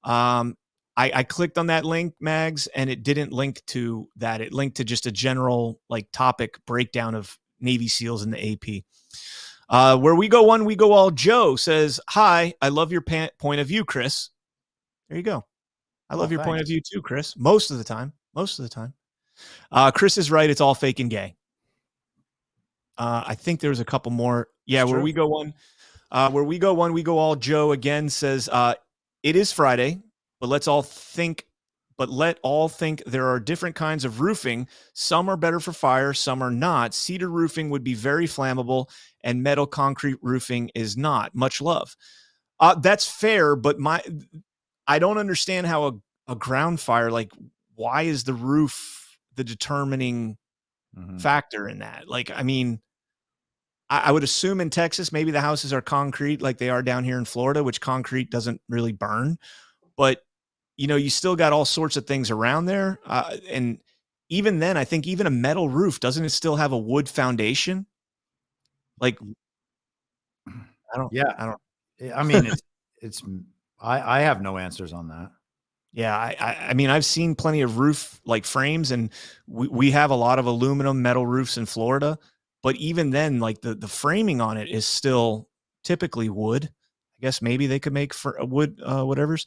Um, 0.05 0.55
I, 0.97 1.11
I 1.13 1.23
clicked 1.23 1.57
on 1.57 1.67
that 1.67 1.83
link, 1.83 2.13
Mags, 2.21 2.67
and 2.67 2.89
it 2.89 3.03
didn't 3.03 3.33
link 3.33 3.61
to 3.67 4.07
that. 4.17 4.39
It 4.39 4.53
linked 4.53 4.77
to 4.77 4.85
just 4.85 5.05
a 5.05 5.11
general 5.11 5.81
like 5.89 6.07
topic 6.13 6.57
breakdown 6.65 7.15
of 7.15 7.37
Navy 7.59 7.87
SEALs 7.89 8.23
in 8.23 8.31
the 8.31 8.51
AP. 8.53 8.83
Uh, 9.67 9.97
where 9.97 10.15
we 10.15 10.27
go 10.29 10.43
one, 10.43 10.63
we 10.63 10.75
go 10.75 10.93
all. 10.93 11.11
Joe 11.11 11.55
says, 11.55 11.99
"Hi, 12.09 12.53
I 12.61 12.69
love 12.69 12.91
your 12.91 13.01
point 13.01 13.59
of 13.59 13.67
view, 13.67 13.83
Chris." 13.83 14.29
There 15.09 15.17
you 15.17 15.23
go. 15.23 15.43
I 16.09 16.15
love 16.15 16.29
Oh, 16.29 16.33
your 16.35 16.43
point 16.43 16.61
of 16.61 16.67
view 16.67 16.79
too, 16.81 17.01
Chris. 17.01 17.35
Most 17.35 17.71
of 17.71 17.77
the 17.79 17.83
time. 17.83 18.13
Most 18.35 18.59
of 18.59 18.63
the 18.63 18.69
time. 18.69 18.93
Uh, 19.71 19.91
Chris 19.91 20.17
is 20.17 20.29
right. 20.31 20.49
It's 20.49 20.61
all 20.61 20.75
fake 20.75 20.99
and 20.99 21.09
gay. 21.09 21.35
Uh, 22.97 23.23
I 23.25 23.35
think 23.35 23.59
there 23.59 23.69
was 23.71 23.79
a 23.79 23.85
couple 23.85 24.11
more. 24.11 24.47
Yeah, 24.65 24.83
It's 24.83 24.91
where 24.91 24.97
true. 24.99 25.03
we 25.03 25.13
go 25.13 25.27
one, 25.27 25.53
uh, 26.11 26.29
where 26.31 26.43
we 26.43 26.59
go 26.59 26.73
one, 26.73 26.93
we 26.93 27.03
go 27.03 27.17
all. 27.17 27.35
Joe 27.35 27.71
again 27.73 28.09
says, 28.09 28.47
uh, 28.49 28.75
"It 29.25 29.35
is 29.35 29.51
Friday, 29.51 29.99
but 30.39 30.47
let's 30.47 30.69
all 30.69 30.83
think." 30.83 31.45
But 31.97 32.09
let 32.09 32.39
all 32.43 32.67
think 32.67 33.01
there 33.05 33.29
are 33.29 33.39
different 33.39 33.77
kinds 33.77 34.03
of 34.03 34.19
roofing. 34.19 34.67
Some 34.93 35.29
are 35.29 35.37
better 35.37 35.61
for 35.61 35.71
fire, 35.71 36.13
some 36.13 36.41
are 36.41 36.51
not. 36.51 36.93
Cedar 36.93 37.29
roofing 37.29 37.69
would 37.69 37.85
be 37.85 37.93
very 37.93 38.27
flammable, 38.27 38.89
and 39.23 39.41
metal 39.41 39.65
concrete 39.65 40.17
roofing 40.21 40.71
is 40.75 40.97
not. 40.97 41.33
Much 41.33 41.61
love. 41.61 41.95
Uh, 42.59 42.75
that's 42.75 43.07
fair, 43.07 43.55
but 43.55 43.79
my 43.79 44.03
I 44.87 44.99
don't 44.99 45.17
understand 45.17 45.67
how 45.67 45.87
a, 45.87 45.93
a 46.33 46.35
ground 46.35 46.81
fire, 46.81 47.09
like, 47.11 47.31
why 47.75 48.03
is 48.03 48.25
the 48.25 48.33
roof 48.33 49.17
the 49.35 49.43
determining 49.45 50.37
factor 51.19 51.67
in 51.67 51.79
that? 51.79 52.09
Like, 52.09 52.29
I 52.29 52.43
mean, 52.43 52.81
I, 53.89 53.99
I 54.05 54.11
would 54.11 54.23
assume 54.23 54.61
in 54.61 54.69
Texas, 54.69 55.11
maybe 55.11 55.31
the 55.31 55.41
houses 55.41 55.73
are 55.73 55.81
concrete 55.81 56.41
like 56.41 56.57
they 56.57 56.69
are 56.69 56.81
down 56.81 57.03
here 57.03 57.17
in 57.17 57.25
Florida, 57.25 57.63
which 57.63 57.81
concrete 57.81 58.31
doesn't 58.31 58.61
really 58.69 58.91
burn. 58.91 59.37
But, 59.97 60.23
you 60.77 60.87
know, 60.87 60.95
you 60.95 61.09
still 61.09 61.35
got 61.35 61.53
all 61.53 61.65
sorts 61.65 61.97
of 61.97 62.05
things 62.05 62.31
around 62.31 62.65
there. 62.65 62.99
Uh, 63.05 63.37
and 63.49 63.79
even 64.29 64.59
then, 64.59 64.77
I 64.77 64.85
think 64.85 65.07
even 65.07 65.27
a 65.27 65.31
metal 65.31 65.69
roof, 65.69 65.99
doesn't 65.99 66.25
it 66.25 66.29
still 66.29 66.55
have 66.55 66.71
a 66.71 66.77
wood 66.77 67.07
foundation? 67.07 67.85
Like, 68.99 69.19
I 70.47 70.97
don't, 70.97 71.13
Yeah. 71.13 71.33
I 71.37 71.45
don't, 71.45 71.61
I 72.13 72.23
mean, 72.23 72.45
it's, 72.45 72.61
it's, 73.01 73.23
I, 73.79 74.19
I 74.19 74.21
have 74.21 74.41
no 74.41 74.57
answers 74.57 74.93
on 74.93 75.09
that. 75.09 75.31
Yeah, 75.93 76.15
I, 76.15 76.35
I, 76.39 76.55
I 76.69 76.73
mean, 76.73 76.89
I've 76.89 77.05
seen 77.05 77.35
plenty 77.35 77.61
of 77.61 77.77
roof 77.77 78.19
like 78.25 78.45
frames, 78.45 78.91
and 78.91 79.11
we, 79.47 79.69
we 79.69 79.91
have 79.91 80.11
a 80.11 80.15
lot 80.15 80.39
of 80.39 80.45
aluminum 80.45 81.01
metal 81.01 81.25
roofs 81.25 81.57
in 81.57 81.65
Florida. 81.65 82.19
But 82.65 82.77
even 82.77 83.11
then, 83.11 83.39
like 83.39 83.61
the 83.61 83.75
the 83.75 83.87
framing 83.87 84.41
on 84.41 84.57
it 84.57 84.69
is 84.69 84.87
still 84.87 85.47
typically 85.83 86.29
wood. 86.29 86.65
I 86.65 87.21
guess 87.21 87.39
maybe 87.39 87.67
they 87.67 87.77
could 87.79 87.93
make 87.93 88.11
for 88.11 88.43
wood, 88.43 88.81
uh, 88.83 89.05
whatever's. 89.05 89.45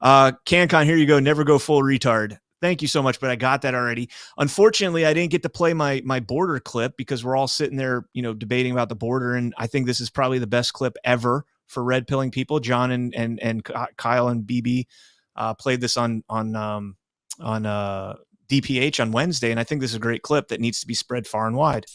Uh, 0.00 0.30
CanCon, 0.46 0.84
here 0.84 0.94
you 0.94 1.04
go. 1.04 1.18
Never 1.18 1.42
go 1.42 1.58
full 1.58 1.82
retard. 1.82 2.38
Thank 2.62 2.80
you 2.80 2.86
so 2.86 3.02
much, 3.02 3.18
but 3.18 3.28
I 3.28 3.34
got 3.34 3.62
that 3.62 3.74
already. 3.74 4.08
Unfortunately, 4.38 5.04
I 5.04 5.14
didn't 5.14 5.32
get 5.32 5.42
to 5.42 5.48
play 5.48 5.74
my 5.74 6.00
my 6.04 6.20
border 6.20 6.60
clip 6.60 6.96
because 6.96 7.24
we're 7.24 7.36
all 7.36 7.48
sitting 7.48 7.76
there, 7.76 8.06
you 8.12 8.22
know, 8.22 8.32
debating 8.32 8.70
about 8.70 8.88
the 8.88 8.94
border, 8.94 9.34
and 9.34 9.52
I 9.58 9.66
think 9.66 9.86
this 9.86 10.00
is 10.00 10.08
probably 10.08 10.38
the 10.38 10.46
best 10.46 10.74
clip 10.74 10.96
ever 11.02 11.46
for 11.66 11.82
red 11.82 12.06
pilling 12.06 12.30
people. 12.30 12.60
John 12.60 12.92
and 12.92 13.12
and 13.16 13.40
and 13.40 13.64
Kyle 13.96 14.28
and 14.28 14.46
BB 14.46 14.86
uh, 15.34 15.54
played 15.54 15.80
this 15.80 15.96
on 15.96 16.22
on 16.28 16.54
um, 16.54 16.96
on 17.40 17.66
uh, 17.66 18.14
DPH 18.46 19.00
on 19.00 19.10
Wednesday, 19.10 19.50
and 19.50 19.58
I 19.58 19.64
think 19.64 19.80
this 19.80 19.90
is 19.90 19.96
a 19.96 19.98
great 19.98 20.22
clip 20.22 20.46
that 20.48 20.60
needs 20.60 20.78
to 20.82 20.86
be 20.86 20.94
spread 20.94 21.26
far 21.26 21.48
and 21.48 21.56
wide. 21.56 21.86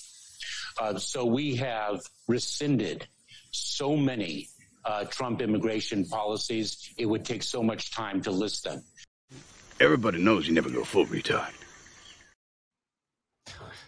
Uh, 0.80 0.98
so 0.98 1.26
we 1.26 1.56
have 1.56 2.00
rescinded 2.28 3.08
so 3.52 3.98
many 3.98 4.50
uh, 4.86 5.06
Trump 5.06 5.42
immigration 5.42 6.06
policies, 6.06 6.94
it 6.98 7.06
would 7.06 7.26
take 7.26 7.44
so 7.44 7.62
much 7.62 7.92
time 7.92 8.22
to 8.22 8.32
list 8.32 8.64
them. 8.64 8.82
Everybody 9.80 10.22
knows 10.22 10.48
you 10.48 10.54
never 10.54 10.70
go 10.70 10.84
full 10.84 11.06
retard. 11.06 11.52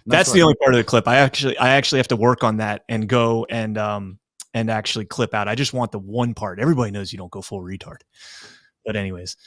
That's, 0.05 0.31
the 0.31 0.41
only 0.41 0.55
part 0.55 0.73
of 0.73 0.77
the 0.77 0.83
clip. 0.83 1.07
I 1.07 1.17
actually 1.17 1.57
I 1.57 1.71
actually 1.71 1.99
have 1.99 2.07
to 2.09 2.15
work 2.15 2.43
on 2.43 2.57
that 2.57 2.83
and 2.89 3.07
go 3.07 3.45
and 3.49 3.77
um 3.77 4.19
and 4.53 4.69
actually 4.71 5.05
clip 5.05 5.33
out. 5.33 5.47
I 5.47 5.55
just 5.55 5.73
want 5.73 5.91
the 5.91 5.99
one 5.99 6.33
part. 6.33 6.59
Everybody 6.59 6.91
knows 6.91 7.13
you 7.13 7.17
don't 7.17 7.31
go 7.31 7.41
full 7.41 7.61
retard. 7.61 7.97
But 8.85 8.95
anyways. 8.95 9.37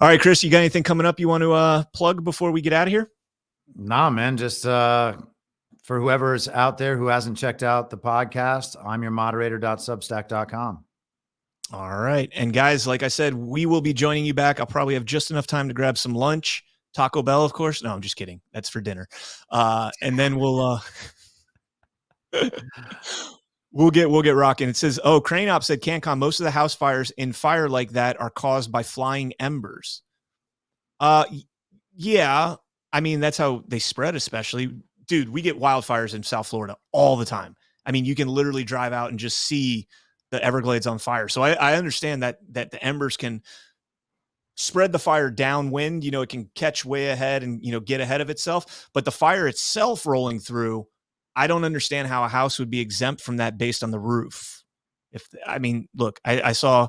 All 0.00 0.06
right, 0.06 0.20
Chris, 0.20 0.44
you 0.44 0.50
got 0.50 0.58
anything 0.58 0.84
coming 0.84 1.04
up 1.04 1.18
you 1.18 1.28
want 1.28 1.42
to 1.42 1.52
uh 1.52 1.84
plug 1.92 2.22
before 2.22 2.52
we 2.52 2.60
get 2.60 2.72
out 2.72 2.86
of 2.86 2.92
here? 2.92 3.10
Nah, 3.74 4.08
man, 4.10 4.36
just 4.36 4.64
uh 4.66 5.16
For 5.88 5.98
whoever's 5.98 6.48
out 6.48 6.76
there 6.76 6.98
who 6.98 7.06
hasn't 7.06 7.38
checked 7.38 7.62
out 7.62 7.88
the 7.88 7.96
podcast, 7.96 8.76
I'm 8.84 9.00
your 9.00 9.10
moderator.substack.com. 9.10 10.84
All 11.72 11.98
right. 11.98 12.30
And 12.34 12.52
guys, 12.52 12.86
like 12.86 13.02
I 13.02 13.08
said, 13.08 13.32
we 13.32 13.64
will 13.64 13.80
be 13.80 13.94
joining 13.94 14.26
you 14.26 14.34
back. 14.34 14.60
I'll 14.60 14.66
probably 14.66 14.92
have 14.92 15.06
just 15.06 15.30
enough 15.30 15.46
time 15.46 15.66
to 15.66 15.72
grab 15.72 15.96
some 15.96 16.12
lunch. 16.12 16.62
Taco 16.92 17.22
Bell, 17.22 17.42
of 17.42 17.54
course. 17.54 17.82
No, 17.82 17.94
I'm 17.94 18.02
just 18.02 18.16
kidding. 18.16 18.42
That's 18.52 18.68
for 18.68 18.82
dinner. 18.82 19.08
Uh, 19.48 19.90
and 20.02 20.18
then 20.18 20.36
we'll 20.36 20.60
uh 20.60 20.80
we'll 23.72 23.90
get 23.90 24.10
we'll 24.10 24.20
get 24.20 24.36
rocking. 24.36 24.68
It 24.68 24.76
says, 24.76 25.00
oh, 25.04 25.22
Crane 25.22 25.48
Op 25.48 25.64
said 25.64 25.80
CanCon, 25.80 26.18
most 26.18 26.38
of 26.38 26.44
the 26.44 26.50
house 26.50 26.74
fires 26.74 27.12
in 27.12 27.32
fire 27.32 27.66
like 27.66 27.92
that 27.92 28.20
are 28.20 28.28
caused 28.28 28.70
by 28.70 28.82
flying 28.82 29.32
embers. 29.40 30.02
Uh 31.00 31.24
yeah. 31.96 32.56
I 32.92 33.00
mean, 33.00 33.20
that's 33.20 33.38
how 33.38 33.64
they 33.66 33.78
spread, 33.78 34.16
especially. 34.16 34.74
Dude, 35.08 35.30
we 35.30 35.42
get 35.42 35.58
wildfires 35.58 36.14
in 36.14 36.22
South 36.22 36.46
Florida 36.46 36.76
all 36.92 37.16
the 37.16 37.24
time. 37.24 37.56
I 37.84 37.92
mean, 37.92 38.04
you 38.04 38.14
can 38.14 38.28
literally 38.28 38.64
drive 38.64 38.92
out 38.92 39.10
and 39.10 39.18
just 39.18 39.38
see 39.38 39.88
the 40.30 40.42
Everglades 40.44 40.86
on 40.86 40.98
fire. 40.98 41.28
So 41.28 41.42
I, 41.42 41.52
I 41.52 41.76
understand 41.76 42.22
that 42.22 42.38
that 42.52 42.70
the 42.70 42.82
embers 42.84 43.16
can 43.16 43.42
spread 44.56 44.92
the 44.92 44.98
fire 44.98 45.30
downwind. 45.30 46.04
You 46.04 46.10
know, 46.10 46.20
it 46.20 46.28
can 46.28 46.50
catch 46.54 46.84
way 46.84 47.08
ahead 47.08 47.42
and 47.42 47.64
you 47.64 47.72
know 47.72 47.80
get 47.80 48.00
ahead 48.00 48.20
of 48.20 48.28
itself. 48.28 48.88
But 48.92 49.04
the 49.04 49.10
fire 49.10 49.48
itself 49.48 50.04
rolling 50.04 50.40
through, 50.40 50.86
I 51.34 51.46
don't 51.46 51.64
understand 51.64 52.08
how 52.08 52.24
a 52.24 52.28
house 52.28 52.58
would 52.58 52.70
be 52.70 52.80
exempt 52.80 53.22
from 53.22 53.38
that 53.38 53.56
based 53.56 53.82
on 53.82 53.90
the 53.90 54.00
roof. 54.00 54.64
If 55.12 55.26
I 55.46 55.58
mean, 55.58 55.88
look, 55.94 56.20
I, 56.24 56.42
I 56.42 56.52
saw 56.52 56.88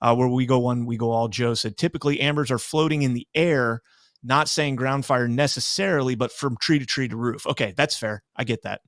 uh, 0.00 0.14
where 0.16 0.28
we 0.28 0.46
go 0.46 0.58
one, 0.58 0.86
we 0.86 0.96
go 0.96 1.12
all. 1.12 1.28
Joe 1.28 1.54
said 1.54 1.76
typically 1.76 2.20
ambers 2.20 2.50
are 2.50 2.58
floating 2.58 3.02
in 3.02 3.14
the 3.14 3.28
air. 3.34 3.82
Not 4.22 4.48
saying 4.48 4.76
ground 4.76 5.06
fire 5.06 5.28
necessarily, 5.28 6.14
but 6.14 6.32
from 6.32 6.56
tree 6.58 6.78
to 6.78 6.86
tree 6.86 7.08
to 7.08 7.16
roof. 7.16 7.46
Okay, 7.46 7.72
that's 7.76 7.96
fair. 7.96 8.22
I 8.36 8.44
get 8.44 8.62
that. 8.62 8.82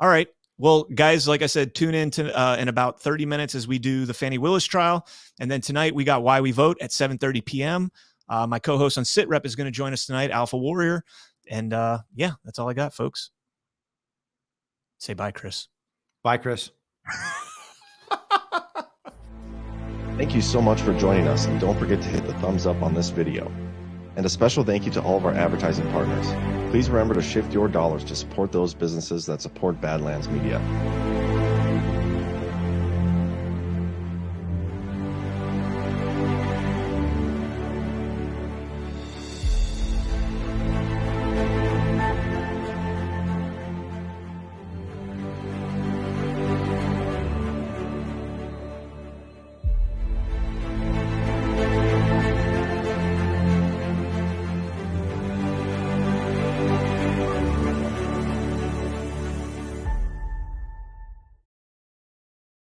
All 0.00 0.08
right. 0.08 0.28
Well, 0.56 0.84
guys, 0.92 1.28
like 1.28 1.42
I 1.42 1.46
said, 1.46 1.74
tune 1.74 1.94
in 1.94 2.10
to 2.12 2.36
uh, 2.36 2.56
in 2.56 2.68
about 2.68 3.00
30 3.00 3.26
minutes 3.26 3.54
as 3.54 3.68
we 3.68 3.78
do 3.78 4.06
the 4.06 4.14
Fani 4.14 4.38
Willis 4.38 4.64
trial, 4.64 5.06
and 5.38 5.48
then 5.50 5.60
tonight 5.60 5.94
we 5.94 6.02
got 6.02 6.22
Why 6.22 6.40
We 6.40 6.50
Vote 6.50 6.78
at 6.80 6.90
7:30 6.90 7.44
p.m. 7.44 7.90
Uh, 8.28 8.46
my 8.46 8.58
co-host 8.58 8.98
on 8.98 9.04
Sit 9.04 9.28
Rep 9.28 9.46
is 9.46 9.54
going 9.54 9.66
to 9.66 9.70
join 9.70 9.92
us 9.92 10.06
tonight, 10.06 10.30
Alpha 10.30 10.56
Warrior, 10.56 11.04
and 11.48 11.72
uh, 11.72 11.98
yeah, 12.14 12.32
that's 12.44 12.58
all 12.58 12.68
I 12.68 12.74
got, 12.74 12.92
folks. 12.92 13.30
Say 14.98 15.14
bye, 15.14 15.30
Chris. 15.30 15.68
Bye, 16.24 16.38
Chris. 16.38 16.72
Thank 20.16 20.34
you 20.34 20.42
so 20.42 20.60
much 20.60 20.80
for 20.80 20.92
joining 20.94 21.28
us, 21.28 21.46
and 21.46 21.60
don't 21.60 21.78
forget 21.78 22.02
to 22.02 22.08
hit 22.08 22.26
the 22.26 22.34
thumbs 22.34 22.66
up 22.66 22.82
on 22.82 22.94
this 22.94 23.10
video. 23.10 23.52
And 24.18 24.26
a 24.26 24.28
special 24.28 24.64
thank 24.64 24.84
you 24.84 24.90
to 24.90 25.00
all 25.00 25.16
of 25.16 25.24
our 25.24 25.32
advertising 25.32 25.88
partners. 25.92 26.26
Please 26.72 26.90
remember 26.90 27.14
to 27.14 27.22
shift 27.22 27.52
your 27.52 27.68
dollars 27.68 28.02
to 28.02 28.16
support 28.16 28.50
those 28.50 28.74
businesses 28.74 29.26
that 29.26 29.40
support 29.40 29.80
Badlands 29.80 30.28
Media. 30.28 30.58